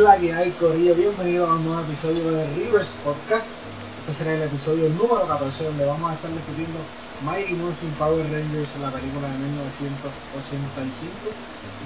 ¿Qué 0.00 0.06
es 0.06 0.12
la 0.12 0.18
que 0.18 0.32
hay, 0.32 0.50
Corillo? 0.52 0.94
Bienvenido 0.94 1.46
a 1.46 1.56
un 1.56 1.66
nuevo 1.66 1.82
episodio 1.82 2.32
de 2.32 2.48
Rivers 2.54 2.96
Podcast. 3.04 3.60
Este 4.00 4.14
será 4.14 4.32
el 4.32 4.40
episodio 4.44 4.88
número 4.96 5.28
14 5.28 5.64
donde 5.64 5.84
vamos 5.84 6.10
a 6.10 6.14
estar 6.14 6.30
discutiendo 6.32 6.80
Mighty 7.20 7.52
Morphin 7.52 7.92
Power 7.98 8.24
Rangers, 8.32 8.78
la 8.80 8.90
película 8.92 9.28
de 9.28 9.36
1985, 9.36 11.12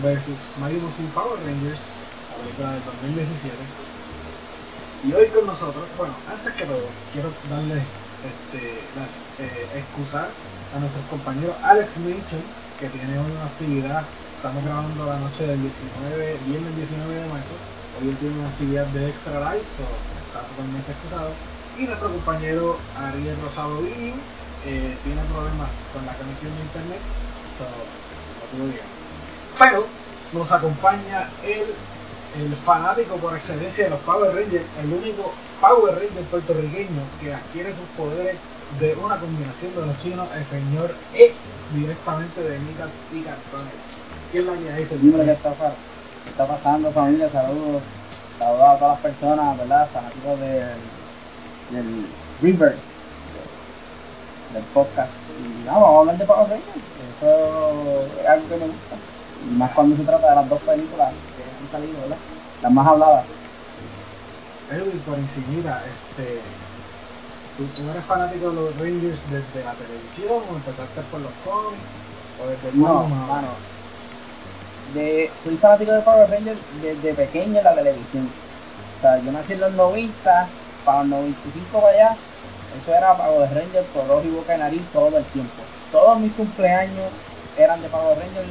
versus 0.04 0.54
Mighty 0.60 0.78
Morphin 0.78 1.08
Power 1.08 1.42
Rangers, 1.42 1.90
la 2.30 2.38
película 2.38 2.70
del 2.70 2.84
2017. 3.18 3.56
Y 5.08 5.12
hoy 5.12 5.26
con 5.34 5.46
nosotros, 5.48 5.82
bueno, 5.98 6.14
antes 6.30 6.54
que 6.54 6.66
todo, 6.66 6.86
quiero 7.12 7.34
darle 7.50 7.82
este, 7.82 8.78
las 8.94 9.26
eh, 9.42 9.66
excusar 9.74 10.30
a 10.70 10.78
nuestros 10.78 11.04
compañeros 11.10 11.56
Alex 11.64 11.98
Minchon, 11.98 12.46
que 12.78 12.86
tiene 12.90 13.18
una 13.18 13.46
actividad 13.46 14.04
Estamos 14.44 14.62
grabando 14.62 15.06
la 15.06 15.18
noche 15.20 15.46
del 15.46 15.58
19, 15.58 16.36
viernes 16.44 16.76
19 16.76 17.14
de 17.14 17.28
marzo. 17.28 17.56
Hoy 18.00 18.08
él 18.08 18.16
tiene 18.18 18.38
una 18.38 18.48
actividad 18.48 18.86
de 18.86 19.08
extra 19.08 19.38
live, 19.38 19.64
so 19.76 19.86
está 20.26 20.46
totalmente 20.48 20.90
excusado. 20.90 21.30
Y 21.78 21.84
nuestro 21.84 22.10
compañero 22.10 22.78
Ariel 22.98 23.36
Rosado 23.42 23.82
Video 23.82 24.14
eh, 24.66 24.96
tiene 25.04 25.22
problemas 25.32 25.68
con 25.92 26.04
la 26.06 26.14
conexión 26.14 26.54
de 26.56 26.62
internet, 26.62 27.00
so 27.58 27.64
no 27.64 28.44
puedo 28.50 28.70
llegar. 28.70 28.88
Pero 29.58 29.86
nos 30.32 30.50
acompaña 30.52 31.30
el, 31.44 32.42
el 32.42 32.56
fanático 32.56 33.16
por 33.16 33.34
excelencia 33.34 33.84
de 33.84 33.90
los 33.90 34.00
Power 34.00 34.34
Rangers, 34.34 34.66
el 34.82 34.92
único 34.92 35.32
Power 35.60 35.94
Ranger 35.94 36.24
puertorriqueño 36.30 37.02
que 37.20 37.32
adquiere 37.32 37.70
sus 37.70 37.86
poderes 37.96 38.36
de 38.80 38.94
una 38.96 39.18
combinación 39.18 39.74
de 39.74 39.86
los 39.86 39.98
chinos, 39.98 40.28
el 40.34 40.44
señor 40.44 40.94
E, 41.14 41.32
directamente 41.74 42.42
de 42.42 42.58
mitas 42.58 42.98
y 43.12 43.22
cartones. 43.22 43.86
¿Qué 44.32 44.40
es 44.40 44.46
la 44.46 44.54
que 44.54 44.72
hay, 44.72 44.84
¿Qué 44.84 45.32
está, 45.32 45.74
está 46.30 46.46
pasando, 46.46 46.90
familia? 46.90 47.30
Saludos. 47.30 47.82
Saludos 48.38 48.68
a 48.68 48.78
todas 48.78 48.92
las 48.94 49.00
personas, 49.00 49.58
¿verdad? 49.58 49.88
Fanáticos 49.92 50.40
del, 50.40 50.76
del 51.70 52.06
Reverse, 52.42 52.78
del 54.52 54.62
podcast. 54.74 55.10
Y 55.38 55.66
vamos 55.66 55.88
a 55.88 55.98
hablar 55.98 56.18
de 56.18 56.24
Power 56.24 56.48
Rangers. 56.48 56.94
Eso 57.16 58.06
es 58.20 58.26
algo 58.26 58.48
que 58.48 58.56
me 58.56 58.66
gusta. 58.66 58.96
Y 59.48 59.54
más 59.54 59.70
cuando 59.72 59.96
se 59.96 60.02
trata 60.04 60.30
de 60.30 60.36
las 60.36 60.48
dos 60.48 60.60
películas 60.62 61.12
que 61.36 61.42
han 61.44 61.72
salido, 61.72 62.00
¿verdad? 62.02 62.16
Las 62.62 62.72
más 62.72 62.86
habladas. 62.86 63.24
Edwin, 64.70 64.98
por 65.00 65.18
encimita, 65.18 65.82
este, 65.86 66.40
¿tú, 67.56 67.66
¿tú, 67.76 67.90
eres 67.90 68.04
fanático 68.04 68.48
de 68.50 68.54
los 68.54 68.78
Rangers 68.78 69.22
desde 69.30 69.64
la 69.64 69.74
televisión 69.74 70.42
o 70.50 70.56
empezaste 70.56 71.02
por 71.10 71.20
los 71.20 71.32
cómics? 71.44 72.00
¿O 72.42 72.46
desde 72.46 72.72
no, 72.76 73.06
más? 73.08 73.44
De, 74.92 75.30
soy 75.42 75.56
fanático 75.56 75.92
de 75.92 76.00
Power 76.02 76.30
Rangers 76.30 76.58
desde 76.82 77.14
pequeño 77.14 77.58
en 77.58 77.64
la 77.64 77.74
televisión. 77.74 78.28
O 78.98 79.00
sea, 79.00 79.18
yo 79.18 79.32
nací 79.32 79.54
en 79.54 79.60
los 79.60 79.72
90, 79.72 80.48
para 80.84 80.98
los 80.98 81.08
95 81.08 81.80
para 81.80 81.88
allá, 81.88 82.16
eso 82.80 82.94
era 82.94 83.16
Power 83.16 83.48
Rangers 83.54 83.86
por 83.94 84.10
ojo 84.10 84.26
y 84.26 84.30
boca 84.30 84.52
de 84.52 84.58
nariz 84.58 84.82
todo 84.92 85.16
el 85.16 85.24
tiempo. 85.24 85.62
Todos 85.92 86.18
mis 86.20 86.32
cumpleaños 86.32 87.10
eran 87.56 87.80
de 87.80 87.88
Power 87.88 88.18
Rangers, 88.18 88.48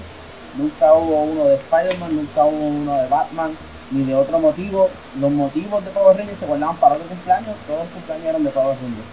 nunca 0.58 0.94
hubo 0.94 1.24
uno 1.24 1.46
de 1.46 1.56
Spider-Man, 1.56 2.16
nunca 2.16 2.46
hubo 2.46 2.68
uno 2.68 2.98
de 2.98 3.08
Batman, 3.08 3.58
ni 3.92 4.06
de 4.06 4.16
otro 4.16 4.40
motivo. 4.40 4.90
Los 5.20 5.32
motivos 5.32 5.84
de 5.84 5.92
Power 5.92 6.18
Rangers 6.18 6.40
se 6.40 6.46
guardaban 6.46 6.78
para 6.78 6.96
otro 6.96 7.08
cumpleaños, 7.08 7.56
todos 7.68 7.80
los 7.80 7.90
cumpleaños 7.90 8.28
eran 8.28 8.44
de 8.44 8.50
Power 8.50 8.78
Rangers. 8.82 9.08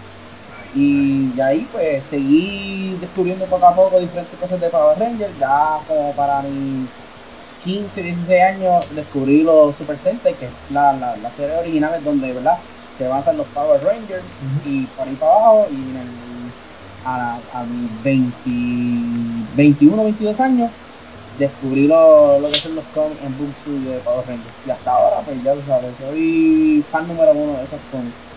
Y 0.73 1.31
de 1.33 1.43
ahí 1.43 1.67
pues 1.71 2.05
seguí 2.05 2.97
descubriendo 3.01 3.45
poco 3.45 3.65
a 3.65 3.75
poco 3.75 3.99
diferentes 3.99 4.39
cosas 4.39 4.61
de 4.61 4.69
Power 4.69 4.97
Rangers, 4.97 5.37
ya 5.37 5.79
como 5.87 6.13
para 6.13 6.41
mi 6.41 6.87
15, 7.61 8.01
16 8.03 8.41
años 8.43 8.93
descubrí 8.95 9.43
los 9.43 9.77
Super 9.77 9.99
Sentai, 9.99 10.37
que 10.37 10.47
es 10.47 10.63
la, 10.67 10.93
la, 10.93 11.17
la 11.17 11.31
serie 11.33 11.55
original 11.57 12.03
donde, 12.03 12.33
¿verdad? 12.33 12.65
Se 12.91 13.07
basan 13.07 13.37
los 13.37 13.51
Power 13.51 13.81
Rangers 13.83 14.35
y 14.39 14.87
por 14.93 15.07
ahí 15.07 15.17
para 15.17 15.31
abajo 15.33 15.67
y 15.71 15.91
en 15.91 15.97
el, 15.97 16.55
a, 17.03 17.43
a 17.51 17.65
mis 17.65 18.01
20, 18.01 18.49
21, 19.53 20.03
22 20.03 20.39
años 20.39 20.73
descubrí 21.29 21.87
lo, 21.87 22.39
lo 22.39 22.51
que 22.51 22.59
son 22.59 22.75
los 22.75 22.89
cómics 22.89 23.21
en 23.23 23.37
Boom 23.37 23.55
de 23.83 24.01
Power 24.01 24.27
Rangers. 24.27 24.59
Y 24.63 24.69
hasta 24.71 24.91
ahora, 24.91 25.23
pues 25.25 25.41
ya 25.43 25.55
lo 25.55 25.63
sabes, 25.65 25.97
soy 25.97 26.87
fan 26.91 27.07
número 27.07 27.33
uno 27.33 27.59
de 27.59 27.65
esos 27.65 27.85
cómics. 27.87 28.30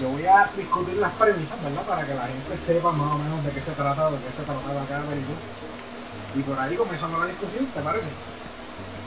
Yo 0.00 0.08
voy 0.10 0.26
a 0.26 0.50
discutir 0.56 0.96
las 0.96 1.12
premisas, 1.12 1.62
¿verdad? 1.62 1.82
Para 1.82 2.06
que 2.06 2.14
la 2.14 2.26
gente 2.26 2.56
sepa 2.56 2.92
más 2.92 3.14
o 3.14 3.18
menos 3.18 3.44
de 3.44 3.50
qué 3.50 3.60
se 3.60 3.72
trata, 3.72 4.10
de 4.10 4.18
qué 4.18 4.30
se 4.30 4.42
trataba 4.42 4.84
cada 4.88 5.04
película. 5.04 5.36
Y 6.34 6.42
por 6.42 6.58
ahí 6.58 6.76
comenzamos 6.76 7.18
la 7.20 7.26
discusión, 7.26 7.66
¿te 7.66 7.80
parece? 7.80 8.08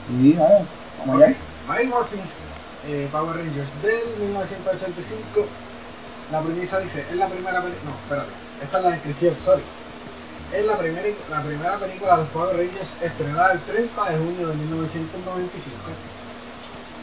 Sí, 0.08 0.36
a 0.36 0.48
ver, 0.48 0.62
vamos 0.98 1.16
okay. 1.16 1.36
Mighty 1.68 1.86
Morphins 1.86 2.54
eh, 2.88 3.08
Power 3.12 3.36
Rangers 3.36 3.82
del 3.82 4.16
1985. 4.18 5.46
La 6.32 6.40
premisa 6.40 6.80
dice, 6.80 7.06
es 7.08 7.16
la 7.16 7.28
primera 7.28 7.62
película... 7.62 7.90
No, 7.90 7.96
espérate, 8.02 8.32
esta 8.62 8.78
es 8.78 8.84
la 8.84 8.90
descripción, 8.90 9.36
sorry. 9.44 9.62
Es 10.52 10.66
la 10.66 10.76
primera, 10.76 11.08
la 11.30 11.42
primera 11.42 11.78
película 11.78 12.12
de 12.12 12.22
los 12.22 12.30
Power 12.30 12.56
Rangers 12.56 12.96
estrenada 13.00 13.52
el 13.52 13.60
30 13.60 14.10
de 14.10 14.18
junio 14.18 14.48
de 14.48 14.56
1995. 14.56 15.76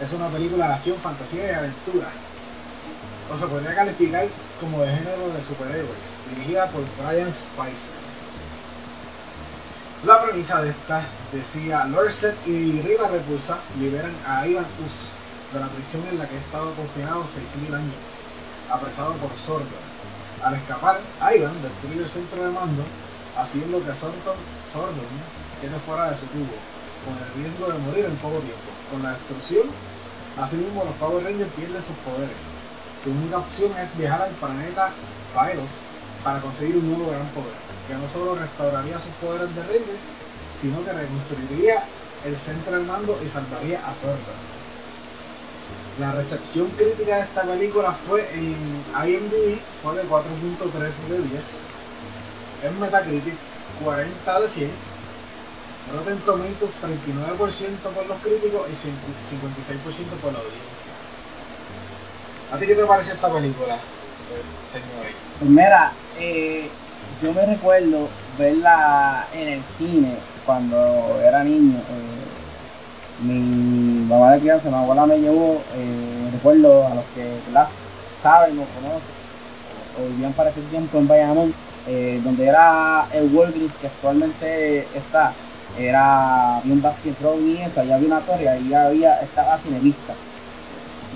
Es 0.01 0.13
una 0.13 0.27
película 0.27 0.67
de 0.67 0.73
acción, 0.73 0.97
fantasía 0.97 1.51
y 1.51 1.53
aventura 1.53 2.09
o 3.31 3.37
se 3.37 3.47
podría 3.47 3.75
calificar 3.75 4.27
como 4.59 4.81
de 4.81 4.89
género 4.89 5.29
de 5.29 5.43
superhéroes, 5.43 6.17
dirigida 6.29 6.67
por 6.69 6.81
Brian 6.97 7.31
Spicer. 7.31 7.93
La 10.05 10.23
premisa 10.23 10.61
de 10.61 10.69
esta 10.69 11.03
decía, 11.31 11.85
Lorset 11.85 12.35
y 12.47 12.81
Rita 12.81 13.07
Repulsa 13.09 13.59
liberan 13.77 14.15
a 14.25 14.47
Ivan 14.47 14.65
Us 14.85 15.13
de 15.53 15.59
la 15.59 15.67
prisión 15.67 16.05
en 16.07 16.17
la 16.17 16.27
que 16.27 16.35
ha 16.35 16.39
estado 16.39 16.73
confinado 16.73 17.23
6.000 17.23 17.75
años, 17.75 18.23
apresado 18.71 19.13
por 19.15 19.35
Sordon. 19.35 19.67
Al 20.43 20.55
escapar, 20.55 21.01
Ivan 21.35 21.61
destruye 21.61 21.99
el 21.99 22.07
centro 22.07 22.43
de 22.43 22.51
mando, 22.51 22.83
haciendo 23.37 23.83
que 23.83 23.93
Sordon, 23.93 24.37
Sordon 24.71 25.11
quede 25.61 25.77
fuera 25.79 26.09
de 26.09 26.17
su 26.17 26.25
tubo, 26.27 26.55
con 27.05 27.17
el 27.17 27.33
riesgo 27.35 27.71
de 27.71 27.79
morir 27.79 28.05
en 28.05 28.15
poco 28.17 28.39
tiempo. 28.39 28.71
Con 28.89 29.03
la 29.03 29.11
destrucción, 29.11 29.67
asimismo 30.39 30.85
los 30.85 30.95
Power 30.95 31.23
Rangers 31.25 31.51
pierden 31.53 31.83
sus 31.83 31.95
poderes, 31.97 32.58
su 33.03 33.11
única 33.11 33.37
opción 33.37 33.71
es 33.77 33.97
viajar 33.97 34.23
al 34.23 34.31
planeta 34.31 34.91
Pylos 35.33 35.79
para 36.23 36.41
conseguir 36.41 36.77
un 36.77 36.87
nuevo 36.87 37.11
gran 37.11 37.27
poder, 37.29 37.53
que 37.87 37.95
no 37.95 38.07
solo 38.07 38.35
restauraría 38.35 38.99
sus 38.99 39.13
poderes 39.15 39.53
de 39.55 39.63
Rangers, 39.63 40.13
sino 40.57 40.83
que 40.83 40.91
reconstruiría 40.91 41.83
el 42.25 42.37
centro 42.37 42.75
del 42.75 42.85
mando 42.85 43.17
y 43.23 43.29
salvaría 43.29 43.85
a 43.87 43.93
Sorda. 43.93 44.35
La 45.99 46.11
recepción 46.11 46.69
crítica 46.77 47.15
de 47.15 47.21
esta 47.23 47.43
película 47.43 47.91
fue 47.91 48.27
en 48.33 48.55
IMDb, 49.05 49.59
pone 49.83 50.01
4.3 50.03 51.07
de 51.09 51.21
10, 51.21 51.63
en 52.63 52.79
Metacritic 52.79 53.35
40 53.83 54.39
de 54.41 54.47
100, 54.47 54.71
Rotten 55.93 56.19
Tomatoes 56.19 56.77
39% 56.81 57.77
por 57.95 58.05
los 58.07 58.17
críticos 58.19 58.69
y 58.69 58.73
56% 58.73 60.05
por 60.21 60.33
la 60.33 60.39
audiencia. 60.39 60.98
¿A 62.51 62.57
ti 62.57 62.65
qué 62.65 62.73
te 62.73 62.85
parece 62.85 63.13
esta 63.13 63.31
película, 63.31 63.77
señores? 64.63 65.15
Pues 65.37 65.51
mira, 65.51 65.93
eh, 66.17 66.71
yo 67.21 67.31
me 67.31 67.45
recuerdo 67.45 68.09
verla 68.39 69.27
en 69.31 69.49
el 69.49 69.63
cine 69.63 70.17
cuando 70.45 71.21
era 71.21 71.43
niño. 71.43 71.77
Eh, 71.77 72.23
mi 73.19 74.03
mamá 74.03 74.33
de 74.33 74.39
crianza, 74.39 74.69
mi 74.69 74.77
abuela 74.77 75.05
me 75.05 75.19
llevó, 75.19 75.63
eh, 75.75 76.29
recuerdo 76.31 76.87
a 76.87 76.95
los 76.95 77.05
que 77.13 77.39
saben 78.19 78.57
o 78.57 78.65
conocen, 78.65 79.13
o 79.99 80.07
vivían 80.07 80.33
para 80.33 80.49
ese 80.49 80.61
tiempo 80.63 80.97
en 80.97 81.07
Bayamón, 81.07 81.53
donde 82.23 82.45
era 82.45 83.07
el 83.11 83.33
Walgreens 83.33 83.75
que 83.75 83.87
actualmente 83.87 84.97
está, 84.97 85.35
era 85.77 86.57
había 86.57 86.73
un 86.73 86.81
basketball 86.81 87.45
y 87.45 87.61
eso, 87.61 87.79
allá 87.79 87.95
había 87.95 88.07
una 88.07 88.21
torre, 88.21 88.49
ahí 88.49 88.73
había, 88.73 89.19
estaba 89.19 89.57
cinemista 89.59 90.15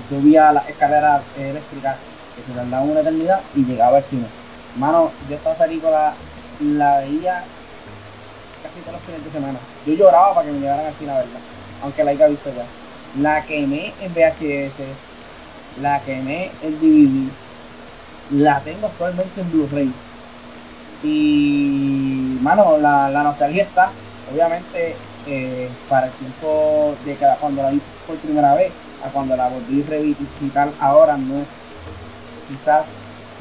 subía 0.09 0.51
las 0.51 0.67
escaleras 0.69 1.21
eléctricas 1.37 1.97
que 2.35 2.43
se 2.43 2.57
tardaban 2.57 2.89
una 2.89 3.01
eternidad 3.01 3.41
y 3.55 3.63
llegaba 3.63 3.97
al 3.97 4.03
cine. 4.03 4.25
Mano, 4.77 5.11
yo 5.29 5.35
esta 5.35 5.53
película 5.53 6.13
la 6.59 6.97
veía 6.99 7.43
casi 8.63 8.79
todos 8.81 8.93
los 8.93 9.01
fines 9.03 9.23
de 9.23 9.31
semana. 9.31 9.59
Yo 9.85 9.93
lloraba 9.93 10.33
para 10.33 10.47
que 10.47 10.53
me 10.53 10.59
llevaran 10.59 10.85
al 10.87 10.93
cine 10.93 11.11
a 11.11 11.17
verla, 11.17 11.39
aunque 11.83 12.03
la 12.03 12.11
haya 12.11 12.27
visto 12.27 12.49
ya. 12.55 12.65
La 13.21 13.43
quemé 13.45 13.93
en 14.01 14.13
VHS, 14.13 14.79
la 15.81 15.99
quemé 16.01 16.49
en 16.61 16.79
DVD, 16.79 17.31
la 18.31 18.59
tengo 18.61 18.87
actualmente 18.87 19.41
en 19.41 19.51
Blu-ray. 19.51 19.93
Y, 21.03 22.37
mano, 22.41 22.77
la, 22.77 23.09
la 23.09 23.23
nostalgia 23.23 23.63
está, 23.63 23.91
obviamente, 24.31 24.95
eh, 25.27 25.69
para 25.89 26.07
el 26.07 26.13
tiempo 26.13 26.95
de 27.05 27.15
cada 27.15 27.35
cuando 27.37 27.63
la 27.63 27.69
vi 27.71 27.81
por 28.05 28.17
primera 28.17 28.55
vez 28.55 28.71
a 29.03 29.09
cuando 29.09 29.35
la 29.35 29.47
volví 29.47 29.81
a 29.81 29.89
revisitar 29.89 30.69
ahora 30.79 31.17
no 31.17 31.39
es 31.39 31.47
quizás 32.49 32.85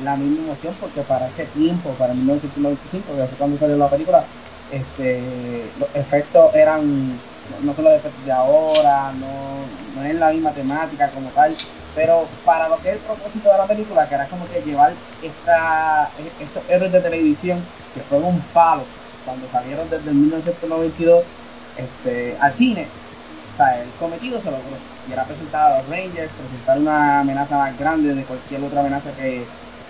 la 0.05 0.17
misma 0.17 0.45
emoción 0.45 0.75
porque 0.81 1.03
para 1.03 1.29
ese 1.29 1.47
tiempo, 1.47 1.91
para 1.91 2.15
1995, 2.15 3.17
que 3.17 3.27
fue 3.27 3.39
cuando 3.39 3.59
salió 3.59 3.77
la 3.77 3.89
película, 3.89 4.25
este, 4.71 5.71
los 5.79 5.89
efectos 5.95 6.55
eran 6.55 7.19
no 7.63 7.75
son 7.75 7.85
los 7.85 7.95
efectos 7.95 8.25
de 8.25 8.33
ahora, 8.33 9.13
no, 9.13 10.01
no 10.01 10.07
es 10.07 10.15
la 10.15 10.31
misma 10.31 10.53
temática 10.53 11.11
como 11.11 11.29
tal, 11.31 11.55
pero 11.95 12.27
para 12.45 12.69
lo 12.69 12.79
que 12.81 12.91
es 12.91 12.95
el 12.95 13.01
propósito 13.01 13.51
de 13.51 13.59
la 13.59 13.67
película, 13.67 14.09
que 14.09 14.15
era 14.15 14.27
como 14.27 14.49
que 14.49 14.63
llevar 14.63 14.93
esta, 15.23 16.11
estos 16.41 16.63
héroes 16.69 16.93
de 16.93 17.01
televisión, 17.01 17.63
que 17.95 18.01
fueron 18.01 18.29
un 18.29 18.41
palo 18.53 18.85
cuando 19.25 19.47
salieron 19.53 19.89
desde 19.91 20.11
el 20.11 20.17
1992 20.17 21.25
este, 21.77 22.37
al 22.41 22.53
cine, 22.53 22.87
o 23.55 23.57
sea, 23.57 23.83
el 23.83 23.89
cometido 23.99 24.41
se 24.41 24.51
logró. 24.51 24.77
Y 25.09 25.13
era 25.13 25.25
presentar 25.25 25.73
a 25.73 25.79
los 25.79 25.89
Rangers, 25.89 26.31
presentar 26.33 26.79
una 26.79 27.21
amenaza 27.21 27.59
más 27.59 27.79
grande 27.79 28.15
de 28.15 28.25
cualquier 28.25 28.63
otra 28.63 28.81
amenaza 28.81 29.11
que, 29.13 29.45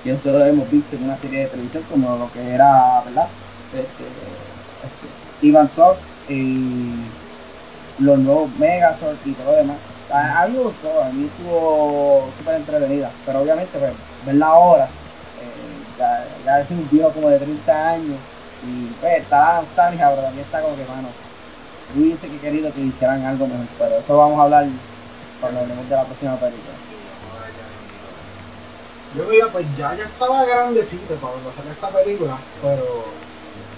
nosotros 0.04 0.48
hemos 0.48 0.68
visto 0.68 0.96
en 0.96 1.04
una 1.04 1.16
serie 1.16 1.40
de 1.40 1.46
televisión, 1.46 1.84
como 1.88 2.16
lo 2.16 2.32
que 2.32 2.54
era, 2.54 3.02
¿verdad? 3.04 3.28
Este, 3.72 4.02
este, 4.82 5.46
Ivan 5.46 5.70
Soft 5.76 6.00
y 6.28 6.90
los 8.00 8.18
nuevos 8.18 8.50
Megazord 8.58 9.16
y 9.24 9.32
todo 9.32 9.52
lo 9.52 9.58
demás. 9.58 9.76
A, 10.10 10.46
mí 10.48 10.54
me 10.56 10.64
gustó, 10.64 11.02
a 11.04 11.08
mí 11.10 11.24
estuvo 11.24 12.28
súper 12.36 12.56
entretenida, 12.56 13.10
pero 13.24 13.42
obviamente 13.42 13.78
pues, 13.78 13.92
verla 14.26 14.46
ahora, 14.46 14.84
eh, 14.84 15.98
ya, 15.98 16.26
ya, 16.44 16.60
es 16.60 16.70
un 16.70 16.88
viejo 16.90 17.10
como 17.10 17.28
de 17.28 17.38
30 17.38 17.88
años 17.90 18.18
y 18.66 18.86
pues 19.00 19.22
está 19.22 19.62
nostálgica, 19.62 20.10
pero 20.10 20.22
también 20.22 20.44
está 20.44 20.60
como 20.60 20.76
que, 20.76 20.84
mano, 20.84 21.08
hubiese 21.94 22.28
que 22.28 22.40
querido 22.40 22.72
que 22.72 22.80
hicieran 22.80 23.24
algo 23.24 23.46
mejor, 23.46 23.66
pero 23.78 23.98
eso 23.98 24.16
vamos 24.16 24.38
a 24.38 24.42
hablar 24.44 24.68
cuando 25.40 25.60
hablemos 25.60 25.88
de 25.88 25.96
la 25.96 26.04
próxima 26.04 26.36
película. 26.38 26.74
Yo 29.14 29.24
mira, 29.24 29.52
pues 29.52 29.66
ya 29.76 29.94
ya 29.94 30.04
estaba 30.04 30.44
grandecito 30.44 31.14
para 31.16 31.32
cuando 31.34 31.52
salió 31.52 31.72
esta 31.72 31.90
película, 31.90 32.38
pero 32.62 33.12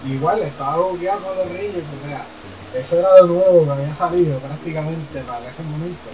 igual 0.05 0.43
estaba 0.43 0.75
jugueando 0.75 1.27
con 1.27 1.39
los 1.39 1.49
Rangers, 1.49 1.87
o 1.89 2.07
sea, 2.07 2.27
eso 2.75 2.99
era 2.99 3.21
lo 3.21 3.27
nuevo 3.27 3.65
que 3.65 3.73
había 3.73 3.95
salido 3.95 4.39
prácticamente 4.39 5.23
para 5.23 5.49
ese 5.49 5.63
momento. 5.65 6.11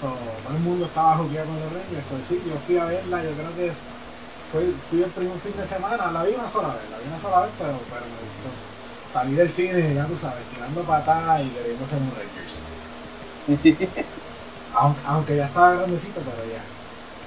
todo 0.00 0.54
el 0.54 0.60
mundo 0.60 0.86
estaba 0.86 1.16
jugueando 1.16 1.52
con 1.52 1.62
los 1.62 1.72
Rangers, 1.72 2.06
so, 2.06 2.18
sí, 2.22 2.42
yo 2.44 2.54
fui 2.66 2.78
a 2.78 2.84
verla, 2.86 3.22
yo 3.22 3.30
creo 3.32 3.54
que 3.54 3.72
fue, 4.50 4.72
fui 4.88 5.02
el 5.02 5.10
primer 5.10 5.38
fin 5.38 5.56
de 5.56 5.66
semana, 5.66 6.10
la 6.10 6.24
vi 6.24 6.34
una 6.34 6.48
sola 6.48 6.74
vez, 6.74 6.90
la 6.90 6.98
vi 6.98 7.06
una 7.06 7.18
sola 7.18 7.42
vez, 7.42 7.52
pero, 7.58 7.78
pero 7.90 8.06
me 8.06 8.18
gustó. 8.18 8.77
Salí 9.12 9.34
del 9.34 9.50
cine, 9.50 9.94
ya 9.94 10.06
tú 10.06 10.16
sabes, 10.16 10.48
tirando 10.48 10.84
patadas 10.86 11.44
y 11.44 11.50
queriendo 11.50 11.86
ser 11.86 11.98
un 12.02 12.10
Rangers. 12.14 12.62
aunque, 14.74 15.02
aunque 15.06 15.36
ya 15.36 15.46
estaba 15.46 15.74
grandecito, 15.74 16.22
pero 16.24 16.44
ya. 16.46 16.62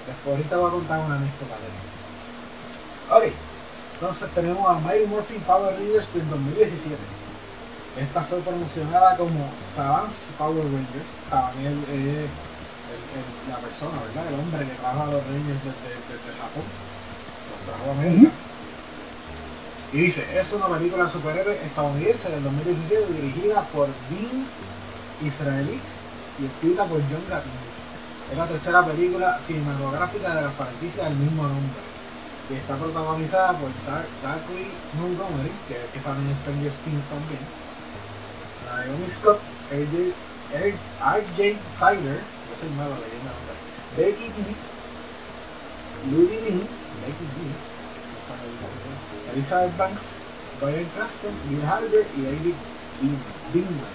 Después 0.06 0.38
ahorita 0.38 0.57
voy 0.57 0.68
a 0.69 0.72
contar 0.72 1.00
una 1.06 1.16
anécdota 1.16 1.60
de 1.60 1.68
eso. 1.69 1.78
Ok, 3.10 3.24
entonces 3.94 4.33
tenemos 4.33 4.69
a 4.69 4.80
Mighty 4.80 5.07
Morphin 5.07 5.44
Power 5.44 5.75
Rangers 5.75 6.13
del 6.13 6.30
2017. 6.30 7.04
Esta 7.95 8.24
fue 8.24 8.42
promocionada 8.42 9.18
como 9.18 9.57
Savans 9.62 10.34
Power 10.38 10.66
Rangers. 10.66 11.10
Saban 11.30 11.60
es 11.60 11.75
el, 11.88 12.31
la 13.50 13.60
persona, 13.60 14.01
¿verdad? 14.01 14.27
El 14.27 14.36
hombre 14.39 14.66
que 14.68 14.75
trajo 14.75 15.04
a 15.04 15.07
los 15.07 15.25
Rangers 15.25 15.63
desde, 15.63 15.95
desde 16.07 16.34
Japón. 16.39 16.63
Los 17.50 17.62
trajo 17.66 17.89
a 17.89 17.94
América. 17.94 18.31
Y 19.94 19.98
dice, 19.98 20.26
es 20.34 20.54
una 20.54 20.68
película 20.68 21.04
de 21.04 21.10
superhéroes 21.10 21.62
estadounidense 21.64 22.32
del 22.32 22.44
2017 22.44 23.14
dirigida 23.14 23.62
por 23.74 23.90
Dean 24.10 24.48
Israeli 25.22 25.82
y 26.40 26.46
escrita 26.46 26.86
por 26.86 27.02
John 27.02 27.24
Gatimus. 27.30 27.92
Es 28.32 28.38
la 28.38 28.48
tercera 28.48 28.86
película 28.86 29.38
cinematográfica 29.38 30.34
de 30.34 30.42
la 30.44 30.52
franquicia 30.52 31.04
del 31.04 31.16
mismo 31.16 31.44
nombre. 31.44 31.82
Y 32.50 32.54
está 32.54 32.78
protagonizada 32.78 33.60
por 33.60 33.70
Darkly 34.24 34.72
Montgomery, 34.94 35.52
que 35.68 35.76
es 35.76 35.86
que 35.92 36.00
sale 36.00 36.22
en 36.22 36.36
Stranger 36.38 36.72
Things 36.84 37.04
también. 37.10 37.40
Naomi 38.66 39.10
Scott, 39.10 39.40
R.J. 39.72 41.38
Siler, 41.38 42.20
yo 42.50 42.56
soy 42.56 42.70
malo 42.78 42.96
leyendo 42.96 43.32
Becky 43.98 44.28
G, 44.32 44.56
Ludi 46.12 46.40
Lee, 46.40 46.68
Becky 47.04 47.28
G, 47.36 47.71
Elizabeth 49.33 49.75
Banks, 49.78 50.16
Brian 50.60 50.86
Cranston, 50.95 51.33
Bill 51.50 51.63
Harder 51.66 52.06
y 52.18 52.22
David 52.24 52.56
Dingman. 53.54 53.86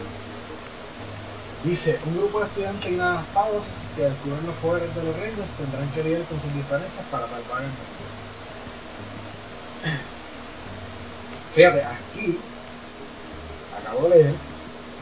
Dice, 1.64 1.98
un 2.06 2.16
grupo 2.16 2.40
de 2.40 2.46
estudiantes 2.46 2.92
inadaptados 2.92 3.64
que 3.96 4.02
descubren 4.02 4.46
los 4.46 4.54
poderes 4.56 4.94
de 4.94 5.02
los 5.02 5.16
reinos 5.16 5.46
tendrán 5.58 5.90
que 5.90 6.02
lidiar 6.02 6.22
con 6.22 6.40
sus 6.40 6.54
diferencias 6.54 7.04
para 7.10 7.26
salvar 7.28 7.62
el 7.62 7.68
mundo. 7.68 7.84
Fíjate, 11.54 11.84
aquí 11.84 12.38
acabo 13.80 14.08
de 14.08 14.16
leer, 14.16 14.34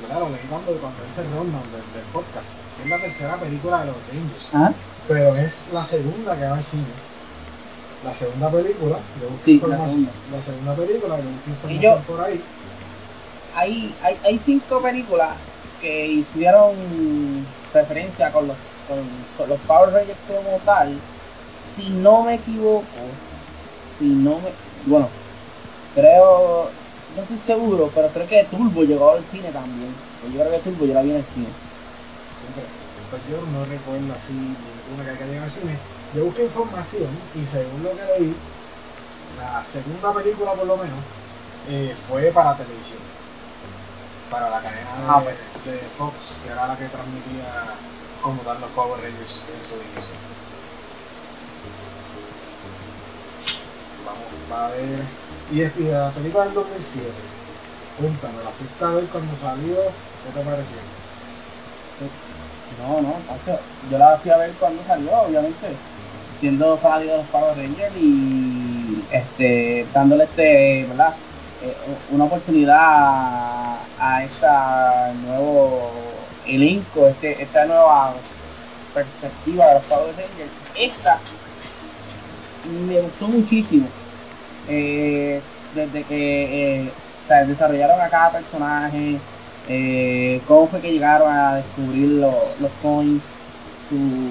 claro, 0.07 0.31
leí 0.31 0.47
cuando, 0.49 0.73
cuando 0.81 1.05
hice 1.07 1.21
el 1.21 1.31
rundown 1.33 1.71
del, 1.73 1.93
del, 1.93 2.05
podcast, 2.13 2.55
es 2.83 2.89
la 2.89 2.99
tercera 2.99 3.37
película 3.37 3.81
de 3.81 3.87
los 3.87 3.97
Rangers, 4.09 4.51
¿Ah? 4.55 4.73
pero 5.07 5.37
es 5.37 5.65
la 5.73 5.85
segunda 5.85 6.37
que 6.37 6.47
va 6.47 6.57
al 6.57 6.65
cine 6.65 7.14
la 8.05 8.13
segunda 8.13 8.51
película, 8.51 8.99
de 9.19 9.27
busqué 9.27 9.53
información, 9.53 10.09
la, 10.31 10.41
segunda 10.43 10.75
película, 10.75 11.17
de 11.17 11.23
busqué 11.23 11.51
información 11.51 12.03
por 12.03 12.21
ahí. 12.21 12.41
Hay, 13.55 13.95
hay, 14.03 14.19
hay 14.25 14.39
cinco 14.45 14.83
películas 14.83 15.31
que 15.81 16.07
hicieron 16.07 16.75
referencia 17.73 18.31
con 18.31 18.49
los, 18.49 18.57
con, 18.89 19.49
los 19.49 19.59
Power 19.61 19.93
Rangers 19.93 20.19
como 20.27 20.59
tal. 20.65 20.99
Si 21.75 21.89
no 21.91 22.23
me 22.25 22.35
equivoco, 22.35 22.85
si 23.99 24.05
no 24.05 24.39
me. 24.41 24.51
Bueno, 24.87 25.09
creo. 25.95 26.71
No 27.17 27.23
estoy 27.23 27.39
seguro, 27.47 27.91
pero 27.95 28.09
creo 28.09 28.27
que 28.27 28.45
Turbo 28.45 28.83
llegó 28.83 29.13
al 29.13 29.25
cine 29.25 29.51
también. 29.51 29.95
Yo 30.33 30.41
creo 30.41 30.51
que 30.51 30.59
Turbo 30.59 30.85
yo 30.85 30.95
la 30.95 31.03
vi 31.03 31.11
en 31.11 31.17
el 31.17 31.25
cine. 31.25 31.47
Pues 33.11 33.23
yo 33.31 33.37
no 33.53 33.65
recuerdo 33.65 34.13
así 34.13 34.33
ninguna 34.33 35.05
que 35.05 35.11
haya 35.11 35.27
llegado 35.27 35.45
al 35.45 35.51
cine 35.51 35.79
yo 36.13 36.25
busqué 36.27 36.45
información 36.45 37.09
y 37.35 37.45
según 37.45 37.83
lo 37.83 37.91
que 37.91 38.05
leí, 38.05 38.37
la 39.39 39.65
segunda 39.65 40.13
película 40.13 40.53
por 40.53 40.67
lo 40.67 40.77
menos 40.77 40.99
eh, 41.69 41.95
fue 42.09 42.31
para 42.31 42.57
televisión, 42.57 43.01
para 44.31 44.51
la 44.51 44.61
cadena 44.61 44.91
ah, 45.09 45.23
de, 45.65 45.79
Fox, 45.99 46.39
que 46.45 46.51
era 46.51 46.67
la 46.67 46.77
que 46.77 46.87
transmitía 46.87 47.75
como 48.23 48.43
tal 48.43 48.61
los 48.61 48.71
Power 48.71 49.01
Rangers 49.01 49.45
en 49.49 49.67
su 49.67 49.75
inicio. 49.75 50.15
Vamos 54.05 54.63
a 54.63 54.69
ver. 54.71 55.05
Y, 55.51 55.63
y 55.63 55.91
la 55.91 56.11
película 56.11 56.45
del 56.45 56.55
2007, 56.55 57.09
cuéntame, 57.99 58.45
¿la 58.45 58.51
fuiste 58.51 58.85
a 58.85 58.89
ver 58.91 59.05
cuando 59.07 59.37
salió? 59.37 59.75
¿Qué 59.75 60.31
te 60.33 60.45
pareció? 60.45 60.77
No, 62.83 63.01
no, 63.01 63.15
yo 63.91 63.99
la 63.99 64.19
fui 64.19 64.31
a 64.31 64.37
ver 64.37 64.53
cuando 64.59 64.83
salió, 64.85 65.17
obviamente 65.23 65.77
siendo 66.45 66.77
fanático 66.77 67.13
de 67.13 67.17
los 67.17 67.27
Power 67.29 67.57
Rangers 67.57 67.97
y 67.97 69.03
este, 69.11 69.87
dándole 69.95 70.25
este, 70.25 70.85
¿verdad? 70.91 71.15
Eh, 71.63 71.75
una 72.13 72.25
oportunidad 72.25 72.77
a, 72.79 74.23
este 74.23 74.47
nuevo 75.27 75.91
elenco, 76.47 77.07
este, 77.07 77.43
esta 77.43 77.65
nueva 77.65 78.13
perspectiva 78.93 79.69
de 79.69 79.75
los 79.77 79.85
Power 79.85 80.15
Rangers. 80.17 80.51
Esta 80.77 81.19
me 82.87 83.01
gustó 83.01 83.29
muchísimo. 83.29 83.87
Eh, 84.69 85.41
desde 85.75 86.03
que 86.03 86.83
eh, 86.83 86.91
desarrollaron 87.47 87.99
a 88.03 88.11
cada 88.11 88.33
personaje, 88.33 89.19
cómo 90.47 90.67
fue 90.67 90.83
que 90.83 90.93
llegaron 90.93 91.35
a 91.35 91.57
descubrir 91.57 92.09
los 92.21 92.71
coins, 92.83 93.23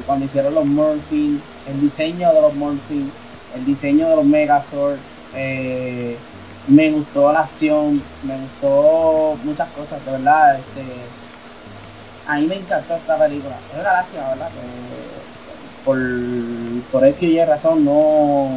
cuando 0.05 0.25
hicieron 0.25 0.53
los 0.53 0.65
Murphy, 0.65 1.39
el 1.67 1.81
diseño 1.81 2.33
de 2.33 2.41
los 2.41 2.53
Morphin, 2.55 3.11
el 3.55 3.65
diseño 3.65 4.09
de 4.09 4.15
los 4.15 4.25
Megazord, 4.25 4.97
eh, 5.35 6.17
me 6.67 6.91
gustó 6.91 7.31
la 7.31 7.41
acción, 7.41 8.01
me 8.23 8.37
gustó 8.37 9.37
muchas 9.43 9.69
cosas, 9.69 10.03
de 10.05 10.11
verdad, 10.11 10.55
este, 10.55 10.83
a 12.27 12.37
mí 12.37 12.47
me 12.47 12.55
encantó 12.55 12.95
esta 12.95 13.17
película. 13.17 13.55
Es 13.73 13.79
una 13.79 13.93
lástima, 13.93 14.29
¿verdad? 14.29 14.49
por, 15.83 15.99
por 16.91 17.05
X 17.05 17.29
y 17.29 17.43
razón 17.43 17.83
no 17.83 18.47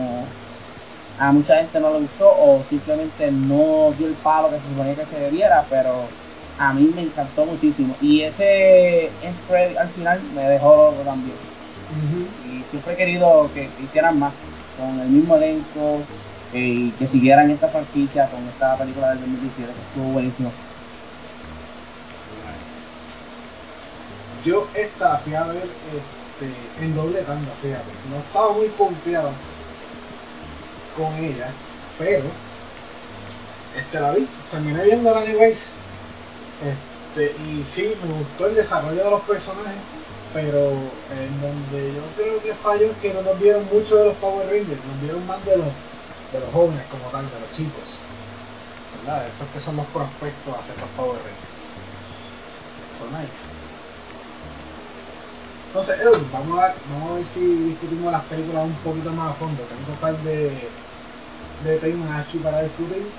a 1.19 1.33
mucha 1.33 1.57
gente 1.57 1.81
no 1.81 1.93
le 1.93 2.01
gustó 2.01 2.29
o 2.29 2.63
simplemente 2.69 3.31
no 3.33 3.93
dio 3.97 4.07
el 4.07 4.15
palo 4.15 4.51
que 4.51 4.57
se 4.57 4.69
suponía 4.69 4.95
que 4.95 5.07
se 5.07 5.19
debiera, 5.19 5.65
pero 5.69 5.93
a 6.59 6.73
mí 6.73 6.91
me 6.95 7.03
encantó 7.03 7.47
muchísimo. 7.47 7.97
Y 8.01 8.23
ese 8.23 9.11
spread 9.39 9.77
al 9.77 9.89
final 9.91 10.21
me 10.35 10.43
dejó 10.43 10.77
loco 10.77 11.03
también. 11.05 11.37
Y 12.51 12.63
siempre 12.71 12.95
he 12.95 12.97
querido 12.97 13.51
que, 13.55 13.69
hicieran 13.83 14.19
más 14.19 14.33
con 14.79 15.01
el 15.01 15.09
mismo 15.09 15.37
elenco 15.37 16.01
eh, 16.53 16.59
y 16.59 16.91
que 16.93 17.09
siguieran 17.09 17.51
esta 17.51 17.69
franquicia 17.69 18.29
con 18.29 18.47
esta 18.49 18.77
película 18.77 19.11
del 19.11 19.21
2017 19.21 19.73
que 19.73 19.81
estuvo 19.81 20.13
buenísimo. 20.13 20.51
Yo 24.45 24.69
esta 24.75 25.09
la 25.09 25.19
fui 25.19 25.35
a 25.35 25.43
ver 25.45 25.65
este, 25.65 26.85
en 26.85 26.95
doble 26.95 27.23
tanda, 27.23 27.51
fíjate. 27.61 27.91
No 28.11 28.19
estaba 28.19 28.53
muy 28.53 28.69
confiado 28.69 29.31
con 30.97 31.13
ella, 31.17 31.49
pero 31.99 32.25
este 33.77 34.01
la 34.01 34.13
vi, 34.13 34.29
terminé 34.51 34.85
viendo 34.85 35.13
la 35.13 35.21
Anyways. 35.21 35.73
Este, 36.63 37.35
y 37.43 37.63
sí, 37.63 37.95
me 38.03 38.13
gustó 38.13 38.47
el 38.47 38.55
desarrollo 38.55 39.05
de 39.05 39.11
los 39.11 39.23
personajes, 39.23 39.79
pero 40.33 40.61
en 41.11 41.41
donde 41.41 41.95
yo 41.95 42.03
creo 42.17 42.43
que 42.43 42.55
falló 42.55 42.91
es 42.91 42.97
que 42.99 43.13
no 43.13 43.23
nos 43.23 43.39
dieron 43.41 43.65
mucho 43.67 43.97
de 43.97 44.07
los 44.07 44.15
Power 44.17 44.47
Rangers, 44.49 44.85
nos 44.85 45.01
dieron 45.01 45.27
más 45.27 45.45
de 45.45 45.57
los, 45.57 45.69
de 46.33 46.41
los 46.41 46.53
jóvenes 46.53 46.87
como 46.91 47.09
tal, 47.11 47.25
de 47.31 47.41
los 47.41 47.53
chicos. 47.53 47.99
¿Verdad? 49.05 49.27
Estos 49.27 49.49
que 49.49 49.61
son 49.61 49.77
los 49.77 49.87
prospectos 49.87 50.59
a 50.59 50.63
ser 50.63 50.81
los 50.81 50.91
Power 50.91 51.19
Rangers. 51.19 51.57
Son 52.99 53.13
nice. 53.13 53.53
Entonces, 55.69 55.99
vamos 56.33 56.59
a, 56.59 56.75
vamos 56.89 57.11
a 57.11 57.15
ver 57.17 57.27
si 57.27 57.41
discutimos 57.41 58.11
las 58.11 58.23
películas 58.25 58.65
un 58.65 58.73
poquito 58.77 59.13
más 59.13 59.33
a 59.33 59.35
fondo. 59.35 59.63
Tengo 59.63 59.93
un 59.93 59.99
par 59.99 60.17
de, 60.23 60.71
de 61.65 61.77
temas 61.79 62.25
aquí 62.25 62.39
para 62.39 62.63
discutir. 62.63 63.13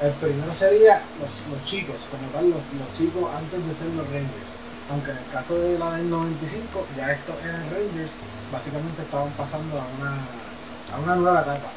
El 0.00 0.12
primero 0.12 0.52
sería 0.52 1.02
los, 1.20 1.42
los 1.50 1.64
chicos, 1.64 2.06
como 2.08 2.30
tal, 2.30 2.50
los, 2.50 2.62
los, 2.78 2.92
chicos 2.94 3.28
antes 3.34 3.66
de 3.66 3.72
ser 3.72 3.90
los 3.98 4.06
Rangers. 4.06 4.54
Aunque 4.90 5.10
en 5.10 5.18
el 5.18 5.26
caso 5.32 5.58
de 5.58 5.76
la 5.76 5.96
del 5.96 6.08
95, 6.08 6.86
ya 6.96 7.10
estos 7.12 7.34
eran 7.42 7.68
Rangers, 7.68 8.12
básicamente 8.52 9.02
estaban 9.02 9.30
pasando 9.32 9.76
a 9.76 9.86
una, 9.98 10.14
a 10.94 11.00
una 11.02 11.16
nueva 11.16 11.42
etapa. 11.42 11.68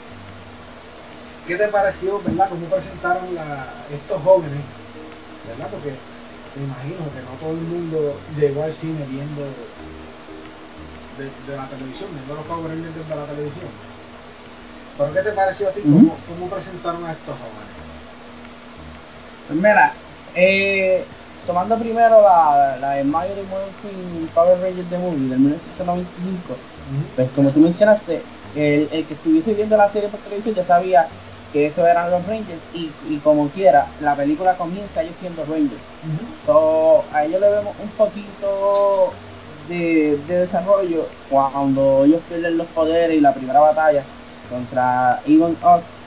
¿Qué 1.47 1.57
te 1.57 1.67
pareció, 1.69 2.21
verdad? 2.21 2.49
¿Cómo 2.49 2.67
presentaron 2.67 3.33
la, 3.33 3.65
estos 3.89 4.21
jóvenes? 4.21 4.61
¿Verdad? 5.47 5.69
Porque 5.71 5.95
me 6.55 6.63
imagino 6.63 6.99
que 7.11 7.21
no 7.25 7.31
todo 7.39 7.51
el 7.51 7.65
mundo 7.65 8.19
llegó 8.37 8.63
al 8.63 8.71
cine 8.71 9.03
viendo 9.09 9.41
de, 11.17 11.25
de 11.25 11.57
la 11.57 11.67
televisión, 11.67 12.09
viendo 12.13 12.35
los 12.35 12.45
Power 12.45 12.69
Rangers 12.69 12.95
desde 12.95 13.15
la 13.15 13.25
televisión. 13.25 13.69
¿Pero 14.95 15.11
qué 15.11 15.21
te 15.21 15.31
pareció 15.31 15.69
a 15.69 15.71
ti? 15.71 15.81
¿Cómo, 15.81 16.15
¿Cómo 16.27 16.49
presentaron 16.49 17.03
a 17.05 17.13
estos 17.13 17.35
jóvenes? 17.35 17.80
Pues 19.51 19.59
mira, 19.59 20.05
eh, 20.33 21.13
tomando 21.43 21.77
primero 21.77 22.21
la, 22.21 22.77
la 22.79 22.91
de 22.91 23.03
Mighty 23.03 23.43
Morphin 23.43 24.31
Power 24.33 24.59
Rangers 24.61 24.87
The 24.87 24.97
Movie 24.97 25.27
del 25.27 25.39
1995, 25.39 26.69
pues 27.13 27.31
como 27.31 27.51
tú 27.51 27.59
mencionaste, 27.59 28.31
el, 28.53 28.87
el 28.93 29.07
que 29.07 29.13
estuviese 29.15 29.53
viendo 29.53 29.75
la 29.75 29.89
serie 29.89 30.07
por 30.09 30.21
televisión 30.21 30.55
ya 30.55 30.63
sabía 30.63 31.17
que 31.49 31.65
esos 31.65 31.85
eran 31.85 32.11
los 32.11 32.25
Rangers 32.25 32.69
y, 32.71 32.97
y 33.01 33.19
como 33.19 33.51
quiera, 33.51 33.93
la 33.97 34.15
película 34.15 34.55
comienza 34.55 35.01
ellos 35.01 35.17
siendo 35.17 35.45
Rangers. 35.45 35.93
So, 36.37 37.11
a 37.13 37.25
ellos 37.25 37.41
le 37.41 37.49
vemos 37.49 37.75
un 37.77 37.93
poquito 37.93 39.21
de, 39.43 40.17
de 40.25 40.35
desarrollo 40.39 41.17
cuando 41.27 42.05
ellos 42.05 42.23
pierden 42.25 42.55
los 42.57 42.69
poderes 42.71 43.17
y 43.17 43.21
la 43.21 43.33
primera 43.33 43.59
batalla 43.59 44.13
contra 44.47 45.21
Even 45.25 45.59
Us 45.61 45.97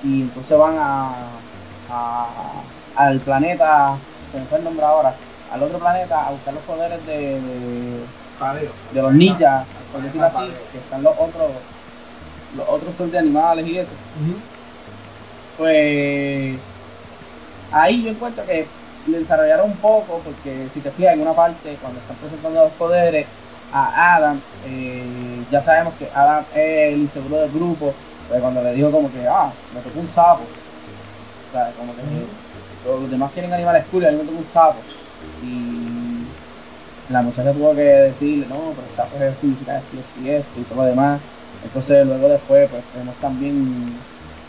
y 0.00 0.22
entonces 0.22 0.56
van 0.58 0.76
a, 0.78 1.46
a- 1.86 2.73
al 2.96 3.20
planeta, 3.20 3.98
se 4.32 4.38
me 4.38 4.44
fue 4.46 4.58
el 4.58 4.64
nombre 4.64 4.84
ahora, 4.84 5.14
al 5.52 5.62
otro 5.62 5.78
planeta 5.78 6.26
a 6.26 6.30
buscar 6.30 6.54
los 6.54 6.62
poderes 6.64 7.04
de, 7.06 7.40
de, 7.40 8.06
Padeos. 8.38 8.86
de 8.92 9.02
los 9.02 9.12
ninjas, 9.12 9.66
por 9.92 10.00
Planeta 10.00 10.28
decirlo 10.28 10.54
así, 10.54 10.70
que 10.72 10.78
están 10.78 11.02
los 11.02 11.14
otros 11.18 11.50
los 12.56 12.68
otros 12.68 12.94
son 12.94 13.10
de 13.10 13.18
animales 13.18 13.66
y 13.66 13.78
eso 13.78 13.90
Ujú. 13.90 14.38
pues 15.56 16.58
ahí 17.72 18.02
yo 18.02 18.10
encuentro 18.10 18.46
que 18.46 18.68
le 19.06 19.18
desarrollaron 19.18 19.70
un 19.70 19.76
poco, 19.76 20.20
porque 20.24 20.68
si 20.72 20.80
te 20.80 20.90
fijas 20.90 21.14
en 21.14 21.20
una 21.22 21.34
parte, 21.34 21.76
cuando 21.80 22.00
están 22.00 22.16
presentando 22.16 22.64
los 22.64 22.72
poderes 22.72 23.26
a 23.72 24.16
Adam, 24.16 24.40
eh, 24.64 25.44
ya 25.50 25.60
sabemos 25.62 25.94
que 25.94 26.08
Adam 26.14 26.44
es 26.54 26.92
el 26.94 27.00
inseguro 27.00 27.36
del 27.40 27.50
grupo, 27.50 27.92
pues 28.28 28.40
cuando 28.40 28.62
le 28.62 28.72
dijo 28.72 28.90
como 28.90 29.10
que, 29.10 29.26
ah, 29.28 29.52
me 29.74 29.80
tocó 29.80 30.00
un 30.00 30.08
sapo, 30.08 30.42
o 30.42 31.52
sea, 31.52 31.72
como 31.76 31.94
que 31.94 32.43
los 32.84 33.10
demás 33.10 33.32
tienen 33.32 33.52
animales 33.52 33.84
cool 33.90 34.04
a 34.06 34.10
mí 34.10 34.16
me 34.16 34.24
tocó 34.24 34.38
un 34.38 34.46
sapo, 34.46 34.80
y 35.42 36.24
la 37.08 37.22
muchacha 37.22 37.52
tuvo 37.52 37.74
que 37.74 37.82
decirle, 37.82 38.46
no, 38.46 38.72
pero 38.74 38.86
el 38.88 38.94
sapo 38.94 39.16
es 39.16 39.38
significa 39.38 39.78
esto 39.78 39.96
y 39.96 39.98
esto 40.00 40.20
y 40.20 40.28
esto 40.30 40.60
y 40.60 40.64
todo 40.64 40.78
lo 40.82 40.84
demás, 40.84 41.20
entonces 41.62 42.06
luego 42.06 42.28
después 42.28 42.68
pues 42.70 42.84
vemos 42.94 43.16
también 43.20 43.98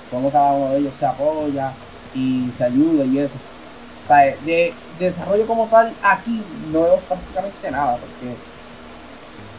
cómo 0.10 0.32
cada 0.32 0.54
uno 0.54 0.74
de 0.74 0.80
ellos 0.80 0.96
se 0.96 1.06
apoya 1.06 1.74
y 2.14 2.52
se 2.52 2.64
ayuda 2.64 3.04
y 3.06 3.20
eso. 3.20 3.38
O 4.04 4.08
sea, 4.08 4.18
de, 4.18 4.38
de 4.98 5.06
desarrollo 5.06 5.48
como 5.48 5.68
tal, 5.68 5.92
aquí 6.02 6.46
no 6.72 6.82
vemos 6.84 7.00
prácticamente 7.04 7.72
nada, 7.72 7.98
porque 7.98 8.36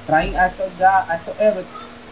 traen 0.07 0.37
a 0.37 0.47
estos 0.47 0.77
ya, 0.79 1.05
a 1.09 1.17
estos 1.17 1.35
héroes 1.39 1.67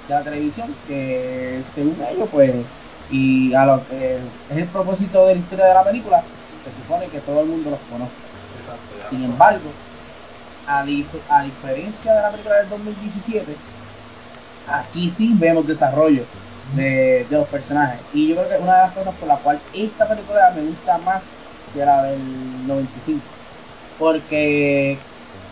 de 0.08 0.14
la 0.14 0.24
televisión, 0.24 0.74
que 0.86 1.62
según 1.74 1.96
ellos, 2.10 2.28
pues, 2.30 2.66
y 3.08 3.54
a 3.54 3.64
lo 3.66 3.86
que 3.86 4.16
es 4.48 4.56
el 4.56 4.68
propósito 4.68 5.26
de 5.26 5.34
la 5.34 5.40
historia 5.40 5.66
de 5.66 5.74
la 5.74 5.84
película, 5.84 6.24
se 6.64 6.72
supone 6.72 7.10
que 7.10 7.20
todo 7.20 7.40
el 7.40 7.46
mundo 7.46 7.70
los 7.70 7.80
conoce. 7.82 8.16
Exacto. 8.54 8.94
ya 8.96 9.08
Sin 9.08 9.22
embargo, 9.22 9.74
a, 10.66 10.84
di- 10.84 11.08
a 11.28 11.44
diferencia 11.44 12.14
de 12.14 12.22
la 12.22 12.30
película 12.30 12.56
del 12.60 12.68
2017, 12.70 13.58
aquí 14.66 15.10
sí 15.10 15.34
vemos 15.36 15.66
desarrollo 15.66 16.26
de, 16.72 17.26
de 17.28 17.36
los 17.36 17.48
personajes. 17.48 18.06
Y 18.12 18.28
yo 18.28 18.36
creo 18.36 18.48
que 18.48 18.56
una 18.62 18.76
de 18.76 18.82
las 18.86 18.94
cosas 18.94 19.14
por 19.16 19.28
la 19.28 19.38
cual 19.40 19.62
esta 19.72 20.08
película 20.08 20.50
me 20.52 20.62
gusta 20.62 20.98
más 20.98 21.24
que 21.72 21.84
la 21.84 22.02
del 22.04 22.66
95. 22.66 23.26
Porque 23.98 25.04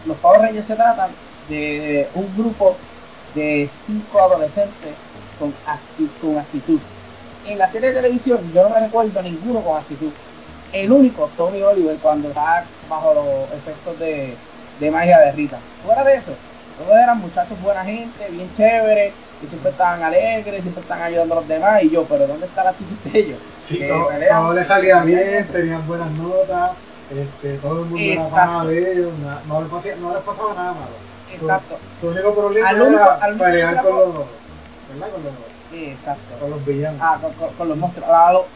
los 0.05 0.19
Power 0.19 0.41
Rangers 0.41 0.67
se 0.67 0.77
tratan 0.77 1.17
de 1.47 2.11
un 2.15 2.35
grupo 2.35 2.79
de 3.35 3.69
cinco 3.69 4.21
adolescentes 4.21 4.99
con, 5.39 5.55
acti- 5.65 6.17
con 6.19 6.39
actitud. 6.39 6.81
En 7.45 7.59
la 7.59 7.69
serie 7.69 7.91
de 7.91 7.97
televisión 8.01 8.51
yo 8.53 8.63
no 8.63 8.71
me 8.71 8.81
recuerdo 8.81 9.19
a 9.19 9.23
ninguno 9.23 9.63
con 9.63 9.77
actitud. 9.77 10.13
El 10.73 10.91
único, 10.91 11.29
Tommy 11.37 11.63
Oliver, 11.63 11.97
cuando 11.99 12.29
está 12.29 12.65
bajo 12.89 13.13
los 13.15 13.59
efectos 13.59 13.99
de, 13.99 14.35
de 14.81 14.91
magia 14.91 15.19
de 15.21 15.33
Rita. 15.33 15.59
Fuera 15.85 16.03
de 16.05 16.15
eso, 16.15 16.33
todos 16.79 16.99
eran 16.99 17.19
muchachos 17.19 17.61
buena 17.63 17.85
gente, 17.85 18.27
bien 18.31 18.51
chéveres, 18.57 19.13
que 19.41 19.47
siempre 19.49 19.71
estaban 19.71 20.03
alegres, 20.03 20.63
siempre 20.63 20.83
estaban 20.83 21.05
ayudando 21.05 21.35
a 21.35 21.41
los 21.41 21.49
demás. 21.49 21.83
Y 21.83 21.91
yo, 21.91 22.05
pero 22.07 22.27
¿dónde 22.27 22.47
está 22.47 22.65
la 22.65 22.71
actitud 22.71 23.11
de 23.13 23.19
ellos? 23.19 23.39
Sí, 23.61 23.79
Que 23.79 23.89
todo, 23.89 24.09
todo 24.31 24.55
le 24.55 24.65
salía 24.65 25.03
bien, 25.03 25.47
tenían 25.49 25.87
buenas 25.87 26.11
notas, 26.13 26.71
este, 27.11 27.59
todo 27.59 27.81
el 27.83 27.91
mundo 27.91 27.99
era 28.13 28.29
pana 28.29 28.65
de 28.65 28.93
ellos, 28.93 29.13
no, 29.47 29.61
les 29.61 29.71
pasaba, 29.71 29.97
no 30.01 30.15
les 30.15 30.23
pasaba 30.23 30.55
nada 30.55 30.73
malo. 30.73 31.13
Su- 31.29 31.45
Exacto. 31.45 31.79
Su, 31.99 32.09
único 32.09 32.35
problema 32.35 32.69
Al 32.69 32.81
único- 32.83 32.99
era 33.03 33.15
al 33.15 33.31
único 33.33 33.45
pelear 33.45 33.83
con 33.83 33.91
los, 33.97 34.15
¿verdad? 34.15 35.09
Con 35.13 35.23
los, 35.25 35.33
Exacto. 35.83 36.35
con 36.41 36.51
los 36.51 36.67
villanos. 36.67 37.01
Ah, 37.03 37.19
con, 37.21 37.33
con- 37.35 37.55
con 37.55 37.69
los 37.69 37.77
monstruos. 37.79 38.09
Lo, 38.09 38.47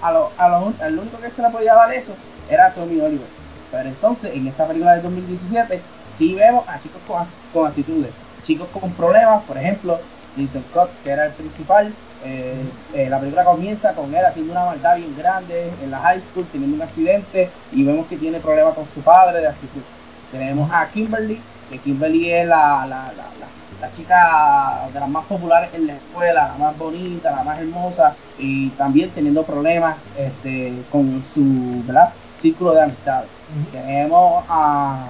a 0.00 0.12
lo, 0.12 0.30
a 0.36 0.48
lo, 0.48 0.74
al 0.80 0.98
único 0.98 1.18
que 1.18 1.30
se 1.30 1.42
le 1.42 1.50
podía 1.50 1.74
dar 1.74 1.92
eso 1.92 2.12
era 2.48 2.72
Tommy 2.74 3.00
Oliver. 3.00 3.28
Pero 3.70 3.88
entonces, 3.88 4.32
en 4.34 4.46
esta 4.46 4.66
película 4.66 4.92
del 4.92 5.02
2017, 5.02 5.80
sí 6.18 6.34
vemos 6.34 6.68
a 6.68 6.78
chicos 6.80 7.00
con, 7.06 7.26
con 7.52 7.66
actitudes. 7.68 8.12
Chicos 8.44 8.68
con 8.72 8.92
problemas, 8.94 9.42
por 9.44 9.56
ejemplo, 9.56 9.98
Vincent 10.36 10.66
Scott, 10.68 10.90
que 11.02 11.10
era 11.10 11.26
el 11.26 11.32
principal. 11.34 11.96
eh, 12.24 12.72
eh, 12.92 13.08
la 13.08 13.18
película 13.20 13.44
comienza 13.44 13.94
con 13.94 14.14
él 14.14 14.24
haciendo 14.24 14.52
una 14.52 14.64
maldad 14.66 14.96
bien 14.96 15.14
grande 15.16 15.76
en 15.82 15.90
la 15.90 16.00
high 16.00 16.20
school, 16.22 16.48
teniendo 16.50 16.76
un 16.76 16.82
accidente 16.82 17.56
y 17.70 17.84
vemos 17.84 18.06
que 18.06 18.16
tiene 18.18 18.40
problemas 18.40 18.74
con 18.74 18.86
su 18.88 19.02
padre 19.02 19.40
de 19.40 19.48
actitud. 19.48 19.82
Tenemos 20.30 20.70
a 20.72 20.88
Kimberly, 20.90 21.46
que 21.68 21.80
Kimberly 21.80 22.30
es 22.32 22.46
la, 22.46 22.86
la, 22.86 23.12
la, 23.12 23.34
la, 23.38 23.52
la 23.82 23.90
chica 23.96 24.88
de 24.94 25.00
las 25.00 25.08
más 25.08 25.26
populares 25.26 25.68
en 25.74 25.88
la 25.88 25.94
escuela, 25.94 26.48
la 26.52 26.64
más 26.64 26.78
bonita, 26.78 27.32
la 27.32 27.42
más 27.42 27.58
hermosa, 27.58 28.14
y 28.38 28.70
también 28.70 29.10
teniendo 29.10 29.42
problemas 29.42 29.96
este, 30.16 30.72
con 30.90 31.22
su 31.34 31.82
¿verdad? 31.84 32.10
círculo 32.40 32.74
de 32.74 32.82
amistades. 32.82 33.28
Ujú. 33.50 33.70
Tenemos 33.72 34.44
a 34.48 35.04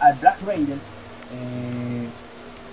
al 0.00 0.14
Black 0.16 0.36
Ranger, 0.46 0.76
eh, 1.32 2.08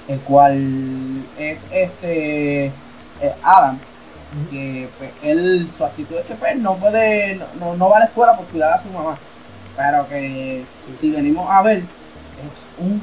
el 0.09 0.19
cual 0.21 1.23
es 1.37 1.59
este 1.71 2.65
eh, 2.65 3.33
Adam, 3.43 3.77
que 4.51 4.89
pues, 4.97 5.11
él, 5.23 5.69
su 5.77 5.85
actitud 5.85 6.17
es 6.17 6.25
que 6.25 6.33
pues, 6.35 6.57
no 6.57 6.75
puede, 6.75 7.35
no, 7.35 7.45
no, 7.59 7.77
no 7.77 7.89
va 7.89 7.97
a 7.97 7.99
la 7.99 8.05
escuela 8.05 8.35
por 8.35 8.45
cuidar 8.47 8.73
a 8.73 8.83
su 8.83 8.89
mamá. 8.89 9.15
Pero 9.77 10.09
que 10.09 10.65
si 10.99 11.11
venimos 11.11 11.49
a 11.49 11.61
ver, 11.61 11.77
es 11.77 11.85
un 12.77 13.01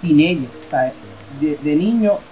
teenager, 0.00 0.56
o 0.66 0.68
sea, 0.68 0.96
de, 1.28 1.56
de 1.58 1.76
niño, 1.76 2.26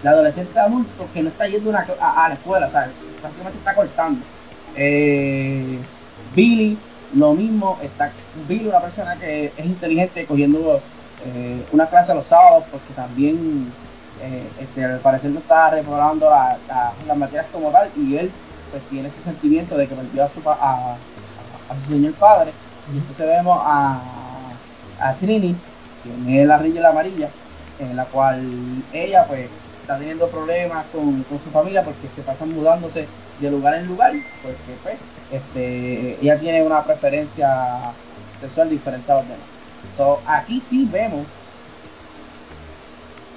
de 0.00 0.08
adolescente 0.08 0.58
adulto 0.58 1.10
que 1.10 1.22
no 1.22 1.30
está 1.30 1.46
yendo 1.48 1.70
una- 1.70 1.86
a, 2.00 2.24
a 2.26 2.28
la 2.28 2.34
escuela, 2.36 2.70
sea, 2.70 2.96
prácticamente 3.20 3.58
está 3.58 3.74
cortando. 3.74 4.26
Eh, 4.72 5.88
Billy, 6.24 6.84
lo 7.10 7.34
mismo, 7.34 7.78
está 7.80 8.18
Billy, 8.32 8.66
una 8.66 8.80
persona 8.80 9.18
que 9.18 9.54
es 9.56 9.64
inteligente 9.66 10.26
cogiendo 10.26 10.90
eh, 11.18 11.66
una 11.70 11.88
clase 11.88 12.14
los 12.14 12.26
sábados 12.28 12.66
porque 12.70 12.92
también 12.94 13.78
eh, 14.16 14.54
este, 14.56 14.84
al 14.84 15.00
parecer 15.00 15.30
no 15.32 15.40
está 15.40 15.70
reprobando 15.70 16.28
la- 16.30 16.62
la- 16.66 16.96
las 17.04 17.16
materias 17.16 17.48
como 17.50 17.70
tal 17.72 17.92
y 17.94 18.16
él 18.16 18.40
pues 18.70 18.86
tiene 18.88 19.08
ese 19.08 19.22
sentimiento 19.22 19.76
de 19.76 19.88
que 19.88 19.94
perdió 19.96 20.24
a 20.24 20.28
su, 20.28 20.42
a, 20.48 21.04
a- 21.68 21.78
su 21.78 21.86
señor 21.92 22.16
padre 22.16 22.54
y 22.84 22.98
entonces 22.98 23.26
vemos 23.26 23.58
a 24.98 25.18
Trini 25.18 25.62
que 26.04 26.42
es 26.42 26.46
la 26.46 26.88
amarilla 26.88 27.28
en 27.78 27.96
la 27.96 28.04
cual 28.04 28.42
ella 28.92 29.24
pues 29.26 29.48
está 29.80 29.98
teniendo 29.98 30.28
problemas 30.28 30.86
con, 30.92 31.22
con 31.24 31.40
su 31.42 31.50
familia 31.50 31.82
porque 31.82 32.08
se 32.14 32.22
pasan 32.22 32.52
mudándose 32.52 33.06
de 33.40 33.50
lugar 33.50 33.74
en 33.74 33.86
lugar 33.86 34.12
porque 34.42 34.76
pues 34.82 34.96
este 35.32 36.18
ella 36.22 36.38
tiene 36.38 36.62
una 36.62 36.84
preferencia 36.84 37.92
sexual 38.40 38.70
diferente 38.70 39.10
a 39.10 39.16
los 39.16 39.24
demás. 39.24 39.46
So, 39.96 40.20
aquí 40.26 40.62
sí 40.68 40.88
vemos 40.90 41.26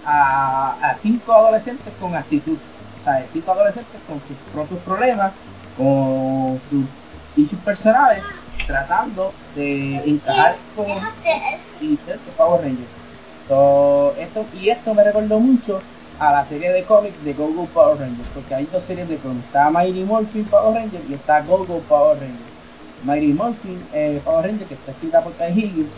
a, 0.06 0.96
cinco 1.02 1.34
adolescentes 1.34 1.94
con 2.00 2.16
actitud, 2.16 2.58
o 3.02 3.04
sea, 3.04 3.26
cinco 3.32 3.52
adolescentes 3.52 4.00
con 4.08 4.20
sus 4.28 4.38
propios 4.54 4.80
problemas, 4.82 5.34
con 5.76 6.60
sus 6.70 6.86
issues 7.36 7.62
personales, 7.62 8.24
tratando 8.68 9.32
de 9.56 9.96
encajar 10.06 10.58
con 10.76 10.86
y 11.82 11.98
ser 12.06 12.20
Power 12.36 12.62
Rangers. 12.62 12.90
So, 13.48 14.14
esto, 14.20 14.46
y 14.60 14.70
esto 14.70 14.94
me 14.94 15.04
recordó 15.04 15.40
mucho 15.40 15.82
a 16.20 16.32
la 16.32 16.46
serie 16.46 16.72
de 16.72 16.84
cómics 16.84 17.24
de 17.24 17.34
Go 17.34 17.48
Go 17.54 17.66
Power 17.66 18.00
Rangers, 18.00 18.28
porque 18.34 18.54
hay 18.54 18.68
dos 18.72 18.84
series 18.84 19.08
de 19.08 19.18
cómics, 19.18 19.46
está 19.46 19.70
Mighty 19.70 20.04
Morphin 20.04 20.44
Power 20.46 20.76
Rangers 20.76 21.04
y 21.10 21.14
está 21.14 21.42
Go 21.42 21.66
Go 21.66 21.80
Power 21.88 22.20
Rangers. 22.20 22.58
Mighty 23.04 23.34
Morphin 23.34 23.82
eh, 23.94 24.20
Power 24.26 24.46
Rangers, 24.46 24.68
que 24.68 24.74
está 24.74 24.92
escrita 24.92 25.22
por 25.22 25.34
Kai 25.34 25.52
Higgins, 25.58 25.90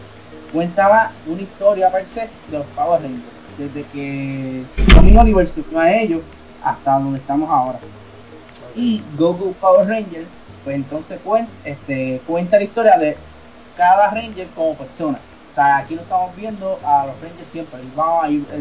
cuentaba 0.54 1.12
una 1.28 1.42
historia 1.42 1.90
per 1.92 2.06
se 2.14 2.30
de 2.52 2.58
los 2.58 2.68
Power 2.68 3.02
Rangers, 3.02 3.24
desde 3.58 3.84
que 3.92 4.64
Tommy 4.94 5.18
Oliver 5.18 5.48
se 5.48 5.64
a 5.76 6.02
ellos 6.02 6.22
hasta 6.64 7.00
donde 7.00 7.20
estamos 7.20 7.50
ahora. 7.50 7.80
Y 8.76 9.02
Go 9.18 9.34
Go 9.34 9.54
Power 9.54 9.88
Rangers, 9.88 10.28
pues 10.64 10.76
entonces 10.76 11.20
cuenta, 11.24 11.52
este, 11.66 12.22
cuenta 12.28 12.58
la 12.58 12.64
historia 12.64 12.98
de 12.98 13.18
cada 13.78 14.10
Ranger 14.12 14.48
como 14.56 14.76
persona 14.76 15.20
aquí 15.60 15.96
no 15.96 16.02
estamos 16.02 16.36
viendo 16.36 16.80
a 16.84 17.06
los 17.06 17.16
Rangers 17.22 17.50
siempre. 17.52 17.80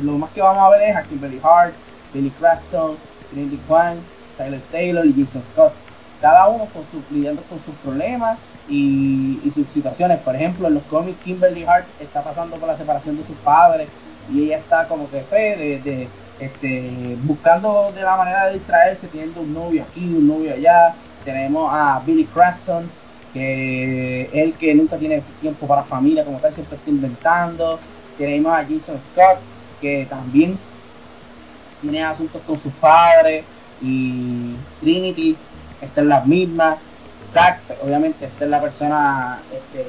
lo 0.02 0.19
más 0.19 0.31
que 0.31 0.40
vamos 0.40 0.62
a 0.62 0.76
ver 0.76 0.90
es 0.90 0.97
a 0.97 1.02
Kimberly 1.02 1.40
Hart, 1.43 1.75
Billy 2.12 2.31
Cranston, 2.31 2.97
Trinity 3.31 3.59
Kwan, 3.69 3.99
Tyler 4.37 4.61
Taylor 4.73 5.07
y 5.07 5.12
Jason 5.12 5.43
Scott. 5.52 5.73
Cada 6.21 6.49
uno 6.49 6.67
con 6.67 6.83
su, 6.90 7.02
lidiando 7.14 7.43
con 7.43 7.61
sus 7.61 7.75
problemas 7.76 8.38
y, 8.69 9.40
sus 9.55 9.69
situaciones. 9.69 10.19
Por 10.21 10.35
ejemplo, 10.35 10.69
en 10.69 10.75
los 10.75 10.83
cómics 10.85 11.19
Kimberly 11.23 11.64
Hart 11.64 11.87
está 12.00 12.23
pasando 12.23 12.57
por 12.57 12.69
la 12.69 12.76
separación 12.76 13.17
de 13.17 13.25
sus 13.25 13.37
padres 13.38 13.88
y 14.33 14.45
ella 14.45 14.59
está 14.59 14.87
como 14.88 15.09
que 15.11 15.21
fe 15.21 15.81
de, 15.85 16.09
este, 16.40 17.17
buscando 17.23 17.93
de 17.95 18.02
la 18.02 18.17
manera 18.17 18.47
de 18.47 18.55
distraerse, 18.55 19.07
teniendo 19.09 19.40
un 19.40 19.55
novio 19.55 19.85
aquí, 19.85 20.05
un 20.05 20.26
novio 20.26 20.55
allá. 20.55 20.95
Tenemos 21.25 21.70
a 21.72 22.02
Billy 22.06 22.25
Cranston 22.25 22.88
que 23.32 24.30
él 24.32 24.54
que 24.54 24.75
nunca 24.75 24.96
tiene 24.96 25.22
tiempo 25.40 25.66
para 25.66 25.82
familia 25.82 26.25
como 26.25 26.38
tal, 26.38 26.52
siempre 26.54 26.76
está 26.76 26.90
inventando. 26.90 27.78
Tenemos 28.16 28.52
a 28.52 28.62
Jason 28.62 28.98
Scott, 29.12 29.38
que 29.80 30.06
también 30.08 30.58
tiene 31.80 32.02
asuntos 32.02 32.42
con 32.46 32.58
sus 32.58 32.72
padres. 32.75 33.44
Y 33.80 34.54
Trinity 34.80 35.37
está 35.80 36.00
en 36.00 36.08
las 36.08 36.26
mismas. 36.26 36.78
Zack, 37.32 37.60
obviamente, 37.84 38.25
está 38.25 38.44
en 38.44 38.50
la 38.50 38.60
persona 38.60 39.38
este, 39.52 39.87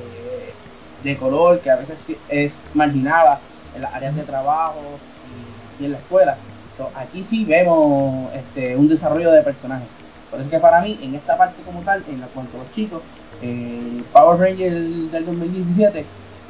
de 1.03 1.17
color 1.17 1.59
que 1.61 1.71
a 1.71 1.77
veces 1.77 1.97
es 2.27 2.51
marginada 2.73 3.39
en 3.75 3.81
las 3.81 3.93
áreas 3.93 4.15
de 4.15 4.23
trabajo 4.23 4.99
y, 5.79 5.85
en 5.85 5.93
la 5.93 5.97
escuela. 5.97 6.37
aquí 6.95 7.23
sí 7.23 7.45
vemos 7.45 8.33
este, 8.33 8.75
un 8.75 8.89
desarrollo 8.89 9.31
de 9.31 9.41
personajes. 9.41 9.87
Por 10.29 10.39
eso 10.39 10.49
que 10.49 10.59
para 10.59 10.81
mí, 10.81 10.99
en 11.01 11.15
esta 11.15 11.37
parte 11.37 11.61
como 11.63 11.81
tal, 11.81 12.03
en 12.07 12.19
cuanto 12.33 12.57
a 12.57 12.63
los 12.63 12.71
chicos, 12.71 13.01
eh, 13.41 14.03
Power 14.13 14.39
Ranger 14.39 14.71
del 14.71 15.25
2017 15.25 16.05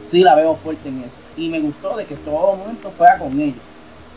sí 0.10 0.22
la 0.22 0.36
veo 0.36 0.56
fuerte 0.56 0.90
en 0.90 1.00
eso. 1.00 1.16
Y 1.38 1.50
me 1.50 1.60
gustó 1.60 1.96
de 1.96 2.06
que 2.06 2.16
todo 2.16 2.56
momento 2.56 2.92
fuera 2.92 3.18
con 3.18 3.40
ellos. 3.40 3.62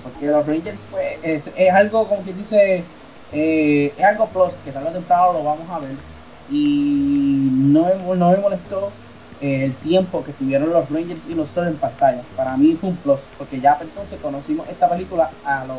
Porque 0.02 0.26
los 0.26 0.46
Rangers 0.46 0.80
pues, 0.90 1.46
es, 1.56 1.72
algo, 1.72 2.08
como 2.08 2.24
que 2.24 2.32
dice, 2.32 2.82
eh, 3.32 3.94
es 3.96 4.04
algo 4.04 4.26
plus, 4.26 4.52
que 4.64 4.72
tarde 4.72 4.88
o 4.88 4.92
temprano 4.92 5.32
lo 5.34 5.44
vamos 5.44 5.70
a 5.70 5.78
ver. 5.78 5.94
Y 6.50 7.48
no 7.52 7.84
me, 7.84 8.16
no 8.16 8.30
me 8.30 8.36
molestó 8.38 8.90
eh, 9.40 9.66
el 9.66 9.74
tiempo 9.74 10.24
que 10.24 10.32
tuvieron 10.32 10.70
los 10.70 10.90
Rangers 10.90 11.20
y 11.28 11.34
los 11.34 11.48
Sol 11.50 11.68
en 11.68 11.76
pantalla. 11.76 12.22
Para 12.36 12.56
mí 12.56 12.76
fue 12.80 12.90
un 12.90 12.96
plus, 12.96 13.20
porque 13.38 13.60
ya 13.60 13.78
entonces 13.80 14.18
conocimos 14.20 14.68
esta 14.68 14.88
película 14.88 15.30
a 15.44 15.64
los, 15.64 15.78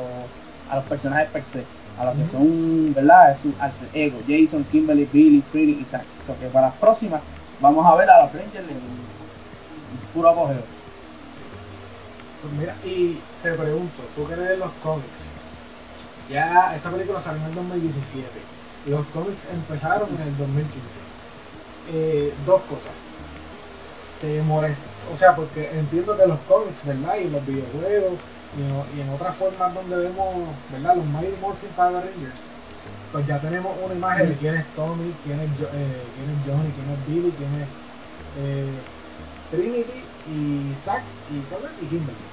a 0.70 0.78
los 0.78 0.86
personajes 0.86 1.30
per 1.30 1.44
se 1.44 1.64
a 2.00 2.06
los 2.06 2.16
que 2.16 2.32
son, 2.32 2.94
¿verdad? 2.94 3.38
Su 3.42 3.54
alter 3.60 3.90
ego, 3.94 4.20
Jason, 4.28 4.64
Kimberly, 4.66 5.08
Billy, 5.12 5.42
Pretty 5.52 5.80
y 5.82 5.86
Zack. 5.86 6.04
Que 6.40 6.48
para 6.48 6.68
las 6.68 6.76
próximas 6.76 7.22
vamos 7.60 7.86
a 7.86 7.96
ver 7.96 8.10
a 8.10 8.24
los 8.24 8.34
Rangers 8.34 8.70
en, 8.70 8.78
puro 10.14 10.30
apogeo. 10.30 10.64
Pues 12.42 12.54
mira, 12.60 12.76
y 12.84 13.20
te 13.42 13.54
pregunto, 13.54 14.00
tú 14.16 14.28
que 14.28 14.36
lees 14.36 14.60
los 14.60 14.72
cómics, 14.84 15.28
ya 16.30 16.76
esta 16.76 16.92
película 16.92 17.20
salió 17.20 17.42
en 17.42 17.50
el 17.50 17.56
2017, 17.56 18.28
los 18.88 19.06
cómics 19.08 19.48
empezaron 19.52 20.10
en 20.16 20.28
el 20.28 20.38
2015. 20.38 21.00
Eh, 21.92 22.34
dos 22.46 22.62
cosas. 22.64 22.92
Te 24.22 24.42
molesta, 24.42 24.82
o 25.12 25.16
sea, 25.16 25.36
porque 25.36 25.70
entiendo 25.78 26.18
que 26.18 26.26
los 26.26 26.40
cómics, 26.48 26.86
¿verdad? 26.86 27.16
Y 27.18 27.30
los 27.30 27.46
videojuegos 27.46 28.14
y, 28.58 29.02
en 29.02 29.10
otras 29.10 29.36
formas 29.36 29.74
donde 29.74 29.96
vemos, 29.96 30.48
¿verdad? 30.72 30.96
Los 30.96 31.06
Mighty 31.06 31.36
Morphin 31.42 31.70
Power 31.76 32.04
Rangers, 32.06 32.42
pues 33.12 33.26
ya 33.28 33.40
tenemos 33.40 33.76
una 33.84 33.94
imagen 33.94 34.30
de 34.30 34.36
quién 34.36 34.56
es 34.56 34.66
Tommy, 34.76 35.14
quién 35.24 35.40
es, 35.40 35.50
eh, 35.50 36.04
quién 36.16 36.30
es 36.30 36.38
Johnny, 36.46 36.72
quién 36.74 36.90
es 36.90 37.08
Billy, 37.08 37.34
quién 37.38 37.54
es 37.62 37.68
eh, 38.38 38.74
Trinity 39.52 40.04
y 40.28 40.76
Zack 40.84 41.04
y, 41.32 41.38
y 41.86 41.88
Kimberly. 41.88 42.26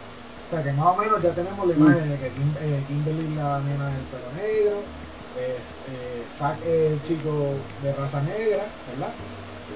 O 0.46 0.50
sea 0.50 0.62
que 0.62 0.72
más 0.72 0.86
o 0.86 0.96
menos 0.96 1.22
ya 1.22 1.30
tenemos 1.30 1.66
la 1.66 1.74
imagen 1.74 2.08
de 2.08 2.18
que 2.18 2.26
eh, 2.26 2.84
Kimberly 2.88 3.24
es 3.24 3.36
la 3.36 3.60
nena 3.60 3.86
del 3.86 4.04
pelo 4.10 4.32
negro, 4.36 4.82
es, 5.38 5.80
Zack 6.28 6.58
es 6.66 6.92
el 6.92 7.02
chico 7.02 7.54
de 7.82 7.92
raza 7.94 8.20
negra, 8.22 8.64
¿verdad? 8.90 9.12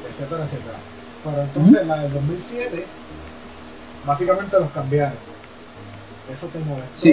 Etcétera, 0.08 0.44
etcétera. 0.44 0.78
Pero 1.22 1.42
entonces 1.42 1.86
la 1.86 1.98
del 2.02 2.12
2007, 2.12 2.84
básicamente 4.04 4.60
los 4.60 4.70
cambiaron 4.72 5.33
¿Eso 6.28 6.48
te 6.48 6.58
molestó? 6.60 7.08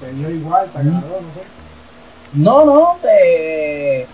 Te, 0.00 0.12
dio 0.12 0.30
igual? 0.30 0.70
¿Te 0.72 0.78
agradó? 0.78 1.20
No 1.20 1.32
sé. 1.32 1.42
No, 2.34 2.64
no, 2.64 2.98
eh, 3.04 4.06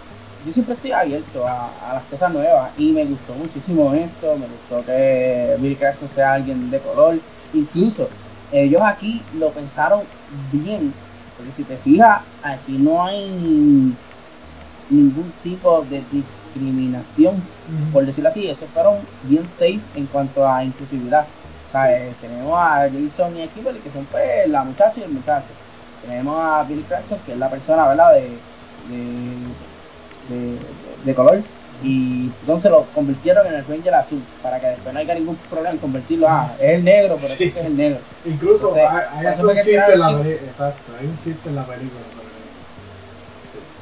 yo 0.45 0.53
siempre 0.53 0.75
estoy 0.75 0.93
abierto 0.93 1.47
a, 1.47 1.93
las 1.95 2.05
cosas 2.05 2.33
nuevas 2.33 2.73
y 2.77 2.93
me 2.93 3.05
gustó 3.05 3.35
muchísimo 3.35 3.95
esto, 3.95 4.37
me 4.37 4.47
gustó 4.47 4.85
que 4.85 5.57
Billy 5.61 5.77
Cranston 5.77 6.09
sea 6.09 6.33
alguien 6.33 6.69
de 6.71 6.81
color, 6.81 7.21
incluso 7.53 8.09
ellos 8.51 8.83
aquí 8.85 9.23
lo 9.35 9.53
pensaron 9.53 10.05
bien, 10.53 10.95
porque 11.37 11.53
si 11.53 11.65
te 11.65 11.77
fijas, 11.79 12.23
aquí 12.43 12.79
no 12.79 13.05
hay 13.05 13.97
ningún 14.91 15.33
tipo 15.43 15.83
de 15.83 16.05
discriminación, 16.11 17.43
por 17.93 18.05
decirlo 18.07 18.31
así, 18.31 18.49
eso 18.49 18.67
fueron 18.69 19.07
bien 19.23 19.49
safe 19.49 19.83
en 19.95 20.07
cuanto 20.07 20.49
a 20.49 20.65
inclusividad. 20.65 21.29
Eh, 21.75 22.15
tenemos 22.21 22.59
a 22.59 22.89
Jason 22.89 23.37
y 23.37 23.43
a 23.43 23.47
Kimberly, 23.49 23.81
que 23.81 23.91
son 23.91 24.05
pues, 24.07 24.49
la 24.49 24.65
muchacha 24.65 25.01
y 25.01 25.03
el 25.03 25.11
muchacho. 25.11 25.47
Tenemos 26.03 26.41
a 26.43 26.63
Billy 26.65 26.83
Cranston, 26.83 27.19
que 27.27 27.33
es 27.33 27.39
la 27.39 27.51
persona, 27.51 27.89
¿verdad?, 27.89 28.15
de, 28.15 28.31
de, 30.29 30.59
de, 31.05 31.15
color. 31.15 31.43
Y 31.83 32.31
entonces 32.41 32.71
lo 32.71 32.85
convirtieron 32.95 33.47
en 33.47 33.55
el 33.55 33.67
Ranger 33.67 33.95
azul, 33.95 34.23
para 34.43 34.59
que 34.59 34.69
después 34.69 34.95
no 34.95 35.01
haya 35.01 35.15
ningún 35.15 35.37
problema 35.51 35.71
en 35.71 35.79
convertirlo. 35.79 36.27
Ah, 36.29 36.53
es 36.59 36.77
el 36.77 36.85
negro, 36.85 37.17
pero 37.17 37.29
sí. 37.29 37.45
es 37.45 37.53
que 37.53 37.61
es 37.61 37.67
el 37.67 37.77
negro. 37.77 38.01
Incluso 38.25 38.75
hay, 38.75 39.27
hay 39.27 39.43
un 39.43 39.55
chiste 39.57 39.93
en 39.93 40.01
la 40.01 40.09
película. 40.09 40.31
Exacto, 40.31 40.93
hay 40.99 41.07
un 41.07 41.19
chiste 41.23 41.49
en 41.49 41.55
la 41.55 41.65
película 41.65 42.01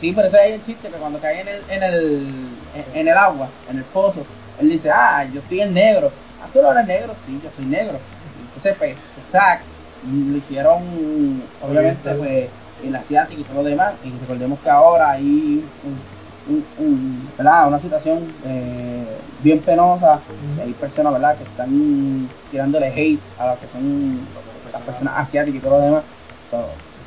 Sí, 0.00 0.12
pero 0.12 0.28
ese 0.28 0.38
hay 0.38 0.52
un 0.54 0.64
chiste 0.66 0.88
que 0.88 0.96
cuando 0.96 1.18
cae 1.20 1.40
en 1.40 1.48
el, 1.48 1.62
en 1.70 1.82
el, 1.82 2.48
en 2.92 3.08
el 3.08 3.16
agua, 3.16 3.48
en 3.70 3.78
el 3.78 3.84
pozo, 3.84 4.26
él 4.60 4.68
dice, 4.68 4.90
ah, 4.90 5.24
yo 5.32 5.40
estoy 5.40 5.62
en 5.62 5.72
negro 5.72 6.12
tú 6.56 6.62
no 6.62 6.72
eres 6.72 6.86
negro, 6.86 7.14
sí, 7.26 7.38
yo 7.42 7.50
soy 7.54 7.66
negro. 7.66 7.98
Entonces, 8.48 8.74
pues, 8.78 8.96
Zack 9.30 9.60
lo 10.30 10.36
hicieron, 10.36 11.42
obviamente, 11.62 12.14
pues, 12.14 12.48
el 12.84 12.96
asiático 12.96 13.40
y 13.40 13.44
todo 13.44 13.62
lo 13.62 13.64
demás. 13.64 13.94
Y 14.04 14.10
recordemos 14.20 14.58
que 14.60 14.70
ahora 14.70 15.10
hay 15.12 15.64
un, 16.78 17.28
una 17.38 17.80
situación 17.80 18.32
eh, 18.46 19.04
bien 19.42 19.60
penosa. 19.60 20.20
Hay 20.62 20.72
personas 20.72 21.12
¿verdad? 21.12 21.36
que 21.36 21.44
están 21.44 22.28
tirándole 22.50 22.88
hate 22.88 23.20
a 23.38 23.46
las 23.46 23.58
que 23.58 23.66
son 23.72 24.20
las 24.72 24.82
personas 24.82 25.14
asiáticas 25.16 25.58
y 25.58 25.60
todo 25.60 25.78
lo 25.78 25.84
demás. 25.84 26.02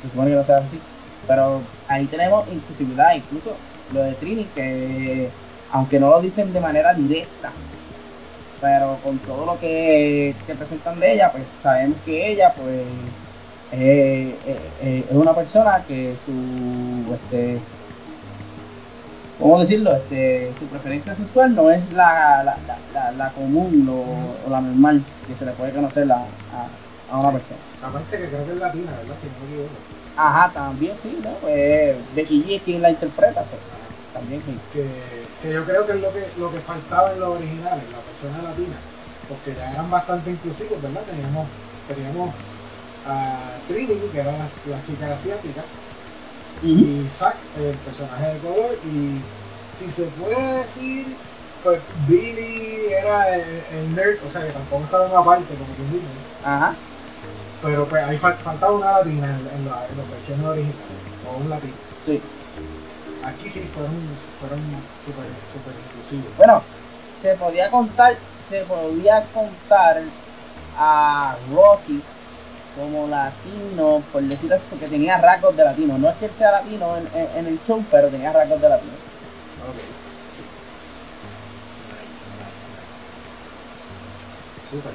se 0.02 0.08
supone 0.08 0.30
que 0.30 0.36
no 0.36 0.44
sea 0.44 0.58
así. 0.58 0.78
Pero 1.26 1.60
ahí 1.88 2.06
tenemos 2.06 2.46
inclusividad, 2.52 3.14
incluso 3.14 3.56
lo 3.92 4.02
de 4.02 4.12
Trini, 4.14 4.44
que 4.54 5.28
aunque 5.72 6.00
no 6.00 6.10
lo 6.10 6.20
dicen 6.20 6.52
de 6.52 6.60
manera 6.60 6.94
directa, 6.94 7.50
pero 8.60 8.98
con 9.02 9.18
todo 9.20 9.46
lo 9.46 9.58
que, 9.58 10.34
presentan 10.46 11.00
de 11.00 11.14
ella, 11.14 11.32
pues 11.32 11.44
sabemos 11.62 11.96
que 12.04 12.32
ella, 12.32 12.52
pues, 12.54 12.82
es 13.72 15.04
una 15.10 15.34
persona 15.34 15.82
que 15.86 16.14
su, 16.26 17.14
este, 17.14 17.58
¿cómo 19.40 19.60
decirlo? 19.60 19.94
Este, 19.96 20.52
su 20.58 20.66
preferencia 20.66 21.14
sexual 21.14 21.54
no 21.54 21.70
es 21.70 21.90
la, 21.92 22.42
la, 22.44 22.56
la, 22.92 23.12
la 23.12 23.30
común 23.30 23.88
o 23.88 24.50
la 24.50 24.60
normal 24.60 25.02
que 25.26 25.34
se 25.36 25.46
le 25.46 25.52
puede 25.52 25.72
conocer 25.72 26.10
a, 26.12 26.24
a, 27.10 27.18
una 27.18 27.32
persona. 27.32 27.60
Aparte 27.82 28.18
que 28.18 28.28
creo 28.28 28.44
que 28.44 28.52
es 28.52 28.58
latina, 28.58 28.92
¿verdad? 28.98 29.16
Si 29.18 29.26
no 29.26 29.32
me 29.40 29.46
equivoco. 29.46 29.74
Ajá, 30.16 30.50
también 30.52 30.92
sí, 31.02 31.18
¿no? 31.22 31.30
Pues 31.40 31.96
Becky 32.14 32.44
G 32.44 32.56
es 32.56 32.62
quien 32.62 32.82
la 32.82 32.90
interpreta, 32.90 33.42
también 34.12 34.42
sí. 34.44 34.58
que, 34.72 35.26
que 35.40 35.52
yo 35.52 35.64
creo 35.64 35.86
que 35.86 35.92
es 35.92 36.00
lo 36.00 36.12
que, 36.12 36.32
lo 36.36 36.50
que 36.52 36.60
faltaba 36.60 37.12
en 37.12 37.20
los 37.20 37.28
originales, 37.30 37.84
la 37.90 38.00
persona 38.00 38.42
latina, 38.42 38.76
porque 39.28 39.54
ya 39.54 39.72
eran 39.72 39.90
bastante 39.90 40.30
inclusivos, 40.30 40.82
¿verdad? 40.82 41.02
Teníamos, 41.02 41.48
teníamos 41.86 42.34
a 43.06 43.58
Trinity, 43.68 44.08
que 44.12 44.20
era 44.20 44.32
la, 44.32 44.48
la 44.66 44.82
chica 44.82 45.12
asiática, 45.12 45.64
y 46.62 47.06
Zack, 47.08 47.36
el 47.58 47.74
personaje 47.76 48.34
de 48.34 48.40
color, 48.40 48.78
y 48.84 49.22
si 49.76 49.88
se 49.88 50.06
puede 50.08 50.58
decir, 50.58 51.16
pues 51.62 51.80
Billy 52.06 52.86
era 52.92 53.34
el, 53.36 53.62
el 53.72 53.94
nerd, 53.94 54.22
o 54.24 54.28
sea 54.28 54.44
que 54.44 54.52
tampoco 54.52 54.84
estaba 54.84 55.06
en 55.06 55.12
una 55.12 55.24
parte, 55.24 55.54
como 55.54 55.72
quien 55.74 55.92
dice, 55.92 56.08
Ajá. 56.44 56.76
pero 57.62 57.86
pues 57.86 58.02
ahí 58.02 58.18
fal- 58.18 58.36
faltaba 58.36 58.72
una 58.72 58.92
latina 58.92 59.38
en, 59.40 59.58
en, 59.60 59.64
la, 59.66 59.86
en 59.86 59.96
las 59.96 60.10
versiones 60.10 60.46
originales, 60.46 60.88
o 61.26 61.36
un 61.38 61.48
latino. 61.50 61.74
Sí. 62.04 62.22
Aquí 63.22 63.48
sí 63.48 63.68
fueron 63.68 64.16
fueron 64.38 64.82
súper 64.98 65.26
super 65.46 65.74
inclusivos. 65.78 66.34
Bueno, 66.36 66.64
se 67.20 67.36
podía 67.36 67.70
contar, 67.70 68.18
se 68.48 68.64
podía 68.64 69.26
contar 69.32 70.04
a 70.76 71.38
Rocky 71.48 72.02
como 72.74 73.08
latino, 73.08 74.04
por 74.10 74.22
decirlo 74.22 74.56
así, 74.56 74.64
porque 74.70 74.88
tenía 74.88 75.20
rasgos 75.20 75.54
de 75.56 75.64
latino. 75.64 75.98
No 75.98 76.08
es 76.08 76.16
que 76.16 76.26
él 76.26 76.34
sea 76.38 76.52
latino 76.52 76.96
en, 76.96 77.06
en- 77.08 77.36
en 77.36 77.46
el 77.46 77.62
show, 77.62 77.84
pero 77.90 78.08
tenía 78.08 78.32
rasgos 78.32 78.60
de 78.60 78.68
latino. 78.68 78.94
Ok. 79.68 79.76
Nice, 81.90 82.30
nice, 82.30 82.70
nice. 82.70 84.70
Súper. 84.70 84.94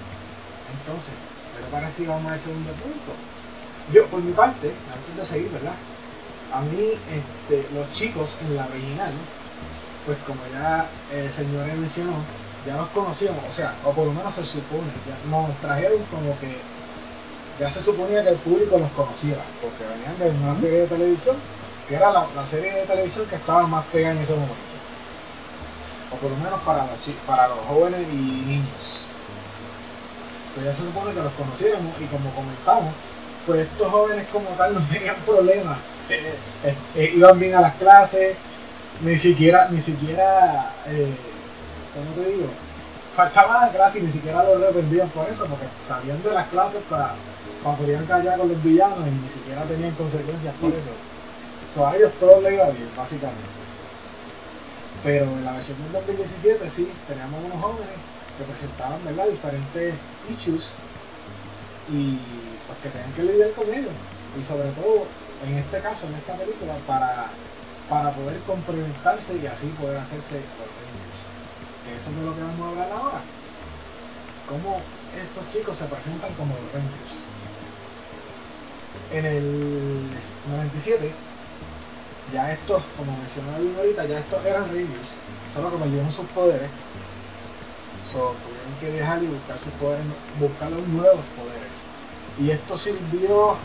Entonces, 0.72 1.14
pero 1.54 1.68
para 1.68 1.90
si 1.90 2.08
vamos 2.08 2.32
al 2.32 2.40
segundo 2.40 2.72
punto. 2.74 3.16
Yo, 3.88 4.10
por 4.10 4.24
mi 4.24 4.34
parte, 4.34 4.80
antes 4.92 5.16
de 5.16 5.26
seguir, 5.26 5.52
¿verdad? 5.52 5.76
A 6.56 6.62
mí, 6.62 6.94
este, 7.12 7.68
los 7.74 7.92
chicos 7.92 8.38
en 8.40 8.56
la 8.56 8.66
original, 8.68 9.12
pues 10.06 10.18
como 10.26 10.40
ya 10.54 10.90
el 11.12 11.30
señor 11.30 11.66
mencionó, 11.68 12.14
ya 12.66 12.78
los 12.78 12.88
conocíamos, 12.92 13.44
o 13.44 13.52
sea, 13.52 13.76
o 13.84 13.92
por 13.92 14.06
lo 14.08 14.14
menos 14.14 14.34
se 14.34 14.46
supone, 14.46 14.88
ya 15.06 15.18
nos 15.30 15.54
trajeron 15.60 16.02
como 16.06 16.40
que 16.40 16.56
ya 17.60 17.70
se 17.70 17.82
suponía 17.82 18.24
que 18.24 18.30
el 18.30 18.38
público 18.38 18.78
los 18.78 18.90
conociera, 18.92 19.42
porque 19.62 19.84
venían 19.84 20.18
de 20.18 20.30
una 20.46 20.56
serie 20.56 20.80
de 20.80 20.88
televisión, 20.88 21.36
que 21.90 21.96
era 21.96 22.10
la, 22.14 22.26
la 22.34 22.46
serie 22.46 22.72
de 22.74 22.84
televisión 22.84 23.26
que 23.28 23.36
estaba 23.36 23.68
más 23.68 23.86
pegada 23.88 24.16
en 24.16 24.22
ese 24.22 24.34
momento. 24.34 24.56
O 26.14 26.16
por 26.16 26.32
lo 26.32 26.38
menos 26.38 26.62
para 26.62 26.86
los, 26.86 27.00
para 27.28 27.50
los 27.50 27.60
jóvenes 27.68 28.02
y 28.14 28.44
niños. 28.48 29.08
Entonces 30.48 30.64
ya 30.64 30.74
se 30.74 30.86
supone 30.88 31.14
que 31.14 31.22
los 31.22 31.34
conociéramos 31.34 31.94
y 32.00 32.06
como 32.06 32.30
comentamos, 32.32 32.94
pues 33.46 33.68
estos 33.68 33.92
jóvenes 33.92 34.26
como 34.32 34.48
tal 34.52 34.74
no 34.74 34.82
tenían 34.88 35.18
problemas. 35.26 35.78
Eh, 36.10 36.76
eh, 36.96 37.12
iban 37.16 37.40
bien 37.40 37.56
a 37.56 37.62
las 37.62 37.76
clases, 37.76 38.36
ni 39.02 39.16
siquiera, 39.18 39.70
ni 39.70 39.82
siquiera, 39.82 40.74
eh, 40.88 41.16
¿cómo 41.94 42.12
te 42.24 42.32
digo? 42.32 42.48
Faltaban 43.16 43.70
a 43.70 43.72
clase 43.72 44.00
y 44.00 44.04
ni 44.04 44.12
siquiera 44.12 44.44
los 44.44 44.60
reprendían 44.60 45.10
por 45.10 45.28
eso, 45.30 45.46
porque 45.48 45.66
salían 45.84 46.22
de 46.22 46.32
las 46.32 46.48
clases 46.50 46.82
para, 46.90 47.16
para 47.64 47.78
pelear 47.78 48.06
callar 48.06 48.38
con 48.38 48.50
los 48.50 48.64
villanos 48.64 49.08
y 49.08 49.12
ni 49.12 49.30
siquiera 49.30 49.64
tenían 49.64 49.94
consecuencias 49.96 50.54
por 50.56 50.72
eso. 50.74 50.92
So, 51.74 51.88
a 51.88 51.96
ellos 51.96 52.12
todo 52.20 52.42
le 52.42 52.54
iba 52.54 52.70
bien, 52.70 52.90
básicamente. 52.96 53.42
Pero 55.04 55.26
en 55.26 55.46
la 55.46 55.54
versión 55.54 55.82
del 55.84 55.92
2017 55.92 56.70
sí, 56.70 56.92
teníamos 57.08 57.44
unos 57.44 57.62
jóvenes 57.62 57.96
que 58.38 58.44
presentaban 58.44 59.04
¿verdad? 59.06 59.28
diferentes 59.28 59.96
issues 60.30 60.76
y 61.88 62.18
pues 62.68 62.80
que 62.80 62.90
tenían 62.90 63.14
que 63.14 63.24
lidiar 63.24 63.52
con 63.52 63.74
ellos. 63.74 63.94
Y 64.40 64.44
sobre 64.44 64.70
todo, 64.72 65.08
en 65.44 65.58
este 65.58 65.80
caso, 65.82 66.08
en 66.08 66.16
esta 66.16 66.34
película, 66.36 66.76
para, 66.88 67.28
para 67.90 68.14
poder 68.14 68.40
complementarse 68.42 69.36
y 69.38 69.46
así 69.48 69.68
poder 69.80 69.98
hacerse 69.98 70.36
los 70.36 70.70
Rangers. 70.70 71.22
Que 71.86 71.96
eso 71.96 72.10
es 72.10 72.16
de 72.16 72.24
lo 72.24 72.36
que 72.36 72.42
vamos 72.42 72.66
a 72.66 72.70
hablar 72.70 72.92
ahora. 72.92 73.22
Cómo 74.48 74.82
estos 75.18 75.50
chicos 75.52 75.78
se 75.78 75.86
presentan 75.86 76.34
como 76.36 76.56
los 76.56 76.72
Rangers. 76.72 77.14
En 79.12 79.26
el 79.26 80.10
97 80.50 81.14
ya 82.34 82.52
estos, 82.52 82.82
como 82.98 83.16
mencionó 83.18 83.52
ahorita, 83.78 84.06
ya 84.06 84.20
estos 84.20 84.44
eran 84.46 84.68
Rangers, 84.68 85.14
solo 85.54 85.72
que 85.72 85.78
perdieron 85.78 86.12
sus 86.12 86.26
poderes. 86.28 86.70
So, 88.04 88.36
tuvieron 88.44 88.76
que 88.80 88.92
dejar 88.92 89.24
y 89.24 89.28
buscar 89.28 89.58
sus 89.58 89.74
poderes, 89.74 90.06
buscar 90.40 90.72
los 90.72 90.88
nuevos 90.88 91.26
poderes. 91.38 91.84
Y 92.40 92.52
esto 92.52 92.78
sirvió, 92.78 93.58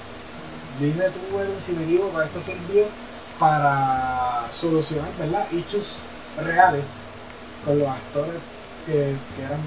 dime 0.81 1.11
tú, 1.11 1.39
Edwin, 1.41 1.61
si 1.61 1.73
me 1.75 1.85
equivoco, 1.85 2.21
esto 2.23 2.41
sirvió 2.41 2.93
para 3.39 4.51
solucionar, 4.53 5.15
¿verdad? 5.17 5.51
Issues 5.51 6.03
reales 6.37 7.07
con 7.63 7.79
los 7.79 7.89
actores 7.89 8.43
que, 8.85 9.21
que 9.35 9.43
eran, 9.43 9.63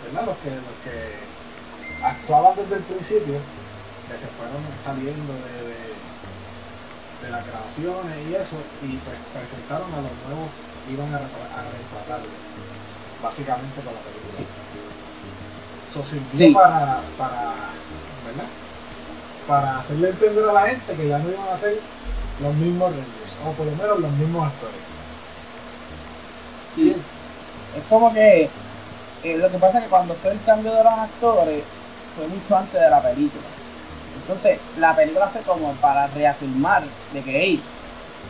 ¿verdad? 0.00 0.26
Los 0.26 0.38
que, 0.38 0.50
los 0.60 0.76
que 0.78 1.34
actuaban 2.02 2.56
desde 2.56 2.76
el 2.76 2.84
principio, 2.84 3.42
que 4.06 4.18
se 4.18 4.28
fueron 4.28 4.76
saliendo 4.78 5.34
de- 5.42 5.64
de 5.64 5.96
de 7.20 7.30
las 7.30 7.46
grabaciones 7.46 8.24
y 8.26 8.34
eso, 8.34 8.64
y 8.80 8.98
pues 8.98 9.18
presentaron 9.32 9.94
a 9.94 10.00
los 10.00 10.12
nuevos 10.18 10.52
que 10.84 10.92
iban 10.92 11.12
a, 11.14 11.18
a 11.18 11.70
reemplazarlos, 11.70 12.42
básicamente 13.20 13.82
con 13.82 13.94
la 13.94 14.02
película. 14.02 14.40
Eso 15.86 16.02
sirvió 16.04 16.38
Sí. 16.38 16.52
para, 16.52 17.02
para, 17.16 17.74
¿verdad? 18.24 18.48
Para 19.46 19.78
hacerle 19.78 20.10
entender 20.10 20.44
a 20.48 20.52
la 20.52 20.62
gente 20.62 20.96
que 20.96 21.08
ya 21.08 21.18
no 21.18 21.30
iban 21.30 21.48
a 21.48 21.58
ser 21.58 21.78
los 22.40 22.54
mismos 22.54 22.90
Rangers, 22.90 23.38
o 23.46 23.52
por 23.52 23.66
lo 23.66 23.72
menos 23.72 24.00
los 24.00 24.10
mismos 24.12 24.46
actores. 24.46 24.80
Sí. 26.74 26.94
Es 27.76 27.82
como 27.88 28.12
que 28.12 28.50
eh, 29.22 29.38
lo 29.38 29.50
que 29.50 29.58
pasa 29.58 29.78
es 29.78 29.84
que 29.84 29.90
cuando 29.90 30.14
fue 30.14 30.32
el 30.32 30.42
cambio 30.44 30.74
de 30.74 30.84
los 30.84 30.92
actores 30.92 31.64
fue 32.16 32.26
mucho 32.28 32.56
antes 32.56 32.80
de 32.80 32.90
la 32.90 33.02
película. 33.02 33.44
Entonces 34.16 34.58
la 34.78 34.94
película 34.94 35.28
fue 35.28 35.42
como 35.42 35.72
para 35.74 36.06
reafirmar 36.08 36.82
de 37.12 37.22
que 37.22 37.40
hey, 37.40 37.62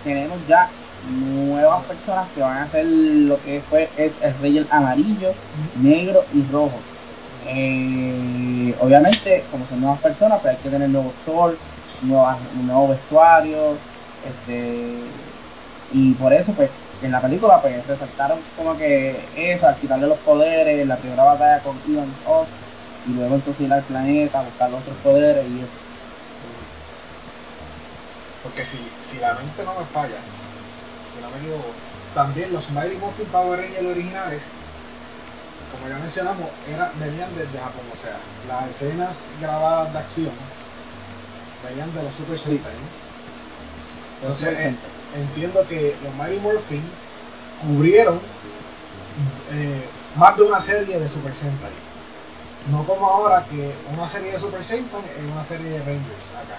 tenemos 0.03 0.47
ya 0.47 0.71
nuevas 1.11 1.85
personas 1.85 2.31
que 2.33 2.41
van 2.41 2.59
a 2.59 2.63
hacer 2.65 2.87
lo 2.87 3.41
que 3.43 3.63
fue 3.69 3.91
es 3.97 4.13
el 4.23 4.35
Ranger 4.41 4.67
amarillo, 4.71 5.33
negro 5.77 6.25
y 6.33 6.43
rojo. 6.51 6.81
Eh, 7.47 8.75
obviamente, 8.81 9.47
como 9.51 9.67
son 9.67 9.81
nuevas 9.81 10.01
personas, 10.01 10.41
pues 10.41 10.57
hay 10.57 10.63
que 10.63 10.71
tener 10.71 10.89
nuevos 10.89 11.17
shorts, 11.25 11.61
nuevas, 12.01 12.39
un 12.55 12.67
nuevo 12.67 12.89
vestuario, 12.89 13.79
este, 14.23 15.13
y 15.91 16.15
por 16.15 16.33
eso, 16.33 16.55
pues, 16.55 16.71
en 17.03 17.13
la 17.13 17.21
película, 17.21 17.61
pues, 17.61 17.87
resaltaron 17.87 18.45
como 18.57 18.77
que 18.79 19.29
eso, 19.53 19.67
al 19.67 19.79
quitarle 19.79 20.07
los 20.07 20.21
poderes, 20.21 20.87
la 20.87 20.99
primera 20.99 21.25
batalla 21.25 21.63
con 21.63 21.83
Ivan 21.87 22.15
Oz, 22.25 22.49
y 23.05 23.13
luego 23.13 23.35
entonces 23.35 23.67
ir 23.67 23.73
al 23.73 23.85
planeta, 23.85 24.41
buscar 24.41 24.71
los 24.71 24.81
otros 24.81 24.97
poderes 25.03 25.47
y 25.51 25.61
eso. 25.61 25.75
Porque 28.43 28.63
si, 28.63 28.79
si 28.99 29.21
la 29.21 29.35
mente 29.35 29.65
no 29.65 29.79
me 29.79 29.87
falla, 29.87 30.23
que 31.15 31.21
no 31.21 31.31
me 31.31 31.39
equivoco, 31.39 31.75
también 32.15 32.53
los 32.53 32.71
Mighty 32.71 32.97
Morphin 32.97 33.27
Power 33.27 33.61
Rangers 33.61 33.87
originales, 33.87 34.64
como 35.71 35.89
ya 35.89 35.99
mencionamos, 35.99 36.49
era, 36.67 36.93
venían 36.97 37.35
desde 37.35 37.59
Japón, 37.59 37.87
o 37.93 37.97
sea, 37.97 38.21
las 38.49 38.71
escenas 38.71 39.31
grabadas 39.41 39.93
de 39.93 39.99
acción 39.99 40.35
venían 41.63 41.93
de 41.93 42.03
los 42.03 42.15
Super 42.15 42.39
Sí. 42.39 42.45
Sentai. 42.51 42.73
Entonces 44.21 44.59
eh, 44.59 44.77
entiendo 45.13 45.67
que 45.69 45.97
los 46.03 46.15
Mighty 46.15 46.41
Morphin 46.41 46.91
cubrieron 47.61 48.21
eh, 49.51 49.89
más 50.17 50.37
de 50.37 50.43
una 50.45 50.61
serie 50.61 50.99
de 50.99 51.09
Super 51.09 51.35
Sentai. 51.35 51.73
No 52.71 52.87
como 52.87 53.07
ahora 53.07 53.47
que 53.49 53.77
una 53.87 54.07
serie 54.09 54.33
de 54.33 54.39
Super 54.39 54.65
Sentai 54.65 55.03
en 55.19 55.31
una 55.31 55.45
serie 55.45 55.71
de 55.71 55.81
Rangers 55.81 56.33
acá 56.35 56.59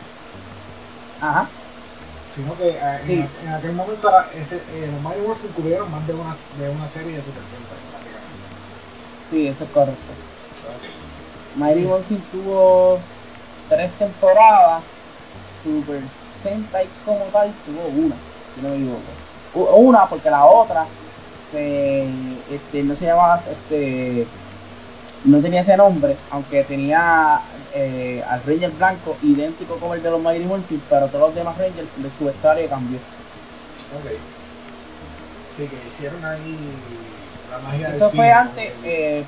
Ajá, 1.19 1.49
sino 2.33 2.57
que 2.57 2.69
eh, 2.69 3.01
Sí. 3.05 3.13
en, 3.13 3.29
en 3.47 3.53
aquel 3.53 3.73
momento 3.73 4.09
era 4.09 4.29
ese, 4.33 4.57
eh, 4.69 4.89
los 4.91 5.01
Mighty 5.01 5.21
Morphin 5.21 5.51
cubrieron 5.53 5.91
más 5.91 6.05
de 6.07 6.13
una, 6.13 6.35
de 6.57 6.69
una 6.69 6.87
serie 6.87 7.17
de 7.17 7.23
Super 7.23 7.45
Sentai. 7.45 7.79
Sí, 9.29 9.47
eso 9.47 9.63
es 9.63 9.69
correcto. 9.71 10.13
Mighty 11.55 11.85
Morphin 11.85 12.21
tuvo 12.31 12.99
tres 13.69 13.91
temporadas, 13.97 14.83
Super 15.63 16.03
Sentai 16.41 16.89
como 17.03 17.25
tal 17.25 17.53
tuvo 17.65 17.87
una, 17.87 18.15
si 18.53 18.61
no 18.61 18.69
me 18.69 18.75
equivoco. 18.75 19.01
Una 19.77 20.07
porque 20.09 20.29
la 20.29 20.45
otra 20.45 20.85
se, 21.49 22.07
este, 22.53 22.83
no 22.83 22.95
se 22.95 23.05
llamaba, 23.05 23.41
este, 23.49 24.27
no 25.23 25.41
tenía 25.41 25.61
ese 25.61 25.77
nombre, 25.77 26.17
aunque 26.29 26.63
tenía 26.65 27.41
eh, 27.73 28.21
al 28.27 28.43
Ranger 28.43 28.71
blanco 28.71 29.17
idéntico 29.21 29.79
como 29.79 29.95
el 29.95 30.03
de 30.03 30.11
los 30.11 30.21
Mighty 30.21 30.45
Morphin, 30.45 30.83
pero 30.89 31.07
todos 31.07 31.27
los 31.29 31.35
demás 31.35 31.57
Rangers 31.57 31.89
de 31.95 32.09
su 32.11 32.25
vestuario 32.25 32.69
cambió. 32.69 32.99
Ok. 33.91 34.11
Sí, 35.55 35.67
que 35.69 35.77
hicieron 35.87 36.25
ahí 36.25 37.14
la 37.49 37.59
magia 37.59 37.87
del 37.87 37.97
Eso 37.97 38.09
fue 38.09 38.31
antes, 38.31 38.73
eh, 38.83 39.23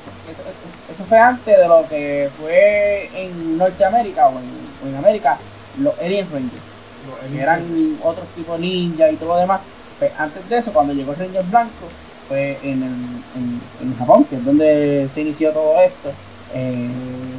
eso, 0.91 1.03
fue 1.05 1.19
antes 1.19 1.57
de 1.57 1.67
lo 1.67 1.87
que 1.87 2.29
fue 2.39 3.09
en 3.13 3.57
Norteamérica 3.57 4.27
o 4.27 4.39
en, 4.39 4.45
o 4.83 4.87
en 4.87 4.95
América, 4.95 5.37
los 5.79 5.97
Alien 5.99 6.27
Rangers. 6.31 6.63
Los 7.07 7.31
que 7.31 7.41
eran 7.41 7.59
Rangers. 7.59 7.99
otros 8.03 8.27
tipos 8.29 8.59
ninja 8.59 9.09
y 9.11 9.15
todo 9.15 9.29
lo 9.29 9.37
demás, 9.37 9.61
pues, 9.99 10.11
antes 10.17 10.47
de 10.49 10.57
eso, 10.57 10.73
cuando 10.73 10.93
llegó 10.93 11.13
el 11.13 11.19
Ranger 11.19 11.43
Blanco, 11.45 11.87
fue 12.27 12.57
en, 12.61 12.83
el, 12.83 13.87
en, 13.87 13.97
Japón, 13.97 14.25
que 14.25 14.35
es 14.35 14.45
donde 14.45 15.09
se 15.13 15.21
inició 15.21 15.51
todo 15.53 15.79
esto, 15.79 16.11
eh, 16.53 16.89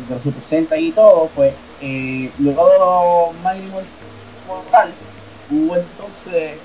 de 0.09 0.15
los 0.15 0.23
Super 0.23 0.43
Sentai 0.43 0.87
y 0.87 0.93
todo, 0.93 1.31
pues 1.35 1.53
eh, 1.83 2.31
luego 2.39 2.69
de 2.71 2.79
los 2.79 3.43
Mighty 3.43 3.71
Mortal, 4.47 4.93
hubo 5.51 5.77
entonces 5.77 6.59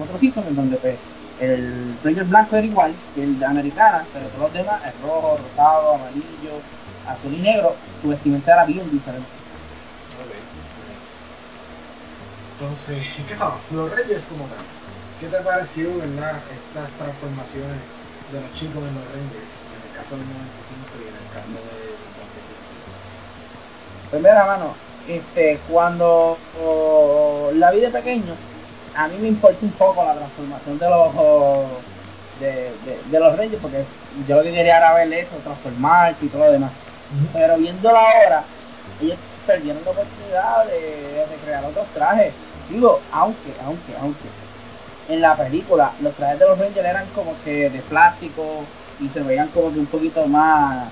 otro 0.00 0.18
season 0.18 0.44
en 0.48 0.56
donde 0.56 0.76
pues, 0.76 0.96
el 1.40 1.96
Ranger 2.02 2.24
Blanco 2.24 2.56
era 2.56 2.66
igual 2.66 2.94
que 3.14 3.22
el 3.22 3.38
de 3.38 3.46
Americana, 3.46 4.04
pero 4.12 4.26
todos 4.28 4.42
los 4.42 4.52
demás 4.52 4.80
es 4.86 5.00
rojo, 5.00 5.38
rosado, 5.38 5.94
amarillo, 5.94 6.60
azul 7.06 7.34
y 7.34 7.38
negro, 7.38 7.74
su 8.02 8.08
vestimenta 8.08 8.52
era 8.52 8.64
bien 8.64 8.90
diferente. 8.90 9.28
Entonces, 12.58 13.06
¿qué 13.26 13.32
estaba? 13.34 13.56
Los 13.70 13.88
Rangers 13.88 14.26
como 14.26 14.44
tal. 14.46 14.58
¿Qué 15.20 15.28
te 15.28 15.36
ha 15.36 15.44
parecido, 15.44 15.96
verdad, 15.96 16.40
estas 16.50 16.90
transformaciones 16.98 17.78
de 18.32 18.40
los 18.40 18.52
chicos 18.54 18.82
en 18.82 18.94
los 18.94 19.04
Rangers? 19.14 19.52
En 19.70 19.78
el 19.78 19.96
caso 19.96 20.16
del 20.16 20.26
95 20.26 20.90
y 20.98 21.02
en 21.06 21.14
el 21.14 21.28
caso 21.32 21.54
del 21.54 21.94
2017. 22.18 24.10
Primera 24.10 24.44
mano, 24.44 24.74
este, 25.06 25.60
cuando 25.68 26.36
la 27.54 27.70
vi 27.70 27.80
de 27.80 27.90
pequeño, 27.90 28.34
a 28.94 29.08
mí 29.08 29.16
me 29.20 29.28
importa 29.28 29.58
un 29.62 29.72
poco 29.72 30.04
la 30.04 30.14
transformación 30.14 30.78
de 30.78 30.88
los 30.88 31.14
de, 32.40 32.72
de, 33.10 33.20
los 33.20 33.36
Rangers, 33.36 33.60
porque 33.60 33.84
yo 34.28 34.36
lo 34.36 34.42
que 34.42 34.52
quería 34.52 34.76
era 34.76 34.94
ver 34.94 35.12
eso, 35.12 35.36
transformarse 35.42 36.24
y 36.24 36.28
todo 36.28 36.44
lo 36.44 36.52
demás. 36.52 36.70
Pero 37.32 37.56
viéndolo 37.56 37.96
ahora, 37.96 38.44
ellos 39.00 39.18
perdieron 39.46 39.82
la 39.84 39.90
oportunidad 39.90 40.66
de, 40.66 41.26
de 41.26 41.36
crear 41.44 41.64
otros 41.64 41.86
trajes 41.94 42.32
Digo, 42.68 43.00
aunque, 43.12 43.54
aunque, 43.64 43.96
aunque. 44.00 44.28
En 45.08 45.22
la 45.22 45.34
película, 45.36 45.92
los 46.02 46.14
trajes 46.14 46.38
de 46.38 46.46
los 46.46 46.58
Rangers 46.58 46.86
eran 46.86 47.06
como 47.14 47.34
que 47.42 47.70
de 47.70 47.80
plástico 47.80 48.64
y 49.00 49.08
se 49.08 49.20
veían 49.20 49.48
como 49.48 49.72
que 49.72 49.78
un 49.78 49.86
poquito 49.86 50.26
más 50.26 50.88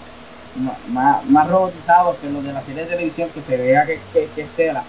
más, 0.88 1.24
más 1.26 1.48
robotizados 1.48 2.16
que 2.16 2.30
los 2.30 2.42
de 2.42 2.52
la 2.52 2.62
serie 2.62 2.84
de 2.84 2.90
televisión 2.90 3.28
que 3.30 3.42
se 3.42 3.56
vea 3.58 3.84
que, 3.84 4.00
que, 4.12 4.42
es 4.42 4.48
tela. 4.56 4.82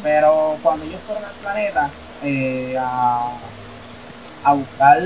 Pero 0.00 0.58
cuando 0.62 0.84
ellos 0.84 1.04
fueron 1.04 1.24
al 1.24 1.36
planeta 1.38 2.00
eh, 2.20 2.76
a, 2.78 3.52
a 4.42 4.54
buscar 4.54 4.98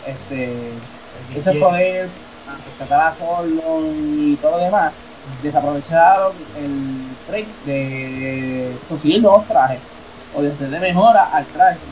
este 0.00 0.90
ese 1.28 1.54
poder, 1.54 2.22
a 2.44 2.58
rescatar 2.58 3.00
a 3.00 3.16
Solon 3.16 4.14
y 4.18 4.38
todo 4.38 4.52
lo 4.52 4.58
demás, 4.58 4.96
desaprovecharon 5.22 6.48
el 6.54 7.20
break 7.26 7.58
de 7.62 8.84
conseguir 8.86 9.22
nuevos 9.22 9.46
trajes 9.46 9.88
o 10.30 10.42
de 10.42 10.52
hacerle 10.52 10.80
mejora 10.80 11.24
al 11.24 11.50
traje. 11.50 11.88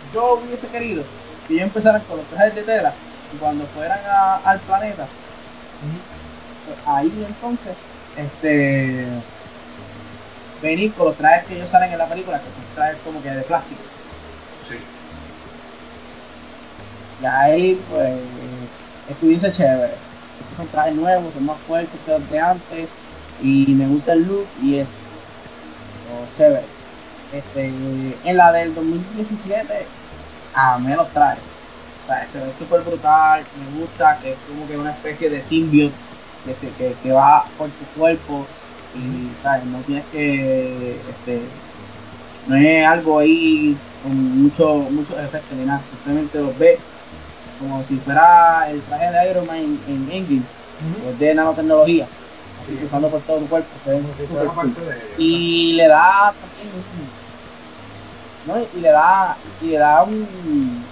yo 0.00 0.34
hubiese 0.40 0.70
querido 0.70 1.12
que 1.46 1.54
ellos 1.54 1.66
empezaran 1.66 2.04
con 2.04 2.18
los 2.18 2.28
trajes 2.28 2.54
de 2.54 2.64
tela 2.64 3.02
y 3.30 3.38
cuando 3.38 3.70
fueran 3.70 4.00
al 4.44 4.64
planeta, 4.64 5.14
pues 6.64 6.78
ahí 6.84 7.24
entonces, 7.24 7.78
este 8.14 9.24
venir 10.62 10.92
con 10.94 11.06
los 11.06 11.16
trajes 11.16 11.46
que 11.46 11.56
ellos 11.56 11.68
salen 11.70 11.92
en 11.92 11.98
la 11.98 12.06
película, 12.06 12.38
que 12.38 12.44
son 12.44 12.74
trajes 12.74 12.98
como 13.04 13.22
que 13.22 13.30
de 13.30 13.42
plástico. 13.42 13.80
Sí. 14.68 14.76
Y 17.22 17.26
ahí, 17.26 17.80
pues, 17.90 18.14
estuviese 19.08 19.52
chévere 19.52 20.06
son 20.56 20.66
trajes 20.68 20.94
nuevos, 20.94 21.32
son 21.34 21.46
más 21.46 21.58
fuertes 21.66 22.00
que 22.04 22.10
los 22.12 22.30
de 22.30 22.40
antes 22.40 22.88
y 23.42 23.66
me 23.74 23.86
gusta 23.86 24.12
el 24.12 24.22
look 24.26 24.46
y 24.62 24.78
es 24.78 24.86
oh, 26.12 26.38
chévere. 26.38 26.64
Este, 27.32 27.72
en 28.24 28.36
la 28.36 28.52
del 28.52 28.74
2017 28.74 29.86
a 30.54 30.78
menos 30.78 31.08
trajes. 31.10 31.42
O 32.04 32.06
sea, 32.06 32.26
se 32.32 32.38
ve 32.38 32.52
súper 32.58 32.80
brutal, 32.82 33.44
me 33.58 33.80
gusta 33.80 34.18
que 34.22 34.32
es 34.32 34.38
como 34.48 34.66
que 34.66 34.78
una 34.78 34.92
especie 34.92 35.28
de 35.28 35.42
symbiote 35.42 35.94
que, 36.44 36.54
se, 36.54 36.68
que, 36.74 36.94
que 37.02 37.12
va 37.12 37.44
por 37.58 37.68
tu 37.68 37.84
cuerpo 37.98 38.46
y 38.96 39.30
¿sabes? 39.42 39.64
no 39.66 39.78
tienes 39.80 40.04
que 40.12 40.96
este, 40.96 41.40
no 42.46 42.56
es 42.56 42.86
algo 42.86 43.18
ahí 43.18 43.76
con 44.02 44.42
mucho, 44.42 44.74
muchos 44.90 45.18
efectos 45.18 45.58
ni 45.58 45.64
nada, 45.64 45.82
simplemente 45.90 46.38
los 46.38 46.58
ves 46.58 46.78
como 47.58 47.82
si 47.84 47.96
fuera 47.96 48.70
el 48.70 48.80
traje 48.82 49.10
de 49.10 49.30
Iron 49.30 49.46
Man 49.46 49.56
en, 49.56 49.80
en 49.88 50.12
Endgame, 50.12 50.42
pues 51.02 51.18
de 51.18 51.34
nanotecnología, 51.34 52.06
sí, 52.66 52.78
usando 52.84 53.08
por 53.08 53.20
todo 53.22 53.38
tu 53.38 53.46
cuerpo, 53.46 53.68
se 53.84 53.90
ve 53.90 54.02
super 54.12 54.46
cool. 54.48 54.72
Y 55.18 55.72
le 55.72 55.88
da 55.88 56.34
también 56.40 56.68
¿no? 58.46 58.78
y 58.78 58.80
le 58.80 58.90
da 58.90 59.36
y 59.62 59.66
le 59.66 59.78
da 59.78 60.02
un 60.02 60.84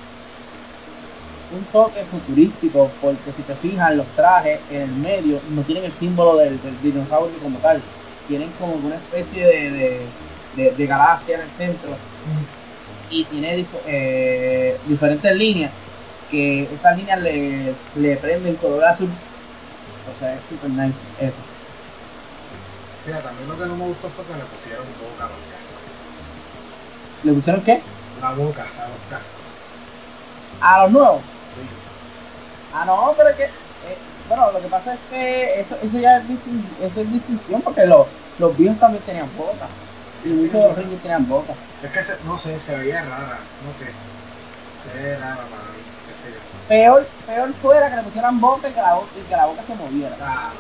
un 1.51 1.65
toque 1.67 2.05
futurístico 2.05 2.91
porque 3.01 3.33
si 3.33 3.43
te 3.43 3.55
fijas 3.55 3.95
los 3.95 4.07
trajes 4.17 4.61
en 4.71 4.83
el 4.83 4.93
medio 4.93 5.41
no 5.51 5.63
tienen 5.63 5.85
el 5.85 5.93
símbolo 5.93 6.37
del, 6.37 6.59
dinosaurio 6.83 7.39
como 7.41 7.59
tal 7.59 7.83
tienen 8.27 8.51
como 8.53 8.75
una 8.75 8.97
especie 8.97 9.47
de, 9.47 10.07
de, 10.57 10.71
de, 10.73 10.87
galaxia 10.87 11.37
en 11.37 11.43
el 11.43 11.51
centro 11.51 11.91
y 13.11 13.25
tiene 13.25 13.67
eh, 13.87 14.79
diferentes 14.87 15.37
líneas 15.37 15.71
que 16.31 16.63
esas 16.75 16.97
líneas 16.97 17.21
le, 17.21 17.75
le 17.97 18.17
prenden 18.17 18.57
color 18.57 18.85
azul. 18.85 19.09
O 19.09 20.19
sea, 20.19 20.35
es 20.35 20.41
super 20.49 20.71
nice 20.71 20.99
eso. 21.21 21.37
Fíjate, 23.05 23.23
también 23.23 23.49
lo 23.49 23.59
que 23.59 23.67
no 23.67 23.77
me 23.77 23.85
gustó 23.85 24.09
fue 24.09 24.25
que 24.25 24.33
le 24.33 24.45
pusieron 24.45 24.87
boca 25.01 25.27
a 25.27 25.29
los 25.29 25.39
¿Le 27.25 27.33
pusieron 27.33 27.63
qué? 27.63 27.83
La 28.21 28.33
boca 28.33 28.63
a 28.63 28.89
los 28.89 28.99
cascos. 29.11 29.45
¿A 30.61 30.83
los 30.83 30.93
nuevos? 30.93 31.23
Sí. 31.45 31.69
Ah, 32.73 32.85
no, 32.85 33.15
pero 33.17 33.31
es 33.31 33.37
que. 33.37 33.45
Eh, 33.87 33.99
bueno, 34.29 34.51
lo 34.53 34.61
que 34.63 34.69
pasa 34.69 34.95
es 34.95 35.01
que 35.09 35.61
eso, 35.61 35.77
eso 35.77 35.99
ya 35.99 36.19
es, 36.19 36.25
eso 36.81 37.01
es 37.01 37.13
distinción 37.13 37.61
porque 37.63 37.85
los, 37.87 38.09
los 38.39 38.57
viejos 38.57 38.79
también 38.79 39.05
tenían 39.05 39.35
boca. 39.35 39.69
Y 40.23 40.29
muchos 40.29 40.55
de 40.55 40.69
los 40.69 40.77
reyes 40.77 41.03
tenían 41.03 41.29
boca. 41.29 41.55
Es 41.83 41.93
que, 41.93 42.01
se, 42.01 42.25
no 42.25 42.39
sé, 42.39 42.59
se 42.59 42.79
veía 42.79 43.05
rara, 43.05 43.47
no 43.61 43.71
sé. 43.71 43.95
Se 44.83 44.89
veía 44.91 45.19
rara 45.19 45.49
para 45.51 45.63
mí. 45.73 45.83
Peor, 46.67 47.11
peor 47.27 47.55
fuera 47.61 47.91
que 47.91 47.97
le 47.97 48.03
pusieran 48.05 48.41
boca 48.41 48.69
y 48.69 48.73
que 48.73 48.81
la, 48.81 48.99
y 49.15 49.23
que 49.23 49.37
la 49.37 49.47
boca 49.47 49.63
se 49.65 49.75
moviera. 49.75 50.17
Ah, 50.21 50.55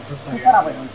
eso 0.00 0.14
está 0.14 0.32
bien. 0.34 0.90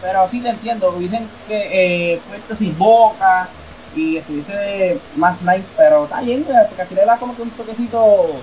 Pero 0.00 0.28
sí 0.28 0.40
te 0.40 0.48
entiendo, 0.48 0.96
dicen 0.96 1.28
que 1.44 2.14
eh, 2.14 2.22
puesto 2.24 2.54
sin 2.54 2.78
boca 2.78 3.52
y 3.94 4.16
estuviese 4.16 5.00
más 5.14 5.40
nice, 5.42 5.68
pero 5.76 6.04
está 6.04 6.20
bien, 6.20 6.44
porque 6.68 6.82
así 6.82 6.94
le 6.94 7.04
da 7.04 7.18
como 7.18 7.34
que 7.36 7.42
un 7.42 7.50
toquecito 7.50 8.42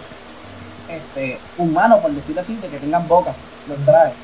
este, 0.87 1.41
humano, 1.57 2.01
por 2.01 2.13
decirlo 2.13 2.41
así, 2.41 2.55
de 2.57 2.69
que 2.69 2.79
tengan 2.79 3.07
boca, 3.07 3.35
los 3.67 3.83
trae. 3.85 4.15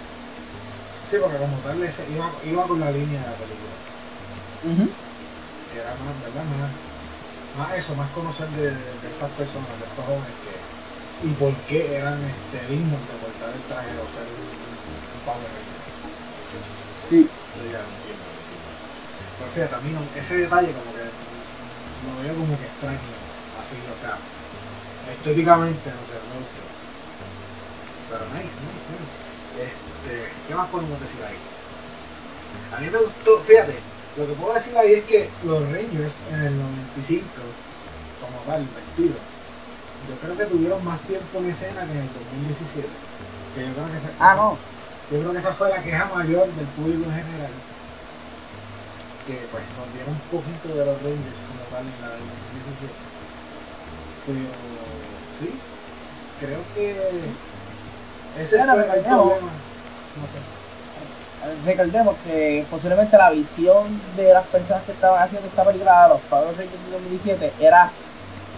Sí, 1.09 1.17
porque 1.21 1.37
como 1.37 1.57
tal 1.59 1.77
iba, 2.09 2.31
iba 2.45 2.67
con 2.67 2.79
la 2.79 2.91
línea 2.91 3.21
de 3.21 3.27
la 3.27 3.37
película. 3.37 3.73
Uh 4.63 4.87
Que 5.71 5.79
era 5.79 5.95
más, 5.95 6.21
¿verdad? 6.21 6.43
Más 6.45 6.91
más 7.55 7.77
eso, 7.77 7.95
más 7.95 8.09
conocer 8.11 8.49
de, 8.49 9.09
estas 9.09 9.29
personas, 9.31 9.77
de 9.79 9.85
estos 9.85 10.05
jóvenes 10.05 10.35
que 10.43 11.27
y 11.27 11.33
por 11.35 11.53
qué 11.65 11.95
eran 11.95 12.23
este, 12.23 12.65
dignos 12.67 13.07
de 13.07 13.13
portar 13.15 13.53
el 13.53 13.61
traje 13.63 13.97
o 13.99 14.07
ser 14.07 14.23
un, 14.23 14.41
un 14.41 15.21
Power. 15.25 15.51
Sí. 17.09 17.29
Ya 17.71 17.79
entiendo, 17.81 18.20
Pero 19.41 19.53
fíjate, 19.53 19.73
a 19.73 19.79
mí 19.81 19.89
no, 19.89 20.01
ese 20.15 20.37
detalle 20.37 20.69
como 20.69 20.93
que 20.93 21.01
lo 21.01 22.21
veo 22.21 22.35
como 22.37 22.57
que 22.59 22.65
extraño, 22.65 22.99
así, 23.59 23.75
o 23.91 23.97
sea, 23.97 24.17
estéticamente, 25.09 25.89
no 25.89 26.05
sé, 26.05 26.13
no 26.13 26.29
me 26.29 26.45
gustó. 26.45 26.61
Pero 28.09 28.23
nice, 28.37 28.61
nice, 28.61 28.85
nice. 28.93 29.17
Este, 29.57 30.29
¿qué 30.47 30.53
más 30.53 30.69
podemos 30.69 30.99
decir 31.01 31.19
ahí? 31.25 31.41
A 32.77 32.79
mí 32.81 32.89
me 32.91 32.99
gustó, 32.99 33.39
fíjate, 33.39 33.81
lo 34.17 34.27
que 34.27 34.33
puedo 34.33 34.53
decir 34.53 34.77
ahí 34.77 34.93
es 34.93 35.03
que 35.05 35.29
los 35.43 35.61
Rangers 35.71 36.21
en 36.29 36.41
el 36.41 36.59
95, 36.59 37.25
como 38.21 38.37
tal, 38.45 38.61
vestido, 38.77 39.17
yo 40.07 40.15
creo 40.21 40.37
que 40.37 40.45
tuvieron 40.45 40.85
más 40.85 40.99
tiempo 41.01 41.39
en 41.39 41.49
escena 41.49 41.85
que 41.85 41.93
en 41.93 42.05
el 42.05 42.13
2017. 42.13 42.87
Que 43.55 43.65
yo 43.65 43.73
creo 43.73 43.89
que 43.89 43.97
esa, 43.97 44.11
ah, 44.19 44.35
no. 44.35 44.57
Yo 45.09 45.19
creo 45.19 45.31
que 45.31 45.39
esa 45.39 45.53
fue 45.53 45.69
la 45.69 45.81
queja 45.81 46.09
mayor 46.13 46.47
del 46.53 46.67
público 46.67 47.05
en 47.09 47.25
general. 47.25 47.51
Que 49.27 49.37
pues 49.51 49.63
nos 49.77 49.93
dieron 49.93 50.13
un 50.13 50.21
poquito 50.31 50.67
de 50.69 50.85
los 50.85 50.97
Rangers 51.03 51.41
como 51.47 51.63
tal 51.69 51.85
en 51.85 52.01
la 52.01 52.09
del 52.09 52.25
2017. 52.25 52.93
Pero 54.27 54.49
sí, 55.39 55.49
creo 56.39 56.61
que 56.73 56.91
ese 58.39 58.61
el 58.61 58.67
problema. 59.03 59.51
No 60.19 60.27
sé 60.27 60.37
recordemos 61.65 62.15
que 62.23 62.65
posiblemente 62.69 63.17
la 63.17 63.31
visión 63.31 63.99
de 64.15 64.33
las 64.33 64.45
personas 64.47 64.83
que 64.83 64.91
estaban 64.91 65.21
haciendo 65.21 65.47
esta 65.47 65.63
película, 65.63 66.07
los 66.07 66.21
Power 66.29 66.55
Rangers 66.55 66.85
de 66.85 66.91
2017, 66.91 67.53
era 67.65 67.91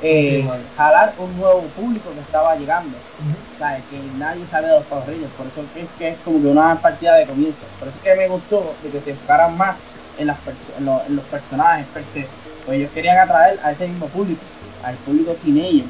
eh, 0.02 0.46
jalar 0.76 1.14
un 1.18 1.38
nuevo 1.38 1.62
público 1.76 2.10
que 2.14 2.20
estaba 2.22 2.56
llegando. 2.56 2.98
O 2.98 3.58
sea, 3.58 3.82
que 3.90 3.98
nadie 4.18 4.46
sabe 4.48 4.68
de 4.68 4.76
los 4.76 4.84
Power 4.86 5.08
Rangers, 5.08 5.32
por 5.38 5.48
eso 5.48 5.62
es 5.76 5.90
que 5.98 6.10
es 6.10 6.18
como 6.26 6.42
que 6.42 6.48
una 6.48 6.82
partida 6.82 7.16
de 7.16 7.26
comienzo. 7.26 7.66
Por 7.80 7.88
eso 7.88 7.98
es 7.98 8.04
que 8.04 8.16
me 8.16 8.28
gustó 8.28 8.76
de 8.84 8.90
que 8.90 9.00
se 9.00 9.12
enfocaran 9.12 9.58
más 9.58 9.78
en, 10.18 10.28
las 10.28 10.38
en, 10.78 11.16
los 11.16 11.26
personajes 11.26 11.86
per 11.94 12.04
se. 12.14 12.28
Pues 12.66 12.80
ellos 12.80 12.92
querían 12.94 13.18
atraer 13.18 13.60
a 13.64 13.72
ese 13.72 13.88
mismo 13.88 14.08
público, 14.08 14.42
al 14.84 14.96
público 14.96 15.36
teenager. 15.44 15.86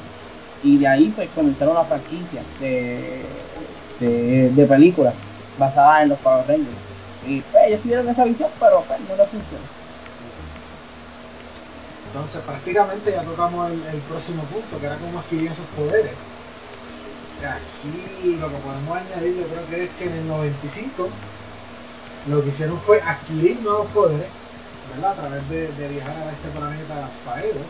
Y 0.64 0.78
de 0.78 0.88
ahí 0.88 1.14
pues 1.16 1.30
comenzaron 1.36 1.76
una 1.76 1.86
franquicia 1.86 2.42
de, 2.60 3.26
de, 4.00 4.66
películas 4.66 5.14
basadas 5.58 6.04
en 6.04 6.10
los 6.10 6.20
Power 6.20 6.48
Rangers. 6.48 6.78
Y 7.28 7.42
pues 7.42 7.64
ellos 7.68 7.82
tuvieron 7.82 8.10
esa 8.10 8.24
visión, 8.24 8.50
pero 8.60 8.84
pues 8.88 9.00
no 9.02 9.16
les 9.16 9.30
funcionó. 9.30 9.84
Entonces 12.08 12.42
prácticamente 12.42 13.12
ya 13.12 13.24
tocamos 13.24 13.72
el, 13.72 14.00
próximo 14.08 14.44
punto, 14.44 14.80
que 14.80 14.86
era 14.86 14.98
cómo 14.98 15.20
adquirir 15.20 15.52
esos 15.52 15.66
poderes. 15.76 16.12
Aquí 17.44 18.38
lo 18.40 18.50
que 18.50 18.58
podemos 18.58 18.98
añadir 18.98 19.36
yo 19.36 19.48
creo 19.48 19.68
que 19.68 19.84
es 19.86 19.90
que 19.98 20.06
en 20.06 20.14
el 20.14 20.28
95 20.28 21.10
lo 22.28 22.44
que 22.44 22.50
hicieron 22.50 22.80
fue 22.80 23.02
adquirir 23.02 23.62
nuevos 23.62 23.88
poderes, 23.88 24.28
¿verdad? 24.94 25.12
A 25.12 25.16
través 25.16 25.50
de, 25.50 25.68
de 25.72 25.88
viajar 25.90 26.16
a 26.16 26.32
este 26.32 26.50
planeta 26.50 27.10
Faedos 27.26 27.70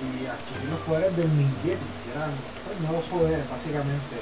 y 0.00 0.26
adquirir 0.26 0.70
los 0.70 0.80
poderes 0.80 1.16
del 1.16 1.28
Ninjeti, 1.36 1.86
que 2.04 2.10
eran 2.14 2.30
pues, 2.66 2.80
nuevos 2.80 3.04
poderes 3.06 3.50
básicamente. 3.50 4.16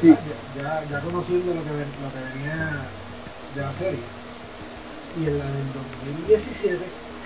Sí. 0.00 0.14
Ya, 0.56 0.82
ya, 0.90 1.00
conociendo 1.00 1.54
lo 1.54 1.62
que, 1.62 1.70
lo 1.70 2.10
que 2.12 2.38
venía 2.38 2.80
de 3.54 3.60
la 3.60 3.72
serie. 3.72 4.00
Y 5.20 5.26
en 5.26 5.38
la 5.38 5.44
del 5.44 5.72
2017, 5.74 6.78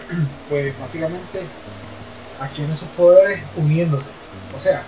pues 0.49 0.79
básicamente 0.81 1.43
adquieren 2.41 2.73
esos 2.73 2.89
poderes 2.91 3.41
uniéndose. 3.57 4.11
O 4.55 4.59
sea, 4.59 4.83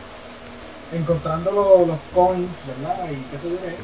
encontrando 0.93 1.51
los, 1.51 1.89
los 1.89 1.99
coins, 2.15 2.65
¿verdad? 2.67 3.11
Y 3.11 3.17
qué 3.31 3.39
sé 3.39 3.51
yo 3.51 3.57
qué. 3.61 3.75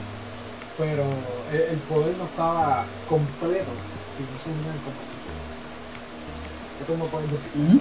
Pero 0.79 1.05
el, 1.53 1.61
el, 1.61 1.79
poder 1.81 2.17
no 2.17 2.25
estaba 2.25 2.85
completo 3.09 3.71
si 4.17 4.23
no 4.23 4.39
se 4.39 4.51
unían 4.51 4.79
como 4.79 4.97
equipo. 4.97 5.23
¿Qué 6.79 6.85
tú 6.87 6.97
me 6.97 7.05
puedes 7.05 7.31
decir? 7.31 7.81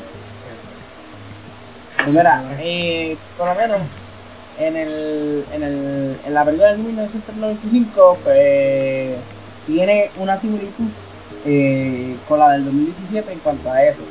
Pues 2.04 2.16
mira, 2.16 2.44
eh, 2.60 3.16
por 3.38 3.48
lo 3.48 3.56
menos 3.56 3.80
en, 4.60 4.76
el, 4.76 5.46
en, 5.54 5.64
el, 5.64 6.18
en 6.26 6.34
la 6.34 6.44
película 6.44 6.72
del 6.72 6.80
1995 6.80 8.18
pues, 8.24 9.18
tiene 9.68 10.12
una 10.18 10.40
similitud 10.40 10.90
eh, 11.46 12.18
con 12.28 12.40
la 12.40 12.52
del 12.52 12.66
2017 12.66 13.32
en 13.32 13.40
cuanto 13.40 13.72
a 13.72 13.84
eso. 13.84 14.02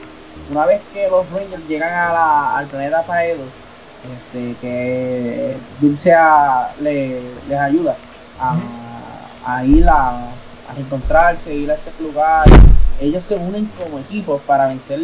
Una 0.50 0.66
vez 0.66 0.80
que 0.92 1.08
los 1.08 1.28
Rangers 1.30 1.66
llegan 1.68 1.92
a 1.92 2.12
la, 2.12 2.58
al 2.58 2.66
planeta 2.66 3.02
Faedos, 3.02 3.48
este, 4.04 4.54
que 4.60 5.56
Dulcea 5.80 6.72
le, 6.80 7.20
les 7.48 7.58
ayuda 7.58 7.96
a, 8.38 8.56
a 9.44 9.64
ir 9.64 9.88
a, 9.88 10.10
a 10.10 10.74
reencontrarse, 10.74 11.54
ir 11.54 11.70
a 11.70 11.74
este 11.74 12.02
lugar, 12.02 12.44
ellos 13.00 13.24
se 13.24 13.36
unen 13.36 13.66
como 13.78 13.98
equipo 13.98 14.38
para 14.46 14.66
vencer 14.68 15.00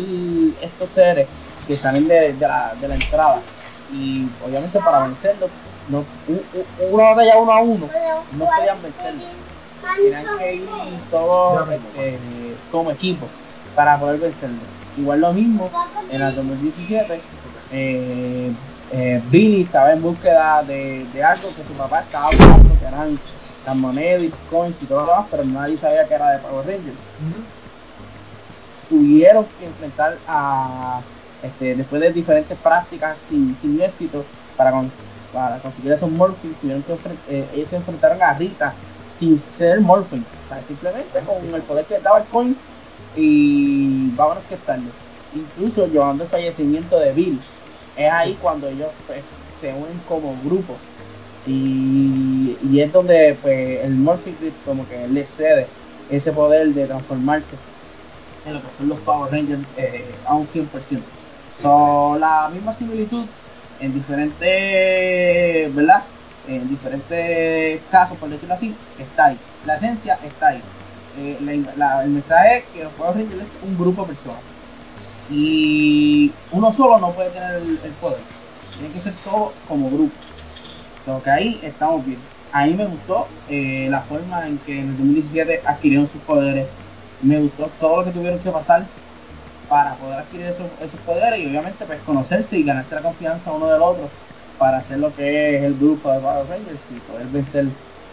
estos 0.61 0.91
seres 0.91 1.29
que 1.67 1.77
salen 1.77 2.07
de, 2.09 2.33
de, 2.35 2.47
la, 2.47 2.75
de 2.81 2.89
la 2.89 2.95
entrada. 2.95 3.41
Y 3.93 4.27
obviamente 4.45 4.79
para 4.81 5.05
vencerlos, 5.05 5.51
no, 5.89 6.05
una 6.91 7.05
batalla 7.11 7.39
uno 7.39 7.53
a 7.53 7.61
uno, 7.61 7.89
no 8.33 8.45
podían 8.45 8.83
vencerlos. 8.83 9.23
Tenían 9.97 10.25
que 10.39 10.55
ir 10.57 10.69
todos 11.11 11.69
este, 11.71 12.19
como 12.73 12.91
equipo 12.91 13.27
para 13.75 13.99
poder 13.99 14.19
vencerlos. 14.19 14.61
Igual 14.99 15.21
lo 15.21 15.33
mismo 15.33 15.71
en 16.11 16.23
el 16.23 16.35
2017, 16.35 17.21
eh, 17.73 18.53
eh, 18.93 19.23
Billy 19.31 19.63
estaba 19.63 19.93
en 19.93 20.03
búsqueda 20.03 20.63
de, 20.63 21.07
de, 21.13 21.25
algo 21.25 21.49
que 21.49 21.65
su 21.65 21.73
papá 21.77 22.01
estaba 22.01 22.29
buscando, 22.29 22.79
que 22.79 22.85
eran 22.85 23.19
las 23.65 23.77
monedas 23.77 24.23
y 24.23 24.33
coins 24.49 24.77
y 24.81 24.87
todo 24.87 25.01
lo 25.01 25.07
demás, 25.07 25.27
pero 25.31 25.45
nadie 25.45 25.77
sabía 25.77 26.07
que 26.07 26.15
era 26.15 26.31
de 26.31 26.39
Power 26.39 26.67
Rangers. 26.67 26.87
Uh 26.87 27.27
-huh. 27.27 28.89
Tuvieron 28.89 29.47
que 29.59 29.67
enfrentar 29.67 30.17
a, 30.29 31.01
este, 31.43 31.75
después 31.75 32.01
de 32.01 32.13
diferentes 32.13 32.57
prácticas 32.59 33.17
sin, 33.29 33.57
sin 33.61 33.81
éxito, 33.81 34.25
para, 34.57 34.71
con, 34.71 34.91
para 35.33 35.59
conseguir 35.59 35.93
esos 35.93 36.11
Morphing, 36.11 36.55
tuvieron 36.61 36.83
que 36.83 36.95
eh, 37.29 37.49
ellos 37.55 37.69
se 37.69 37.77
enfrentaron 37.77 38.23
a 38.23 38.35
Rita 38.35 38.73
sin 39.19 39.41
ser 39.41 39.81
Morphing, 39.81 40.25
o 40.45 40.49
sea, 40.49 40.63
simplemente 40.67 41.21
con 41.21 41.41
sí. 41.41 41.51
el 41.53 41.63
poder 41.63 41.85
que 41.87 41.99
daba 41.99 42.19
el 42.19 42.25
coins 42.27 42.57
y 43.17 44.11
vámonos 44.11 44.45
que 44.49 44.57
tarde. 44.57 44.85
Incluso 45.35 45.87
llevando 45.87 46.25
el 46.25 46.31
fallecimiento 46.31 46.99
de 46.99 47.13
Bill. 47.13 47.41
Es 47.97 48.13
ahí 48.13 48.33
sí. 48.33 48.39
cuando 48.41 48.69
ellos 48.69 48.91
pues, 49.07 49.23
se 49.61 49.73
unen 49.73 49.99
como 50.09 50.35
grupo. 50.45 50.75
Y, 51.47 52.57
y, 52.71 52.81
es 52.81 52.93
donde 52.93 53.39
pues 53.41 53.85
el 53.85 53.93
Morphin 53.93 54.37
Grip 54.41 54.53
como 54.65 54.87
que 54.89 55.07
les 55.09 55.29
cede 55.29 55.67
ese 56.11 56.33
poder 56.33 56.69
de 56.75 56.87
transformarse 56.87 57.57
en 58.45 58.55
lo 58.55 58.61
que 58.61 58.69
son 58.77 58.89
los 58.89 58.99
Power 59.01 59.31
Rangers 59.31 59.63
eh, 59.77 60.05
a 60.27 60.35
un 60.35 60.47
100%. 60.47 60.65
Sí. 60.89 60.99
So, 61.63 62.17
la 62.19 62.49
misma 62.53 62.75
similitud 62.75 63.25
en 63.81 63.95
diferentes, 63.95 65.75
¿verdad? 65.75 66.03
En 66.49 66.69
diferentes 66.69 67.81
casos, 67.91 68.17
por 68.19 68.29
decirlo 68.29 68.55
así, 68.55 68.75
está 68.99 69.27
ahí. 69.27 69.39
La 69.65 69.77
esencia 69.77 70.19
está 70.25 70.49
ahí. 70.49 70.63
Eh, 71.19 71.39
la, 71.41 71.75
la, 71.77 72.05
el 72.05 72.11
mensaje 72.11 72.59
es 72.59 72.65
que 72.67 72.85
los 72.85 72.93
Power 72.95 73.17
Rangers 73.17 73.43
es 73.43 73.49
un 73.63 73.79
grupo 73.79 74.03
de 74.03 74.09
personas. 74.09 74.56
Y 75.31 76.33
uno 76.53 76.73
solo 76.73 76.99
no 76.99 77.13
puede 77.13 77.31
tener 77.31 77.57
el, 77.57 77.79
el 77.85 77.93
poder. 78.01 78.21
Tiene 78.79 78.93
que 78.93 79.01
ser 79.01 79.15
todo 79.25 79.53
como 79.69 79.91
grupo. 79.91 80.15
So, 81.05 81.23
que 81.23 81.31
ahí 81.31 81.61
estamos 81.63 82.05
bien. 82.05 82.19
A 82.53 82.67
mí 82.67 82.75
me 82.75 82.87
gustó 82.87 83.27
eh, 83.49 83.89
la 83.91 84.01
forma 84.01 84.47
en 84.47 84.59
que 84.59 84.81
en 84.81 84.89
el 84.91 84.97
2017 84.97 85.63
adquirieron 85.65 86.09
sus 86.09 86.21
poderes. 86.23 86.67
Me 87.23 87.39
gustó 87.41 87.71
todo 87.81 87.99
lo 87.99 88.05
que 88.05 88.13
tuvieron 88.13 88.39
que 88.41 88.51
pasar 88.51 88.87
para 89.69 89.95
poder 89.95 90.21
adquirir 90.21 90.47
esos, 90.47 90.67
esos 90.81 91.01
poderes 91.01 91.41
y 91.41 91.47
obviamente 91.47 91.85
pues 91.85 92.01
conocerse 92.03 92.57
y 92.57 92.63
ganarse 92.63 92.95
la 92.95 93.03
confianza 93.03 93.53
uno 93.53 93.67
del 93.67 93.83
otro 93.83 94.09
para 94.59 94.79
hacer 94.79 94.99
lo 94.99 95.15
que 95.15 95.57
es 95.57 95.65
el 95.65 95.77
grupo 95.77 96.11
de 96.11 96.21
Power 96.21 96.47
Rangers 96.49 96.81
y 96.91 97.01
poder 97.01 97.27
vencer 97.29 97.67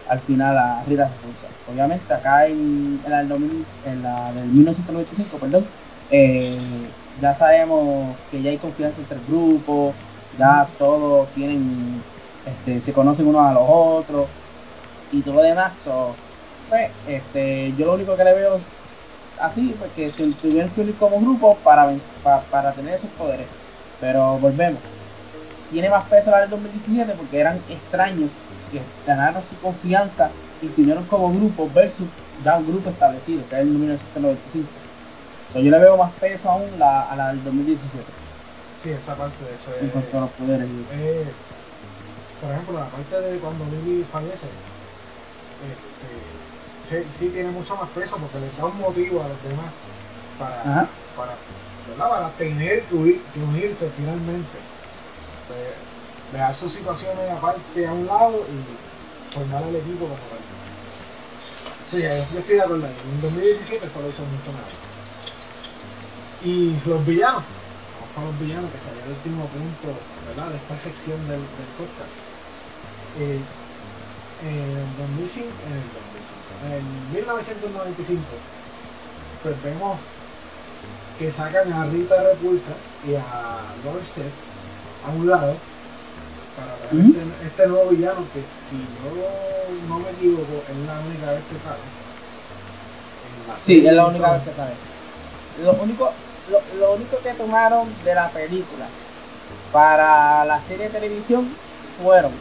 al 0.09 0.19
final 0.19 0.57
a 0.57 0.83
Rita 0.87 1.09
Repulsa. 1.09 1.47
Obviamente 1.71 2.13
acá 2.13 2.47
en, 2.47 2.99
en, 3.05 3.27
2000, 3.27 3.65
en 3.85 4.03
la 4.03 4.33
del 4.33 4.47
1995, 4.47 5.37
perdón, 5.37 5.65
eh, 6.13 6.93
ya 7.21 7.33
sabemos 7.35 8.15
que 8.29 8.41
ya 8.41 8.51
hay 8.51 8.59
confianza 8.59 9.01
entre 9.01 9.17
el 9.17 9.25
grupo, 9.25 9.95
ya 10.37 10.67
todos 10.77 11.33
tienen, 11.33 12.03
este, 12.45 12.81
se 12.81 12.93
conocen 12.93 13.27
unos 13.27 13.45
a 13.45 13.53
los 13.53 13.63
otros 13.67 14.29
y 15.11 15.23
todo 15.23 15.35
lo 15.35 15.41
demás. 15.41 15.79
So, 15.83 16.15
pues, 16.69 16.91
este, 17.07 17.73
yo 17.73 17.87
lo 17.87 17.95
único 17.95 18.15
que 18.15 18.23
le 18.23 18.33
veo 18.35 18.59
así, 19.37 19.75
pues 19.79 19.91
que 19.93 20.11
se 20.11 20.31
tuvieron 20.33 20.71
que 20.71 20.81
unir 20.81 20.97
como 20.97 21.19
grupo 21.19 21.57
para, 21.63 21.91
para, 22.21 22.41
para 22.43 22.75
tener 22.75 22.93
esos 22.95 23.09
poderes. 23.11 23.47
Pero 23.99 24.39
volvemos. 24.39 24.81
Tiene 25.71 25.89
más 25.89 26.07
peso 26.09 26.29
la 26.31 26.41
del 26.41 26.49
2017 26.51 27.13
porque 27.15 27.39
eran 27.39 27.65
extraños 27.67 28.45
que 28.69 28.87
ganaron 29.05 29.43
su 29.49 29.57
confianza 29.59 30.35
y 30.61 30.69
se 30.69 30.81
unieron 30.81 31.07
como 31.07 31.33
grupo 31.33 31.71
versus 31.71 32.09
ya 32.43 32.57
un 32.57 32.67
grupo 32.67 32.91
establecido, 32.91 33.47
que 33.49 33.55
es 33.55 33.61
el 33.61 33.69
1995. 33.69 34.82
Yo 35.53 35.61
le 35.69 35.79
veo 35.79 35.97
más 35.97 36.11
peso 36.13 36.49
aún 36.49 36.79
la, 36.79 37.03
a 37.03 37.15
la 37.15 37.27
del 37.27 37.43
2017. 37.43 38.05
Sí, 38.81 38.89
esa 38.89 39.15
parte 39.15 39.45
de 39.45 39.55
hecho 39.55 39.71
en 39.79 39.89
cuanto 39.89 40.17
a 40.17 40.21
los 40.21 40.31
poderes. 40.31 40.67
Eh, 40.91 41.33
por 42.41 42.51
ejemplo, 42.51 42.73
la 42.79 42.89
parte 42.89 43.21
de 43.21 43.39
cuando 43.39 43.65
Billy 43.65 44.03
fallece, 44.03 44.49
este, 45.61 46.21
sí, 46.83 47.13
sí, 47.13 47.29
tiene 47.29 47.51
mucho 47.51 47.77
más 47.77 47.89
peso 47.91 48.17
porque 48.17 48.39
le 48.39 48.51
da 48.57 48.65
un 48.65 48.77
motivo 48.77 49.23
a 49.23 49.29
los 49.29 49.43
demás 49.43 49.71
para, 50.39 50.61
Ajá. 50.61 50.89
para, 51.15 51.37
¿verdad? 51.87 52.09
para 52.09 52.31
tener 52.31 52.87
que, 52.87 52.95
huir, 52.95 53.23
que 53.31 53.39
unirse 53.39 53.91
finalmente. 53.91 54.59
Pues, 55.47 55.75
dejar 56.31 56.55
sus 56.55 56.73
situaciones 56.73 57.29
aparte 57.29 57.85
a 57.85 57.93
un 57.93 58.07
lado 58.07 58.47
y 58.49 58.65
formar 59.31 59.63
el 59.63 59.75
equipo 59.75 60.09
como 60.09 60.17
tal. 60.27 60.39
Sí, 61.85 62.01
yo 62.01 62.39
estoy 62.39 62.55
de 62.55 62.61
acuerdo. 62.61 62.87
En 62.87 63.21
2017 63.21 63.87
solo 63.87 64.09
hizo 64.09 64.25
mucho 64.25 64.51
mejor. 64.51 64.92
Y 66.43 66.75
los 66.85 67.05
villanos, 67.05 67.43
vamos 67.43 68.09
con 68.15 68.25
los 68.25 68.39
villanos, 68.39 68.69
que 68.71 68.79
sería 68.79 69.03
el 69.05 69.11
último 69.11 69.45
punto 69.47 69.95
¿verdad? 70.27 70.49
de 70.49 70.57
esta 70.57 70.77
sección 70.77 71.19
del, 71.27 71.39
del 71.39 71.71
podcast. 71.79 72.19
Eh, 73.19 73.39
en 74.43 74.59
el 74.59 74.97
2005, 74.97 75.47
en 75.47 75.73
el 75.73 75.87
2005, 75.95 76.43
en 76.67 77.13
1995, 77.15 78.23
pues 79.41 79.63
vemos 79.63 79.97
que 81.17 81.31
sacan 81.31 81.71
a 81.71 81.85
Rita 81.85 82.23
Repulsa 82.23 82.73
y 83.07 83.15
a 83.15 83.21
Dorset 83.83 84.31
a 85.05 85.11
un 85.11 85.29
lado 85.29 85.55
para 86.57 86.75
traer 86.75 86.95
¿Mm? 86.95 87.09
este, 87.09 87.47
este, 87.47 87.67
nuevo 87.67 87.89
villano 87.91 88.25
que 88.33 88.41
si 88.41 88.77
yo 88.77 89.87
no 89.87 89.99
me 89.99 90.09
equivoco 90.11 90.63
es 90.69 90.87
la 90.87 90.99
única 90.99 91.31
vez 91.31 91.43
que 91.49 91.55
sale. 91.55 91.83
sí, 93.57 93.85
es 93.85 93.93
la 93.93 94.07
única 94.07 94.33
vez 94.33 94.43
que 94.43 94.53
sale. 94.53 94.73
Lo 95.63 95.73
único, 95.73 96.11
lo, 96.49 96.61
lo, 96.79 96.93
único 96.93 97.17
que 97.19 97.33
tomaron 97.33 97.87
de 98.03 98.15
la 98.15 98.29
película 98.29 98.85
para 99.71 100.45
la 100.45 100.61
serie 100.61 100.85
de 100.85 100.99
televisión 100.99 101.49
fueron 102.01 102.31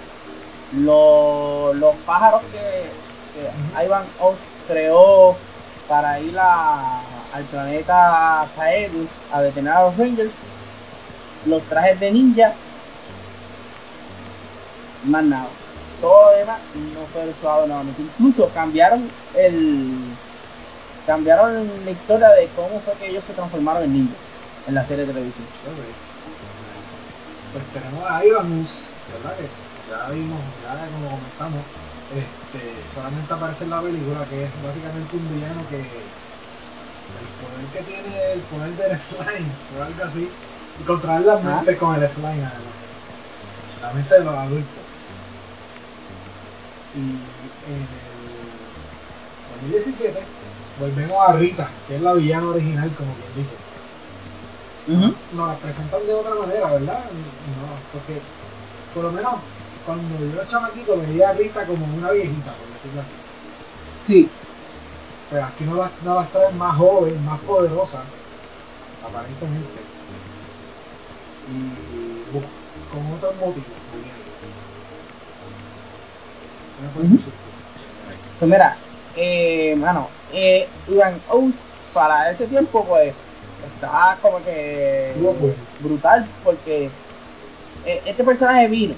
los, 0.72 1.76
los 1.76 1.94
pájaros 2.06 2.42
que, 2.52 2.90
que 3.34 3.84
Ivan 3.84 4.04
Oz 4.20 4.36
creó 4.66 5.36
para 5.88 6.20
ir 6.20 6.38
al 6.38 7.44
planeta 7.50 8.46
Kaedus 8.56 9.08
a 9.32 9.42
detener 9.42 9.72
a 9.72 9.82
los 9.82 9.96
Rangers, 9.96 10.32
los 11.46 11.62
trajes 11.64 11.98
de 12.00 12.10
ninja, 12.10 12.52
más 15.04 15.24
nada. 15.24 15.48
Todo 16.00 16.32
lo 16.32 16.38
demás 16.38 16.58
no 16.74 17.06
fue 17.12 17.28
usado 17.28 17.66
nuevamente. 17.66 18.02
Incluso 18.02 18.48
cambiaron 18.54 19.08
el 19.34 19.96
cambiaron 21.06 21.68
la 21.84 21.90
historia 21.90 22.28
de 22.30 22.48
cómo 22.54 22.80
fue 22.84 22.94
que 22.94 23.08
ellos 23.08 23.24
se 23.26 23.32
transformaron 23.32 23.84
en 23.84 23.92
ninjas 23.92 24.16
en 24.66 24.74
la 24.74 24.86
serie 24.86 25.06
de 25.06 25.12
televisión. 25.12 25.46
Pues 27.52 27.64
tenemos 27.74 28.10
a 28.10 28.24
Ivanus, 28.24 28.90
¿verdad? 29.12 29.36
Que 29.36 29.48
ya 29.90 30.08
vimos, 30.10 30.40
ya 30.62 30.86
como 30.92 31.10
comentamos, 31.10 31.60
este, 32.12 32.62
solamente 32.92 33.32
aparece 33.32 33.64
en 33.64 33.70
la 33.70 33.82
película, 33.82 34.24
que 34.30 34.44
es 34.44 34.50
básicamente 34.64 35.16
un 35.16 35.34
villano 35.34 35.60
que 35.68 35.80
el 35.80 37.28
poder 37.42 37.66
que 37.72 37.82
tiene, 37.82 38.32
el 38.32 38.40
poder 38.40 38.76
del 38.76 38.98
slime, 38.98 39.50
o 39.78 39.82
algo 39.82 40.04
así, 40.04 40.30
y 40.80 40.84
controlar 40.84 41.22
las 41.22 41.42
mentes 41.44 41.76
con 41.78 41.94
el 41.94 42.08
slime 42.08 42.44
además. 42.44 42.80
La 43.82 43.92
mente 43.92 44.14
de 44.14 44.24
los 44.24 44.34
adultos. 44.34 44.82
Y 46.94 47.00
en 47.00 47.80
el 49.68 49.72
2017 49.72 50.41
volvemos 50.78 51.28
a 51.28 51.32
Rita, 51.32 51.68
que 51.86 51.96
es 51.96 52.02
la 52.02 52.14
villana 52.14 52.48
original, 52.48 52.90
como 52.96 53.12
quien 53.14 53.34
dice. 53.36 53.56
Nos 55.32 55.48
la 55.48 55.56
presentan 55.56 56.06
de 56.06 56.14
otra 56.14 56.34
manera, 56.34 56.66
¿verdad? 56.72 56.98
No, 57.04 57.68
porque 57.92 58.20
por 58.94 59.04
lo 59.04 59.12
menos 59.12 59.34
cuando 59.86 60.18
yo 60.18 60.34
era 60.34 60.46
chamaquito 60.46 60.96
veía 60.98 61.30
a 61.30 61.32
Rita 61.34 61.66
como 61.66 61.86
una 61.96 62.10
viejita, 62.10 62.52
por 62.52 62.68
decirlo 62.74 63.00
así. 63.00 63.14
Sí. 64.06 64.28
Pero 65.30 65.44
aquí 65.44 65.64
no 65.64 65.76
las, 65.76 65.90
no 66.04 66.26
traen 66.32 66.58
más 66.58 66.76
joven, 66.76 67.24
más 67.24 67.40
poderosa, 67.40 68.02
aparentemente. 69.06 69.80
Y, 71.48 72.32
con 72.92 73.12
otros 73.16 73.34
motivos, 73.36 73.68
muy 73.92 74.02
bien. 74.02 74.22
Pues 78.38 78.50
mira, 78.50 78.76
eh, 79.16 79.74
mano, 79.76 80.08
eh, 80.32 80.66
Ivan 80.88 81.20
Oath 81.30 81.54
para 81.92 82.30
ese 82.30 82.46
tiempo, 82.46 82.84
pues, 82.84 83.14
estaba 83.74 84.16
como 84.22 84.42
que 84.44 85.12
brutal, 85.80 86.26
porque 86.44 86.88
eh, 87.84 88.02
este 88.06 88.24
personaje 88.24 88.68
vino. 88.68 88.94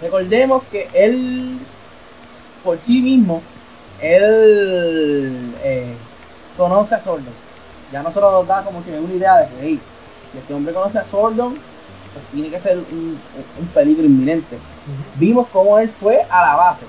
Recordemos 0.00 0.62
que 0.70 0.88
él, 0.92 1.58
por 2.64 2.78
sí 2.78 3.00
mismo, 3.00 3.40
él 4.00 5.54
eh, 5.62 5.94
conoce 6.56 6.96
a 6.96 7.02
Sordon. 7.02 7.32
Ya 7.92 8.02
nosotros 8.02 8.32
nos 8.32 8.48
da 8.48 8.62
como 8.62 8.84
que 8.84 8.98
una 8.98 9.14
idea 9.14 9.38
de 9.38 9.46
que, 9.46 9.54
hey, 9.62 9.80
si 10.32 10.38
este 10.38 10.54
hombre 10.54 10.74
conoce 10.74 10.98
a 10.98 11.04
Sordon, 11.04 11.54
pues 12.12 12.24
tiene 12.32 12.50
que 12.50 12.60
ser 12.60 12.78
un, 12.78 13.18
peligro 13.72 14.04
inminente. 14.04 14.58
Vimos 15.16 15.46
cómo 15.52 15.78
él 15.78 15.88
fue 15.88 16.22
a 16.28 16.42
la 16.42 16.56
base 16.56 16.84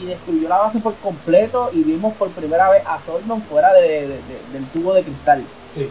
y 0.00 0.06
destruyó 0.06 0.48
la 0.48 0.58
base 0.58 0.78
por 0.80 0.94
completo 0.96 1.70
y 1.72 1.82
vimos 1.82 2.14
por 2.14 2.30
primera 2.30 2.68
vez 2.70 2.82
a 2.86 2.98
Sordon 3.04 3.42
fuera 3.42 3.72
de, 3.72 4.20
del 4.52 4.66
tubo 4.72 4.94
de 4.94 5.02
cristal. 5.02 5.44
Sí. 5.74 5.88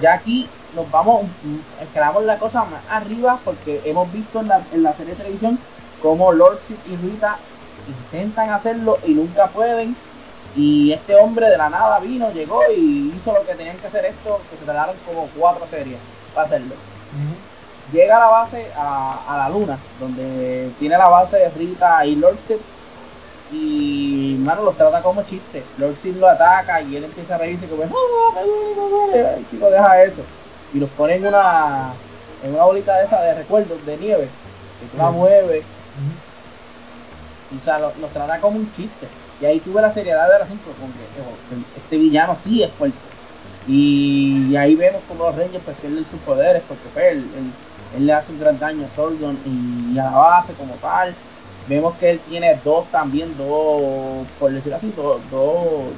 ya 0.00 0.14
aquí 0.14 0.48
nos 0.74 0.90
vamos, 0.90 1.24
escalamos 1.80 2.24
la 2.24 2.38
cosa 2.38 2.64
más 2.64 2.82
arriba 2.90 3.38
porque 3.44 3.80
hemos 3.84 4.12
visto 4.12 4.40
en 4.40 4.48
la, 4.48 4.62
en 4.72 4.82
la 4.82 4.92
serie 4.94 5.14
de 5.14 5.22
televisión 5.22 5.58
cómo 6.02 6.32
Lord 6.32 6.60
y 6.86 6.96
Rita 6.96 7.38
intentan 7.86 8.50
hacerlo 8.50 8.98
y 9.06 9.12
nunca 9.12 9.48
pueden. 9.48 9.96
Y 10.56 10.92
este 10.92 11.14
hombre 11.14 11.48
de 11.50 11.56
la 11.56 11.68
nada 11.68 12.00
vino, 12.00 12.32
llegó 12.32 12.62
y 12.70 13.12
hizo 13.16 13.32
lo 13.32 13.44
que 13.44 13.54
tenían 13.54 13.76
que 13.76 13.86
hacer 13.86 14.06
esto, 14.06 14.40
que 14.50 14.56
se 14.56 14.64
tardaron 14.64 14.96
como 15.06 15.28
cuatro 15.36 15.66
series 15.70 15.98
para 16.34 16.46
hacerlo. 16.46 16.74
Llega 17.92 18.16
a 18.16 18.20
la 18.20 18.26
base, 18.26 18.66
a, 18.76 19.20
a, 19.28 19.38
la 19.38 19.48
luna, 19.50 19.78
donde 20.00 20.70
tiene 20.78 20.98
la 20.98 21.08
base 21.08 21.36
de 21.36 21.48
Rita 21.50 22.04
y 22.04 22.16
Lord 22.16 22.38
y 23.50 24.36
mano 24.40 24.62
los 24.62 24.76
trata 24.76 25.02
como 25.02 25.22
chiste. 25.22 25.64
Lord 25.78 25.96
Sid 26.02 26.16
lo 26.16 26.28
ataca 26.28 26.82
y 26.82 26.96
él 26.96 27.04
empieza 27.04 27.34
a 27.34 27.38
reírse 27.38 27.66
como, 27.66 27.82
oh, 27.82 28.32
me 28.34 28.42
duele, 28.42 28.74
me 28.76 29.22
duele. 29.22 29.44
chico 29.50 29.70
deja 29.70 30.04
eso. 30.04 30.22
Y 30.74 30.78
los 30.78 30.90
pone 30.90 31.14
en 31.14 31.26
una, 31.26 31.92
en 32.42 32.54
una 32.54 32.64
bolita 32.64 32.98
de 32.98 33.06
esa 33.06 33.22
de 33.22 33.34
recuerdos 33.34 33.84
de 33.86 33.96
nieve, 33.96 34.28
que 34.80 34.86
tú 34.86 34.98
la 34.98 35.10
mueves. 35.10 35.64
Y 37.50 37.58
o 37.58 37.62
sea, 37.62 37.78
los, 37.78 37.94
trata 38.12 38.38
como 38.38 38.58
un 38.58 38.70
chiste. 38.74 39.08
Y 39.40 39.46
ahí 39.46 39.60
tuve 39.60 39.80
la 39.80 39.94
seriedad 39.94 40.30
del 40.30 40.42
asunto, 40.42 40.70
como 40.78 40.92
que 40.92 41.80
este 41.80 41.96
villano 41.96 42.36
sí 42.44 42.62
es 42.62 42.70
fuerte. 42.72 42.98
Y, 43.66 44.56
ahí 44.56 44.74
vemos 44.74 45.02
como 45.08 45.24
los 45.24 45.36
Rangers 45.36 45.62
pues 45.64 45.76
pierden 45.78 46.06
sus 46.10 46.20
poderes, 46.20 46.62
porque 46.66 46.88
pues, 46.92 47.12
él, 47.12 47.24
él, 47.96 48.06
le 48.06 48.12
hace 48.12 48.32
un 48.32 48.40
gran 48.40 48.58
daño 48.58 48.86
a 48.86 48.96
Sordon 48.96 49.38
y 49.44 49.98
a 49.98 50.04
la 50.04 50.10
base 50.10 50.52
como 50.54 50.74
tal 50.74 51.14
vemos 51.68 51.96
que 51.96 52.10
él 52.10 52.20
tiene 52.26 52.60
dos 52.64 52.90
también, 52.90 53.36
dos, 53.36 54.26
por 54.38 54.52
decirlo 54.52 54.76
así, 54.76 54.90
dos, 54.96 55.20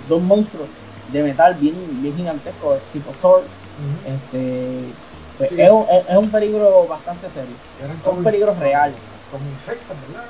dos, 0.08 0.20
monstruos 0.20 0.68
de 1.12 1.22
metal 1.22 1.54
bien, 1.54 1.74
bien 2.02 2.16
gigantescos, 2.16 2.80
tipo 2.92 3.12
Thor. 3.20 3.44
este, 4.04 4.92
pues, 5.38 5.52
es, 5.52 5.70
un, 5.70 5.86
es, 5.88 6.16
un, 6.16 6.30
peligro 6.30 6.86
bastante 6.86 7.30
serio. 7.30 7.54
Es 7.78 8.06
un 8.06 8.24
peligro 8.24 8.54
real. 8.54 8.92
Como 9.30 9.48
insectos, 9.48 9.96
¿verdad? 10.08 10.24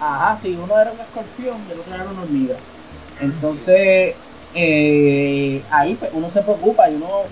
Ajá, 0.00 0.38
sí, 0.40 0.56
uno 0.56 0.78
era 0.78 0.92
un 0.92 1.00
escorpión 1.00 1.56
y 1.68 1.72
el 1.72 1.80
otro 1.80 1.94
era 1.94 2.04
una 2.04 2.22
hormiga. 2.22 2.56
Entonces, 3.20 4.16
eh, 4.54 5.62
ahí 5.70 5.94
pues, 5.94 6.10
uno 6.14 6.30
se 6.30 6.42
preocupa 6.42 6.88
y 6.88 6.94
uno, 6.94 7.22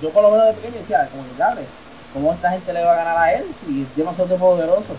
yo 0.00 0.10
por 0.10 0.22
lo 0.22 0.30
menos 0.30 0.46
de 0.48 0.54
pequeño 0.54 0.80
decía, 0.80 1.08
como 1.10 1.24
que, 1.24 1.66
¿cómo 2.12 2.32
esta 2.32 2.50
gente 2.50 2.72
le 2.72 2.82
va 2.82 2.94
a 2.94 2.96
ganar 2.96 3.16
a 3.16 3.32
él 3.32 3.44
si 3.60 3.82
es 3.82 3.96
demasiado 3.96 4.36
poderoso? 4.38 4.96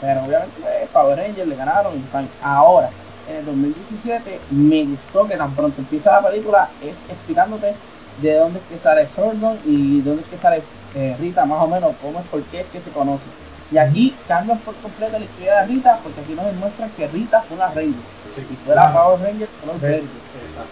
Pero 0.00 0.24
obviamente 0.24 0.60
pues, 0.60 0.90
Power 0.92 1.18
Rangers 1.18 1.48
le 1.48 1.56
ganaron 1.56 1.94
y 1.94 1.98
están 1.98 2.28
ahora. 2.42 2.90
En 3.28 3.36
el 3.36 3.44
2017 3.44 4.40
me 4.50 4.84
gustó 4.84 5.26
que 5.26 5.36
tan 5.36 5.54
pronto 5.54 5.80
empieza 5.80 6.12
la 6.12 6.28
película 6.28 6.68
es 6.82 6.96
explicándote 7.10 7.74
de 8.22 8.34
dónde 8.34 8.58
es 8.58 8.64
que 8.66 8.78
sale 8.78 9.06
Sordon 9.06 9.58
y 9.66 10.00
dónde 10.00 10.22
es 10.22 10.28
que 10.28 10.38
sale 10.38 10.62
eh, 10.94 11.16
Rita, 11.18 11.44
más 11.44 11.62
o 11.62 11.68
menos, 11.68 11.94
cómo 12.02 12.18
es, 12.18 12.26
por 12.26 12.42
qué 12.44 12.60
es 12.60 12.66
que 12.66 12.80
se 12.80 12.90
conoce. 12.90 13.24
Y 13.70 13.76
aquí 13.76 14.14
cambian 14.26 14.58
por 14.60 14.74
completo 14.76 15.18
la 15.18 15.24
historia 15.24 15.60
de 15.60 15.66
Rita, 15.66 15.98
porque 16.02 16.20
aquí 16.22 16.34
nos 16.34 16.46
demuestran 16.46 16.90
que 16.96 17.06
Rita 17.08 17.42
fue 17.42 17.56
una 17.56 17.66
Ranger. 17.66 17.92
Sí, 18.34 18.46
y 18.50 18.56
fue 18.56 18.74
la 18.74 18.92
Power 18.92 19.20
Ranger 19.20 19.48
color 19.60 19.80
verde. 19.80 20.06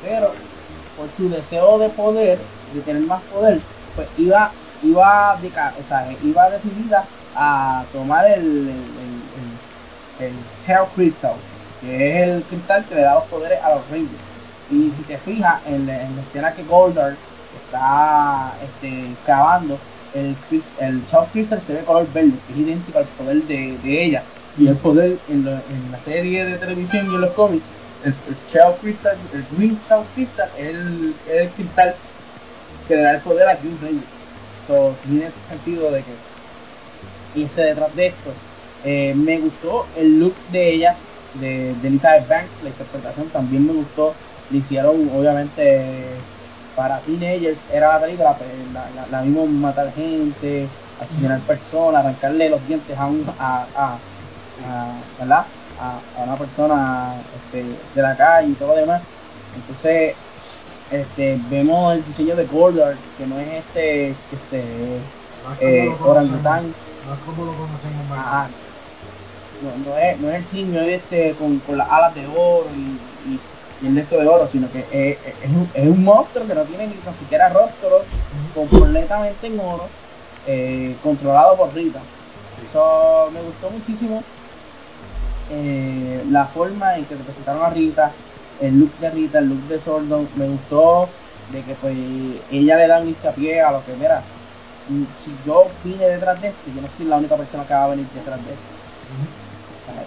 Pero 0.03 0.33
por 0.97 1.09
su 1.17 1.29
deseo 1.29 1.79
de 1.79 1.91
poder, 1.91 2.39
de 2.73 2.81
tener 2.81 3.03
más 3.03 3.23
poder, 3.25 3.61
pues 3.95 4.09
iba, 4.17 4.51
iba, 4.83 5.35
o 5.35 5.89
sea, 5.89 6.09
iba 6.23 6.51
decidida 6.51 7.05
a 7.37 7.85
tomar 7.93 8.27
el, 8.27 8.71
el, 10.19 10.27
el, 10.27 10.33
Crystal, 10.95 11.35
que 11.81 12.23
es 12.23 12.29
el 12.29 12.43
cristal 12.45 12.85
que 12.87 12.95
le 12.95 13.03
da 13.03 13.15
los 13.15 13.25
poderes 13.25 13.63
a 13.63 13.75
los 13.75 13.89
Rangers. 13.91 14.11
Y 14.71 14.91
si 14.97 15.03
te 15.03 15.19
fijas 15.19 15.61
en, 15.67 15.87
la 15.87 16.03
escena 16.23 16.53
que 16.53 16.65
Goldar 16.65 17.15
está 17.65 18.53
este, 18.65 19.15
cavando, 19.25 19.79
el, 20.15 20.35
el 20.81 21.03
Crystal 21.33 21.63
se 21.65 21.75
ve 21.75 21.85
color 21.85 22.11
verde, 22.13 22.33
que 22.47 22.53
es 22.55 22.59
idéntico 22.59 22.99
al 22.99 23.05
poder 23.05 23.43
de, 23.43 23.79
de 23.79 24.05
ella. 24.05 24.23
Y 24.59 24.69
el 24.69 24.77
poder 24.77 25.19
en, 25.29 25.47
en, 25.47 25.93
la 25.93 26.01
serie 26.01 26.47
de 26.47 26.57
televisión 26.57 27.11
y 27.11 27.15
en 27.15 27.21
los 27.21 27.33
cómics, 27.33 27.65
el, 28.05 28.15
el 28.15 28.75
Crystal, 28.81 29.17
el 29.35 29.45
Green 29.57 29.79
Chao 29.87 30.05
Crystal 30.15 30.49
es 30.57 30.69
el, 30.69 31.15
el, 31.29 31.49
cristal 31.51 31.95
que 32.89 32.97
le 32.97 33.03
da 33.03 33.11
el 33.13 33.21
poder 33.21 33.49
a 33.49 33.55
Green 33.57 33.79
Ranger. 33.83 34.09
So, 34.67 34.97
tiene 35.05 35.27
ese 35.27 35.37
sentido 35.49 35.91
de 35.93 36.03
que 36.03 36.13
y 37.37 37.45
este 37.45 37.63
detrás 37.63 37.95
de 37.95 38.07
esto. 38.07 38.33
Eh, 38.85 39.15
me 39.17 39.39
gustó 39.39 39.87
el 39.97 40.19
look 40.19 40.35
de 40.51 40.75
ella, 40.75 40.97
de, 41.35 41.75
de, 41.75 41.89
Elizabeth 41.89 42.29
Banks, 42.29 42.51
la 42.63 42.71
interpretación 42.71 43.29
también 43.29 43.67
me 43.67 43.73
gustó. 43.73 44.15
Le 44.51 44.59
hicieron, 44.59 45.11
obviamente, 45.15 46.05
para 46.75 47.01
teenagers, 47.01 47.59
era 47.73 47.95
la 47.95 48.01
película, 48.01 48.35
pues, 48.35 48.49
la, 48.73 49.07
la, 49.11 49.23
vimos 49.23 49.49
matar 49.49 49.93
gente, 49.93 50.69
asesinar 51.01 51.41
personas, 51.41 52.05
arrancarle 52.05 52.49
los 52.49 52.67
dientes 52.67 52.97
a, 52.97 53.07
un, 53.07 53.27
a, 53.39 53.67
a, 53.75 53.99
¿verdad? 55.19 55.47
a, 55.81 56.23
una 56.23 56.37
persona 56.37 57.15
este, 57.45 57.65
de 57.95 58.03
la 58.03 58.17
calle 58.17 58.49
y 58.51 58.55
todo 58.55 58.69
lo 58.69 58.77
demás. 58.77 59.03
Entonces, 59.57 60.15
este, 60.91 61.39
vemos 61.51 61.95
el 61.97 62.05
diseño 62.07 62.37
de 62.37 62.47
Gordon, 62.47 62.97
que 63.19 63.27
no 63.27 63.39
es 63.41 63.49
este, 63.49 64.11
este 64.11 64.65
eh, 65.61 65.95
orangután 66.05 66.73
no 67.07 67.15
es 67.15 67.21
como 67.21 67.45
lo 67.45 67.53
conocemos 67.53 68.05
en 68.05 68.13
ah, 68.13 68.49
no, 69.63 69.91
no, 69.91 69.99
es, 69.99 70.21
no 70.21 70.29
es 70.31 70.37
el 70.37 70.47
simio 70.47 70.81
este 70.83 71.35
con, 71.35 71.59
con 71.61 71.79
las 71.79 71.89
alas 71.89 72.15
de 72.15 72.27
oro 72.27 72.67
y, 72.75 72.99
y, 73.31 73.41
y 73.83 73.87
el 73.87 73.97
resto 73.97 74.19
de 74.19 74.27
oro, 74.27 74.49
sino 74.51 74.71
que 74.71 74.81
es, 74.91 75.19
es, 75.43 75.51
un, 75.51 75.71
es, 75.73 75.89
un, 75.89 76.05
monstruo 76.05 76.47
que 76.47 76.55
no 76.55 76.63
tiene 76.63 76.89
ni 76.89 76.95
siquiera 77.19 77.49
rostro, 77.49 78.03
completamente 78.55 79.47
en 79.47 79.61
oro, 79.61 79.89
eh, 80.47 80.97
controlado 81.03 81.57
por 81.57 81.73
Rita. 81.75 82.01
Eso 82.69 83.31
me 83.33 83.41
gustó 83.41 83.71
muchísimo 83.71 84.23
eh, 85.51 86.25
la 86.31 86.47
forma 86.47 86.97
en 86.97 87.05
que 87.05 87.15
presentaron 87.17 87.65
a 87.65 87.71
Rita, 87.71 88.13
el 88.61 88.79
look 88.79 88.93
de 88.99 89.11
Rita, 89.11 89.39
el 89.39 89.49
look 89.49 89.63
de 89.69 89.81
Sordon, 89.81 90.29
me 90.37 90.49
gustó 90.49 91.09
de 91.53 91.63
que 91.63 91.75
pues 91.75 91.97
ella 92.51 92.77
le 92.77 92.89
da 92.89 93.01
un 93.01 93.09
hincapié 93.09 93.63
a 93.63 93.71
lo 93.71 93.85
que, 93.85 93.95
mira, 93.95 94.23
si 95.15 95.41
yo 95.45 95.79
vine 95.83 96.07
detrás 96.09 96.41
de 96.41 96.49
esto, 96.49 96.71
yo 96.71 96.81
no 96.81 96.89
soy 96.91 97.07
la 97.07 97.17
única 97.19 97.37
persona 97.37 97.67
que 97.67 97.75
va 97.75 97.85
a 97.85 97.89
venir 97.89 98.11
detrás 98.11 98.45
de 98.45 98.55
esto. 98.55 98.75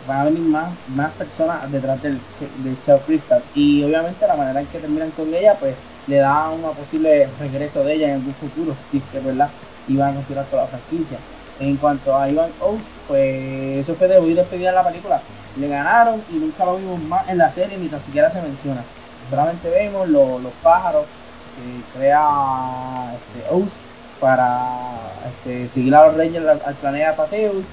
Van 0.05 0.19
a 0.19 0.23
venir 0.25 0.43
más, 0.43 0.77
más 0.87 1.15
personas 1.15 1.71
detrás 1.71 2.01
del, 2.01 2.19
del 2.39 2.81
Chao 2.81 3.05
Crystal. 3.05 3.49
Y 3.53 3.83
obviamente 3.83 4.27
la 4.27 4.35
manera 4.35 4.59
en 4.61 4.67
que 4.67 4.79
terminan 4.79 5.11
con 5.11 5.33
ella, 5.33 5.57
pues 5.59 5.77
le 6.05 6.17
da 6.17 6.49
una 6.49 6.73
posible 6.73 7.35
regreso 7.37 7.83
de 7.83 7.93
ella 7.93 8.07
en 8.09 8.13
algún 8.15 8.35
futuro, 8.35 8.75
si 8.89 8.97
es 8.97 9.07
que 9.09 9.19
verdad 9.19 9.55
iban 9.85 10.11
a 10.11 10.15
continuar 10.15 10.49
con 10.49 10.59
la 10.59 10.67
franquicia. 10.67 11.17
En 11.57 11.77
cuanto 11.77 12.17
a 12.17 12.29
Ivan 12.29 12.51
Oaks, 12.59 12.85
pues 13.05 13.81
eso 13.83 13.95
fue 13.95 14.07
de 14.07 14.19
muy 14.19 14.33
despedida 14.33 14.69
en 14.69 14.75
la 14.75 14.83
película. 14.83 15.21
Le 15.53 15.67
ganaron 15.67 16.25
y 16.27 16.39
nunca 16.39 16.65
lo 16.65 16.77
vimos 16.77 16.99
más 17.01 17.27
en 17.29 17.37
la 17.37 17.51
serie, 17.51 17.77
ni 17.77 17.89
tan 17.89 18.01
siquiera 18.01 18.31
se 18.31 18.41
menciona. 18.41 18.83
Solamente 19.29 19.69
vemos 19.69 20.07
los, 20.09 20.41
los 20.41 20.53
pájaros 20.55 21.05
que 21.53 21.87
crea 21.93 23.15
este, 23.15 23.47
Oaks 23.49 23.88
para 24.19 24.89
este, 25.27 25.69
seguir 25.69 25.95
a 25.95 26.07
los 26.07 26.17
Rangers 26.17 26.61
al, 26.65 26.75
planeta 26.75 27.15
Pateus 27.15 27.65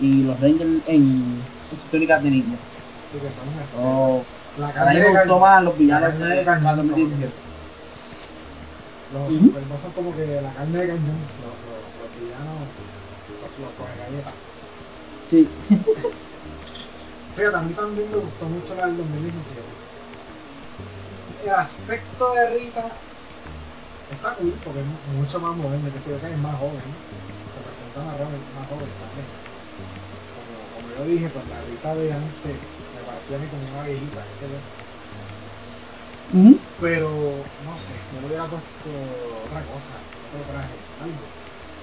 y 0.00 0.24
los 0.24 0.38
Rangers 0.40 0.70
en, 0.86 1.40
sus 1.70 1.90
técnicas 1.90 2.22
de 2.22 2.30
ninja. 2.30 2.56
Sí, 3.10 3.18
que 3.18 3.28
son 3.28 3.46
Oh, 3.84 4.22
la 4.58 4.66
a 4.66 4.68
mí 4.68 4.74
carne 4.74 4.94
me 4.94 5.00
de 5.00 5.10
gustó 5.10 5.38
más 5.38 5.62
los 5.62 5.74
La 5.74 5.78
villanos 5.78 6.18
de 6.18 6.26
de 6.26 6.44
cañón, 6.44 6.76
como 6.76 6.88
2017. 6.90 7.34
Los 9.12 9.32
superboss 9.32 9.80
son 9.80 9.92
como 9.92 10.16
que 10.16 10.40
la 10.40 10.52
carne 10.52 10.78
de 10.78 10.86
cañón, 10.88 11.18
los, 11.42 11.56
los, 11.68 11.82
los 12.00 12.10
villanos, 12.20 12.56
los, 13.28 13.52
los 13.60 13.72
coge 13.78 13.94
galletas. 13.98 14.34
Sí. 15.30 15.48
Fíjate, 17.36 17.56
a 17.56 17.62
mí 17.62 17.72
también 17.72 18.10
me 18.10 18.16
gustó 18.18 18.44
mucho 18.46 18.74
la 18.74 18.86
del 18.86 18.96
2017. 18.98 19.62
El 21.44 21.50
aspecto 21.50 22.34
de 22.34 22.50
Rita 22.50 22.92
está 24.14 24.34
cool 24.36 24.54
porque 24.64 24.80
es 24.80 24.86
mucho 24.86 25.40
más 25.40 25.56
moderno, 25.56 25.90
que 25.92 26.12
ve 26.12 26.20
que 26.20 26.32
es 26.32 26.38
más 26.38 26.56
joven. 26.56 26.82
Se 27.54 27.60
presenta 27.60 28.00
más 28.04 28.16
joven, 28.16 28.42
más 28.54 28.68
joven 28.68 28.90
también. 29.00 29.26
Como, 30.34 30.70
como 30.74 30.88
yo 30.90 31.04
dije, 31.04 31.28
pues 31.30 31.46
la 31.48 31.60
Rita 31.62 31.94
de 31.94 32.12
antes 32.12 32.58
me 32.94 33.02
parecía 33.02 33.36
a 33.36 33.38
mí 33.40 33.46
como 33.48 33.62
una 33.68 33.82
viejita, 33.82 34.24
qué 34.26 34.36
sé 34.36 34.50
yo. 34.50 34.58
Pero, 36.80 37.44
no 37.64 37.76
sé, 37.78 37.94
yo 38.12 38.20
le 38.20 38.26
hubiera 38.26 38.48
puesto 38.48 38.90
otra 39.44 39.64
cosa, 39.66 39.92
otro 40.26 40.40
traje, 40.44 40.74
algo, 40.98 41.28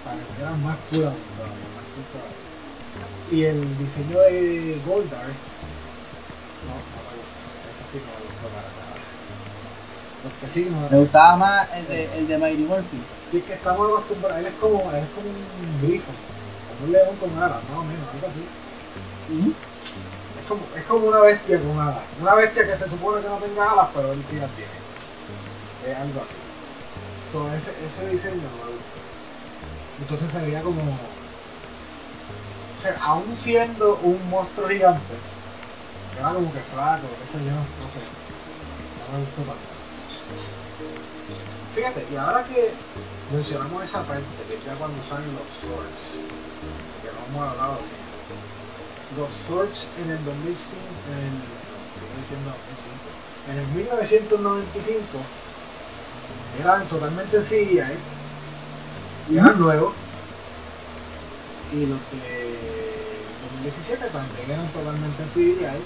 para 0.04 0.18
que 0.18 0.24
fuera 0.26 0.52
más 0.58 0.78
todavía, 0.90 1.70
más 1.76 1.86
cool 1.96 2.06
todavía. 2.12 2.38
Y 3.32 3.44
el 3.44 3.78
diseño 3.78 4.20
de 4.20 4.82
Goldar, 4.84 5.28
no, 6.66 6.74
no 6.74 7.04
me 7.04 7.70
eso 7.70 7.84
sí 7.84 8.02
no 8.04 8.12
me 8.14 8.26
gustó 8.26 8.50
para 8.50 8.70
nada. 8.72 8.89
Porque 10.22 10.48
sí, 10.48 10.70
no, 10.70 10.90
Me 10.90 11.00
gustaba 11.00 11.38
más 11.38 11.70
el 11.74 11.88
de, 11.88 12.18
el 12.18 12.28
de 12.28 12.38
Mighty 12.38 12.64
Morphin. 12.64 13.06
sí 13.30 13.38
es 13.38 13.44
que 13.46 13.54
estamos 13.54 13.88
acostumbrados, 13.88 14.40
él 14.40 14.48
es 14.48 14.54
como, 14.56 14.92
él 14.92 15.04
es 15.04 15.10
como 15.10 15.30
un 15.30 15.82
grifo, 15.82 16.12
un 16.82 16.92
león 16.92 17.16
con 17.18 17.38
alas, 17.38 17.64
más 17.70 17.78
o 17.78 17.84
menos, 17.84 18.14
algo 18.14 18.28
así. 18.28 18.50
Es 20.38 20.46
como, 20.46 20.68
es 20.76 20.84
como 20.86 21.08
una 21.08 21.20
bestia 21.20 21.62
con 21.62 21.80
alas. 21.80 22.04
Una 22.20 22.36
bestia 22.36 22.66
que 22.66 22.76
se 22.76 22.90
supone 22.90 23.22
que 23.22 23.30
no 23.30 23.38
tenga 23.38 23.72
alas, 23.72 23.90
pero 23.94 24.14
él 24.14 24.24
sí 24.26 24.38
las 24.38 24.52
tiene. 24.52 24.74
Es 25.86 25.98
algo 25.98 26.22
así. 26.22 26.36
So, 27.26 27.52
ese, 27.54 27.86
ese 27.86 28.10
diseño 28.10 28.50
no 28.50 28.66
me 28.66 28.72
gustó. 28.72 29.00
Entonces 30.00 30.32
se 30.32 30.42
veía 30.42 30.64
como. 30.64 30.82
o 30.82 32.82
sea, 32.82 32.98
aún 33.02 33.36
siendo 33.36 33.98
un 33.98 34.30
monstruo 34.30 34.68
gigante, 34.70 35.14
era 36.18 36.34
como 36.34 36.52
que 36.52 36.60
flaco, 36.60 37.08
qué 37.20 37.28
sé 37.28 37.46
yo, 37.46 37.52
no 37.52 37.90
sé. 37.90 38.02
No 38.98 39.14
me 39.14 39.20
gustó 39.26 39.44
tanto. 39.44 39.79
Fíjate, 41.80 42.06
y 42.12 42.16
ahora 42.18 42.44
que 42.44 42.74
mencionamos 43.32 43.82
esa 43.82 44.04
parte, 44.04 44.26
que 44.50 44.56
es 44.56 44.66
ya 44.66 44.76
cuando 44.76 45.02
salen 45.02 45.34
los 45.34 45.48
swords, 45.48 46.20
que 47.02 47.08
no 47.08 47.26
hemos 47.26 47.50
hablado 47.50 47.76
de 47.76 47.86
ellos 47.88 48.10
los 49.16 49.32
Swords 49.32 49.88
en 50.04 50.12
el 50.12 50.26
2005, 50.26 50.84
en 51.08 51.20
el, 51.24 51.32
sigo 51.96 52.12
diciendo 52.20 52.52
2005, 52.68 52.98
en 53.48 53.58
el 53.60 53.68
1995 53.68 55.08
eran 56.60 56.86
totalmente 56.90 57.40
CGI 57.40 57.96
y 59.32 59.38
eran 59.38 59.58
nuevos 59.58 59.94
y 61.72 61.86
los 61.86 62.00
de 62.12 63.24
2017 63.42 64.06
también 64.10 64.52
eran 64.52 64.68
totalmente 64.74 65.24
CGI 65.24 65.80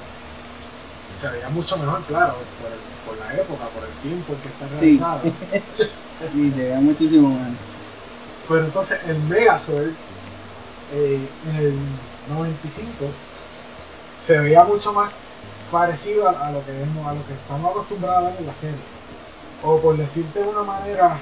se 1.14 1.30
veía 1.30 1.49
mucho 1.49 1.78
mejor 1.78 2.05
claro 2.05 2.39
por, 2.57 2.72
el- 2.74 2.80
por 3.03 3.18
la 3.18 3.36
época, 3.36 3.70
por 3.72 3.84
el 3.86 3.95
tiempo 3.99 4.34
en 4.34 4.41
que 4.41 4.49
está 4.49 4.68
realizado 4.68 5.24
Sí, 6.32 6.51
se 6.51 6.70
ve 6.70 6.80
muchísimo 6.80 7.30
más. 7.30 7.51
Pero 8.47 8.66
entonces 8.66 8.99
el 9.07 9.20
Megazord 9.24 9.93
eh, 10.89 11.30
en 11.43 11.55
el 11.55 11.99
95 12.28 13.05
se 14.20 14.39
veía 14.39 14.64
mucho 14.64 14.93
más 14.93 15.11
parecido 15.72 16.30
a, 16.30 16.47
a 16.47 16.51
lo 16.51 16.66
que 16.66 16.72
vemos, 16.72 17.07
a 17.07 17.14
lo 17.14 17.26
que 17.26 17.34
estamos 17.34 17.72
acostumbrados 17.72 18.26
a 18.28 18.30
ver 18.32 18.39
en 18.39 18.45
la 18.47 18.53
serie. 18.53 18.86
O 19.61 19.82
por 19.82 19.97
decirte 19.97 20.39
de 20.41 20.47
una 20.47 20.64
manera, 20.64 21.22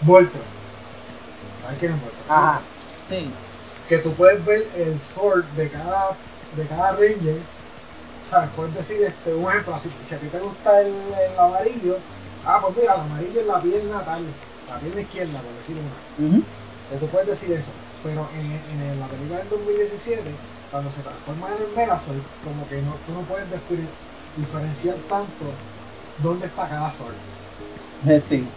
Voltron. 0.00 0.44
¿Sabes 1.62 1.78
quién 1.78 1.92
es 1.92 2.00
Voltron? 2.00 2.26
Ajá, 2.28 2.62
sí. 3.08 3.32
Que 3.88 3.98
tú 3.98 4.14
puedes 4.14 4.44
ver 4.44 4.62
el 4.74 4.98
sword 4.98 5.46
de 5.56 5.70
cada, 5.70 6.18
de 6.52 6.66
cada 6.68 6.92
Ranger. 6.92 7.42
¿Sabes? 8.32 8.50
Puedes 8.56 8.72
decir 8.72 9.02
este, 9.02 9.34
un 9.34 9.50
ejemplo, 9.50 9.78
si 9.78 10.14
a 10.14 10.18
ti 10.18 10.28
te 10.30 10.38
gusta 10.40 10.80
el, 10.80 10.88
el 10.88 11.38
amarillo, 11.38 11.98
ah, 12.46 12.60
pues 12.62 12.76
mira, 12.76 12.94
el 12.94 13.00
amarillo 13.02 13.40
es 13.42 13.46
la 13.46 13.60
pierna 13.60 14.02
tal, 14.06 14.34
la 14.66 14.80
pierna 14.80 15.02
izquierda, 15.02 15.42
por 15.42 15.54
decir 15.54 15.76
una. 15.78 16.38
Tú 16.98 17.08
puedes 17.08 17.28
decir 17.28 17.52
eso, 17.52 17.74
pero 18.02 18.30
en, 18.32 18.80
en 18.80 18.98
la 18.98 19.06
película 19.06 19.40
del 19.40 19.50
2017, 19.50 20.38
cuando 20.70 20.90
se 20.90 21.02
transforma 21.02 21.54
en 21.54 21.62
el 21.64 21.68
Megazord, 21.76 22.22
como 22.42 22.66
que 22.66 22.80
no, 22.80 22.94
tú 23.04 23.12
no 23.12 23.26
puedes 23.26 23.50
descubrir- 23.50 23.92
diferenciar 24.34 24.96
tanto 25.10 25.52
dónde 26.16 26.46
está 26.46 26.70
cada 26.70 26.90
Zord. 26.90 27.16
Eh, 28.06 28.18
Sí. 28.18 28.50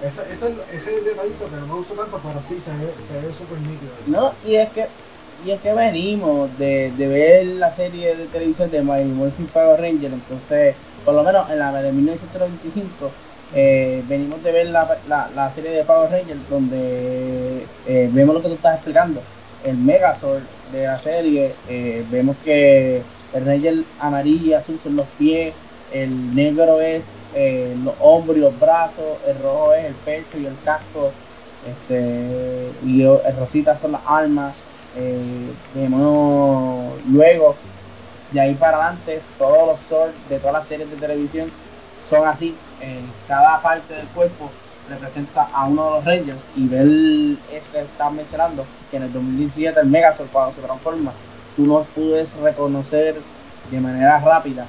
Ese, 0.00 0.32
ese, 0.32 0.52
ese 0.70 0.74
es 0.76 0.86
el 0.98 1.04
detallito 1.04 1.50
que 1.50 1.56
no 1.56 1.66
me 1.66 1.74
gustó 1.74 1.94
tanto, 1.94 2.20
pero 2.22 2.40
sí 2.40 2.60
se 2.60 2.72
ve 2.76 2.94
se 3.00 3.20
ve 3.20 3.32
súper 3.32 3.58
nítido. 3.62 3.94
No, 4.06 4.36
y 4.44 4.54
es 4.54 4.70
que 4.72 4.90
y 5.36 5.50
es 5.50 5.60
que 5.60 5.74
venimos 5.74 6.56
de, 6.56 6.92
de 6.92 7.08
ver 7.08 7.46
la 7.46 7.72
serie 7.74 8.16
de 8.16 8.28
televisión 8.28 8.70
de 8.70 8.82
Mighty 8.82 9.12
Morphin 9.12 9.50
Power 9.50 9.80
Ranger, 9.80 10.12
entonces, 10.14 10.78
por 11.04 11.14
lo 11.14 11.22
menos 11.24 11.50
en 11.50 11.58
la 11.58 11.72
de 11.82 11.92
1995, 11.92 13.18
eh, 13.50 14.02
venimos 14.06 14.42
de 14.42 14.52
ver 14.52 14.68
la, 14.68 15.00
la, 15.04 15.30
la 15.30 15.52
serie 15.52 15.70
de 15.70 15.84
Power 15.84 16.10
Ranger 16.10 16.46
donde 16.46 17.76
eh, 17.84 18.08
vemos 18.12 18.34
lo 18.34 18.42
que 18.42 18.48
tú 18.48 18.54
estás 18.54 18.74
explicando, 18.76 19.30
el 19.60 19.76
Megazord 19.78 20.48
de 20.64 20.84
la 20.86 20.98
serie, 20.98 21.60
eh, 21.64 22.04
vemos 22.08 22.38
que 22.38 23.10
el 23.30 23.44
Ranger 23.44 23.88
amarillo 23.98 24.46
y 24.46 24.52
azul 24.54 24.80
son 24.80 24.96
los 24.96 25.14
pies, 25.14 25.58
el 25.88 26.34
negro 26.34 26.80
es 26.80 27.14
eh, 27.30 27.74
los 27.78 27.94
hombros 27.98 28.38
y 28.38 28.40
los 28.40 28.58
brazos, 28.58 29.20
el 29.24 29.38
rojo 29.38 29.74
es 29.74 29.84
el 29.84 30.00
pecho 30.00 30.38
y 30.38 30.46
el 30.46 30.60
casco, 30.60 31.20
este 31.60 32.78
y 32.80 33.02
el 33.02 33.36
rosita 33.36 33.78
son 33.78 33.92
las 33.92 34.02
armas 34.04 34.66
eh, 34.96 35.52
vemos 35.74 36.94
luego 37.10 37.54
de 38.32 38.40
ahí 38.40 38.54
para 38.54 38.78
adelante 38.78 39.20
todos 39.38 39.66
los 39.68 39.80
swords 39.80 40.14
de 40.28 40.38
todas 40.38 40.54
las 40.54 40.66
series 40.66 40.90
de 40.90 40.96
televisión 40.96 41.50
son 42.10 42.26
así 42.26 42.56
en 42.80 43.06
cada 43.28 43.60
parte 43.62 43.94
del 43.94 44.06
cuerpo 44.08 44.50
representa 44.88 45.48
a 45.52 45.66
uno 45.66 45.84
de 45.84 45.90
los 45.90 46.04
Rangers 46.04 46.40
y 46.56 46.66
ver 46.68 46.86
eso 47.52 47.66
que 47.72 47.80
estás 47.80 48.12
mencionando 48.12 48.64
que 48.90 48.96
en 48.96 49.04
el 49.04 49.12
2017 49.12 49.80
el 49.80 49.86
Megazord 49.88 50.28
cuando 50.28 50.54
se 50.54 50.60
transforma 50.62 51.12
tú 51.56 51.66
no 51.66 51.82
puedes 51.94 52.34
reconocer 52.36 53.16
de 53.70 53.80
manera 53.80 54.18
rápida 54.20 54.66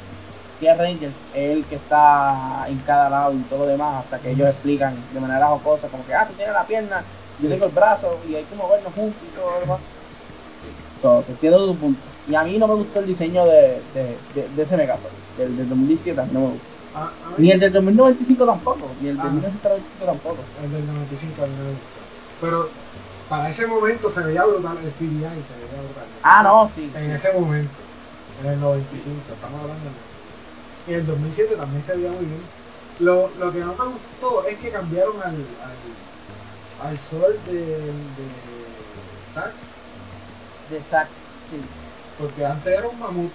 qué 0.59 0.73
Rangers 0.73 1.15
es 1.35 1.51
el 1.57 1.65
que 1.65 1.75
está 1.75 2.65
en 2.67 2.79
cada 2.79 3.09
lado 3.09 3.33
y 3.33 3.37
todo 3.49 3.59
lo 3.59 3.65
demás 3.67 4.03
hasta 4.03 4.19
que 4.19 4.31
ellos 4.31 4.49
explican 4.49 4.95
de 5.13 5.19
manera 5.19 5.47
jocosa 5.47 5.87
como 5.87 6.05
que 6.05 6.13
ah 6.15 6.25
tú 6.27 6.33
tienes 6.33 6.53
la 6.53 6.65
pierna 6.65 7.03
yo 7.39 7.43
Sí. 7.43 7.49
tengo 7.49 7.65
el 7.65 7.71
brazo 7.71 8.19
y 8.27 8.33
hay 8.35 8.43
que 8.45 8.55
movernos 8.55 8.91
juntos 8.95 9.21
y 9.23 9.35
todo 9.35 9.51
lo 9.51 9.59
demás 9.59 9.79
So, 11.01 11.21
te 11.23 11.31
entiendo 11.33 11.65
tu 11.65 11.75
punto. 11.77 12.01
Y 12.27 12.35
a 12.35 12.43
mí 12.43 12.57
no 12.57 12.67
me 12.67 12.75
gustó 12.75 12.99
el 12.99 13.07
diseño 13.07 13.45
de, 13.45 13.81
de, 13.93 14.17
de, 14.35 14.49
de 14.55 14.63
ese 14.63 14.75
Megazord. 14.77 15.11
Del, 15.37 15.55
del 15.55 15.69
2017 15.69 16.21
no 16.33 16.39
me 16.39 16.47
gustó. 16.47 16.67
A, 16.95 17.03
a 17.03 17.29
mí, 17.37 17.45
Ni 17.45 17.51
el 17.51 17.59
del 17.59 17.71
2095 17.73 18.45
tampoco. 18.45 18.89
Ni 19.01 19.09
el 19.09 19.17
del 19.17 19.27
Ah. 19.27 19.31
1995 19.31 20.05
tampoco. 20.05 20.37
el 20.63 20.71
del 20.71 20.85
95 20.87 21.43
a 21.43 21.47
mí 21.47 21.53
no 21.57 21.63
me 21.63 21.69
gustó. 21.71 21.99
Pero 22.41 22.69
para 23.29 23.49
ese 23.49 23.67
momento 23.67 24.09
se 24.09 24.23
veía 24.23 24.45
brutal, 24.45 24.77
el 24.83 24.91
CGI 24.91 25.19
se 25.43 25.53
veía 25.55 25.81
brutal. 25.83 26.05
Ah, 26.23 26.43
no, 26.43 26.71
sí. 26.75 26.91
En 26.95 27.11
ese 27.11 27.33
momento, 27.33 27.75
en 28.43 28.49
el 28.51 28.59
95, 28.59 29.33
estamos 29.33 29.61
hablando 29.61 29.83
del 29.83 29.93
95. 29.93 30.87
Y 30.87 30.93
en 30.93 30.99
el 31.01 31.05
2007 31.05 31.55
también 31.55 31.83
se 31.83 31.95
veía 31.95 32.11
muy 32.11 32.25
bien. 32.25 32.41
Lo, 32.99 33.29
lo 33.39 33.51
que 33.51 33.59
no 33.59 33.75
me 33.75 33.85
gustó 33.85 34.45
es 34.47 34.57
que 34.57 34.71
cambiaron 34.71 35.17
al, 35.21 35.35
al, 35.61 36.87
al 36.89 36.97
Sword 36.97 37.35
de, 37.45 37.55
de 37.65 38.25
Zack, 39.31 39.53
De 40.69 40.81
sí. 40.81 41.61
porque 42.17 42.45
antes 42.45 42.77
era 42.77 42.87
un 42.87 42.99
mamut 42.99 43.31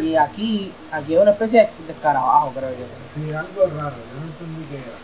Y 0.00 0.16
aquí, 0.16 0.72
aquí 0.90 1.14
es 1.14 1.20
una 1.20 1.30
especie 1.30 1.70
de 1.86 1.92
escarabajo, 1.92 2.52
creo 2.56 2.70
yo. 2.70 2.86
Sí, 3.06 3.32
algo 3.32 3.66
raro, 3.78 3.94
yo 3.96 4.20
no 4.20 4.26
entendí 4.26 4.64
qué 4.70 4.78
era. 4.78 4.98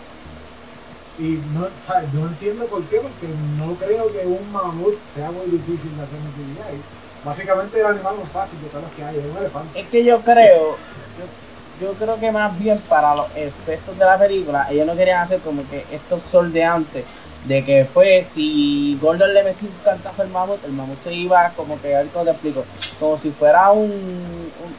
Y 1.18 1.38
no, 1.54 1.68
¿sabes? 1.80 2.12
no 2.14 2.26
entiendo 2.26 2.64
por 2.66 2.82
qué, 2.84 2.96
porque 2.96 3.28
no 3.56 3.74
creo 3.74 4.10
que 4.12 4.26
un 4.26 4.50
mamut 4.52 4.96
sea 5.06 5.30
muy 5.30 5.46
difícil 5.46 5.96
de 5.96 6.02
hacer 6.02 6.18
en 6.18 6.32
CGI. 6.32 6.82
Básicamente 7.24 7.78
el 7.78 7.86
animal 7.86 8.16
más 8.16 8.32
fácil 8.32 8.60
de 8.62 8.68
todos 8.68 8.84
los 8.84 8.92
que 8.94 9.04
hay, 9.04 9.18
es 9.18 9.24
un 9.24 9.36
elefante. 9.36 9.78
Es 9.78 9.86
que 9.88 10.02
yo 10.02 10.20
creo, 10.22 10.78
yo, 11.78 11.86
yo 11.86 11.92
creo 11.94 12.18
que 12.18 12.32
más 12.32 12.58
bien 12.58 12.80
para 12.88 13.14
los 13.14 13.26
efectos 13.36 13.96
de 13.98 14.04
la 14.04 14.18
película, 14.18 14.66
ellos 14.70 14.86
no 14.86 14.96
querían 14.96 15.20
hacer 15.20 15.40
como 15.40 15.62
que 15.68 15.84
estos 15.92 16.22
sordeantes 16.22 17.04
de 17.44 17.64
que 17.64 17.86
fue 17.92 18.26
si 18.34 18.98
Gordon 19.00 19.32
le 19.32 19.42
metió 19.42 19.68
un 19.68 19.74
cantazo 19.84 20.22
al 20.22 20.28
mamut, 20.28 20.62
el 20.64 20.72
mamut 20.72 21.02
se 21.02 21.12
iba 21.14 21.50
como 21.56 21.80
que, 21.80 21.94
a 21.94 22.00
ver 22.00 22.08
cómo 22.08 22.24
te 22.24 22.30
explico, 22.32 22.64
como 22.98 23.18
si 23.18 23.30
fuera 23.30 23.70
un, 23.70 23.90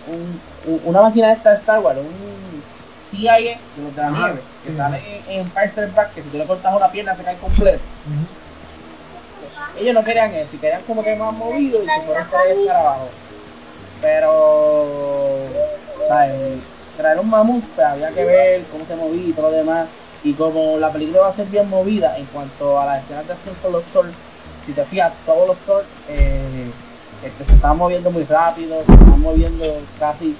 un, 0.07 0.41
un 0.67 0.81
una 0.85 1.01
máquina 1.01 1.35
de 1.35 1.53
Star 1.55 1.79
Wars, 1.79 1.99
un 1.99 2.61
TIA 3.11 3.33
de 3.35 3.57
los 3.83 3.95
de 3.95 4.01
la 4.01 4.09
nieve, 4.11 4.41
que 4.63 4.75
sale 4.75 5.01
en, 5.27 5.39
en 5.39 5.95
Back, 5.95 6.13
que 6.13 6.21
si 6.21 6.29
tú 6.29 6.37
le 6.37 6.45
cortas 6.45 6.75
una 6.75 6.91
pierna 6.91 7.15
se 7.15 7.23
cae 7.23 7.35
completo. 7.37 7.79
Ellos 9.79 9.93
no 9.95 10.03
querían 10.03 10.33
eso, 10.33 10.51
querían 10.59 10.81
como 10.83 11.03
que 11.03 11.15
más 11.15 11.33
movido 11.33 11.81
y 11.83 11.87
se 11.87 12.01
fueron 12.01 12.27
por 12.27 12.47
el 12.47 12.69
abajo. 12.69 13.09
Pero, 14.01 15.37
¿sabes? 16.07 16.59
Traer 16.97 17.19
un 17.19 17.29
mamut, 17.29 17.63
pues 17.75 17.87
había 17.87 18.09
que 18.09 18.23
ver 18.23 18.63
cómo 18.71 18.85
se 18.85 18.95
movía 18.95 19.27
y 19.29 19.33
todo 19.33 19.49
lo 19.49 19.57
demás. 19.57 19.87
Y 20.23 20.33
como 20.33 20.77
la 20.77 20.91
película 20.91 21.21
va 21.21 21.27
a 21.29 21.33
ser 21.33 21.47
bien 21.47 21.69
movida 21.69 22.17
en 22.17 22.25
cuanto 22.25 22.79
a 22.79 22.85
las 22.85 23.03
escenas 23.03 23.27
de 23.27 23.33
acción 23.33 23.55
con 23.61 23.71
los 23.71 23.83
Swords, 23.91 24.13
si 24.65 24.73
te 24.73 24.85
fijas, 24.85 25.13
todos 25.25 25.47
los 25.47 25.57
Swords 25.65 25.87
eh, 26.09 26.69
este, 27.23 27.45
se 27.45 27.53
están 27.53 27.77
moviendo 27.77 28.11
muy 28.11 28.23
rápido, 28.23 28.83
se 28.85 28.93
están 28.93 29.19
moviendo 29.19 29.65
casi. 29.99 30.35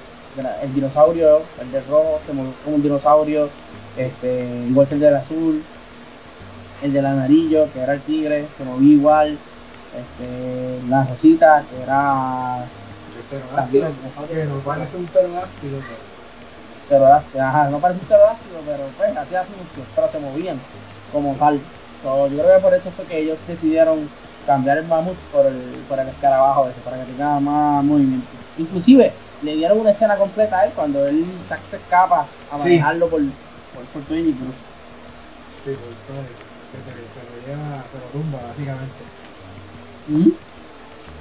El 0.62 0.74
dinosaurio, 0.74 1.42
el 1.60 1.72
de 1.72 1.82
rojo, 1.82 2.18
se 2.26 2.32
movió 2.32 2.54
como 2.64 2.76
un 2.76 2.82
dinosaurio, 2.82 3.50
este, 3.98 4.64
igual 4.66 4.88
que 4.88 4.94
el 4.94 5.00
del 5.00 5.16
azul. 5.16 5.62
El 6.82 6.92
del 6.92 7.04
amarillo, 7.04 7.70
que 7.72 7.80
era 7.80 7.92
el 7.92 8.00
tigre, 8.00 8.46
se 8.56 8.64
movía 8.64 8.94
igual. 8.94 9.38
Este, 9.94 10.88
la 10.88 11.04
rosita, 11.04 11.62
que 11.70 11.82
era. 11.82 12.64
También, 13.54 13.88
que 14.28 14.44
no 14.46 14.58
parece 14.60 14.96
un 14.96 15.06
pterodáctilo, 15.06 15.78
pterodáctilo, 16.92 17.42
ajá, 17.42 17.70
no 17.70 17.78
parece 17.78 18.00
un 18.00 18.06
pterodáctilo, 18.06 18.58
pero 18.66 18.84
pues 18.96 19.16
hacía 19.16 19.44
función, 19.44 19.86
pero 19.94 20.12
se 20.12 20.18
movían 20.18 20.58
como 21.12 21.34
tal. 21.34 21.60
yo 22.04 22.28
creo 22.28 22.56
que 22.56 22.62
por 22.62 22.74
eso 22.74 22.90
fue 22.90 23.04
que 23.06 23.18
ellos 23.18 23.38
decidieron 23.46 24.08
cambiar 24.46 24.78
el 24.78 24.86
mamut 24.86 25.16
por 25.32 25.46
el, 25.46 25.54
por 25.88 25.98
el 25.98 26.08
escarabajo 26.08 26.68
ese, 26.68 26.80
para 26.80 26.98
que 26.98 27.12
tenga 27.12 27.40
más 27.40 27.84
movimiento. 27.84 28.26
Inclusive, 28.58 29.12
le 29.40 29.54
dieron 29.54 29.80
una 29.80 29.90
escena 29.90 30.16
completa 30.16 30.60
a 30.60 30.66
él 30.66 30.72
cuando 30.74 31.06
él 31.06 31.24
se 31.70 31.76
escapa 31.76 32.28
a 32.50 32.58
manejarlo 32.58 33.08
por, 33.08 33.20
por, 33.22 33.84
por 33.86 34.02
Twinny 34.02 34.32
Cruz. 34.32 34.54
Sí, 35.64 35.70
por 35.70 36.14
todo 36.14 36.26
que 36.72 36.78
se, 36.78 36.92
se, 36.92 37.20
lo 37.24 37.46
lleva, 37.46 37.82
se 37.88 37.98
lo 37.98 38.04
tumba 38.06 38.42
básicamente. 38.42 39.04
¿Mm? 40.08 40.51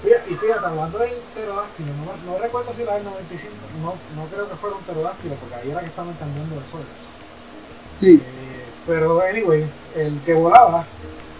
Y 0.04 0.34
fíjate, 0.36 0.66
hablando 0.66 0.98
del 0.98 1.12
pterodáctilo, 1.34 1.90
no, 1.94 2.32
no, 2.32 2.40
recuerdo 2.40 2.74
si 2.74 2.84
la 2.86 2.96
del 2.96 3.04
95, 3.04 3.54
no, 3.82 3.94
no 4.16 4.28
creo 4.30 4.50
que 4.50 4.56
fuera 4.56 4.76
un 4.76 4.84
pterodáctilo, 4.84 5.36
porque 5.36 5.56
ahí 5.56 5.70
era 5.70 5.82
que 5.82 5.88
estaban 5.88 6.14
cambiando 6.16 6.60
de 6.60 6.66
suelos. 6.66 6.90
Sí. 8.00 8.16
Eh, 8.16 8.66
pero, 8.88 9.22
anyway, 9.22 9.70
el 9.96 10.20
que 10.22 10.34
volaba 10.34 10.86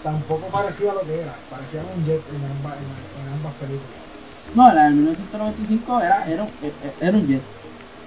tampoco 0.04 0.46
parecía 0.46 0.94
lo 0.94 1.00
que 1.00 1.22
era, 1.22 1.34
parecía 1.50 1.82
un 1.94 2.04
jet 2.04 2.22
en 2.30 2.44
ambas, 2.44 2.74
en, 2.76 3.32
ambas 3.32 3.52
películas. 3.54 3.90
No, 4.54 4.72
la 4.72 4.84
del 4.84 4.94
1995 4.94 6.00
era, 6.00 6.26
era, 6.30 6.48
era 7.00 7.16
un 7.16 7.26
jet. 7.26 7.42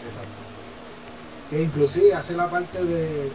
Exacto. 0.08 0.30
Que 1.50 1.64
inclusive 1.64 2.14
hace 2.14 2.34
la 2.34 2.50
parte 2.50 2.82
de... 2.82 3.32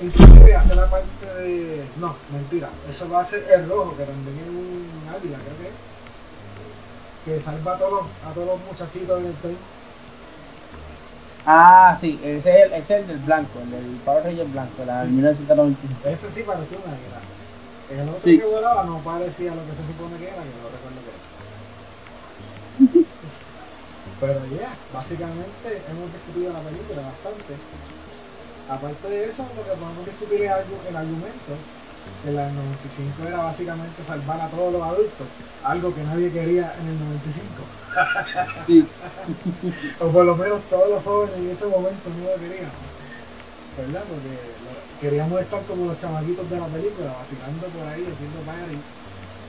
Inclusive 0.00 0.54
hace 0.54 0.76
la 0.76 0.88
parte 0.88 1.26
de. 1.26 1.84
No, 1.98 2.14
mentira. 2.32 2.68
Eso 2.88 3.06
lo 3.08 3.18
hace 3.18 3.42
el 3.52 3.68
rojo, 3.68 3.96
que 3.96 4.04
también 4.04 4.38
es 4.38 4.48
un 4.48 5.08
águila, 5.08 5.38
creo 5.38 5.58
que 5.58 7.32
Que 7.32 7.40
salva 7.40 7.74
a 7.74 7.78
todos 7.78 7.92
los, 7.92 8.04
a 8.24 8.32
todos 8.32 8.46
los 8.46 8.60
muchachitos 8.64 9.20
en 9.20 9.26
el 9.26 9.34
tren. 9.34 9.56
Ah, 11.46 11.96
sí, 12.00 12.20
ese 12.22 12.50
es 12.50 12.66
el, 12.66 12.72
ese 12.74 12.94
es 12.94 13.00
el 13.00 13.06
del 13.08 13.18
blanco, 13.18 13.58
el 13.60 13.70
del 13.70 13.96
Power 14.04 14.22
Ranger 14.22 14.46
blanco, 14.48 14.84
la 14.84 15.00
del 15.02 15.10
1995. 15.10 16.08
Ese 16.08 16.30
sí 16.30 16.42
parecía 16.42 16.78
un 16.78 16.92
águila. 16.92 17.20
El 17.88 18.08
otro 18.10 18.20
que 18.20 18.44
volaba 18.44 18.84
no 18.84 18.98
parecía 18.98 19.54
lo 19.54 19.64
que 19.66 19.72
se 19.72 19.86
supone 19.86 20.18
que 20.18 20.28
era, 20.28 20.42
que 20.42 20.54
no 20.60 20.68
recuerdo 20.68 21.00
qué 21.02 21.10
era. 21.10 23.02
Pero 24.20 24.46
ya, 24.46 24.76
básicamente 24.92 25.82
hemos 25.88 26.12
discutido 26.12 26.52
la 26.52 26.60
película 26.60 27.02
bastante. 27.02 27.54
Aparte 28.68 29.08
de 29.08 29.24
eso, 29.24 29.48
lo 29.56 29.64
que 29.64 29.70
podemos 29.70 30.06
discutir 30.06 30.42
es 30.42 30.50
algo, 30.50 30.82
el 30.88 30.96
argumento, 30.96 31.56
que 32.22 32.30
la 32.30 32.46
del 32.46 32.56
95 32.56 33.24
era 33.24 33.38
básicamente 33.38 34.02
salvar 34.02 34.40
a 34.40 34.50
todos 34.50 34.72
los 34.72 34.82
adultos, 34.82 35.28
algo 35.62 35.94
que 35.94 36.04
nadie 36.04 36.32
quería 36.32 36.74
en 36.78 36.88
el 36.88 36.98
95. 36.98 37.64
o 40.00 40.12
por 40.12 40.24
lo 40.24 40.36
menos 40.36 40.68
todos 40.68 40.90
los 40.90 41.02
jóvenes 41.02 41.36
en 41.38 41.48
ese 41.48 41.66
momento 41.66 42.10
no 42.10 42.30
lo 42.30 42.38
querían. 42.38 42.72
¿Verdad? 43.76 44.04
Porque 44.08 44.56
queríamos 45.00 45.40
estar 45.40 45.64
como 45.64 45.86
los 45.86 45.98
chamaquitos 45.98 46.50
de 46.50 46.58
la 46.58 46.68
película, 46.68 47.12
vacilando 47.12 47.68
por 47.68 47.86
ahí, 47.86 48.06
haciendo 48.06 48.44
party, 48.44 48.82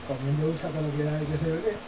comiendo 0.06 0.46
dulce 0.46 0.70
que 0.72 0.82
lo 0.82 0.90
quiera 0.92 1.22
y 1.22 1.26
qué 1.26 1.38
sé 1.38 1.50
yo 1.50 1.62
qué. 1.62 1.78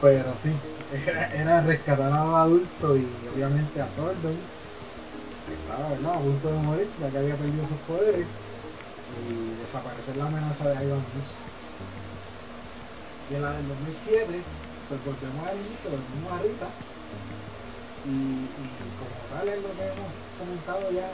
Pero 0.00 0.36
sí, 0.36 0.60
era, 0.90 1.26
era 1.28 1.60
rescatar 1.62 2.12
a 2.12 2.24
los 2.24 2.36
adultos 2.36 2.98
y 2.98 3.26
obviamente 3.26 3.80
a 3.80 3.88
Sordon 3.88 4.36
estaba 5.52 5.88
¿verdad? 5.90 6.14
a 6.14 6.20
punto 6.20 6.48
de 6.48 6.62
morir, 6.62 6.88
ya 7.00 7.10
que 7.10 7.18
había 7.18 7.36
perdido 7.36 7.66
sus 7.66 7.78
poderes, 7.88 8.26
y 8.26 9.60
desaparecer 9.60 10.16
la 10.16 10.26
amenaza 10.26 10.68
de 10.68 10.86
Ivan 10.86 11.04
News. 11.14 11.44
Y 13.30 13.34
en 13.34 13.42
la 13.42 13.52
del 13.52 13.68
2007, 13.68 14.42
pues 14.88 15.00
volvemos 15.04 15.48
al 15.48 15.56
inicio, 15.66 15.90
volvemos 15.90 16.32
a 16.32 16.42
Rita, 16.42 16.68
y, 18.04 18.16
y, 18.50 18.64
como 18.98 19.14
tal 19.30 19.48
es 19.48 19.62
lo 19.62 19.70
que 19.78 19.84
hemos 19.86 20.10
comentado 20.38 20.90
ya 20.90 21.08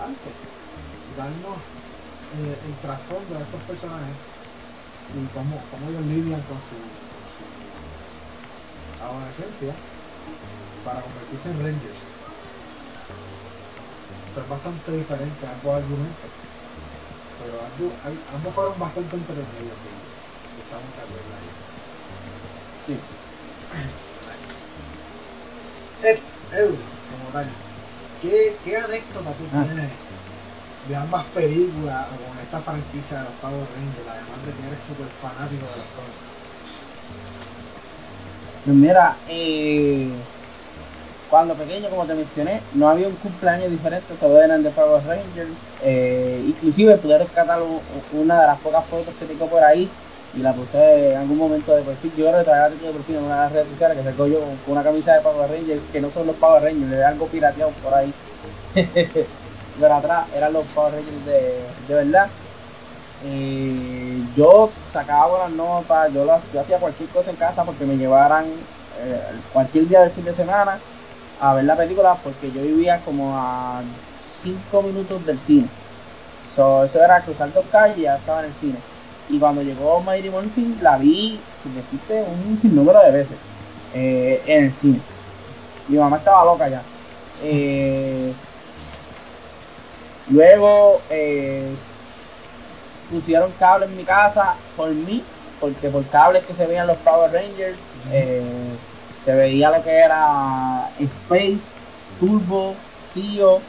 antes, 0.00 0.32
darnos 1.16 1.58
eh, 2.40 2.56
el 2.56 2.74
trasfondo 2.80 3.36
de 3.36 3.42
estos 3.42 3.60
personajes 3.68 4.16
y 5.12 5.26
cómo, 5.36 5.60
cómo 5.70 5.90
ellos 5.90 6.06
lidian 6.06 6.40
con 6.48 6.56
su, 6.56 6.80
con 6.80 7.24
su 7.36 7.44
adolescencia 9.04 9.74
para 10.84 11.02
convertirse 11.02 11.50
en 11.50 11.58
Rangers 11.60 12.11
es 14.40 14.48
bastante 14.48 14.92
diferente 14.92 15.46
ambos 15.46 15.76
argumentos. 15.76 16.30
Pero 17.42 17.54
ambos, 17.60 17.92
ambos 18.34 18.54
fueron 18.54 18.78
bastante 18.78 19.16
entretenidos, 19.16 19.78
sí. 19.78 19.90
Estamos 20.62 20.88
de 20.96 21.02
acuerdo 21.04 21.32
ahí. 21.36 21.50
Sí. 22.86 22.96
Nice. 26.02 26.22
Edu, 26.52 26.76
como 26.76 27.28
tal, 27.32 27.46
¿qué, 28.20 28.56
qué 28.64 28.76
anécdota 28.76 29.32
tú 29.32 29.44
ah. 29.52 29.64
tienes 29.64 29.90
de 30.88 30.96
ambas 30.96 31.24
películas 31.26 32.06
o 32.08 32.16
con 32.28 32.38
esta 32.42 32.60
franquicia 32.60 33.18
de 33.18 33.24
los 33.24 33.34
Power 33.34 33.68
Rangers, 33.76 34.08
además 34.08 34.38
de 34.46 34.52
que 34.52 34.66
eres 34.68 34.82
súper 34.82 35.06
fanático 35.20 35.66
de 35.66 35.76
los 35.76 35.90
cómics? 35.96 36.32
Pues 38.64 38.76
mira, 38.76 39.16
eh 39.28 40.10
cuando 41.32 41.54
pequeño, 41.54 41.88
como 41.88 42.04
te 42.04 42.12
mencioné, 42.12 42.60
no 42.74 42.90
había 42.90 43.08
un 43.08 43.14
cumpleaños 43.14 43.70
diferente, 43.70 44.12
todos 44.20 44.44
eran 44.44 44.62
de 44.62 44.68
Power 44.68 45.02
Rangers. 45.02 45.56
Eh, 45.80 46.44
inclusive 46.46 46.98
pude 46.98 47.16
rescatar 47.16 47.58
una 48.12 48.38
de 48.42 48.46
las 48.48 48.58
pocas 48.58 48.84
fotos 48.84 49.14
que 49.18 49.24
tengo 49.24 49.46
por 49.46 49.64
ahí 49.64 49.88
y 50.36 50.40
la 50.40 50.52
puse 50.52 51.12
en 51.12 51.16
algún 51.16 51.38
momento 51.38 51.74
de 51.74 51.80
perfil. 51.84 52.12
Yo 52.18 52.26
creo 52.26 52.40
que 52.40 52.44
todavía 52.44 52.68
la 52.68 52.74
tengo 52.74 52.86
de 52.88 52.92
perfil 52.98 53.16
en 53.16 53.22
una 53.22 53.34
de 53.36 53.40
las 53.44 53.52
redes 53.52 53.68
sociales 53.68 53.96
que 53.96 54.10
sacó 54.10 54.26
yo 54.26 54.40
con, 54.40 54.74
una 54.74 54.82
camisa 54.82 55.14
de 55.14 55.20
Power 55.22 55.50
Rangers, 55.50 55.80
que 55.90 56.00
no 56.02 56.10
son 56.10 56.26
los 56.26 56.36
Power 56.36 56.64
Rangers, 56.64 56.92
era 56.92 57.08
algo 57.08 57.26
pirateado 57.26 57.70
por 57.82 57.94
ahí. 57.94 58.12
Pero 59.80 59.94
atrás 59.94 60.26
eran 60.36 60.52
los 60.52 60.66
Power 60.66 60.92
Rangers 60.92 61.24
de, 61.24 61.64
de 61.88 61.94
verdad. 61.94 62.28
Yo 64.36 64.70
sacaba 64.92 65.28
buenas 65.28 65.52
notas, 65.52 66.12
yo, 66.12 66.26
yo 66.52 66.60
hacía 66.60 66.76
cualquier 66.76 67.08
cosa 67.08 67.30
en 67.30 67.36
casa 67.36 67.64
porque 67.64 67.86
me 67.86 67.96
llevaran 67.96 68.44
eh, 68.98 69.22
cualquier 69.50 69.88
día 69.88 70.02
del 70.02 70.10
fin 70.10 70.26
de 70.26 70.34
semana 70.34 70.78
a 71.42 71.54
ver 71.54 71.64
la 71.64 71.76
película 71.76 72.22
porque 72.22 72.52
yo 72.52 72.62
vivía 72.62 73.02
como 73.04 73.36
a 73.36 73.82
5 74.16 74.80
minutos 74.80 75.26
del 75.26 75.40
cine. 75.40 75.68
So, 76.54 76.84
eso 76.84 77.02
era 77.02 77.24
cruzar 77.24 77.52
dos 77.52 77.66
calles 77.66 77.98
y 77.98 78.02
ya 78.02 78.14
estaba 78.16 78.40
en 78.40 78.46
el 78.46 78.54
cine. 78.54 78.78
Y 79.28 79.40
cuando 79.40 79.60
llegó 79.62 80.00
Mighty 80.02 80.30
Morphin 80.30 80.78
la 80.80 80.98
vi, 80.98 81.40
si 81.62 81.68
un 81.68 82.58
sinnúmero 82.60 83.02
de 83.02 83.10
veces 83.10 83.38
eh, 83.92 84.40
en 84.46 84.64
el 84.66 84.72
cine. 84.72 85.00
Mi 85.88 85.98
mamá 85.98 86.18
estaba 86.18 86.44
loca 86.44 86.68
ya. 86.68 86.82
Eh, 87.42 88.32
luego, 90.26 91.00
eh, 91.10 91.76
pusieron 93.08 93.52
cable 93.54 93.86
en 93.86 93.96
mi 93.96 94.04
casa 94.04 94.56
por 94.76 94.94
mí, 94.94 95.22
porque 95.58 95.90
por 95.90 96.08
cables 96.08 96.44
que 96.44 96.54
se 96.54 96.66
veían 96.66 96.86
los 96.86 96.98
Power 96.98 97.30
Rangers, 97.32 97.78
eh, 98.12 98.61
se 99.24 99.34
veía 99.34 99.70
lo 99.70 99.82
que 99.82 99.90
era 99.90 100.90
Space, 100.98 101.60
Turbo, 102.18 102.74
Tio, 103.14 103.60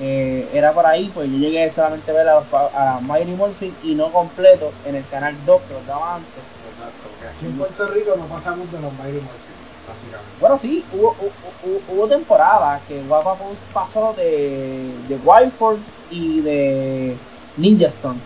eh, 0.00 0.48
era 0.52 0.72
por 0.72 0.86
ahí, 0.86 1.10
pues 1.14 1.30
yo 1.30 1.38
llegué 1.38 1.72
solamente 1.72 2.10
a 2.10 2.14
ver 2.14 2.28
a, 2.28 2.36
a 2.74 3.00
Mighty 3.00 3.32
Morphin 3.32 3.74
y 3.82 3.94
no 3.94 4.12
completo 4.12 4.72
en 4.84 4.96
el 4.96 5.06
canal 5.08 5.34
2 5.46 5.62
que 5.62 5.74
lo 5.74 5.80
daba 5.86 6.16
antes. 6.16 6.42
Exacto, 6.70 7.08
que 7.20 7.28
aquí 7.28 7.46
en 7.46 7.58
Puerto 7.58 7.86
Rico 7.88 8.14
no 8.16 8.26
pasamos 8.26 8.70
de 8.70 8.80
los 8.80 8.92
Mighty 8.92 9.20
Morphin, 9.20 9.56
básicamente. 9.88 10.36
Bueno, 10.40 10.58
sí, 10.60 10.84
hubo, 10.92 11.16
hubo, 11.20 11.94
hubo 11.94 12.08
temporadas 12.08 12.82
que 12.88 13.02
Guapa 13.04 13.36
pasó 13.72 14.12
de, 14.14 14.92
de 15.08 15.16
Wild 15.24 15.52
Force 15.52 15.82
y 16.10 16.40
de 16.40 17.16
Ninja 17.56 17.88
Stone 17.88 18.20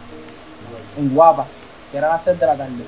en 0.98 1.14
Guapa, 1.14 1.46
que 1.90 1.98
era 1.98 2.08
a 2.08 2.12
las 2.14 2.24
3 2.24 2.40
de 2.40 2.46
la 2.46 2.56
tarde. 2.56 2.84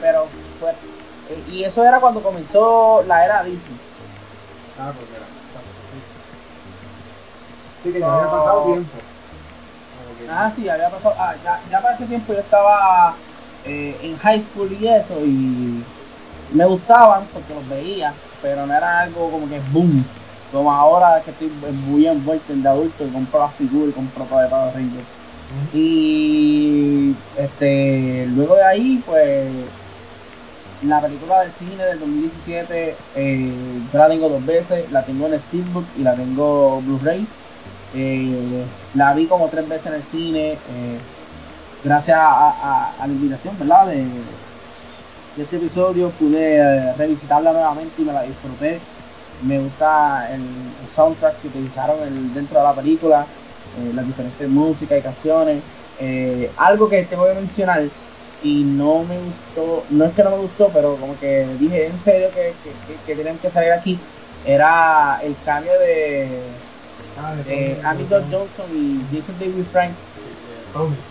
Pero, 0.00 0.26
pues, 0.60 0.74
eh, 0.74 0.97
y 1.46 1.64
eso 1.64 1.84
era 1.84 2.00
cuando 2.00 2.22
comenzó 2.22 3.02
la 3.02 3.24
era 3.24 3.42
Disney. 3.44 3.78
Ah, 4.78 4.92
pues 4.96 5.08
mira, 5.10 5.26
sí. 5.82 5.96
Sí, 7.82 7.92
que 7.92 8.00
ya 8.00 8.12
había 8.12 8.30
pasado 8.30 8.64
tiempo. 8.64 8.98
Ah, 10.28 10.50
sí, 10.50 10.68
había 10.68 10.90
pasado. 10.90 11.14
Ah, 11.18 11.36
ya, 11.42 11.60
ya 11.70 11.82
para 11.82 11.94
ese 11.94 12.06
tiempo 12.06 12.32
yo 12.32 12.40
estaba 12.40 13.16
eh, 13.64 13.98
en 14.02 14.16
high 14.16 14.40
school 14.40 14.72
y 14.72 14.86
eso, 14.86 15.24
y 15.24 15.84
me 16.52 16.64
gustaban 16.64 17.26
porque 17.32 17.54
los 17.54 17.68
veía, 17.68 18.14
pero 18.40 18.66
no 18.66 18.74
era 18.74 19.00
algo 19.00 19.30
como 19.30 19.48
que 19.48 19.60
boom. 19.60 20.04
Como 20.50 20.72
ahora 20.72 21.22
que 21.22 21.30
estoy 21.30 21.50
muy 21.50 22.06
envuelto 22.06 22.52
en 22.52 22.62
de 22.62 22.68
adulto 22.68 23.04
y 23.04 23.12
compro 23.12 23.40
las 23.40 23.54
figuras 23.56 23.92
y 23.92 23.94
compro 23.94 24.24
todo 24.24 24.38
de 24.40 24.48
Power 24.48 24.74
Rangers. 24.74 25.08
Ujú. 25.50 25.68
Y 25.72 27.16
este, 27.36 28.26
luego 28.28 28.56
de 28.56 28.64
ahí, 28.64 29.02
pues 29.04 29.70
la 30.82 31.00
película 31.00 31.40
del 31.40 31.52
cine 31.52 31.84
del 31.84 31.98
2017, 31.98 32.94
eh, 33.16 33.52
yo 33.92 33.98
la 33.98 34.08
tengo 34.08 34.28
dos 34.28 34.44
veces, 34.46 34.90
la 34.92 35.04
tengo 35.04 35.26
en 35.26 35.40
Steelbook 35.40 35.84
y 35.98 36.02
la 36.02 36.14
tengo 36.14 36.80
Blu-ray. 36.82 37.26
Eh, 37.94 38.64
la 38.94 39.14
vi 39.14 39.26
como 39.26 39.48
tres 39.48 39.68
veces 39.68 39.86
en 39.86 39.94
el 39.94 40.02
cine, 40.04 40.52
eh, 40.52 40.98
gracias 41.82 42.18
a, 42.20 42.94
la 43.00 43.06
invitación, 43.06 43.58
¿verdad? 43.58 43.86
De, 43.88 44.06
este 45.40 45.56
episodio 45.56 46.10
pude 46.10 46.92
revisitarla 46.94 47.52
nuevamente 47.52 48.02
y 48.02 48.04
me 48.04 48.12
la 48.12 48.22
disfruté. 48.22 48.80
Me 49.42 49.58
gusta 49.60 50.28
el, 50.32 50.42
soundtrack 50.94 51.40
que 51.40 51.48
utilizaron 51.48 52.34
dentro 52.34 52.58
de 52.58 52.64
la 52.64 52.74
película, 52.74 53.24
las 53.94 54.04
diferentes 54.04 54.48
músicas 54.48 54.98
y 54.98 55.02
canciones. 55.02 55.62
Algo 56.56 56.88
que 56.88 57.04
tengo 57.04 57.24
que 57.26 57.34
mencionar, 57.34 57.84
y 58.40 58.64
no 58.64 59.04
me 59.04 59.18
gustó, 59.20 59.86
no 59.90 60.04
es 60.06 60.14
que 60.14 60.22
no 60.24 60.30
me 60.30 60.38
gustó, 60.38 60.72
pero 60.72 60.98
como 60.98 61.18
que 61.18 61.56
dije 61.58 61.86
en 61.86 61.98
serio 61.98 62.32
que, 62.32 62.58
que, 62.62 62.80
que- 62.80 63.02
que 63.02 63.16
tenían 63.16 63.38
que 63.40 63.50
salir 63.50 63.72
aquí, 63.72 64.08
era 64.42 65.18
el 65.22 65.40
cambio 65.42 65.78
de, 65.80 66.62
Ah, 67.16 67.34
de 67.36 67.44
de 67.44 67.44
Tommy, 67.44 67.80
Amy 67.82 68.06
Tommy. 68.08 68.32
Johnson 68.32 68.70
y 68.72 69.08
Jason 69.10 69.38
David 69.38 69.66
Frank. 69.70 70.00
Tommy. 70.72 71.04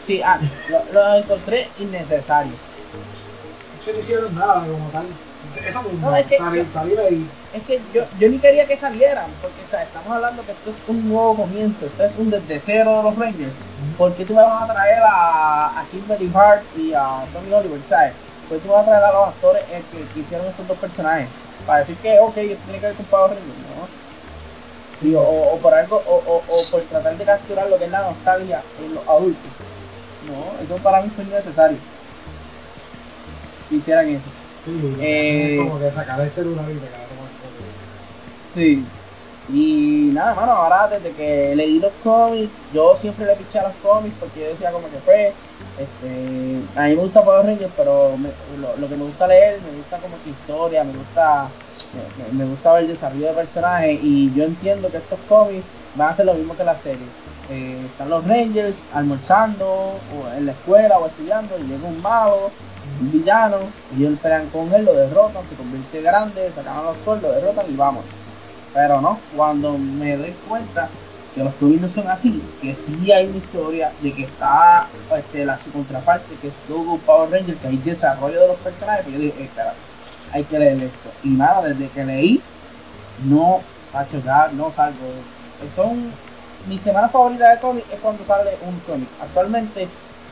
Sí, 0.00 0.20
ah, 0.22 0.38
lo, 0.66 0.84
lo 0.92 1.14
encontré 1.16 1.72
innecesario. 1.76 2.60
Es 3.72 3.82
que 3.82 3.92
no 3.92 3.98
hicieron 3.98 4.34
nada 4.34 4.66
como 4.68 4.90
tal. 4.90 5.18
No, 6.00 6.14
es 6.16 6.26
que 6.26 6.36
salir, 6.36 6.64
yo- 6.64 6.70
salir 6.70 6.98
ahí. 7.00 7.30
Es 7.52 7.64
que 7.64 7.84
yo, 7.92 8.08
yo 8.16 8.28
ni 8.30 8.40
quería 8.40 8.66
que 8.66 8.76
salieran, 8.78 9.34
porque 9.40 9.62
o 9.64 9.66
sea, 9.66 9.82
estamos 9.82 10.12
hablando 10.14 10.44
que 10.46 10.52
esto 10.52 10.70
es 10.70 10.82
un 10.86 11.06
nuevo 11.06 11.36
comienzo, 11.36 11.86
esto 11.86 12.02
es 12.04 12.16
un 12.16 12.30
desde 12.30 12.60
cero 12.60 12.96
de 12.96 13.02
los 13.02 13.16
Rangers. 13.16 13.56
¿Por 13.96 14.14
qué 14.14 14.24
tú 14.24 14.34
me 14.34 14.42
vas 14.42 14.62
a 14.62 14.72
traer 14.72 15.00
a, 15.06 15.78
a 15.80 15.88
Kimberly 15.88 16.32
Hart 16.34 16.68
y 16.74 16.94
a 16.94 17.28
Tommy 17.32 17.52
Oliver, 17.52 17.84
sabes? 17.84 18.16
¿Por 18.48 18.56
qué 18.56 18.62
tú 18.62 18.68
vas 18.70 18.82
a 18.82 18.86
traer 18.86 19.04
a 19.04 19.12
los 19.12 19.28
actores 19.28 19.64
eh, 19.68 19.86
que, 19.90 20.08
que 20.08 20.20
hicieron 20.20 20.46
estos 20.48 20.66
dos 20.66 20.78
personajes? 20.78 21.28
Para 21.66 21.80
decir 21.80 21.98
que, 22.00 22.18
ok, 22.18 22.34
tiene 22.34 22.80
que 22.80 22.86
ver 22.86 22.96
con 22.96 23.06
Power 23.06 23.32
Rangers, 23.36 23.58
¿no? 23.58 23.90
Sí, 24.98 25.14
o, 25.14 25.22
o 25.22 25.60
por 25.60 25.74
algo, 25.74 25.96
o, 25.96 26.16
o, 26.16 26.44
o 26.46 26.70
por 26.70 26.82
tratar 26.86 27.16
de 27.16 27.24
capturar 27.24 27.68
lo 27.68 27.78
que 27.78 27.86
es 27.86 27.90
la 27.90 28.02
nostalgia 28.02 28.64
en 28.78 28.94
los 28.94 29.06
adultos. 29.08 29.52
No, 30.22 30.58
eso 30.58 30.78
para 30.78 31.02
mí 31.02 31.10
fue 31.10 31.24
innecesario. 31.24 31.80
Hicieran 33.70 34.08
eso. 34.10 34.30
Sí, 34.64 34.96
Eh, 35.00 35.48
es 35.52 35.56
como 35.56 35.78
que 35.78 35.90
sacar 35.90 36.20
el 36.20 36.30
celular 36.30 36.70
y 36.72 36.80
contenido. 37.40 37.88
Sí. 38.40 38.92
Y 39.46 40.10
nada, 40.12 40.34
mano, 40.34 40.52
ahora 40.52 40.88
desde 40.88 41.14
que 41.14 41.54
leí 41.56 41.78
los 41.80 41.96
cómics, 41.98 42.58
yo 42.68 42.96
siempre 42.96 43.26
le 43.26 43.36
piché 43.36 43.58
a 43.58 43.68
los 43.68 43.78
cómics 43.78 44.16
porque 44.18 44.40
yo 44.40 44.46
decía 44.48 44.72
como 44.72 44.88
que 44.90 45.00
fue, 45.02 45.40
este, 45.74 46.70
a 46.74 46.84
mí 46.84 46.90
me 46.90 46.94
gusta 46.96 47.24
Power 47.24 47.44
Rangers, 47.46 47.72
pero 47.76 48.16
me- 48.18 48.36
lo, 48.56 48.76
lo 48.76 48.88
que 48.88 48.96
me 48.96 49.04
gusta 49.04 49.26
leer, 49.26 49.62
me 49.62 49.72
gusta 49.72 50.00
como 50.00 50.20
que 50.20 50.30
historia, 50.30 50.84
me 50.84 50.92
gusta, 50.94 51.58
me- 51.90 52.32
me 52.32 52.44
gusta 52.46 52.72
ver 52.72 52.82
el 52.84 52.88
desarrollo 52.90 53.28
de 53.28 53.34
personajes 53.34 53.98
y 54.00 54.32
yo 54.32 54.44
entiendo 54.44 54.90
que 54.90 54.98
estos 54.98 55.22
cómics 55.24 55.70
van 55.94 56.08
a 56.08 56.16
ser 56.16 56.26
lo 56.26 56.34
mismo 56.34 56.56
que 56.56 56.64
la 56.64 56.76
serie. 56.78 57.06
Eh, 57.50 57.80
están 57.84 58.08
los 58.08 58.26
Rangers 58.26 58.76
almorzando 58.94 59.66
o 59.66 60.36
en 60.36 60.46
la 60.46 60.52
escuela 60.52 60.98
o 60.98 61.06
estudiando 61.06 61.58
y 61.58 61.62
llega 61.64 61.86
un 61.86 62.00
mago, 62.00 62.50
un 63.00 63.12
villano, 63.12 63.58
y 63.96 64.04
ellos 64.04 64.18
pelean 64.22 64.48
con 64.48 64.72
él, 64.72 64.84
lo 64.84 64.94
derrotan, 64.94 65.42
se 65.48 65.54
convierte 65.56 66.02
grande, 66.02 66.50
sacan 66.54 66.78
a 66.78 66.82
los 66.82 66.96
sol, 67.04 67.20
lo 67.20 67.32
derrotan 67.32 67.66
y 67.68 67.76
vamos. 67.76 68.04
Pero 68.72 69.00
no, 69.00 69.18
cuando 69.36 69.76
me 69.76 70.16
doy 70.16 70.34
cuenta 70.48 70.88
que 71.34 71.42
los 71.42 71.60
no 71.60 71.88
son 71.88 72.08
así, 72.08 72.42
que 72.60 72.74
sí 72.74 73.10
hay 73.10 73.26
una 73.26 73.38
historia 73.38 73.92
de 74.02 74.12
que 74.12 74.24
está 74.24 74.86
este, 75.16 75.44
la, 75.44 75.58
su 75.58 75.70
contraparte, 75.72 76.34
que 76.36 76.48
es 76.48 76.54
Gogo 76.68 76.98
Power 76.98 77.30
Ranger, 77.30 77.56
que 77.56 77.66
hay 77.68 77.76
desarrollo 77.78 78.40
de 78.40 78.48
los 78.48 78.58
personajes, 78.58 79.04
pues 79.04 79.16
yo 79.16 79.22
dije, 79.22 79.40
eh, 79.40 79.44
espera, 79.44 79.74
hay 80.32 80.44
que 80.44 80.58
leer 80.58 80.82
esto. 80.82 81.10
Y 81.22 81.30
nada, 81.30 81.62
desde 81.68 81.88
que 81.88 82.04
leí, 82.04 82.42
no, 83.24 83.60
a 83.92 84.06
chocar, 84.06 84.52
no 84.54 84.70
salgo. 84.72 85.06
Eh, 85.06 85.41
Son, 85.70 86.12
mi 86.68 86.78
semana 86.78 87.08
favorita 87.08 87.50
de 87.50 87.60
cómics 87.60 87.86
es 87.92 88.00
cuando 88.00 88.24
sale 88.24 88.50
un 88.66 88.78
cómic. 88.80 89.08
Actualmente, 89.20 89.88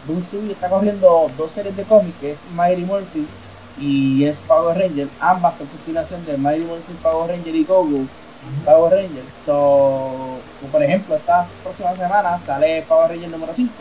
Boom 0.07 0.23
Studio 0.23 0.53
está 0.53 0.69
corriendo 0.69 1.31
dos 1.37 1.51
series 1.53 1.77
de 1.77 1.85
cómics, 1.85 2.19
que 2.19 2.33
es 2.33 2.39
Mighty 2.55 2.85
Morphin 2.85 3.27
y 3.79 4.25
es 4.25 4.37
Power 4.47 4.77
Ranger. 4.79 5.09
Ambas 5.21 5.57
son 5.59 5.67
continuación 5.69 6.25
de 6.25 6.37
Mighty 6.37 6.65
Morphin 6.65 6.97
Power 6.97 7.31
Ranger 7.31 7.55
y 7.55 7.65
Gogo. 7.65 8.07
Power 8.65 8.93
Rangers. 8.93 9.35
So, 9.45 10.41
como 10.59 10.73
por 10.73 10.83
ejemplo, 10.83 11.15
esta 11.17 11.47
próxima 11.63 11.95
semana 11.97 12.39
sale 12.39 12.83
Power 12.89 13.11
Ranger 13.11 13.31
número 13.31 13.53
5. 13.55 13.73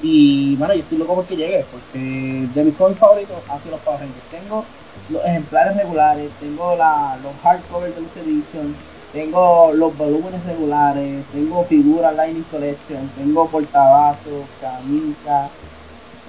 Y 0.00 0.56
bueno, 0.56 0.74
yo 0.74 0.80
estoy 0.80 0.98
loco 0.98 1.14
porque 1.16 1.36
llegue, 1.36 1.66
porque 1.70 1.98
de 1.98 2.64
mis 2.64 2.76
cómics 2.76 3.00
favoritos 3.00 3.36
han 3.48 3.60
sido 3.60 3.72
los 3.72 3.80
Power 3.82 4.00
Rangers. 4.00 4.24
Tengo 4.30 4.64
los 5.08 5.24
ejemplares 5.24 5.76
regulares, 5.76 6.30
tengo 6.40 6.76
la, 6.76 7.18
los 7.22 7.36
hardcover 7.42 7.94
de 7.94 8.00
los 8.00 8.16
Edition, 8.16 8.74
tengo 9.12 9.72
los 9.72 9.96
volúmenes 9.96 10.44
regulares, 10.44 11.24
tengo 11.32 11.64
figuras 11.64 12.14
Lightning 12.14 12.44
Collection, 12.44 13.08
tengo 13.16 13.48
portavasos, 13.48 14.44
camisas, 14.60 15.50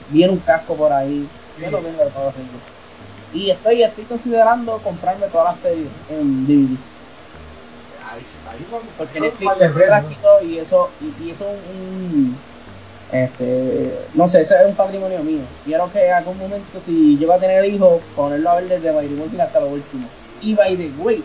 viene 0.09 0.33
un 0.33 0.39
casco 0.39 0.75
por 0.75 0.91
ahí. 0.93 1.27
Yo 1.57 1.71
lo 1.71 1.79
tengo 1.79 1.97
de 1.97 2.09
Rangers. 2.09 2.79
Y 3.33 3.49
estoy, 3.51 3.83
estoy 3.83 4.05
considerando 4.05 4.77
comprarme 4.79 5.27
todas 5.27 5.53
las 5.53 5.61
series 5.61 5.87
en 6.09 6.47
DVD. 6.47 6.77
Ahí, 8.11 8.23
ahí. 8.49 8.65
Porque 8.97 9.19
Netflix 9.19 9.61
es 9.61 9.75
gráfico 9.75 10.27
y 10.43 10.57
eso, 10.57 10.89
y, 11.01 11.23
y 11.25 11.29
eso 11.31 11.45
es 11.45 11.59
un, 11.69 12.37
este, 13.11 13.91
no 14.13 14.27
sé, 14.29 14.41
ese 14.41 14.55
es 14.55 14.67
un 14.67 14.75
patrimonio 14.75 15.19
mío. 15.23 15.41
Quiero 15.63 15.91
que 15.91 16.05
en 16.07 16.13
algún 16.13 16.37
momento, 16.37 16.79
si 16.85 17.17
yo 17.19 17.27
voy 17.27 17.37
a 17.37 17.39
tener 17.39 17.65
hijos, 17.65 18.01
ponerlo 18.15 18.49
a 18.49 18.55
ver 18.55 18.67
desde 18.67 18.91
Morphin 18.91 19.41
hasta 19.41 19.59
lo 19.59 19.67
último. 19.67 20.07
Y 20.41 20.55
by 20.55 20.77
the 20.77 20.91
way, 20.97 21.23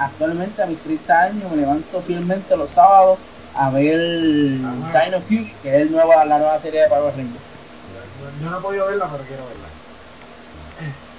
actualmente 0.00 0.62
a 0.62 0.66
mis 0.66 0.78
30 0.80 1.20
años 1.20 1.50
me 1.50 1.58
levanto 1.58 2.00
fielmente 2.02 2.56
los 2.56 2.70
sábados 2.70 3.18
a 3.54 3.70
ver 3.70 3.98
Ah. 4.64 5.04
Dino 5.04 5.20
Fury, 5.20 5.54
que 5.62 5.68
es 5.68 5.82
el 5.82 5.92
nuevo, 5.92 6.12
la 6.12 6.38
nueva 6.38 6.58
serie 6.60 6.82
de 6.82 6.88
Power 6.88 7.14
Rangers. 7.16 7.44
Yo 8.42 8.50
no 8.50 8.58
he 8.58 8.60
podido 8.62 8.86
verla, 8.86 9.08
pero 9.10 9.24
quiero 9.24 9.42
verla. 9.46 9.68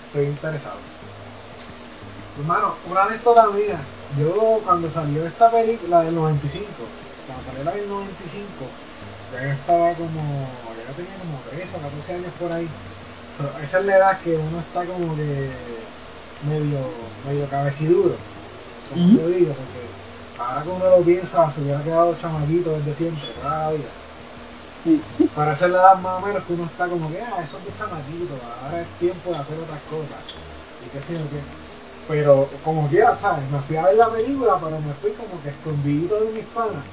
Estoy 0.08 0.26
interesado. 0.26 0.78
Hermano, 2.40 2.76
una 2.90 3.04
anécdota 3.04 3.48
mía. 3.50 3.80
Yo 4.20 4.62
cuando 4.66 4.90
salió 4.90 5.26
esta 5.26 5.52
película 5.52 6.02
del 6.02 6.16
95, 6.16 6.68
cuando 7.28 7.44
salió 7.44 7.64
la 7.64 7.72
del 7.72 7.88
95, 7.88 8.46
ya 9.34 9.44
yo 9.46 9.52
estaba 9.52 9.94
como, 9.94 10.48
ya 10.88 10.94
tenía 10.94 11.18
como 11.20 11.40
13 11.50 11.78
o 11.78 11.80
14 11.80 12.14
años 12.14 12.34
por 12.40 12.52
ahí. 12.52 12.68
Esa 13.62 13.80
es 13.80 13.86
la 13.86 13.96
edad 13.98 14.20
que 14.20 14.36
uno 14.36 14.60
está 14.60 14.86
como 14.86 15.16
que 15.16 15.50
medio, 16.48 16.80
medio 17.26 17.48
cabeciduro, 17.50 18.16
como 18.92 19.08
yo 19.08 19.28
digo, 19.30 19.54
porque 19.54 19.82
ahora 20.38 20.64
que 20.64 20.70
uno 20.70 20.98
lo 20.98 21.04
piensa, 21.04 21.50
se 21.50 21.62
hubiera 21.62 21.82
quedado 21.84 22.16
chamaquito 22.16 22.72
desde 22.72 22.94
siempre, 22.94 23.28
toda 23.42 23.64
la 23.66 23.72
vida. 23.72 23.90
Sí. 24.84 25.02
Para 25.36 25.52
hacer 25.52 25.70
la 25.70 25.80
edad 25.80 26.00
más 26.00 26.22
o 26.22 26.26
menos 26.26 26.44
que 26.44 26.54
uno 26.54 26.64
está 26.66 26.88
como 26.88 27.10
que, 27.10 27.22
ah, 27.22 27.42
eso 27.44 27.58
es 27.58 27.66
de 27.66 27.76
chamaquito, 27.78 28.34
ahora 28.64 28.82
es 28.82 28.88
tiempo 29.00 29.32
de 29.32 29.38
hacer 29.38 29.58
otras 29.60 29.80
cosas. 29.90 30.20
Y 30.86 30.90
qué 30.90 31.00
sé 31.00 31.14
yo 31.14 31.30
qué. 31.30 31.40
Pero 32.08 32.50
como 32.64 32.88
quiera, 32.90 33.16
¿sabes? 33.16 33.50
Me 33.50 33.60
fui 33.62 33.78
a 33.78 33.84
ver 33.84 33.96
la 33.96 34.10
película, 34.10 34.60
pero 34.62 34.80
me 34.82 34.94
fui 34.96 35.12
como 35.12 35.42
que 35.42 35.50
escondidito 35.50 36.20
de 36.20 36.32
mis 36.32 36.46
panas. 36.48 36.84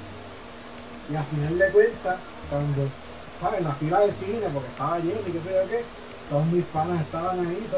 Y 1.11 1.15
al 1.15 1.25
final 1.25 1.57
de 1.57 1.71
cuentas, 1.71 2.17
cuando 2.49 2.87
estaba 3.33 3.57
en 3.57 3.63
la 3.63 3.73
fila 3.73 3.99
del 3.99 4.13
cine, 4.13 4.47
porque 4.53 4.69
estaba 4.69 4.99
lleno 4.99 5.19
y 5.27 5.31
qué 5.31 5.39
sé 5.41 5.55
yo 5.55 5.69
qué, 5.69 5.83
todos 6.29 6.45
mis 6.45 6.65
panas 6.65 7.01
estaban 7.01 7.39
ahí, 7.39 7.65
se 7.67 7.77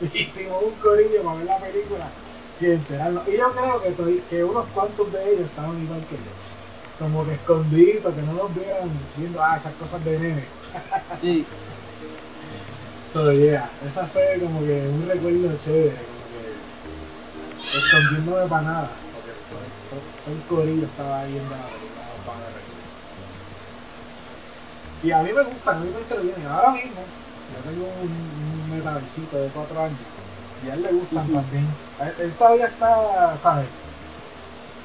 hicimos 0.18 0.62
un 0.64 0.74
corillo 0.80 1.22
para 1.22 1.36
ver 1.36 1.46
la 1.46 1.58
película 1.58 2.06
sin 2.60 2.72
enterarnos. 2.72 3.28
Y 3.28 3.36
yo 3.38 3.52
creo 3.54 4.26
que, 4.28 4.44
unos 4.44 4.70
cuantos 4.70 5.10
de 5.12 5.32
ellos 5.34 5.46
estaban 5.48 5.78
igual 5.80 6.06
que 6.06 6.22
yo. 6.24 6.32
Como 6.96 7.24
que 7.26 7.34
escondiditos, 7.34 8.14
que 8.14 8.22
no 8.22 8.34
nos 8.34 8.54
vieran 8.54 9.10
viendo 9.14 9.42
ah, 9.42 9.56
esas 9.56 9.76
cosas 9.76 10.04
de 10.04 10.18
nene. 10.18 10.56
Sí. 11.20 11.54
So, 13.02 13.30
yeah, 13.32 13.76
esa 13.80 14.06
fue 14.08 14.38
como 14.40 14.62
que 14.62 14.88
un 14.88 15.02
recuerdo 15.06 15.58
chévere, 15.58 16.06
como 16.06 16.28
que 16.28 16.64
escondiéndome 17.70 18.48
para 18.48 18.62
nada, 18.62 19.08
porque 19.10 19.32
todo, 19.48 19.62
todo- 19.88 20.12
el 20.24 20.44
corillo 20.46 20.86
estaba 20.86 21.20
ahí 21.20 21.32
viendo 21.32 21.56
la 21.56 21.70
película. 21.72 22.06
Y 25.00 25.10
a 25.10 25.22
mí 25.22 25.32
me 25.32 25.44
gusta, 25.44 25.72
a 25.76 25.80
mí 25.80 25.90
me 25.90 26.00
entretiene. 26.00 26.44
Ahora 26.46 26.72
mismo, 26.72 27.14
yo 27.46 27.62
tengo 27.62 27.86
un, 27.88 28.12
un 28.12 28.68
metaversito 28.68 29.38
de 29.38 29.50
4 29.52 29.80
años 29.80 30.08
y 30.62 30.68
a 30.68 30.74
él 30.74 30.82
le 30.82 30.92
gustan 30.92 31.26
Ujú. 31.26 31.34
también. 31.34 31.68
A 31.98 32.08
Él, 32.08 32.14
él 32.20 32.36
todavía 32.36 32.66
está, 32.66 33.36
¿sabes? 33.36 33.68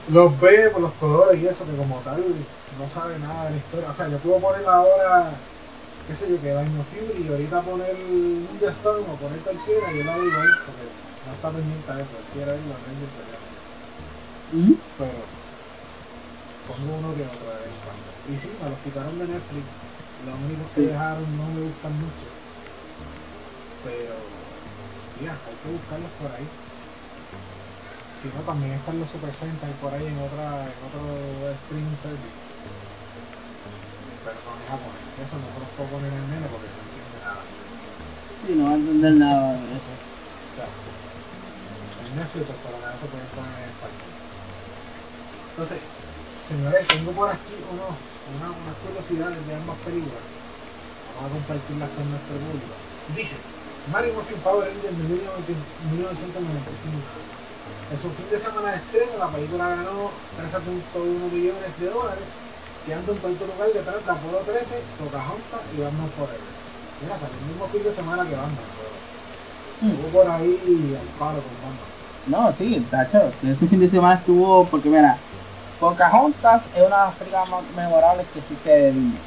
Los 0.07 0.39
ve 0.39 0.69
por 0.71 0.81
los 0.81 0.93
colores 0.95 1.39
y 1.41 1.47
eso, 1.47 1.65
que 1.65 1.75
como 1.75 2.01
tal 2.01 2.47
no 2.77 2.87
sabe 2.87 3.17
nada 3.19 3.45
de 3.45 3.51
la 3.51 3.57
historia. 3.57 3.89
O 3.89 3.93
sea, 3.93 4.07
yo 4.07 4.19
puedo 4.19 4.39
poner 4.39 4.65
ahora 4.67 5.41
qué 6.07 6.15
sé 6.15 6.29
yo, 6.31 6.41
que 6.41 6.51
Daño 6.53 6.83
Fury 6.83 7.23
y 7.23 7.27
ahorita 7.29 7.63
poner 7.63 7.97
Ninja 7.97 8.69
Storm 8.69 9.09
o 9.09 9.19
poner 9.19 9.41
cualquiera 9.43 9.93
y 9.93 9.99
él 9.99 10.05
la 10.07 10.17
da 10.17 10.25
igual 10.25 10.59
porque 10.65 10.83
no 11.25 11.33
está 11.33 11.51
pendiente 11.51 11.91
a 11.91 12.01
eso, 12.01 12.19
él 12.19 12.25
quiere 12.31 12.53
ver 12.53 12.61
los 12.67 12.81
Rangers 12.83 13.11
peleando. 13.13 13.55
Ujú. 14.53 14.79
Pero 14.97 15.27
pongo 16.67 16.97
uno 16.97 17.15
que 17.15 17.25
otro 17.25 17.49
de 17.49 17.61
vez 17.61 17.71
en 17.73 17.79
cuando. 17.81 18.11
Y 18.27 18.37
sí, 18.37 18.57
me 18.59 18.69
los 18.69 18.79
quitaron 18.79 19.17
de 19.17 19.27
Netflix, 19.27 19.65
los 20.17 20.37
únicos 20.39 20.71
que 20.71 20.81
Sí. 20.81 20.87
dejaron 20.87 21.37
no 21.37 21.49
me 21.51 21.61
gustan 21.61 21.97
mucho. 21.97 22.27
Pero, 23.81 24.44
ya, 25.21 25.31
hay 25.45 25.55
que 25.57 25.69
buscarlos 25.69 26.11
por 26.19 26.31
ahí. 26.31 26.47
Si 28.21 28.27
no, 28.29 28.41
también 28.43 28.73
están 28.73 28.99
los 28.99 29.09
Super 29.09 29.33
Sentai 29.33 29.73
por 29.79 29.93
ahí 29.93 30.07
en 30.07 30.17
otra 30.19 30.65
en 30.65 30.83
otro 30.83 31.49
streaming 31.51 31.95
service. 31.95 32.55
Pero 34.23 34.41
son. 34.41 34.53
Eso 35.23 35.37
no 35.37 35.47
se 35.53 35.59
los 35.59 35.69
puedo 35.77 35.89
poner 35.89 36.11
en 36.11 36.29
nene 36.29 36.47
porque 36.49 36.67
no 36.67 36.81
entiende 36.81 37.19
nada. 37.19 37.43
Sí, 38.45 38.55
no 38.55 38.63
va 38.65 38.71
a 38.71 38.75
entender 38.75 39.13
nada. 39.13 39.59
Exacto. 40.49 40.89
En 42.01 42.15
Netflix 42.15 42.45
por 42.63 42.71
lo 42.71 42.77
menos 42.79 42.99
se 42.99 43.07
pueden 43.07 43.27
poner 43.35 43.53
en 43.63 43.69
español. 43.69 44.11
Entonces, 45.49 45.79
señores, 46.47 46.87
tengo 46.87 47.11
por 47.13 47.29
aquí 47.31 47.55
unos, 47.71 47.95
una, 48.25 48.51
unas 48.51 48.75
curiosidades 48.83 49.45
de 49.47 49.55
ambas 49.55 49.77
películas. 49.79 50.23
Vamos 51.07 51.25
a 51.25 51.33
compartirlas 51.33 51.89
con 51.91 52.09
nuestro 52.09 52.35
público. 52.37 52.75
Dice, 53.15 53.37
Mario 53.91 54.13
Morphin 54.13 54.37
Power 54.39 54.67
Rangers 54.67 54.97
de 54.97 55.03
1995. 55.03 56.97
En 57.91 57.97
su 57.97 58.09
fin 58.09 58.25
de 58.31 58.37
semana 58.37 58.71
de 58.71 58.77
estreno, 58.77 59.17
la 59.19 59.27
película 59.29 59.69
ganó 59.69 60.09
13.1 60.41 61.31
millones 61.31 61.79
de 61.79 61.89
dólares, 61.89 62.33
quedando 62.85 63.13
en 63.13 63.19
cuarto 63.19 63.45
lugar 63.45 63.69
detrás 63.73 64.05
de 64.05 64.11
Apolo 64.11 64.39
13, 64.39 64.81
Pocahontas 64.97 65.61
y 65.77 65.81
Batman 65.81 66.09
Forever. 66.17 66.55
Mira, 67.01 67.17
salió 67.17 67.37
el 67.37 67.45
mismo 67.45 67.67
fin 67.67 67.83
de 67.83 67.91
semana 67.91 68.23
que 68.25 68.35
Batman. 68.35 68.57
pero 68.57 68.95
Mm. 69.81 69.89
Estuvo 69.89 70.07
por 70.07 70.31
ahí 70.31 70.97
al 70.99 71.07
palo 71.19 71.41
con 71.43 71.53
Batman. 71.61 71.95
No, 72.25 72.53
sí, 72.57 72.87
tacho, 72.89 73.31
ese 73.43 73.67
fin 73.67 73.79
de 73.79 73.89
semana 73.89 74.15
estuvo, 74.15 74.65
porque 74.65 74.89
mira, 74.89 75.17
Pocahontas 75.79 76.63
es 76.73 76.81
una 76.81 76.97
de 77.01 77.05
las 77.05 77.15
películas 77.17 77.49
más 77.49 77.61
memorables 77.75 78.25
que 78.33 78.39
existe 78.39 78.69
de 78.69 78.91
Disney. 78.93 79.19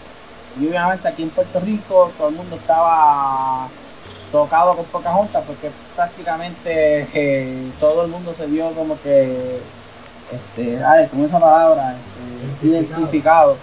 Y 0.58 0.68
obviamente 0.68 1.06
aquí 1.06 1.22
en 1.22 1.30
Puerto 1.30 1.60
Rico 1.60 2.10
todo 2.16 2.30
el 2.30 2.34
mundo 2.34 2.56
estaba 2.56 3.68
tocado 4.30 4.76
con 4.76 4.84
Pocahontas 4.86 5.44
porque 5.46 5.70
prácticamente 5.94 7.08
eh, 7.12 7.72
todo 7.80 8.02
el 8.04 8.08
mundo 8.10 8.34
se 8.34 8.46
vio 8.46 8.74
como 8.74 9.00
que, 9.00 9.72
este, 10.30 10.82
ay, 10.84 11.08
como 11.08 11.24
esa 11.24 11.40
palabra, 11.40 11.96
este, 11.96 12.66
Identificado. 12.66 13.56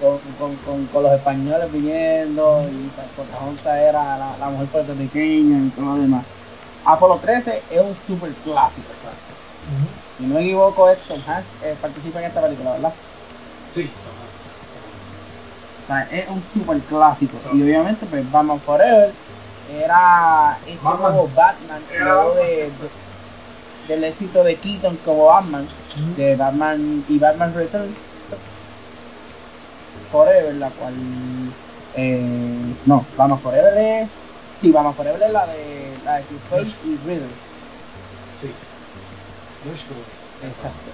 con, 0.00 0.18
con, 0.38 0.56
con, 0.58 0.86
con 0.86 1.02
los 1.04 1.12
españoles 1.12 1.70
viniendo 1.72 2.68
y 2.70 2.90
Pocahontas 3.16 3.78
era 3.78 4.16
la, 4.18 4.36
la 4.38 4.50
mujer 4.50 4.68
puertorriqueña 4.68 5.66
y 5.66 5.70
todo 5.70 5.96
lo 5.96 6.02
demás. 6.02 6.26
Apolo 6.84 7.18
13 7.20 7.66
es 7.68 7.80
un 7.80 7.96
super 7.96 8.34
clásico. 8.36 8.92
Exacto. 8.92 9.34
Si 10.16 10.26
no 10.26 10.34
me 10.34 10.42
equivoco, 10.42 10.88
es 10.88 11.06
Tom 11.06 11.22
Hanks 11.26 11.48
eh, 11.60 11.76
participa 11.80 12.20
en 12.20 12.26
esta 12.26 12.40
película, 12.40 12.72
¿verdad? 12.72 12.98
Sí, 13.68 14.00
O 15.82 15.86
sea, 15.86 16.02
es 16.10 16.28
un 16.28 16.42
super 16.52 16.84
clásico. 16.84 17.38
Y 17.50 17.62
obviamente, 17.62 18.06
pues 18.06 18.30
Batman 18.30 18.62
Forever 18.62 19.18
era 19.68 20.58
este 20.66 20.84
Batman. 20.84 21.12
nuevo 21.12 21.28
Batman, 21.34 21.82
luego 22.04 22.34
de, 22.34 22.44
de- 22.70 22.90
del 23.88 24.04
éxito 24.04 24.42
de 24.44 24.56
Keaton 24.56 24.96
como 24.98 25.26
Batman, 25.26 25.66
de 26.16 26.36
Batman 26.36 27.04
y 27.08 27.18
Batman 27.18 27.54
Returns 27.54 27.96
Forever, 30.10 30.54
la 30.54 30.70
cual 30.70 30.94
eh, 31.94 32.74
no, 32.86 33.06
Batman 33.16 33.40
Forever 33.40 33.76
es 33.78 34.08
sí, 34.60 34.70
Batman 34.70 34.94
Forever 34.94 35.22
es 35.22 35.32
la 35.32 35.46
de 35.46 35.98
la 36.04 36.16
de 36.16 36.22
Two-Face 36.24 36.76
y 36.84 36.96
Riddle. 37.06 37.28
Sí. 38.40 38.54
Exacto. 40.42 40.90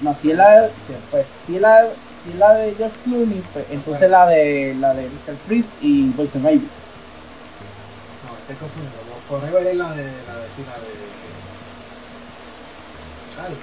No, 0.00 0.14
si 0.16 0.32
la 0.32 0.70
pues, 1.10 1.26
si 1.46 1.58
la, 1.58 1.84
si 2.22 2.32
la 2.34 2.54
de 2.54 2.74
George 2.74 2.96
Clooney, 3.04 3.42
pues, 3.52 3.66
entonces 3.70 4.10
la 4.10 4.26
de 4.26 4.74
la 4.78 4.94
de 4.94 5.08
Mr. 5.08 5.36
Freeze 5.46 5.68
y 5.80 6.10
Poison 6.10 6.42
Ivy. 6.42 6.68
No, 8.26 8.36
estoy 8.36 8.56
confundiendo. 8.56 8.98
Los 9.08 9.24
Forever 9.24 9.66
es 9.66 9.76
la 9.76 9.94
de 9.94 10.04
la 10.26 10.36
de 10.36 10.50
sí, 10.50 10.64
la 10.64 10.78
de. 10.78 10.94
Ay, 13.42 13.56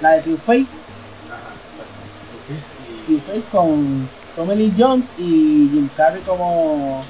la 0.00 0.12
de. 0.12 0.22
La 0.22 0.22
de 0.22 0.66
Ajá, 1.30 1.52
exacto. 1.70 2.08
Two-Face 2.46 2.72
y. 2.88 3.16
Two-Face 3.16 3.48
con 3.50 4.08
Tommy 4.36 4.54
Lee 4.56 4.74
Jones 4.76 5.06
y 5.16 5.68
Jim 5.72 5.88
Carrey 5.96 6.22
como 6.22 7.02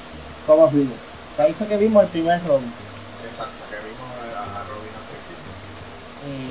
como 0.45 0.67
Riddle. 0.67 0.93
O 0.93 1.35
sea, 1.35 1.45
ahí 1.45 1.53
fue 1.53 1.67
que 1.67 1.77
vimos 1.77 2.03
el 2.03 2.09
primer 2.09 2.43
Robin. 2.45 2.73
Exacto, 3.23 3.63
que 3.69 3.75
vimos 3.87 4.09
a 4.17 4.63
Robin 4.69 4.91
al 4.95 5.03
principio. 5.03 5.59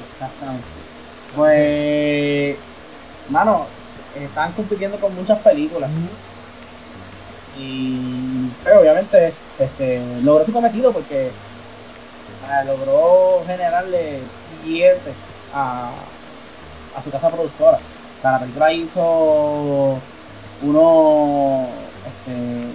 Exactamente. 0.09 0.65
Pues, 1.35 2.57
mano, 3.29 3.67
están 4.15 4.53
compitiendo 4.53 4.99
con 5.01 5.15
muchas 5.15 5.39
películas. 5.41 5.91
y 7.57 8.49
pues, 8.63 8.77
obviamente 8.77 9.35
este, 9.59 10.23
logró 10.23 10.45
su 10.45 10.53
cometido 10.53 10.93
porque 10.93 11.33
ah, 12.49 12.65
logró 12.65 13.45
generarle 13.47 14.23
billetes 14.63 15.15
a, 15.53 15.91
a 16.97 17.03
su 17.03 17.11
casa 17.11 17.31
productora. 17.31 17.79
O 17.79 18.21
sea, 18.21 18.33
la 18.33 18.41
película 18.41 18.73
hizo 18.73 20.01
uno 20.61 21.69
este, 22.05 22.73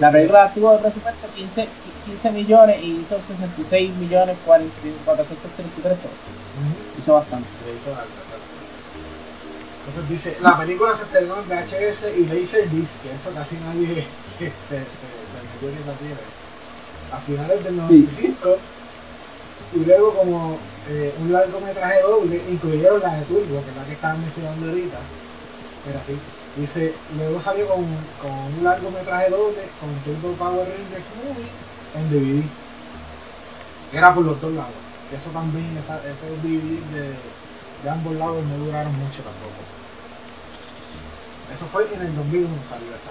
la 0.00 0.10
película 0.10 0.50
tuvo 0.52 0.72
de 0.72 0.78
presupuesto 0.78 1.28
15, 1.34 1.68
15 2.04 2.30
millones 2.32 2.82
y 2.82 3.00
hizo 3.00 3.20
66 3.22 3.94
millones 3.96 4.38
40 4.44 4.74
433 5.04 5.96
pesos. 5.96 6.10
Ujú. 6.56 7.00
hizo 7.00 7.12
bastante 7.12 7.48
Le 7.64 7.74
hizo 7.74 7.90
exacto. 7.92 8.49
Entonces 9.90 10.08
dice, 10.08 10.38
la 10.40 10.56
película 10.56 10.94
se 10.94 11.02
estrenó 11.02 11.40
en 11.40 11.48
VHS 11.48 12.16
y 12.16 12.26
Laserdisc, 12.26 13.02
que 13.02 13.12
eso 13.12 13.34
casi 13.34 13.56
nadie 13.56 14.06
se, 14.38 14.78
se, 14.86 15.26
se 15.26 15.42
metió 15.42 15.68
en 15.68 15.78
esa 15.78 15.98
piedra. 15.98 16.32
A 17.10 17.18
finales 17.18 17.64
del 17.64 17.76
95, 17.76 18.68
y 19.72 19.84
luego 19.84 20.14
como 20.14 20.70
eh, 20.86 21.12
un 21.18 21.32
largometraje 21.32 22.02
doble, 22.02 22.40
incluyeron 22.52 23.00
la 23.00 23.16
de 23.16 23.24
Turbo, 23.24 23.64
que 23.64 23.70
es 23.70 23.76
la 23.76 23.84
que 23.84 23.92
estaban 23.94 24.20
mencionando 24.20 24.68
ahorita. 24.68 25.12
Era 25.82 25.98
así. 25.98 26.24
Dice, 26.54 27.02
luego 27.08 27.40
salió 27.40 27.66
con, 27.66 27.84
con 28.16 28.30
un 28.30 28.62
largometraje 28.62 29.30
doble, 29.30 29.74
con 29.80 30.04
Turbo 30.04 30.36
Power 30.36 30.68
Rangers 30.68 31.16
Movie, 31.16 31.58
en 31.94 32.10
DVD. 32.10 32.56
Que 33.90 33.98
era 33.98 34.14
por 34.14 34.24
los 34.24 34.40
dos 34.40 34.52
lados. 34.52 34.86
Eso 35.08 35.32
también, 35.32 35.76
esa, 35.76 36.08
esos 36.08 36.40
DVD 36.42 36.86
de, 36.94 37.34
de 37.82 37.90
ambos 37.90 38.14
lados 38.16 38.46
no 38.46 38.56
duraron 38.58 38.94
mucho 38.94 39.24
tampoco. 39.24 39.79
Eso 41.52 41.66
fue 41.66 41.86
en 41.92 42.00
el 42.02 42.14
2001 42.16 42.48
salió 42.68 42.88
esa. 42.94 43.10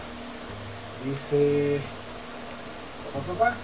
Dice... 1.05 1.81
pa, 3.13 3.19
pa, 3.19 3.33
pa, 3.33 3.49
pa. 3.51 3.55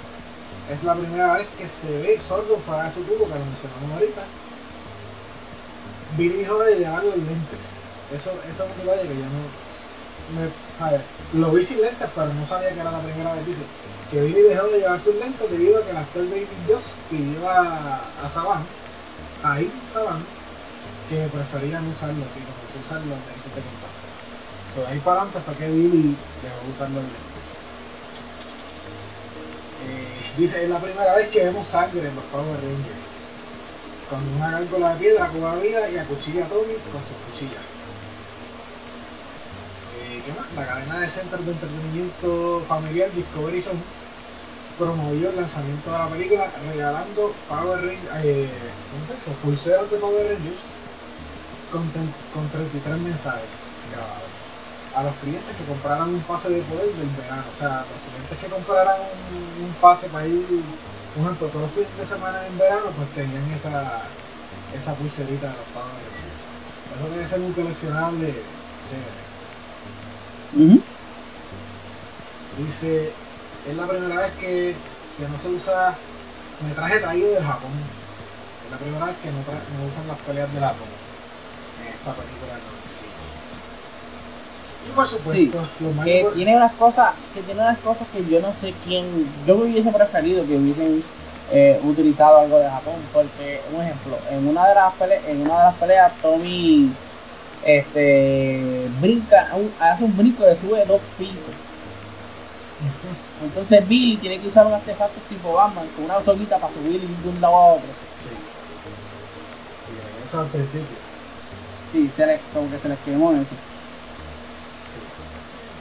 Es 0.71 0.83
la 0.83 0.95
primera 0.95 1.33
vez 1.33 1.47
que 1.57 1.67
se 1.67 1.97
ve 1.99 2.19
sordo 2.19 2.57
fuera 2.65 2.85
de 2.85 2.91
su 2.91 3.01
tubo, 3.03 3.25
que 3.27 3.39
lo 3.39 3.45
mencionamos 3.45 3.91
ahorita. 3.93 4.21
Billy 6.17 6.37
dijo 6.37 6.59
de 6.59 6.75
llevar 6.75 7.03
los 7.03 7.17
lentes. 7.17 7.75
Eso, 8.13 8.31
eso 8.47 8.63
es 8.63 8.69
un 8.71 8.77
detalle 8.85 9.07
que 9.07 9.15
yo 9.15 9.25
no... 9.25 9.65
Me, 10.33 10.49
a 10.85 10.91
ver, 10.91 11.01
lo 11.33 11.51
vi 11.51 11.63
sin 11.63 11.81
lentes, 11.81 12.09
pero 12.15 12.33
no 12.33 12.45
sabía 12.45 12.73
que 12.73 12.79
era 12.79 12.91
la 12.91 12.99
primera 12.99 13.33
vez. 13.33 13.45
Dice 13.45 13.61
que 14.11 14.21
Billy 14.21 14.41
dejó 14.41 14.67
de 14.67 14.79
llevar 14.79 14.99
sus 14.99 15.15
lentes 15.15 15.49
debido 15.49 15.79
a 15.79 15.85
que 15.85 15.91
el 15.91 15.97
actor 15.97 16.29
Baby 16.29 16.47
Joss 16.67 16.97
pidió 17.09 17.47
a, 17.49 18.01
a 18.23 18.29
Saban, 18.29 18.65
a 19.43 19.59
Ir 19.59 19.71
Saban, 19.91 20.23
que 21.09 21.27
preferían 21.27 21.87
usarlo 21.87 22.23
así, 22.25 22.39
como 22.41 22.61
se 22.71 22.79
usan 22.85 23.09
los 23.09 23.17
lentes 23.17 23.55
de. 23.55 23.84
So, 24.75 24.81
de 24.81 24.87
ahí 24.87 24.99
para 24.99 25.21
adelante 25.21 25.39
fue 25.39 25.55
que 25.55 25.71
Billy 25.71 26.17
dejó 26.43 26.65
de 26.65 26.71
usar 26.71 26.89
los. 26.89 27.03
Eh, 27.03 27.07
dice, 30.37 30.63
es 30.63 30.69
la 30.69 30.79
primera 30.79 31.15
vez 31.15 31.29
que 31.29 31.45
vemos 31.45 31.65
sangre 31.65 32.09
en 32.09 32.13
los 32.13 32.25
Power 32.25 32.59
Rangers. 32.59 33.15
Cuando 34.09 34.35
una 34.35 34.51
gárgola 34.51 34.93
de 34.93 34.99
piedra 34.99 35.29
cobra 35.29 35.55
vida 35.55 35.89
y 35.89 35.97
acuchilla 35.97 36.45
a 36.45 36.49
Tommy 36.49 36.73
con 36.91 37.01
sus 37.01 37.15
cuchillas. 37.15 37.63
Eh, 39.97 40.21
¿Qué 40.25 40.33
más? 40.33 40.51
La 40.57 40.67
cadena 40.67 40.99
de 40.99 41.07
centros 41.07 41.45
de 41.45 41.51
entretenimiento 41.53 42.65
familiar 42.67 43.09
Discovery 43.13 43.61
Zone 43.61 43.79
promovió 44.77 45.29
el 45.29 45.37
lanzamiento 45.37 45.89
de 45.89 45.97
la 45.97 46.09
película 46.09 46.51
regalando 46.67 47.33
Power 47.47 47.79
Rangers, 47.79 48.25
eh. 48.25 48.49
Pulseras 49.41 49.89
de 49.89 49.97
Power 49.97 50.27
Rangers 50.33 50.65
con, 51.71 51.89
con 52.33 52.49
33 52.49 52.97
mensajes 52.99 53.49
grabados 53.89 54.34
a 54.95 55.03
los 55.03 55.15
clientes 55.17 55.55
que 55.55 55.65
compraran 55.65 56.09
un 56.09 56.23
pase 56.23 56.49
de 56.49 56.63
poder 56.63 56.93
del 56.95 57.09
verano. 57.09 57.43
O 57.49 57.53
sea, 57.55 57.85
los 57.91 58.01
clientes 58.01 58.37
que 58.37 58.47
compraran 58.49 58.95
un, 59.29 59.63
un 59.65 59.73
pase 59.75 60.09
para 60.09 60.27
ir, 60.27 60.45
por 61.13 61.23
ejemplo, 61.23 61.47
todos 61.49 61.63
los 61.63 61.71
fines 61.73 61.97
de 61.97 62.05
semana 62.05 62.47
en 62.47 62.57
verano, 62.57 62.93
pues 62.95 63.13
tenían 63.13 63.49
esa, 63.51 64.01
esa 64.73 64.95
pulserita 64.95 65.49
de 65.51 65.57
los 65.57 65.67
Power 65.69 66.03
Rangers. 66.05 66.43
Eso 66.95 67.09
debe 67.09 67.27
ser 67.27 67.41
un 67.41 67.53
coleccionable 67.53 68.45
chévere. 68.85 69.25
Dice, 72.57 73.13
es 73.65 73.75
la 73.75 73.87
primera 73.87 74.15
vez 74.15 74.31
que, 74.35 74.75
que 75.17 75.27
no 75.27 75.37
se 75.37 75.49
usa 75.49 75.99
metraje 76.59 76.99
traído 76.99 77.31
del 77.33 77.43
Japón. 77.43 77.73
Es 78.65 78.71
la 78.71 78.77
primera 78.77 79.05
vez 79.07 79.17
que 79.17 79.31
no, 79.31 79.39
tra- 79.45 79.67
no 79.69 79.83
usan 79.85 80.07
las 80.07 80.19
peleas 80.19 80.51
del 80.53 80.63
Japón 80.63 80.87
en 81.77 81.87
esta 81.87 82.15
película 82.15 82.53
95. 82.57 82.74
Y 84.85 84.91
por 84.91 85.07
supuesto, 85.07 85.57
los 85.79 85.95
que 86.05 86.25
tiene 86.35 86.55
unas 86.55 86.75
cosas 86.75 87.15
que 87.33 87.43
tiene 87.43 87.61
unas 87.61 87.79
cosas 87.79 88.07
que 88.09 88.25
yo 88.25 88.39
no 88.39 88.53
sé 88.53 88.75
quién 88.83 89.33
yo 89.45 89.57
me 89.57 89.65
hubiese 89.65 89.91
preferido 89.91 90.45
que 90.45 90.57
hubiesen 90.57 91.03
eh, 91.49 91.79
utilizado 91.81 92.37
algo 92.37 92.59
de 92.59 92.69
Japón 92.69 93.01
porque 93.11 93.63
un 93.71 93.81
ejemplo 93.83 94.19
en 94.29 94.47
una 94.47 94.67
de 94.67 94.75
las 94.75 94.93
peleas 94.95 95.21
en 95.25 95.41
una 95.41 95.57
de 95.57 95.63
las 95.65 95.75
peleas 95.77 96.13
Tommy 96.21 96.91
este 97.61 98.89
brinca 98.99 99.55
un- 99.55 99.73
hace 99.79 100.03
un 100.03 100.15
brinco 100.15 100.43
de 100.43 100.55
sube 100.55 100.85
dos 100.85 101.01
pisos 101.17 101.53
entonces 103.41 103.87
Billy 103.87 104.17
tiene 104.17 104.39
que 104.39 104.47
usar 104.47 104.67
un 104.67 104.73
artefacto 104.73 105.21
tipo 105.29 105.53
Batman 105.53 105.89
con 105.95 106.05
una 106.05 106.21
soguita 106.21 106.59
para 106.59 106.73
subir 106.73 107.01
de 107.01 107.29
un 107.29 107.41
lado 107.41 107.55
a 107.55 107.73
otro 107.73 107.89
Sí. 108.17 108.29
Sí, 109.85 109.93
eso 110.23 110.41
al 110.41 110.49
principio. 110.49 110.97
sí 111.91 112.09
se 112.09 112.25
le, 112.25 112.41
como 112.53 112.69
que 112.69 112.79
se 112.79 112.89
les 112.89 112.99
quemó 112.99 113.33
eso 113.33 113.55
Sí. 113.55 113.74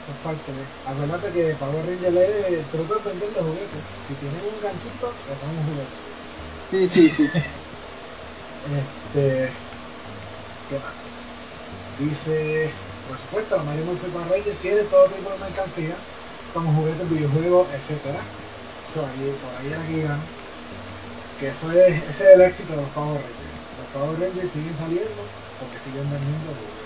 Es 0.07 0.17
parte 0.17 0.53
de. 0.53 0.65
Acuérdate 0.85 1.31
que 1.31 1.55
Power 1.55 1.85
Ranger 1.85 2.15
es 2.17 2.69
tú 2.71 2.77
no 2.77 2.85
puedes 2.85 3.03
vender 3.05 3.31
los 3.33 3.43
juguetes. 3.45 3.83
Si 4.07 4.13
tienen 4.15 4.41
un 4.45 4.59
ganchito, 4.61 5.13
pues 5.25 5.39
son 5.39 5.49
un 5.57 5.65
juguete. 5.65 5.97
sí 6.69 6.87
sí 6.89 7.09
sí 7.09 7.31
Este. 8.63 9.51
¿Qué 10.67 10.79
más? 10.79 10.93
Dice. 11.97 12.73
Por 13.07 13.17
supuesto, 13.19 13.63
Mario 13.63 13.85
Morphin 13.85 14.11
Power 14.11 14.29
Ranger 14.29 14.57
tiene 14.59 14.83
todo 14.85 15.09
tipo 15.09 15.31
de 15.31 15.37
mercancía, 15.37 15.95
como 16.53 16.73
juguetes, 16.73 17.09
videojuegos, 17.09 17.71
etcétera. 17.73 18.19
So, 18.83 19.05
ahí, 19.05 19.37
por 19.41 19.55
ahí 19.55 19.71
era 19.71 19.85
que 19.85 19.93
iban. 19.93 20.19
Que 21.37 21.47
eso 21.47 21.71
es, 21.71 22.03
ese 22.09 22.23
es 22.25 22.35
el 22.35 22.41
éxito 22.41 22.73
de 22.75 22.81
los 22.81 22.91
Power 22.91 23.21
Rangers. 23.21 23.71
Los 23.77 23.87
Power 23.87 24.19
Rangers 24.19 24.51
siguen 24.51 24.75
saliendo 24.75 25.33
porque 25.59 25.79
siguen 25.79 26.09
vendiendo 26.09 26.55
juguetes. 26.55 26.84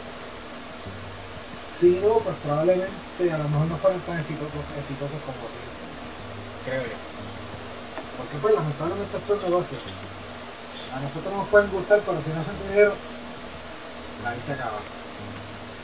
Si 1.80 1.92
no, 1.92 2.20
pues 2.20 2.36
probablemente 2.44 3.32
a 3.32 3.38
lo 3.38 3.48
mejor 3.48 3.68
no 3.68 3.78
fueran 3.78 4.02
tan 4.02 4.20
exitosos, 4.20 4.52
como 4.52 5.48
siguen 5.48 5.72
siendo. 5.72 5.96
Creo 6.66 6.84
yo. 6.84 6.98
Porque 8.18 8.36
pues 8.42 8.54
lamentablemente 8.54 9.16
esto 9.16 9.36
es 9.36 9.42
negocio. 9.44 9.78
A 10.94 11.00
nosotros 11.00 11.34
nos 11.34 11.48
pueden 11.48 11.72
gustar, 11.72 12.02
pero 12.06 12.22
si 12.22 12.32
no 12.32 12.42
hacen 12.42 12.60
dinero, 12.68 12.94
ahí 14.26 14.38
se 14.42 14.52
acaba. 14.52 14.80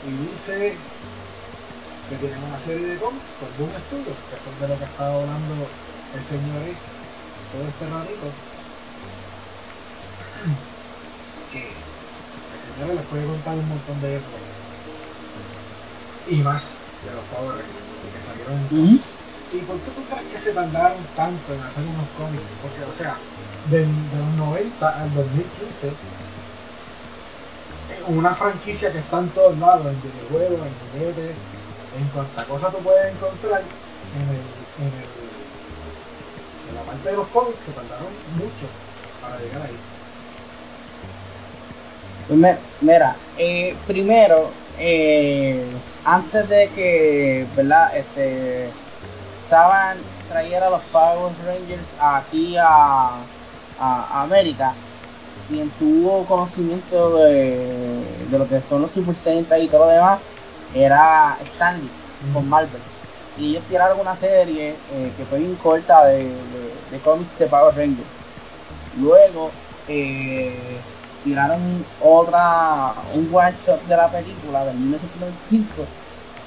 Y 0.06 0.10
dice 0.28 0.76
que 2.10 2.16
tienen 2.16 2.44
una 2.44 2.60
serie 2.60 2.88
de 2.88 2.98
cómics 2.98 3.32
con 3.40 3.48
Boom 3.56 3.72
Studios, 3.88 4.16
que 4.28 4.36
son 4.44 4.60
de 4.60 4.68
lo 4.68 4.78
que 4.78 4.84
estaba 4.84 5.14
hablando 5.14 5.54
el 6.12 6.22
señor 6.22 6.62
E 6.62 6.76
todo 7.56 7.64
este 7.72 7.86
ratito. 7.88 8.26
Que 11.50 11.72
el 11.72 12.60
señor 12.60 12.90
E 12.90 12.94
les 12.96 13.06
puede 13.06 13.24
contar 13.24 13.54
un 13.54 13.68
montón 13.70 13.98
de 14.02 14.16
eso. 14.16 14.28
Y 16.26 16.42
más 16.42 16.82
de 17.02 17.12
los 17.12 17.24
Power 17.26 17.56
Rangers, 17.56 18.12
que 18.12 18.20
salieron 18.20 18.54
en 18.58 18.64
Ujú. 18.66 18.76
cómics. 18.76 19.20
¿Y 19.52 19.62
por 19.62 19.80
qué 19.80 19.90
tú 19.92 20.04
crees 20.06 20.24
que 20.24 20.38
se 20.38 20.52
tardaron 20.52 21.06
tanto 21.14 21.54
en 21.54 21.62
hacer 21.62 21.86
unos 21.86 22.08
cómics? 22.10 22.52
Porque, 22.60 22.82
o 22.82 22.90
sea, 22.90 23.20
de, 23.68 23.86
de 23.86 24.16
los 24.16 24.34
90 24.34 25.02
al 25.02 25.14
2015, 25.14 25.88
eh, 27.88 28.02
una 28.08 28.34
franquicia 28.34 28.92
que 28.92 28.98
está 28.98 29.20
en 29.20 29.30
todos 29.30 29.56
lados, 29.58 29.86
en 29.92 30.02
videojuegos, 30.02 30.66
en 30.66 30.74
juguetes, 30.74 31.36
en 31.92 32.08
cuanta 32.08 32.44
cosa 32.44 32.72
tú 32.72 32.82
puedes 32.82 33.14
encontrar, 33.14 33.64
en, 34.12 34.28
el, 34.28 34.66
en, 34.78 34.94
el, 34.94 35.10
en 36.68 36.74
la 36.74 36.82
parte 36.84 37.10
de 37.10 37.16
los 37.16 37.28
cómics 37.28 37.62
se 37.62 37.72
tardaron 37.72 38.14
mucho 38.26 38.68
para 39.20 39.38
llegar 39.40 39.62
ahí. 39.62 39.80
Pues 42.26 42.58
Mira, 42.80 43.20
eh, 43.36 43.76
primero, 43.86 44.54
eh, 44.76 45.80
antes 46.04 46.48
de 46.48 46.72
que, 46.72 47.48
¿verdad? 47.54 47.96
Este, 47.96 48.74
Saban 49.34 50.04
trayera 50.28 50.70
los 50.70 50.84
Power 50.84 51.36
Rangers 51.38 51.94
aquí 51.98 52.56
a, 52.58 53.28
a- 53.76 54.22
América, 54.22 54.76
quien 55.46 55.70
tuvo 55.76 56.26
conocimiento 56.26 57.18
de, 57.18 58.26
de 58.28 58.38
lo 58.38 58.48
que 58.48 58.60
son 58.62 58.82
los 58.82 58.92
Super 58.92 59.16
Sentai 59.16 59.64
y 59.64 59.68
todo 59.68 59.86
lo 59.86 59.92
demás, 59.92 60.22
era 60.72 61.38
Stanley 61.40 61.92
con 62.32 62.48
Marvel. 62.48 62.82
Y 63.36 63.50
ellos 63.50 63.66
tiraron 63.66 64.00
una 64.00 64.16
serie 64.16 64.80
eh, 64.88 65.12
que 65.16 65.26
fue 65.26 65.38
bien 65.40 65.56
corta 65.56 66.06
de, 66.06 66.46
de, 66.46 66.82
de 66.90 67.00
cómics 67.02 67.36
de 67.38 67.48
Power 67.48 67.74
Rangers. 67.74 68.10
Luego 68.92 69.52
eh, 69.86 70.82
tiraron 71.26 71.84
otra, 72.00 72.94
un 73.14 73.28
one 73.32 73.54
shot 73.66 73.82
de 73.86 73.96
la 73.96 74.08
película 74.08 74.64
del 74.64 74.76
1995 74.76 75.66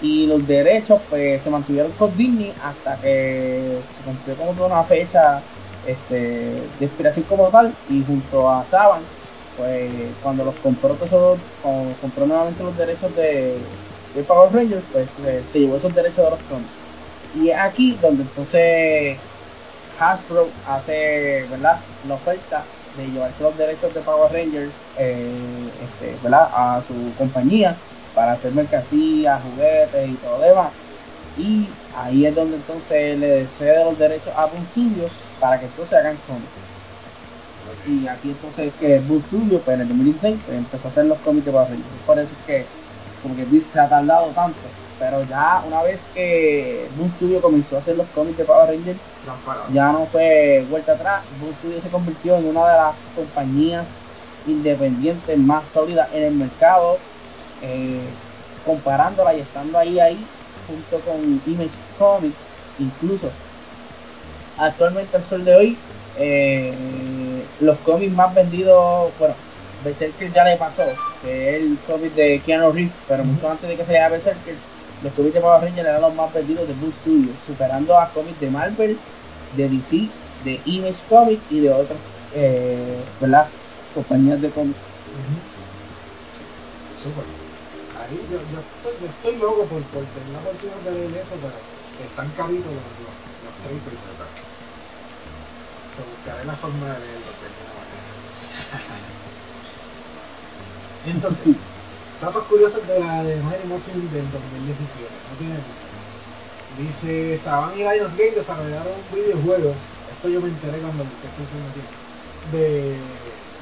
y 0.02 0.26
los 0.26 0.48
derechos 0.48 1.02
pues 1.10 1.42
se 1.42 1.50
mantuvieron 1.50 1.92
con 1.92 2.16
Disney 2.16 2.54
hasta 2.64 2.96
que 2.96 3.78
se 3.86 4.04
cumplió 4.06 4.36
como 4.38 4.54
toda 4.54 4.68
una 4.68 4.84
fecha 4.86 5.42
este, 5.86 6.64
de 6.80 6.86
expiración 6.86 7.26
como 7.28 7.50
tal 7.50 7.74
y 7.90 8.02
junto 8.06 8.50
a 8.50 8.66
Saban 8.72 9.02
pues 9.58 9.92
cuando 10.24 10.46
los 10.46 10.56
compró 10.56 10.94
todos 10.94 11.40
cuando 11.62 11.94
compró 12.00 12.26
nuevamente 12.26 12.64
los 12.64 12.78
derechos 12.78 13.14
de, 13.18 13.58
de 14.16 14.24
Power 14.24 14.54
Rangers 14.54 14.84
pues 14.94 15.10
se 15.52 15.60
llevó 15.60 15.76
esos 15.76 15.94
derechos 15.94 16.24
de 16.24 16.32
los 16.32 16.40
cómics 16.50 16.70
y 17.36 17.50
es 17.50 17.58
aquí 17.58 17.98
donde 18.02 18.24
entonces 18.24 19.18
Hasbro 20.00 20.48
hace 20.66 21.46
¿verdad? 21.52 21.82
la 22.08 22.14
oferta 22.14 22.64
de 22.94 23.12
llevarse 23.12 23.44
los 23.44 23.56
derechos 23.58 23.94
de 23.94 24.02
Power 24.02 24.32
Rangers 24.32 24.86
eh, 24.96 25.78
este, 25.80 26.18
¿verdad? 26.18 26.50
a 26.52 26.82
su 26.82 27.14
compañía 27.18 27.86
para 28.14 28.34
hacer 28.34 28.54
mercancías, 28.54 29.42
juguetes 29.44 30.08
y 30.10 30.18
todo 30.18 30.38
lo 30.40 30.46
demás. 30.46 30.74
Y 31.36 31.82
ahí 31.92 32.26
es 32.26 32.36
donde 32.36 32.58
entonces 32.58 33.18
le 33.18 33.48
cede 33.50 33.84
los 33.86 33.98
derechos 33.98 34.34
a 34.36 34.48
Boom 34.48 34.66
Studios 34.68 35.24
para 35.40 35.60
que 35.60 35.68
entonces 35.68 35.98
hagan 35.98 36.18
cómics. 36.22 36.70
Y 37.82 38.08
aquí 38.08 38.32
entonces 38.32 38.76
que 38.76 39.00
Boom 39.00 39.24
Studios 39.24 39.62
pues, 39.64 39.76
en 39.76 39.82
el 39.82 39.88
2016 39.88 40.42
pues, 40.46 40.58
empezó 40.58 40.88
a 40.88 40.92
hacer 40.92 41.06
los 41.06 41.22
cómics 41.22 41.46
de 41.46 41.52
Power 41.52 41.70
Rangers. 41.70 42.02
Por 42.04 42.20
eso 42.20 42.36
es 42.36 42.42
que, 42.42 42.74
como 43.20 43.36
que 43.36 43.46
dice, 43.46 43.72
se 43.72 43.80
ha 43.80 43.90
tardado 43.90 44.34
tanto. 44.34 44.78
Pero 45.00 45.24
ya 45.24 45.64
una 45.66 45.82
vez 45.82 46.02
que 46.14 46.90
Boom 46.96 47.10
Studio 47.12 47.42
comenzó 47.42 47.78
a 47.78 47.80
hacer 47.80 47.96
los 47.96 48.08
cómics 48.10 48.38
de 48.38 48.44
Power 48.46 48.70
Rangers, 48.70 49.00
Ya 49.74 49.92
no 49.92 50.06
fue 50.08 50.66
vuelta 50.70 50.94
atrás. 50.94 51.24
Boom 51.40 51.54
Studio 51.56 51.82
se 51.82 51.90
convirtió 51.90 52.36
en 52.38 52.48
una 52.48 52.68
de 52.68 52.78
las 52.78 52.96
compañías 53.16 53.88
independientes 54.46 55.38
más 55.38 55.68
sólidas 55.70 56.10
en 56.14 56.24
el 56.24 56.34
mercado, 56.36 56.98
eh, 57.62 58.00
comparándola 58.66 59.34
y 59.36 59.40
estando 59.42 59.78
ahí 59.78 60.00
ahí 60.00 60.18
junto 60.68 61.00
con 61.02 61.42
Image 61.46 61.72
Comics, 61.98 62.38
incluso. 62.78 63.30
Actualmente 64.58 65.16
al 65.16 65.24
sol 65.24 65.46
de 65.46 65.56
hoy 65.56 65.78
eh, 66.16 67.46
los 67.60 67.80
cómics 67.80 68.14
más 68.14 68.34
vendidos, 68.34 69.14
bueno, 69.18 69.36
Berserker 69.84 70.32
ya 70.34 70.44
le 70.44 70.58
pasó, 70.58 70.84
que 71.22 71.56
es 71.56 71.62
el 71.62 71.78
cómic 71.86 72.14
de 72.14 72.42
Keanu 72.44 72.72
Reeves, 72.72 72.94
pero 73.08 73.24
mucho 73.24 73.50
antes 73.50 73.70
de 73.70 73.78
que 73.78 73.86
se 73.86 73.94
llamara 73.94 74.12
Berserker, 74.12 74.56
los 75.02 75.14
cómics 75.14 75.34
de 75.34 75.42
Power 75.42 75.62
Rangers 75.62 75.88
eran 75.88 76.02
los 76.02 76.16
más 76.16 76.32
vendidos 76.34 76.68
de 76.68 76.74
Boom 76.74 76.94
Studios, 76.94 77.42
superando 77.42 77.98
a 77.98 78.12
cómics 78.12 78.40
de 78.40 78.50
Marvel, 78.52 79.02
de 79.52 79.70
DC, 79.70 80.14
de 80.40 80.62
Image 80.66 81.06
Comics 81.08 81.46
y 81.50 81.60
de 81.62 81.72
otras, 81.72 82.02
eh, 82.32 83.06
¿verdad? 83.20 83.52
Compañías 83.94 84.42
de 84.42 84.52
cómics. 84.52 84.80
Ujú. 85.08 85.42
Súper. 86.96 87.26
Ahí 88.00 88.20
yo, 88.30 88.40
estoy, 88.42 88.94
yo 89.02 89.08
estoy 89.08 89.38
loco 89.38 89.68
por, 89.68 89.84
por 89.86 90.06
tener 90.08 90.30
la 90.30 90.40
oportunidad 90.40 90.82
de 90.82 90.92
leer 90.92 91.16
eso, 91.16 91.40
pero 91.42 91.56
están 91.98 92.32
caritos 92.32 92.74
los, 92.74 92.84
los, 93.00 93.14
los 93.44 93.56
tres 93.62 93.82
primeros. 93.84 94.18
So, 95.96 96.06
buscaré 96.06 96.46
la 96.46 96.56
forma 96.56 96.94
de 96.94 97.00
leerlo 97.00 97.32
de 97.42 97.48
alguna. 97.48 97.86
Entonces, 101.04 101.56
datos 102.22 102.44
curiosos 102.46 102.86
de 102.88 103.00
la 103.00 103.24
de 103.24 103.36
Mighty 103.38 103.68
Morphin 103.68 104.12
del 104.12 104.30
2017. 104.32 105.08
No 105.32 105.38
tiene 105.38 105.56
mucho. 105.56 105.88
Dice, 106.78 107.38
Saban 107.38 107.76
y 107.76 107.84
Lionsgate 107.84 108.36
desarrollaron 108.36 108.94
un 108.94 109.16
videojuego, 109.16 109.74
esto 110.12 110.30
yo 110.30 110.40
me 110.42 110.48
enteré 110.48 110.80
cuando 110.80 111.04
busqué 111.04 111.28
esta 111.28 111.42
información, 111.42 111.86
de, 112.52 112.98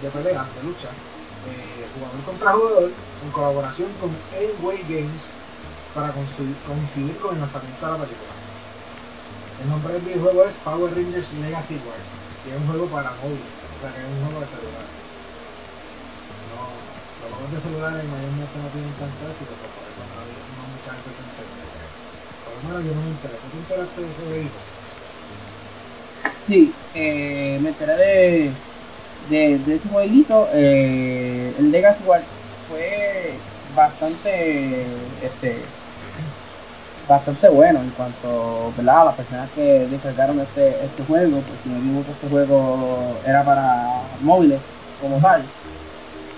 de 0.01 0.10
pelea, 0.10 0.45
de 0.55 0.64
lucha, 0.64 0.89
eh, 0.89 1.88
jugador 1.95 2.22
contra 2.26 2.51
jugador, 2.51 2.91
en 3.24 3.32
colaboración 3.32 3.91
con 3.99 4.12
Enway 4.34 4.82
Games, 4.84 5.34
para 5.95 6.14
coincidir 6.14 7.18
con 7.18 7.34
el 7.34 7.39
lanzamiento 7.39 7.86
de 7.86 7.91
la 7.91 7.97
película. 7.97 8.34
El 9.64 9.70
nombre 9.70 9.93
del 9.93 10.01
videojuego 10.03 10.43
es 10.43 10.58
Power 10.58 10.93
Rangers 10.93 11.34
Legacy 11.34 11.82
Wars, 11.88 12.10
que 12.43 12.51
es 12.51 12.58
un 12.58 12.68
juego 12.68 12.86
para 12.88 13.12
móviles, 13.18 13.74
o 13.74 13.82
sea 13.82 13.93
que 13.93 14.01
es 14.01 14.05
un 14.05 14.26
juego 14.26 14.41
de 14.41 14.45
celular. 14.45 15.07
Los 17.20 17.32
juegos 17.34 17.51
de 17.51 17.59
celulares 17.59 18.07
mayormente 18.09 18.59
no 18.59 18.72
tienen 18.72 18.95
tanto 18.97 19.28
éxito, 19.28 19.55
por 19.76 19.88
eso 19.89 20.07
nadie, 20.07 20.43
no 20.49 20.68
mucha 20.68 20.93
gente 20.93 21.11
se 21.11 21.22
entera. 21.24 21.51
Por 22.43 22.55
lo 22.55 22.63
menos 22.63 22.84
yo 22.86 22.93
no 22.95 23.03
me 23.03 23.11
enteré. 23.11 23.38
¿Tú 23.39 23.49
te 23.51 23.57
enteraste 23.57 24.01
de 24.01 24.09
ese 24.09 24.24
jueguito? 24.24 24.59
Sí, 26.39 26.82
eh, 26.93 27.59
me 27.61 27.70
enteré 27.70 27.95
de, 27.97 28.63
de, 29.18 29.59
de 29.59 29.76
ese 29.76 29.89
jueguito. 29.89 30.49
Eh, 30.53 31.55
el 31.57 31.72
Legacy 31.72 32.03
Wars 32.03 32.30
fue 32.65 33.49
bastante 33.63 35.26
este 35.26 35.78
bastante 36.95 37.49
bueno 37.49 37.82
en 37.82 37.91
cuanto 37.93 38.74
¿verdad? 38.74 39.01
a 39.01 39.05
las 39.05 39.15
personas 39.15 39.51
que 39.51 39.88
descargaron 39.88 40.39
este, 40.41 40.84
este 40.86 41.03
juego, 41.03 41.45
pues 41.45 41.61
si 41.61 41.70
me 41.70 41.80
equivoco 41.80 42.13
este 42.13 42.28
juego 42.28 43.22
era 43.24 43.45
para 43.45 44.18
móviles 44.20 44.65
como 44.97 45.22
tal. 45.22 45.53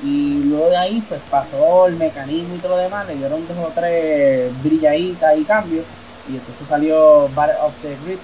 Y 0.02 0.44
luego 0.44 0.70
de 0.70 0.78
ahí 0.78 1.02
pues 1.02 1.22
pasó 1.30 1.88
el 1.88 1.98
mecanismo 1.98 2.56
y 2.56 2.60
todo 2.62 2.72
lo 2.74 2.78
demás, 2.78 3.08
le 3.08 3.16
dieron 3.18 3.48
dos 3.48 3.58
o 3.58 3.74
tres 3.74 4.54
brilladitas 4.62 5.38
y 5.38 5.46
cambios. 5.46 5.88
Y 6.24 6.38
entonces 6.38 6.68
salió 6.68 7.30
Battle 7.34 7.58
of 7.62 7.80
the 7.82 7.98
Grid, 7.98 8.20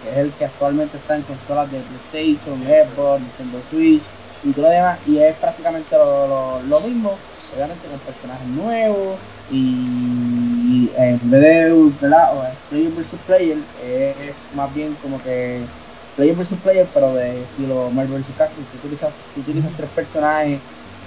que 0.00 0.10
es 0.10 0.16
el 0.18 0.36
que 0.36 0.44
actualmente 0.44 0.98
está 0.98 1.16
en 1.16 1.24
consolas 1.24 1.70
de 1.70 1.84
PlayStation, 1.84 2.64
Xbox, 2.64 3.22
Nintendo 3.22 3.62
Switch 3.62 4.12
y 4.42 4.54
todo 4.54 4.66
lo 4.66 4.70
demás. 4.70 5.00
Y 5.04 5.18
es 5.18 5.38
prácticamente 5.38 5.96
lo, 5.96 6.26
lo, 6.28 6.62
lo 6.62 6.80
mismo, 6.80 7.24
obviamente 7.48 7.88
con 7.88 8.00
personajes 8.00 8.46
nuevos 8.48 9.22
y 9.48 10.92
en 10.96 11.30
vez 11.30 11.40
de 11.40 11.90
¿verdad? 12.00 12.58
player 12.68 12.92
versus 12.92 13.20
player 13.22 13.68
es 13.74 14.36
más 14.50 14.72
bien 14.72 14.96
como 14.96 15.22
que 15.22 15.72
player 16.14 16.34
versus 16.36 16.58
player 16.60 16.90
pero 16.92 17.14
de 17.14 17.44
estilo 17.44 17.90
Marvel 17.90 18.22
vs 18.22 18.34
Capcom 18.36 18.66
tú 18.66 18.76
utilizas, 18.78 19.14
utilizas 19.34 19.76
tres 19.76 19.90
personajes 19.92 20.62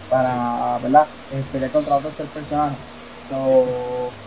para 0.09 0.79
¿verdad? 0.79 1.11
Eh, 1.29 1.43
pelear 1.51 1.71
contra 1.71 1.97
otros 1.97 2.15
tres 2.15 2.31
personajes 2.31 2.79
so, 3.21 4.19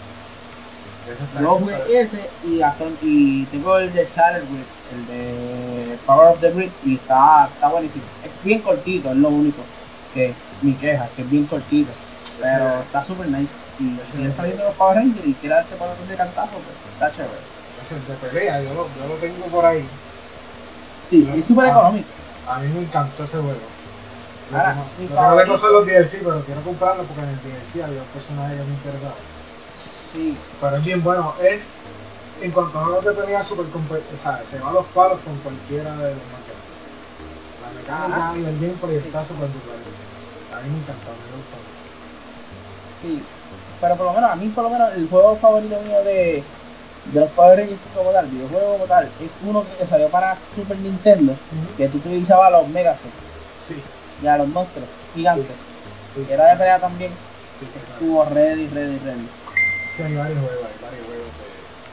yo 1.33 1.59
jugué 1.59 1.83
ese 1.87 2.37
y, 2.43 2.61
y 3.01 3.47
tengo 3.49 3.79
el 3.79 3.93
de 3.93 4.09
Challenge 4.09 4.49
Grid 4.53 4.67
el 4.87 5.07
de 5.07 6.03
Power 6.05 6.29
of 6.29 6.41
the 6.41 6.51
Grid 6.53 6.75
y 6.83 6.97
está, 6.97 7.51
está 7.53 7.69
buenísimo 7.71 8.07
es 8.21 8.41
bien 8.43 8.63
cortito 8.63 9.11
es 9.11 9.17
lo 9.17 9.31
único 9.31 9.69
que 10.11 10.37
mi 10.61 10.77
queja 10.77 11.13
que 11.15 11.23
es 11.23 11.29
bien 11.29 11.47
cortito 11.47 11.95
pero 12.39 12.83
está 12.83 13.05
super 13.05 13.29
nice 13.29 13.55
y 13.79 13.99
si 13.99 14.25
está 14.25 14.45
viendo 14.45 14.65
los 14.65 14.77
Power 14.77 14.97
Rangers 14.97 15.27
y 15.27 15.35
quiere 15.37 15.55
darte 15.55 15.77
para 15.77 15.97
de 15.97 16.17
cantazo, 16.17 16.63
pues 16.63 16.77
está 16.93 17.11
chévere. 17.11 17.41
Ese 17.81 17.97
es 17.97 18.07
de 18.07 18.15
pelea, 18.17 18.63
yo 18.63 18.75
lo, 18.75 18.95
yo 18.95 19.07
lo 19.09 19.17
tengo 19.19 19.51
por 19.51 19.65
ahí. 19.65 19.89
Sí, 21.09 21.29
es 21.37 21.47
súper 21.47 21.69
económico. 21.69 22.13
A 22.47 22.59
mí 22.61 22.69
me 22.69 22.83
encantó 22.83 23.25
ese 23.25 23.39
juego. 23.39 23.72
Ahora, 24.53 24.77
lo 24.99 25.09
que 25.09 25.15
no 25.15 25.37
tengo 25.37 25.57
son 25.57 25.73
los 25.73 25.87
DLC, 25.87 26.21
pero 26.23 26.45
quiero 26.45 26.61
comprarlo 26.63 27.05
porque 27.05 27.23
en 27.23 27.31
el 27.31 27.41
DLC 27.41 27.83
había 27.83 28.03
un 28.03 28.09
personaje 28.09 28.57
que 28.57 28.63
me 28.63 28.75
interesaba. 28.75 29.15
Sí. 30.13 30.37
Pero 30.61 30.77
es 30.77 30.85
bien 30.85 31.03
bueno. 31.03 31.35
Es, 31.41 31.81
en 32.43 32.51
cuanto 32.51 32.79
a 32.79 32.85
juegos 32.85 33.05
de 33.05 33.13
pelea, 33.13 33.43
super 33.43 33.65
o 33.65 34.17
sea, 34.17 34.43
se 34.47 34.59
va 34.61 34.71
a 34.71 34.73
los 34.75 34.87
palos 34.89 35.21
con 35.25 35.39
cualquiera 35.39 35.97
de 35.97 36.15
los 36.15 36.25
grandes. 36.29 36.53
La 37.63 37.71
mecánica 37.81 38.29
Ajá. 38.29 38.39
y 38.39 38.45
el 38.45 38.61
gameplay 38.61 39.01
sí. 39.01 39.07
está 39.07 39.25
súper. 39.25 39.49
A 39.49 40.61
mí 40.61 40.69
me 40.69 40.79
encantó, 40.79 41.11
me 41.17 41.37
gustó 41.37 41.57
mucho. 41.57 41.83
Sí, 43.01 43.23
pero 43.81 43.97
por 43.97 44.07
lo 44.07 44.13
menos, 44.13 44.31
a 44.31 44.37
mí 44.37 44.49
por 44.51 44.65
lo 44.65 44.71
menos 44.71 44.93
el 44.95 45.09
juego 45.09 45.37
favorito 45.37 45.81
mío 45.81 46.05
de, 46.05 46.45
de 47.07 47.21
los 47.21 47.31
Power 47.31 47.59
Rangers 47.59 47.81
como 47.97 48.11
tal, 48.11 48.27
videojuego 48.27 48.73
como 48.75 48.85
tal, 48.85 49.05
es 49.07 49.31
uno 49.47 49.65
que 49.79 49.87
salió 49.87 50.11
para 50.11 50.37
Super 50.55 50.77
Nintendo, 50.79 51.35
que 51.79 51.89
tú 51.89 51.97
utilizabas 51.97 52.53
los 52.53 52.69
Megazords 52.69 53.23
sí. 53.63 53.83
Y 54.23 54.27
a 54.27 54.39
los 54.39 54.49
monstruos 54.49 54.89
gigantes, 55.15 55.57
sí. 56.15 56.27
era 56.31 56.51
de 56.51 56.57
pelea 56.57 56.79
también, 56.79 57.13
sí, 57.59 57.67
sí, 57.73 57.79
estuvo 57.79 58.25
ready, 58.25 58.69
ready, 58.69 58.99
ready. 58.99 59.29
Sí, 59.97 60.03
hay 60.05 60.17
varios 60.17 60.39
juegos, 60.41 60.67
hay 60.67 60.83
varios 60.83 61.07
juegos 61.07 61.27
de, 61.43 61.49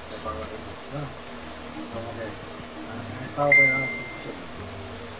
de 0.09 0.21
Power 0.23 0.45
Rangers. 0.45 0.81
Bueno, 0.91 1.07
como 1.93 2.09
que 2.15 2.23
han 2.89 3.29
estado 3.29 3.49
pegados 3.49 3.89
por 3.89 4.03
mucho 4.13 4.29
tiempo. 4.29 4.79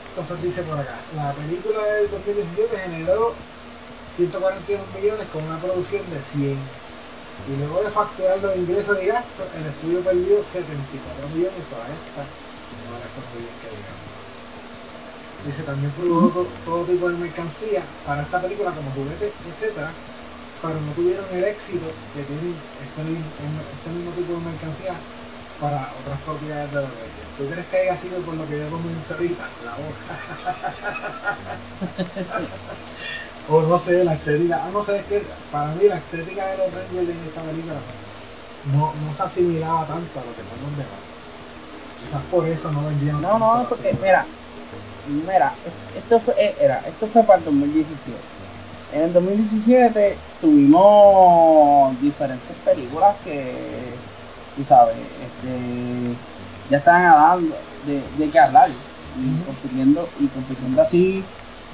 Entonces 0.09 0.41
dice 0.43 0.63
por 0.63 0.79
acá, 0.79 0.99
la 1.15 1.33
película 1.33 1.83
del 1.83 2.11
2017 2.11 2.77
generó 2.77 3.33
142 4.15 4.87
millones 4.95 5.27
con 5.27 5.43
una 5.43 5.57
producción 5.59 6.09
de 6.09 6.19
100. 6.19 6.59
Y 7.47 7.55
luego 7.55 7.81
de 7.81 7.89
facturar 7.89 8.37
los 8.39 8.55
ingresos 8.55 8.97
y 9.01 9.07
gastos, 9.07 9.47
el 9.55 9.65
estudio 9.65 10.01
perdió 10.01 10.43
74 10.43 11.29
millones. 11.29 11.73
a 11.73 11.87
esta 11.87 12.27
no 12.85 12.99
le 12.99 13.05
fue 13.15 13.23
muy 13.31 13.41
bien 13.43 13.55
que 13.61 13.69
digamos. 13.69 14.08
Dice, 15.45 15.63
también 15.63 15.91
produjo 15.93 16.47
todo, 16.65 16.83
tipo 16.85 17.09
de 17.09 17.17
mercancía 17.17 17.83
para 18.05 18.23
esta 18.23 18.41
película 18.41 18.71
como 18.71 18.91
juguetes, 18.91 19.33
etcétera, 19.47 19.93
pero 20.61 20.81
no 20.81 20.91
tuvieron 20.91 21.25
el 21.31 21.45
éxito 21.45 21.91
que 22.13 22.23
tienen 22.23 22.61
este, 22.81 23.01
este 23.73 23.89
mismo 23.89 24.11
tipo 24.11 24.33
de 24.33 24.39
mercancía 24.41 24.93
para 25.59 25.93
otras 26.01 26.19
propiedades 26.21 26.71
de 26.71 26.81
los 26.81 26.89
reyes. 26.91 27.27
¿Tú 27.37 27.49
crees 27.49 27.67
que 27.67 27.77
haya 27.77 27.95
sido 27.95 28.21
por 28.21 28.33
lo 28.35 28.47
que 28.47 28.59
yo 28.59 28.69
comenté 28.69 29.13
ahorita? 29.13 29.49
La 29.63 29.75
boca. 29.75 30.19
o 33.49 33.61
no 33.61 33.77
sé, 33.77 34.03
la 34.03 34.13
estética, 34.13 34.61
ah, 34.63 34.69
no 34.71 34.83
sé, 34.83 34.97
es 34.97 35.05
que 35.05 35.23
para 35.51 35.73
mí 35.73 35.87
la 35.87 35.97
estética 35.97 36.47
de 36.47 36.57
los 36.57 36.73
Rangers 36.73 37.09
en 37.09 37.23
esta 37.23 37.41
película 37.41 37.75
no, 38.65 38.93
no 38.93 39.13
se 39.13 39.23
asimilaba 39.23 39.87
tanto 39.87 40.19
a 40.19 40.25
lo 40.25 40.35
que 40.35 40.43
son 40.43 40.59
los 40.61 40.71
demás. 40.77 40.99
Quizás 41.99 42.21
por 42.31 42.47
eso 42.47 42.71
no 42.71 42.85
vendieron 42.85 43.21
No, 43.21 43.39
no, 43.39 43.67
porque 43.67 43.93
mira, 44.01 44.25
mira, 45.09 45.53
esto 45.95 46.19
fue, 46.19 46.33
eh, 46.37 46.55
era, 46.59 46.81
esto 46.87 47.07
fue 47.07 47.23
para 47.23 47.39
el 47.39 47.45
2017. 47.45 48.17
En 48.91 49.01
el 49.03 49.13
2017 49.13 50.17
tuvimos 50.41 51.99
diferentes 52.01 52.55
películas 52.63 53.15
que, 53.23 53.95
tú 54.55 54.63
sabes, 54.63 54.97
este, 54.97 56.15
ya 56.69 56.77
estaban 56.77 57.05
hablando 57.05 57.55
de, 57.85 58.01
de 58.17 58.29
qué 58.31 58.39
hablar. 58.39 58.69
Y 58.69 59.43
compitiendo 59.45 60.07
y 60.19 60.27
compitiendo 60.27 60.81
así, 60.81 61.25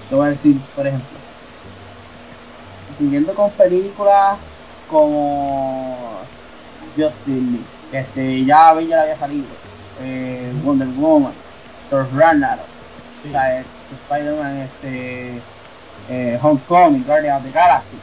te 0.10 0.16
voy 0.16 0.28
a 0.28 0.30
decir, 0.32 0.56
por 0.74 0.88
ejemplo, 0.88 1.18
siguiendo 2.98 3.34
con 3.36 3.52
películas 3.52 4.40
como 4.88 6.22
Justin 6.98 7.52
Lee, 7.52 7.66
este, 7.92 8.46
ya 8.46 8.74
Bella 8.74 9.02
había 9.02 9.18
salido, 9.18 9.48
eh, 10.00 10.54
Wonder 10.64 10.88
Woman, 10.90 11.34
Thor 11.90 12.08
Ragnarok, 12.14 12.75
sí. 13.26 13.66
Spider-Man, 14.04 14.58
este, 14.58 15.42
eh, 16.10 16.40
Homecoming, 16.42 17.04
Guardian 17.04 17.38
of 17.38 17.44
the 17.44 17.52
Galaxy. 17.52 17.98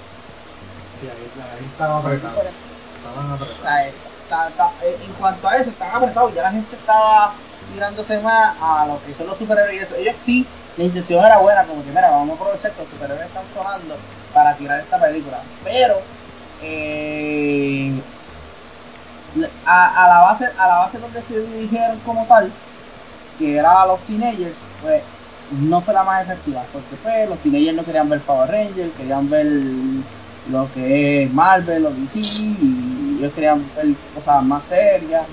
Sí, 1.01 1.09
ahí, 1.09 1.31
ahí 1.59 1.65
estaba 1.65 1.99
apretado. 1.99 2.43
Estaban 2.43 3.33
apretados. 3.33 3.95
Está, 4.23 4.49
está, 4.49 4.71
eh, 4.83 4.99
en 5.05 5.13
cuanto 5.15 5.49
a 5.49 5.57
eso, 5.57 5.71
están 5.71 5.95
apretados. 5.95 6.35
Ya 6.35 6.43
la 6.43 6.53
gente 6.53 6.77
estaba 6.77 7.35
tirándose 7.73 8.19
más 8.19 8.55
a 8.61 8.87
lo 8.87 9.03
que 9.05 9.15
son 9.15 9.27
los 9.27 9.39
superhéroes. 9.39 9.93
Ellos 9.93 10.17
sí, 10.25 10.47
la 10.77 10.85
intención 10.85 11.25
era 11.25 11.39
buena, 11.39 11.65
como 11.65 11.85
que 11.85 11.91
mira, 11.91 12.11
vamos 12.11 12.31
a 12.31 12.43
aprovechar 12.43 12.73
que 12.73 12.83
los 12.83 12.91
superhéroes 12.91 13.27
están 13.27 13.45
sonando 13.55 13.97
para 14.33 14.55
tirar 14.55 14.81
esta 14.81 15.01
película. 15.01 15.39
Pero 15.65 16.01
eh, 16.63 17.93
a, 19.67 20.05
a, 20.05 20.09
la 20.09 20.19
base, 20.21 20.49
a 20.59 20.67
la 20.67 20.79
base 20.79 20.99
donde 20.99 21.23
se 21.23 21.41
dirigieron 21.41 21.99
como 22.01 22.25
tal, 22.27 22.51
que 23.39 23.57
era 23.57 23.83
a 23.83 23.87
los 23.87 24.01
teenagers, 24.01 24.57
pues 24.83 25.03
no 25.53 25.81
fue 25.81 25.95
la 25.95 26.05
más 26.05 26.25
efectiva, 26.25 26.65
porque 26.73 26.97
pues 27.03 27.29
los 27.29 27.39
teenagers 27.39 27.77
no 27.77 27.85
querían 27.85 28.09
ver 28.09 28.21
Power 28.21 28.51
Rangers, 28.51 28.93
querían 28.97 29.29
ver 29.29 29.47
lo 30.51 30.69
que 30.75 31.25
es 31.25 31.33
Marvel 31.33 31.87
o 31.87 31.91
DC, 31.91 32.19
y 32.19 33.17
ellos 33.19 33.33
querían 33.35 33.65
ver 33.77 33.95
cosas 34.15 34.45
más 34.45 34.63
serias, 34.69 35.25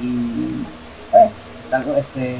y 0.00 0.64
pues, 1.10 1.30
este 1.98 2.36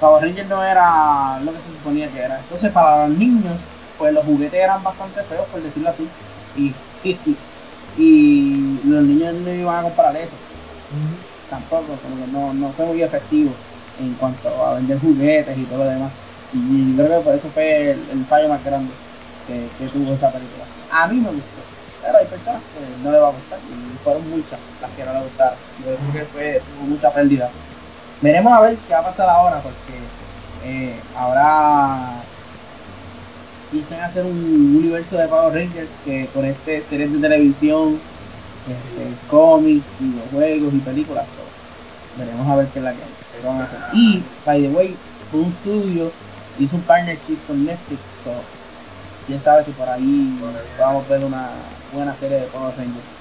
Power 0.00 0.22
Rangers 0.22 0.48
no 0.48 0.62
era 0.62 1.40
lo 1.44 1.52
que 1.52 1.58
se 1.58 1.78
suponía 1.78 2.08
que 2.08 2.20
era. 2.20 2.38
Entonces 2.38 2.72
para 2.72 3.06
los 3.06 3.18
niños 3.18 3.56
pues 3.98 4.14
los 4.14 4.24
juguetes 4.24 4.60
eran 4.60 4.82
bastante 4.82 5.22
feos, 5.24 5.46
por 5.48 5.60
decirlo 5.60 5.90
así. 5.90 6.08
Y, 6.56 6.74
y, 7.96 8.80
los 8.84 9.04
niños 9.04 9.34
no 9.34 9.52
iban 9.52 9.78
a 9.80 9.82
comprar 9.82 10.16
eso. 10.16 10.34
Tampoco, 11.50 11.96
como 12.02 12.24
que 12.24 12.32
no, 12.32 12.52
no 12.54 12.72
fue 12.72 12.86
muy 12.86 13.02
efectivo 13.02 13.52
en 13.98 14.14
cuanto 14.14 14.48
a 14.64 14.74
vender 14.74 14.98
juguetes 15.00 15.56
y 15.56 15.64
todo 15.64 15.78
lo 15.78 15.90
demás. 15.90 16.12
Y, 16.52 16.94
creo 16.96 17.18
que 17.18 17.24
por 17.24 17.34
eso 17.34 17.48
fue 17.52 17.90
el, 17.90 18.24
fallo 18.26 18.48
más 18.48 18.64
grande 18.64 18.92
que, 19.46 19.68
que, 19.78 19.90
tuvo 19.90 20.14
esa 20.14 20.30
película. 20.30 20.64
A 20.90 21.06
mí 21.06 21.16
me 21.16 21.28
gustó, 21.28 21.60
pero 22.02 22.18
hay 22.18 22.26
personas 22.26 22.62
que 22.72 23.04
no 23.04 23.12
le 23.12 23.18
va 23.18 23.28
a 23.28 23.32
gustar 23.32 23.58
y 23.58 23.98
fueron 24.02 24.30
muchas 24.30 24.58
las 24.80 24.90
que 24.92 25.04
no 25.04 25.12
le 25.12 25.20
gustaron. 25.20 25.58
Yo 25.78 25.94
creo 25.94 26.12
que 26.12 26.30
fue, 26.32 26.62
tuvo 26.66 26.88
mucha 26.88 27.12
pérdida. 27.12 27.50
Veremos 28.20 28.52
a 28.52 28.60
ver 28.62 28.76
qué 28.86 28.94
va 28.94 29.00
a 29.00 29.04
pasar 29.04 29.28
ahora 29.28 29.60
porque 29.60 29.98
eh, 30.64 30.98
ahora 31.14 32.22
piensan 33.70 34.00
hacer 34.00 34.24
un 34.24 34.76
universo 34.76 35.16
de 35.16 35.28
Power 35.28 35.54
Rangers 35.54 35.90
que 36.04 36.26
con 36.32 36.44
este 36.44 36.82
series 36.88 37.12
de 37.12 37.20
televisión, 37.20 38.00
este, 38.66 39.12
cómics, 39.28 39.84
videojuegos 39.98 40.74
y 40.74 40.78
películas. 40.78 41.26
Veremos 42.18 42.46
a 42.48 42.56
ver 42.56 42.66
qué 42.68 42.80
es 42.80 42.84
la 42.84 42.92
que, 42.92 43.46
van 43.46 43.60
a 43.60 43.64
hacer. 43.64 43.78
Y, 43.94 44.22
by 44.44 44.60
the 44.60 44.68
way, 44.68 44.96
un 45.32 45.44
estudio 45.46 46.12
hizo 46.58 46.76
un 46.76 46.82
partnership 46.82 47.38
con 47.46 47.64
Netflix. 47.64 48.00
So, 48.24 48.32
quién 49.26 49.42
sabe 49.42 49.64
si 49.64 49.70
por 49.72 49.88
ahí 49.88 50.38
vamos 50.78 51.06
a 51.06 51.08
ver 51.14 51.24
una 51.24 51.48
buena 51.92 52.14
serie 52.16 52.40
de 52.40 52.46
Power 52.48 52.74
Rangers. 52.76 53.18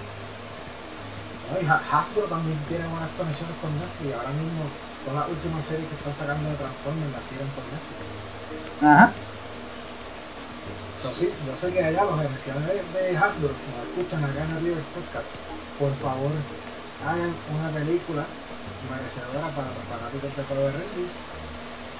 Hasbro 1.91 2.23
también 2.23 2.57
tiene 2.67 2.85
buenas 2.87 3.09
conexiones 3.17 3.55
con 3.61 3.71
Netflix. 3.79 4.15
Ahora 4.15 4.29
mismo 4.35 4.63
todas 5.05 5.21
las 5.21 5.29
últimas 5.29 5.63
series 5.63 5.87
que 5.87 5.95
están 5.95 6.13
sacando 6.13 6.49
de 6.49 6.55
Transformers 6.55 7.11
las 7.13 7.23
tienen 7.29 7.47
por 7.55 7.63
Netflix. 7.71 7.99
Ajá. 8.83 9.11
So, 11.01 11.13
sí, 11.13 11.29
yo 11.45 11.55
sé 11.55 11.71
que 11.71 11.83
allá 11.83 12.03
los 12.03 12.19
gerenciales 12.19 12.65
de 12.65 13.17
Hasbro 13.17 13.53
nos 13.53 13.79
escuchan 13.87 14.23
acá 14.25 14.43
en 14.43 14.51
el 14.57 14.63
Rivers 14.63 14.87
Podcast. 14.97 15.35
Por 15.79 15.93
favor, 15.93 16.31
hagan 17.05 17.31
una 17.53 17.69
película 17.69 18.25
merecedora 18.89 19.49
para 19.55 19.67
los 19.67 19.83
fanáticos 19.89 20.35
de 20.35 20.43
Power 20.43 20.73
Rangers 20.73 21.15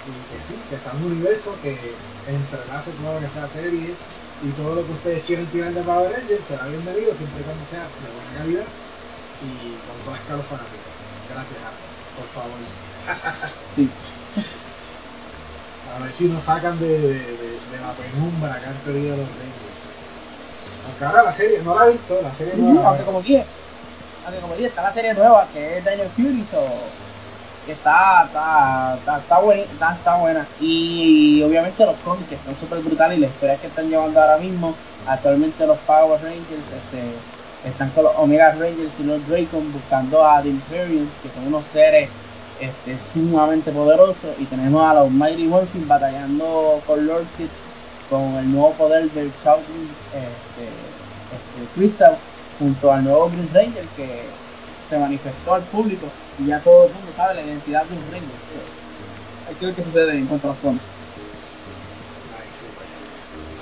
y 0.08 0.12
que 0.32 0.42
sí, 0.42 0.56
que 0.70 0.80
sea 0.80 0.94
un 0.94 1.04
universo 1.12 1.58
que 1.62 1.96
entrelace 2.28 2.92
todo 2.94 3.14
lo 3.14 3.20
que 3.20 3.28
sea 3.28 3.48
serie 3.48 3.96
y 4.44 4.50
todo 4.52 4.76
lo 4.76 4.86
que 4.86 4.94
ustedes 4.94 5.24
quieren 5.26 5.48
tirar 5.48 5.74
de 5.74 5.82
Power 5.82 6.12
Rangers 6.12 6.46
será 6.46 6.68
bienvenido 6.68 7.14
siempre 7.14 7.42
y 7.42 7.44
cuando 7.44 7.66
sea 7.66 7.84
de 7.84 8.10
buena 8.12 8.38
calidad 8.38 8.66
y 9.42 9.76
con 9.88 9.98
toda 10.06 10.18
escala 10.18 10.44
fanática. 10.44 10.90
Gracias, 11.30 11.60
por 12.16 12.28
favor. 12.28 12.60
A 15.96 16.00
ver 16.00 16.12
si 16.12 16.26
nos 16.26 16.44
sacan 16.44 16.80
de, 16.80 17.00
de, 17.00 17.80
la 17.80 17.94
penumbra 17.94 18.60
que 18.60 18.66
han 18.66 18.76
pedido 18.86 19.16
los 19.18 19.28
Rangers. 19.28 19.96
Aunque 20.86 21.06
ahora 21.06 21.24
la 21.24 21.32
serie, 21.32 21.62
no 21.64 21.76
la 21.76 21.86
he 21.86 21.92
visto, 21.92 22.22
la 22.22 22.34
serie 22.34 22.56
nueva. 22.56 22.90
Aunque 22.90 23.04
como 23.06 23.22
aunque 24.28 24.42
como 24.42 24.56
dije, 24.56 24.68
está 24.68 24.82
la 24.84 24.94
serie 24.94 25.14
nueva 25.14 25.48
que 25.54 25.78
es 25.78 25.86
Daniel 25.86 26.10
Fury, 26.10 26.46
que 27.66 27.72
está, 27.72 28.26
está, 28.26 28.96
está, 28.98 29.20
está, 29.20 29.40
buena, 29.40 29.64
está, 29.64 30.18
buena. 30.18 30.48
Y, 30.60 31.42
obviamente 31.44 31.86
los 31.86 31.96
cómics 31.98 32.34
están 32.34 32.58
súper 32.60 32.80
brutales 32.80 33.18
y 33.18 33.22
la 33.22 33.28
historia 33.28 33.56
que 33.56 33.68
están 33.68 33.90
llevando 33.90 34.22
ahora 34.22 34.38
mismo. 34.38 34.76
Actualmente 35.08 35.66
los 35.66 35.78
Power 35.80 36.22
Rangers 36.22 36.44
este, 36.50 37.70
están 37.70 37.90
con 37.92 38.04
los 38.04 38.14
Omega 38.18 38.52
Rangers 38.52 38.92
y 39.00 39.04
los 39.04 39.26
Dracon 39.30 39.72
buscando 39.72 40.26
a 40.26 40.42
The 40.42 40.50
Imperium, 40.50 41.08
que 41.24 41.30
son 41.30 41.48
unos 41.48 41.64
seres 41.72 42.10
este, 42.60 42.98
sumamente 43.14 43.72
poderoso 43.72 44.34
y 44.38 44.46
tenemos 44.46 44.84
a 44.84 44.94
los 44.94 45.10
Mighty 45.10 45.46
Morphin 45.46 45.88
batallando 45.88 46.82
con 46.86 47.08
Lord 47.08 47.28
Sith 47.38 47.52
con 48.10 48.36
el 48.36 48.52
nuevo 48.52 48.72
poder 48.74 49.10
del 49.12 49.32
Shouting 49.44 49.90
este, 50.14 50.66
este, 50.66 51.74
Crystal 51.76 52.18
junto 52.60 52.92
al 52.92 53.04
nuevo 53.04 53.30
Green 53.30 53.50
Ranger 53.54 53.86
que 53.96 54.24
se 54.90 54.98
manifestó 54.98 55.54
al 55.54 55.64
público 55.64 56.08
y 56.40 56.48
ya 56.48 56.60
todo 56.62 56.88
el 56.88 56.94
mundo 56.94 57.12
sabe 57.16 57.36
la 57.36 57.44
identidad 57.44 57.86
de 57.86 57.96
un 57.96 58.04
Ranger. 58.12 58.40
Hay 59.48 59.56
que 59.56 59.66
ver 59.66 59.76
qué 59.76 59.84
sucede 59.84 60.18
en 60.18 60.26
cuanto 60.28 60.48
a 60.48 60.52
los 60.52 60.60
fondos. 60.60 60.84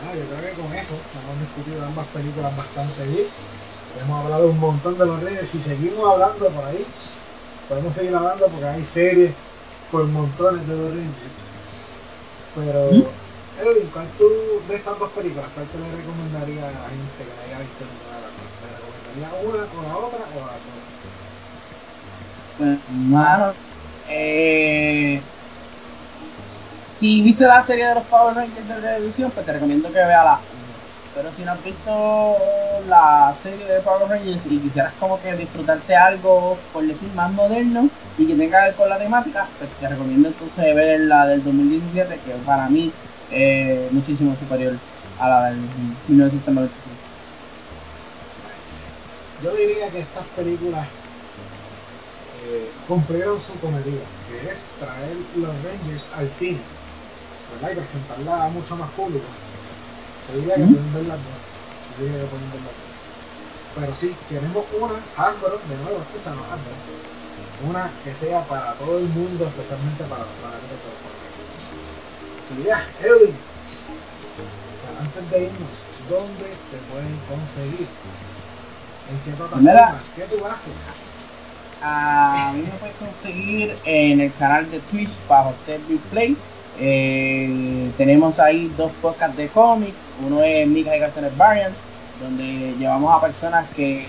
Ah, 0.03 0.15
yo 0.15 0.23
creo 0.25 0.55
que 0.55 0.61
con 0.61 0.73
eso 0.73 0.95
hemos 1.23 1.39
discutido 1.39 1.85
ambas 1.85 2.07
películas 2.07 2.55
bastante 2.55 3.05
bien. 3.07 3.27
Hemos 4.03 4.23
hablado 4.25 4.49
un 4.49 4.59
montón 4.59 4.97
de 4.97 5.05
los 5.05 5.23
Rangers 5.23 5.55
y 5.55 5.61
seguimos 5.61 6.11
hablando 6.11 6.49
por 6.49 6.65
ahí 6.65 6.85
podemos 7.67 7.93
seguir 7.95 8.15
hablando 8.15 8.47
porque 8.47 8.65
hay 8.65 8.83
series 8.83 9.33
por 9.91 10.05
montones 10.05 10.67
de 10.67 10.75
los 10.75 10.89
Rangers. 10.89 11.35
Pero, 12.55 12.91
¿Mm? 12.91 13.61
Edwin, 13.61 13.89
¿cuál 13.91 14.07
tú 14.17 14.29
de 14.67 14.75
estas 14.75 14.99
dos 14.99 15.11
películas, 15.11 15.47
cuál 15.53 15.67
te 15.67 15.79
le 15.79 15.91
recomendaría 15.91 16.67
a 16.67 16.71
la 16.71 16.89
gente 16.89 17.23
que 17.23 17.33
la 17.35 17.43
haya 17.45 17.59
visto 17.59 17.85
ninguna 17.85 18.24
una 19.17 19.33
o 19.33 19.81
la 19.81 19.97
otra 19.97 20.19
o 20.33 20.39
las 20.45 20.59
dos? 20.75 20.99
Mano, 23.09 23.53
eh, 24.09 25.21
si 26.47 27.21
viste 27.21 27.45
la 27.45 27.63
serie 27.63 27.87
de 27.87 27.95
los 27.95 28.03
Power 28.05 28.35
Rangers 28.35 28.67
de 28.67 28.75
televisión, 28.75 29.31
pues 29.31 29.45
te 29.45 29.53
recomiendo 29.53 29.89
que 29.89 29.99
veas 29.99 30.23
la 30.23 30.39
pero 31.15 31.31
si 31.31 31.43
no 31.43 31.53
has 31.53 31.63
visto 31.63 32.37
la 32.89 33.33
serie 33.41 33.65
de 33.65 33.79
Power 33.79 34.09
Rangers 34.09 34.45
y 34.47 34.59
quisieras 34.59 34.93
como 34.99 35.17
que 35.21 35.33
disfrutarte 35.33 35.95
algo, 35.95 36.57
por 36.73 36.85
decir, 36.85 37.09
más 37.15 37.31
moderno 37.31 37.89
y 38.17 38.27
que 38.27 38.35
tenga 38.35 38.59
que 38.59 38.65
ver 38.65 38.75
con 38.75 38.89
la 38.89 38.99
temática, 38.99 39.47
pues 39.57 39.69
te 39.79 39.87
recomiendo 39.87 40.27
entonces 40.27 40.75
ver 40.75 40.99
la 40.99 41.25
del 41.25 41.41
2017, 41.41 42.19
que 42.19 42.33
para 42.45 42.67
mí 42.67 42.91
es 43.31 43.91
muchísimo 43.93 44.35
superior 44.35 44.77
a 45.17 45.29
la 45.29 45.45
del 45.51 45.61
1995. 46.09 47.04
Yo 49.45 49.53
diría 49.53 49.91
que 49.91 49.99
estas 49.99 50.25
películas 50.35 50.87
eh, 52.41 52.71
cumplieron 52.87 53.39
su 53.39 53.53
comedia, 53.59 54.01
que 54.27 54.49
es 54.49 54.71
traer 54.79 55.15
los 55.35 55.63
Rangers 55.63 56.09
al 56.15 56.31
cine, 56.31 56.63
¿verdad? 57.53 57.73
Y 57.73 57.75
presentarla 57.75 58.45
a 58.45 58.49
mucho 58.49 58.75
más 58.75 58.89
público 58.93 59.21
yo 60.27 60.39
diría 60.39 60.55
que 60.55 60.65
pueden 60.65 60.93
ver 60.93 61.05
las 61.05 61.19
dos. 61.23 61.33
Yo 61.99 62.05
diría 62.05 62.21
que 62.21 62.27
pueden 62.27 62.51
ver 62.51 62.61
las 62.61 62.73
dos. 62.73 62.89
Pero 63.75 63.95
sí, 63.95 64.17
queremos 64.27 64.65
una 64.79 65.03
Hasbro, 65.15 65.59
de 65.69 65.77
nuevo, 65.77 65.99
escúchanos 65.99 66.43
Hasbro. 66.51 66.73
Una 67.69 67.93
que 68.03 68.13
sea 68.13 68.43
para 68.47 68.73
todo 68.73 68.97
el 68.97 69.05
mundo, 69.05 69.45
especialmente 69.45 70.03
para 70.05 70.25
los 70.25 70.33
fanáticos 70.41 70.79
de 72.49 72.57
los 72.57 72.65
ya, 72.65 72.87
Edwin. 72.99 73.37
antes 74.99 75.29
de 75.29 75.43
irnos, 75.43 75.89
¿dónde 76.09 76.49
te 76.71 76.77
pueden 76.89 77.19
conseguir? 77.27 77.87
¿En 79.11 79.19
qué 79.19 79.31
plataforma? 79.37 79.97
¿Qué 80.15 80.23
tú 80.23 80.45
haces? 80.45 80.87
A 81.81 82.51
mí 82.55 82.63
me 82.63 82.69
puedes 82.71 82.95
conseguir 82.95 83.75
en 83.85 84.21
el 84.21 84.33
canal 84.35 84.69
de 84.71 84.79
Twitch 84.79 85.11
bajo 85.27 85.53
TV 85.65 85.97
Play 86.11 86.37
eh, 86.77 87.91
tenemos 87.97 88.37
ahí 88.39 88.71
dos 88.77 88.91
podcasts 89.01 89.37
de 89.37 89.47
cómics. 89.49 89.95
Uno 90.25 90.43
es 90.43 90.67
Mika 90.67 90.95
y 90.95 90.99
Cartones 90.99 91.37
Variant, 91.37 91.75
donde 92.21 92.75
llevamos 92.77 93.15
a 93.15 93.21
personas 93.21 93.69
que 93.75 94.07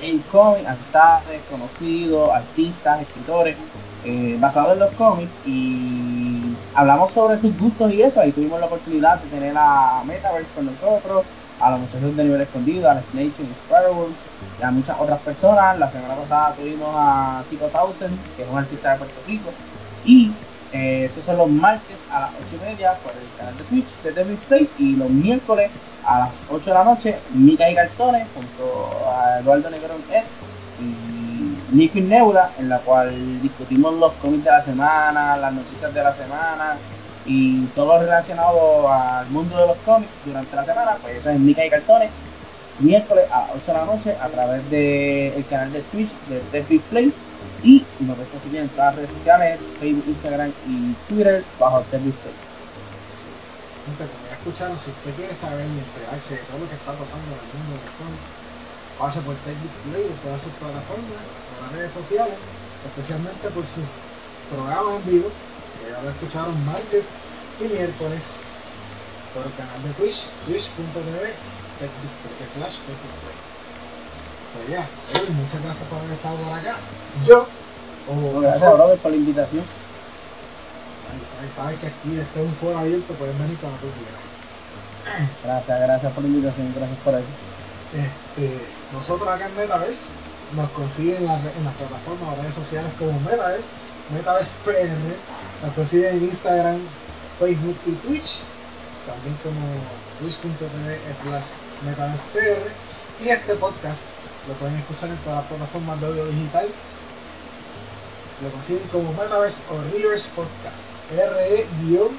en 0.00 0.18
cómics, 0.30 0.66
actores, 0.66 1.40
conocidos, 1.50 2.30
artistas, 2.30 3.02
escritores, 3.02 3.56
eh, 4.04 4.36
basados 4.38 4.72
en 4.72 4.80
los 4.80 4.94
cómics 4.94 5.30
y 5.46 6.56
hablamos 6.74 7.12
sobre 7.12 7.40
sus 7.40 7.56
gustos 7.58 7.92
y 7.92 8.02
eso. 8.02 8.20
Ahí 8.20 8.32
tuvimos 8.32 8.60
la 8.60 8.66
oportunidad 8.66 9.20
de 9.20 9.28
tener 9.28 9.54
a 9.56 10.02
Metaverse 10.04 10.50
con 10.54 10.66
nosotros, 10.66 11.24
a 11.62 11.70
los 11.70 11.80
muchachos 11.80 12.16
de 12.16 12.24
nivel 12.24 12.40
escondido, 12.40 12.90
a 12.90 13.00
Snake 13.00 13.32
y 13.38 13.52
Sparrows 13.66 14.14
y 14.60 14.62
a 14.62 14.70
muchas 14.70 14.96
otras 14.98 15.20
personas. 15.20 15.78
La 15.78 15.90
semana 15.90 16.14
pasada 16.14 16.54
tuvimos 16.56 16.90
a 16.92 17.42
Tito 17.48 17.68
Thousand, 17.68 18.18
que 18.36 18.42
es 18.42 18.48
un 18.48 18.58
artista 18.58 18.92
de 18.92 18.98
Puerto 18.98 19.20
Rico, 19.26 19.50
y 20.04 20.32
eh, 20.72 21.04
esos 21.04 21.24
son 21.24 21.38
los 21.38 21.48
martes 21.48 21.98
a 22.10 22.20
las 22.20 22.30
8 22.30 22.56
y 22.56 22.68
media 22.68 22.94
por 22.94 23.12
el 23.12 23.28
canal 23.38 23.56
de 23.56 23.64
Twitch 23.64 24.02
de 24.02 24.12
Devil 24.12 24.38
Play 24.48 24.68
y 24.78 24.96
los 24.96 25.10
miércoles 25.10 25.70
a 26.04 26.18
las 26.20 26.34
8 26.50 26.70
de 26.70 26.74
la 26.74 26.84
noche 26.84 27.18
Mica 27.34 27.70
y 27.70 27.74
Cartones 27.74 28.26
junto 28.34 29.08
a 29.08 29.38
Eduardo 29.38 29.70
Negrón 29.70 30.02
Ed 30.10 30.24
y 30.80 31.32
y 31.74 32.00
Neura 32.00 32.50
en 32.58 32.68
la 32.68 32.78
cual 32.80 33.40
discutimos 33.40 33.94
los 33.94 34.12
cómics 34.14 34.44
de 34.44 34.50
la 34.50 34.64
semana, 34.64 35.36
las 35.36 35.52
noticias 35.52 35.94
de 35.94 36.02
la 36.02 36.14
semana 36.14 36.76
y 37.26 37.66
todo 37.66 37.94
lo 37.94 38.00
relacionado 38.00 38.92
al 38.92 39.28
mundo 39.30 39.58
de 39.58 39.66
los 39.68 39.76
cómics 39.78 40.10
durante 40.24 40.56
la 40.56 40.64
semana, 40.64 40.96
pues 41.00 41.16
eso 41.16 41.30
es 41.30 41.38
Mica 41.38 41.64
y 41.64 41.70
Cartones 41.70 42.10
miércoles 42.78 43.26
a 43.30 43.42
las 43.42 43.50
8 43.56 43.66
de 43.66 43.72
la 43.72 43.84
noche 43.84 44.16
a 44.20 44.28
través 44.28 44.70
del 44.70 45.46
canal 45.46 45.72
de 45.72 45.82
Twitch 45.82 46.10
de 46.28 46.42
Devil 46.50 46.80
Play 46.90 47.12
y 47.62 47.84
nos 48.00 48.16
puedes 48.16 48.32
conseguir 48.32 48.60
en 48.60 48.68
todas 48.70 48.86
las 48.86 48.96
redes 48.96 49.10
sociales, 49.18 49.60
Facebook, 49.78 50.04
Instagram 50.08 50.52
y 50.66 50.92
Twitter 51.08 51.44
bajo 51.58 51.80
Terry 51.90 52.12
Gente, 53.82 54.06
como 54.06 54.26
escucharon, 54.30 54.78
si 54.78 54.90
usted 54.90 55.14
quiere 55.14 55.34
saber 55.34 55.66
y 55.66 55.78
enterarse 55.78 56.34
de 56.34 56.42
todo 56.42 56.58
lo 56.58 56.68
que 56.68 56.74
está 56.74 56.92
pasando 56.92 57.26
en 57.26 57.38
el 57.38 57.50
mundo 57.50 57.74
de 57.74 57.82
los 57.82 57.94
cómics, 57.98 58.38
pase 58.98 59.20
por 59.22 59.34
Technic 59.42 59.74
Play 59.90 60.06
en 60.06 60.18
todas 60.22 60.42
sus 60.42 60.52
plataformas, 60.54 61.18
por 61.50 61.58
las 61.66 61.72
redes 61.72 61.90
sociales, 61.90 62.38
especialmente 62.86 63.50
por 63.50 63.66
sus 63.66 63.86
programas 64.50 65.02
en 65.02 65.10
vivo, 65.10 65.30
que 65.82 65.90
ya 65.90 66.02
lo 66.02 66.10
escucharon 66.10 66.64
martes 66.64 67.16
y 67.58 67.64
miércoles. 67.68 68.40
por 69.34 69.46
el 69.46 69.52
canal 69.54 69.82
de 69.82 69.90
Twitch, 69.94 70.28
twitch.tv 70.44 71.34
slash. 72.46 72.78
Pues 74.52 74.68
ya, 74.68 74.90
muchas 75.32 75.62
gracias 75.62 75.88
por 75.88 75.98
haber 76.00 76.12
estado 76.12 76.36
por 76.36 76.52
acá. 76.52 76.76
Yo, 77.24 77.48
o 78.06 78.40
Gracias, 78.40 78.74
brother, 78.74 78.98
por 78.98 79.10
la 79.10 79.16
invitación. 79.16 79.64
sabes, 81.30 81.52
sabes 81.52 81.80
que 81.80 81.86
aquí 81.86 82.18
este 82.18 82.40
es 82.40 82.46
un 82.46 82.54
foro 82.56 82.78
abierto, 82.78 83.14
pueden 83.14 83.38
venir 83.38 83.58
cuando 83.58 83.78
tú 83.78 83.90
quieras. 83.92 84.20
Gracias, 85.42 85.80
gracias 85.80 86.12
por 86.12 86.22
la 86.22 86.28
invitación, 86.28 86.74
gracias 86.74 86.98
por 87.00 87.14
eso. 87.14 87.28
Este, 87.92 88.68
nosotros 88.92 89.28
acá 89.28 89.48
en 89.48 89.56
Metaverse 89.56 90.12
nos 90.52 90.70
consiguen 90.70 91.16
en, 91.22 91.26
la- 91.26 91.52
en 91.56 91.64
las 91.64 91.74
plataformas 91.74 92.28
o 92.28 92.42
redes 92.42 92.54
sociales 92.54 92.92
como 92.98 93.18
Metaverse, 93.20 93.72
Metaverse 94.10 94.58
PR, 94.64 94.98
nos 95.62 95.74
consiguen 95.74 96.16
en 96.16 96.24
Instagram, 96.24 96.80
Facebook 97.38 97.78
y 97.86 97.92
Twitch, 97.92 98.40
también 99.06 99.36
como 99.42 99.66
twitch.tv 100.18 101.14
slash 101.14 101.48
PR, 102.32 102.70
y 103.24 103.28
este 103.28 103.54
podcast 103.54 104.10
lo 104.48 104.54
pueden 104.54 104.76
escuchar 104.76 105.10
en 105.10 105.18
todas 105.18 105.38
las 105.38 105.46
plataformas 105.46 106.00
de 106.00 106.06
audio 106.08 106.26
digital, 106.26 106.68
lo 108.42 108.50
consiguen 108.50 108.88
como 108.88 109.12
Metaverse 109.12 109.62
o 109.70 109.80
Rivers 109.92 110.26
Podcast, 110.34 110.90
R-E-V-E-R-S. 111.10 112.12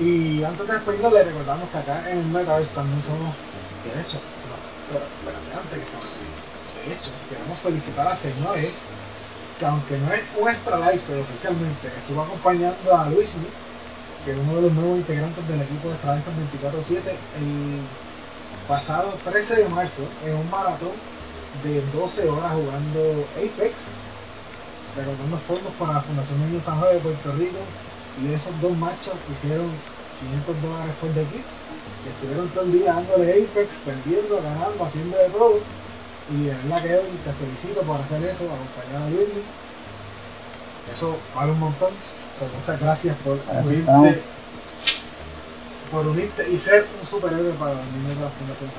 Y 0.00 0.42
antes 0.42 0.66
de 0.66 0.72
despedirnos, 0.72 1.12
les 1.12 1.26
recordamos 1.26 1.70
que 1.70 1.78
acá 1.78 2.10
en 2.10 2.18
el 2.18 2.26
Metaverse 2.26 2.72
también 2.74 3.02
somos, 3.02 3.34
de 3.84 4.00
hecho, 4.00 4.20
no, 4.48 4.54
pero 4.90 5.04
antes 5.60 5.78
que 5.78 5.84
se 5.84 5.96
me. 5.96 6.53
De 6.84 6.92
hecho, 6.92 7.10
queremos 7.30 7.58
felicitar 7.60 8.06
al 8.06 8.16
señor 8.16 8.58
E, 8.58 8.70
que 9.58 9.66
aunque 9.66 9.96
no 9.98 10.12
es 10.12 10.22
un 10.38 10.48
extra 10.48 10.78
life 10.90 11.18
oficialmente, 11.18 11.88
estuvo 11.88 12.22
acompañando 12.22 12.96
a 12.96 13.08
Luismi, 13.08 13.46
que 14.24 14.32
es 14.32 14.38
uno 14.38 14.56
de 14.56 14.62
los 14.62 14.72
nuevos 14.72 14.98
integrantes 14.98 15.48
del 15.48 15.62
equipo 15.62 15.88
de 15.88 15.94
Extra 15.94 16.16
Life 16.16 16.30
24-7, 16.60 16.96
el 17.36 17.80
pasado 18.68 19.14
13 19.24 19.62
de 19.62 19.68
marzo, 19.68 20.02
en 20.26 20.34
un 20.34 20.50
maratón 20.50 20.92
de 21.62 21.80
12 21.92 22.28
horas 22.28 22.52
jugando 22.52 23.26
Apex, 23.36 23.94
recaudando 24.96 25.38
fondos 25.38 25.72
para 25.78 25.94
la 25.94 26.02
Fundación 26.02 26.40
Niño 26.46 26.60
San 26.60 26.78
Juan 26.80 26.94
de 26.94 27.00
Puerto 27.00 27.32
Rico 27.32 27.58
y 28.22 28.32
esos 28.32 28.60
dos 28.60 28.76
machos 28.76 29.14
hicieron 29.32 29.70
500 30.20 30.62
dólares 30.62 30.94
for 31.00 31.10
the 31.14 31.24
kids 31.26 31.62
y 32.04 32.08
estuvieron 32.10 32.48
todo 32.50 32.64
el 32.64 32.72
día 32.72 32.94
dándole 32.94 33.44
Apex, 33.44 33.80
perdiendo, 33.84 34.36
ganando, 34.42 34.84
haciendo 34.84 35.16
de 35.16 35.28
todo 35.30 35.60
y 36.30 36.44
de 36.44 36.54
verdad 36.54 36.82
que 36.82 36.88
te 36.88 37.32
felicito 37.32 37.82
por 37.82 38.00
hacer 38.00 38.22
eso, 38.24 38.44
acompañar 38.44 39.02
a 39.02 39.10
Luis 39.10 39.28
eso 40.90 41.16
vale 41.34 41.52
un 41.52 41.60
montón 41.60 41.92
muchas 42.58 42.80
gracias 42.80 43.16
por 43.24 43.38
unirte 43.64 44.22
por 45.90 46.06
unirte 46.06 46.50
y 46.50 46.58
ser 46.58 46.86
un 47.00 47.06
superhéroe 47.06 47.52
para 47.52 47.74
los 47.74 47.86
niños 47.92 48.16
de 48.16 48.24
la 48.24 48.30
Fundación 48.30 48.70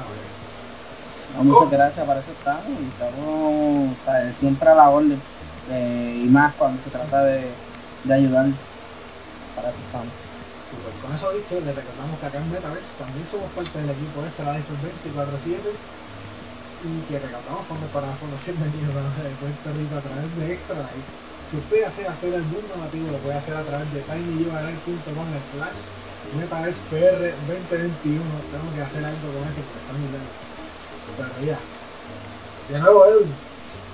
No, 1.38 1.44
muchas 1.44 1.72
gracias, 1.72 2.06
para 2.06 2.20
eso 2.20 2.32
estamos 2.32 2.80
y 2.82 2.86
estamos 2.92 4.36
siempre 4.40 4.70
a 4.70 4.76
la 4.76 4.90
orden 4.90 5.22
eh, 5.70 6.24
y 6.26 6.28
más 6.28 6.54
cuando 6.56 6.84
se 6.84 6.90
trata 6.90 7.24
de, 7.24 7.48
de 8.04 8.14
ayudar. 8.14 8.48
Para 9.56 9.70
eso 9.70 9.78
estamos. 9.86 10.14
Super. 10.60 10.92
Con 11.02 11.14
eso 11.14 11.32
dicho, 11.34 11.56
les 11.62 11.76
recordamos 11.76 12.20
que 12.20 12.26
acá 12.26 12.38
en 12.38 12.52
Metaverse 12.52 12.98
también 12.98 13.26
somos 13.26 13.50
parte 13.52 13.80
del 13.80 13.90
equipo 13.90 14.22
de 14.22 14.28
Extra 14.28 14.54
Life 14.54 14.68
24-7 15.08 16.05
y 16.86 17.02
que 17.10 17.20
recaudamos 17.20 17.66
fondos 17.66 17.90
para 17.90 18.08
la 18.08 18.14
Fundación 18.14 18.58
Niños 18.62 18.94
de 18.94 19.30
Puerto 19.42 19.74
Rico 19.74 19.96
a 19.98 20.02
través 20.02 20.30
de 20.38 20.54
Extra 20.54 20.78
Life. 20.78 21.10
Si 21.50 21.58
usted 21.58 21.86
desea 21.86 22.12
hacer 22.12 22.34
el 22.34 22.44
mundo 22.44 22.74
nativo, 22.78 23.12
lo 23.12 23.18
puede 23.20 23.38
hacer 23.38 23.56
a 23.58 23.64
través 23.64 23.92
de 23.94 24.02
tinyurl.com 24.02 25.30
slash 25.52 25.90
metaversepr 26.38 27.34
2021. 27.48 28.22
Tengo 28.52 28.74
que 28.76 28.82
hacer 28.82 29.06
algo 29.06 29.28
con 29.34 29.48
eso 29.48 29.62
porque 29.62 29.82
está 29.82 29.94
muy. 29.94 30.10
Pero 31.18 31.46
ya. 31.46 31.60
De 32.70 32.80
nuevo, 32.80 33.06
Edwin, 33.06 33.34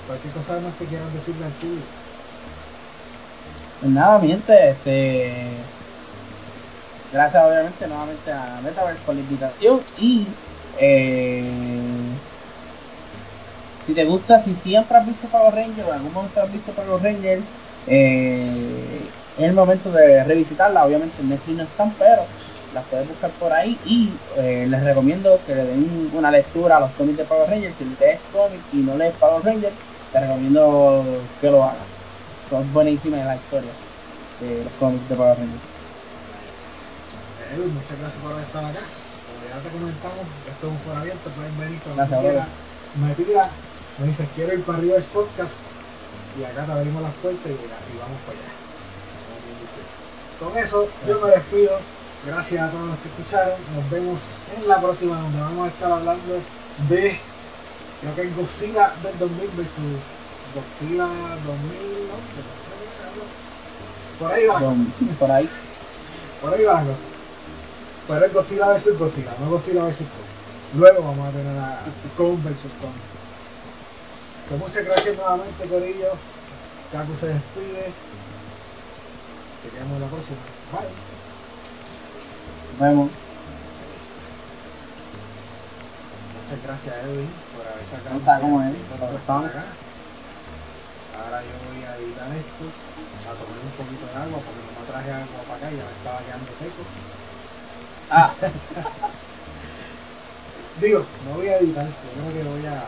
cualquier 0.08 0.34
cosa 0.34 0.60
más 0.60 0.74
que 0.76 0.86
quieras 0.86 1.14
decirle 1.14 1.46
al 1.46 1.52
público. 1.52 1.86
Pues 3.80 3.92
nada, 3.92 4.20
mi 4.20 4.28
gente, 4.30 4.70
este. 4.70 5.58
Gracias, 7.12 7.44
obviamente, 7.44 7.88
nuevamente 7.88 8.32
a 8.32 8.62
Metaverse 8.64 9.02
por 9.06 9.16
la 9.16 9.22
invitación. 9.22 9.82
Y 9.98 10.28
eh, 10.78 11.91
si 13.92 13.96
te 13.96 14.06
gusta, 14.06 14.40
si 14.40 14.56
siempre 14.56 14.98
has 14.98 15.06
visto 15.06 15.28
Power 15.28 15.54
Rangers 15.54 15.86
o 15.86 15.92
en 15.92 15.98
algún 15.98 16.14
momento 16.14 16.42
has 16.42 16.52
visto 16.52 16.72
Power 16.72 17.04
Rangers, 17.04 17.44
eh, 17.88 19.02
es 19.38 19.44
el 19.44 19.54
momento 19.54 19.92
de 19.92 20.24
revisitarla. 20.24 20.86
Obviamente 20.86 21.22
en 21.22 21.28
Netflix 21.28 21.58
no 21.58 21.64
están, 21.64 21.94
pero 21.96 22.24
las 22.74 22.86
puedes 22.86 23.08
buscar 23.10 23.32
por 23.32 23.52
ahí. 23.52 23.78
Y 23.86 24.14
eh, 24.38 24.66
les 24.70 24.82
recomiendo 24.82 25.38
que 25.46 25.56
le 25.56 25.66
den 25.66 26.10
una 26.14 26.32
lectura 26.32 26.78
a 26.78 26.80
los 26.80 26.92
cómics 26.92 27.18
de 27.18 27.26
Power 27.26 27.50
Rangers. 27.50 27.76
Si 27.76 27.84
lees 27.84 28.22
cómics 28.32 28.64
y 28.72 28.78
no 28.78 28.96
lees 28.96 29.14
Power 29.16 29.44
Rangers, 29.44 29.76
te 30.14 30.20
recomiendo 30.22 31.04
que 31.42 31.48
lo 31.48 31.64
hagas. 31.66 31.88
Son 32.50 32.72
buenísimas 32.72 33.26
la 33.26 33.36
historia 33.36 33.72
de 34.40 34.64
los 34.64 34.74
cómics 34.80 35.10
de 35.10 35.16
Power 35.16 35.38
Rangers. 35.38 35.64
Muchas 37.74 38.00
gracias 38.00 38.24
por 38.24 38.32
haber 38.32 38.46
estado 38.46 38.68
acá. 38.68 38.80
Como 39.28 39.44
ya 39.50 39.60
te 39.60 39.70
comentamos, 39.78 40.28
esto 40.48 40.68
es 40.68 40.72
un 40.72 40.80
foro 40.80 40.98
abierto, 40.98 41.30
pueden 41.32 41.60
venir 41.60 41.80
cuando 41.84 42.20
quieran. 42.22 42.48
Me 42.94 43.16
tira, 43.16 43.50
me 43.98 44.08
dices 44.08 44.28
quiero 44.36 44.54
ir 44.54 44.64
para 44.64 44.78
arriba 44.78 44.96
del 44.96 45.04
podcast 45.06 45.62
y 46.40 46.44
acá 46.44 46.66
te 46.66 46.72
abrimos 46.72 47.02
las 47.02 47.14
puertas 47.16 47.46
y, 47.46 47.50
y 47.50 47.98
vamos 48.00 48.20
para 48.26 48.38
allá. 48.40 48.52
Dice. 49.62 49.82
Con 50.40 50.58
eso, 50.58 50.90
yo 51.08 51.20
me 51.20 51.32
despido. 51.32 51.78
Gracias 52.26 52.62
a 52.62 52.72
todos 52.72 52.88
los 52.88 53.00
que 53.00 53.10
escucharon. 53.10 53.56
Nos 53.76 53.90
vemos 53.90 54.20
en 54.56 54.68
la 54.68 54.80
próxima, 54.80 55.20
donde 55.20 55.40
vamos 55.40 55.66
a 55.66 55.70
estar 55.70 55.92
hablando 55.92 56.42
de, 56.90 57.20
creo 58.02 58.16
que 58.16 58.22
es 58.22 58.36
Godzilla 58.36 58.94
del 59.04 59.18
2000 59.20 59.50
versus 59.58 60.22
Godzilla 60.56 61.06
2011. 61.06 62.42
Por 64.20 64.32
ahí 64.32 64.46
va 64.46 64.54
la 64.54 64.60
cosa. 64.60 64.76
Son 64.76 65.08
por 65.20 65.32
ahí. 65.32 65.50
Por 66.42 66.54
ahí 66.54 66.64
va 66.64 66.74
la 66.74 66.92
cosa. 66.92 67.06
Pero 68.08 68.26
es 68.26 68.34
Godzilla 68.34 68.68
vs 68.68 69.00
Godzilla, 69.00 69.32
no 69.40 69.50
Godzilla 69.50 69.84
vs 69.86 69.98
Kong. 69.98 70.80
Luego 70.80 71.04
vamos 71.04 71.28
a 71.28 71.32
tener 71.32 71.58
a 71.58 71.80
Kong 72.18 72.38
vs 72.44 72.72
Kong. 72.80 72.94
Pues 74.52 74.60
muchas 74.60 74.84
gracias 74.84 75.16
nuevamente, 75.16 75.66
Corillo. 75.68 76.12
Caco 76.92 77.16
se 77.16 77.28
despide. 77.28 77.94
Chequeamos 79.64 80.02
la 80.02 80.08
próxima. 80.08 80.38
Bye. 80.76 80.92
Nos 82.68 82.80
vemos. 82.80 83.10
Muchas 86.36 86.60
gracias, 86.68 86.96
Edwin, 87.08 87.32
por 87.56 87.64
haber 87.64 87.86
sacado 87.88 88.20
No 88.20 88.26
sabe 88.26 88.42
cómo 88.42 88.60
es, 88.62 88.72
tiempo 88.76 88.92
pero 88.92 89.08
para 89.08 89.20
estamos. 89.20 89.46
estar 89.48 89.62
acá. 89.62 89.72
Ahora 91.16 91.40
yo 91.48 91.56
voy 91.72 91.80
a 91.88 91.96
editar 91.96 92.28
esto, 92.36 92.66
a 93.24 93.32
tomar 93.40 93.60
un 93.64 93.72
poquito 93.80 94.04
de 94.04 94.16
agua, 94.20 94.40
porque 94.44 94.60
no 94.68 94.84
traje 94.92 95.12
agua 95.16 95.42
para 95.48 95.64
acá 95.64 95.72
y 95.72 95.78
ya 95.80 95.86
me 95.88 95.96
estaba 95.96 96.20
quedando 96.28 96.52
seco. 96.52 96.84
Ah, 98.12 98.36
Digo, 100.82 101.06
no 101.24 101.36
voy 101.38 101.48
a 101.48 101.60
editar, 101.60 101.86
yo 101.88 101.94
creo 102.20 102.34
que 102.36 102.44
voy 102.50 102.66
a. 102.68 102.84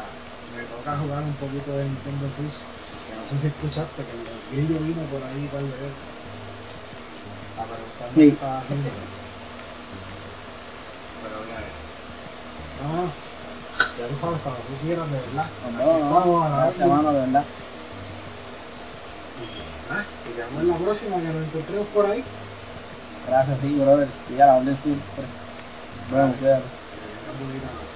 Me 0.56 0.64
toca 0.66 0.98
jugar 0.98 1.24
un 1.24 1.34
poquito 1.36 1.72
de 1.78 1.86
Nintendo 1.86 2.30
Switch. 2.30 2.62
Que 3.10 3.16
no 3.16 3.26
sé 3.26 3.38
si 3.38 3.48
escuchaste 3.48 4.04
que 4.06 4.12
el 4.12 4.24
grillo 4.52 4.80
vino 4.80 5.02
por 5.04 5.24
ahí 5.24 5.48
par 5.48 5.62
de 5.62 5.70
veces. 5.70 5.92
A 7.58 7.64
preguntarme 7.66 8.14
Sí. 8.16 8.22
qué 8.22 8.28
estaba 8.30 8.60
haciendo. 8.60 8.90
Pero 11.22 11.38
ya 11.48 11.60
eso. 11.68 11.84
No, 12.84 13.04
no. 13.04 13.12
Ya 14.00 14.08
tú 14.08 14.16
sabes, 14.16 14.42
cuando 14.42 14.62
tú 14.62 14.74
quieras, 14.84 15.12
de 15.12 15.18
verdad. 15.18 15.48
no, 15.62 15.80
Aquí 15.80 16.02
estamos 16.02 16.26
no, 16.26 16.44
a 16.44 16.50
la 16.50 16.88
mano, 16.88 17.14
de 17.14 17.20
verdad. 17.20 17.46
Y 19.38 19.90
nada, 19.90 20.06
te 20.24 20.32
quedamos 20.34 20.62
en 20.62 20.68
la 20.68 20.78
próxima 20.78 21.16
que 21.18 21.28
nos 21.28 21.48
encontremos 21.48 21.88
por 21.88 22.06
ahí. 22.06 22.24
Gracias, 23.28 23.58
sí, 23.62 23.80
brother. 23.80 24.10
Sí, 24.28 24.42
a 24.42 24.46
la 24.46 24.56
orden 24.58 24.78
siempre. 24.84 25.26
Bueno, 26.12 26.34
cuídate. 26.40 26.64
Que 26.92 26.98
tengan 26.98 27.40
bonita 27.40 27.68
noche. 27.68 27.93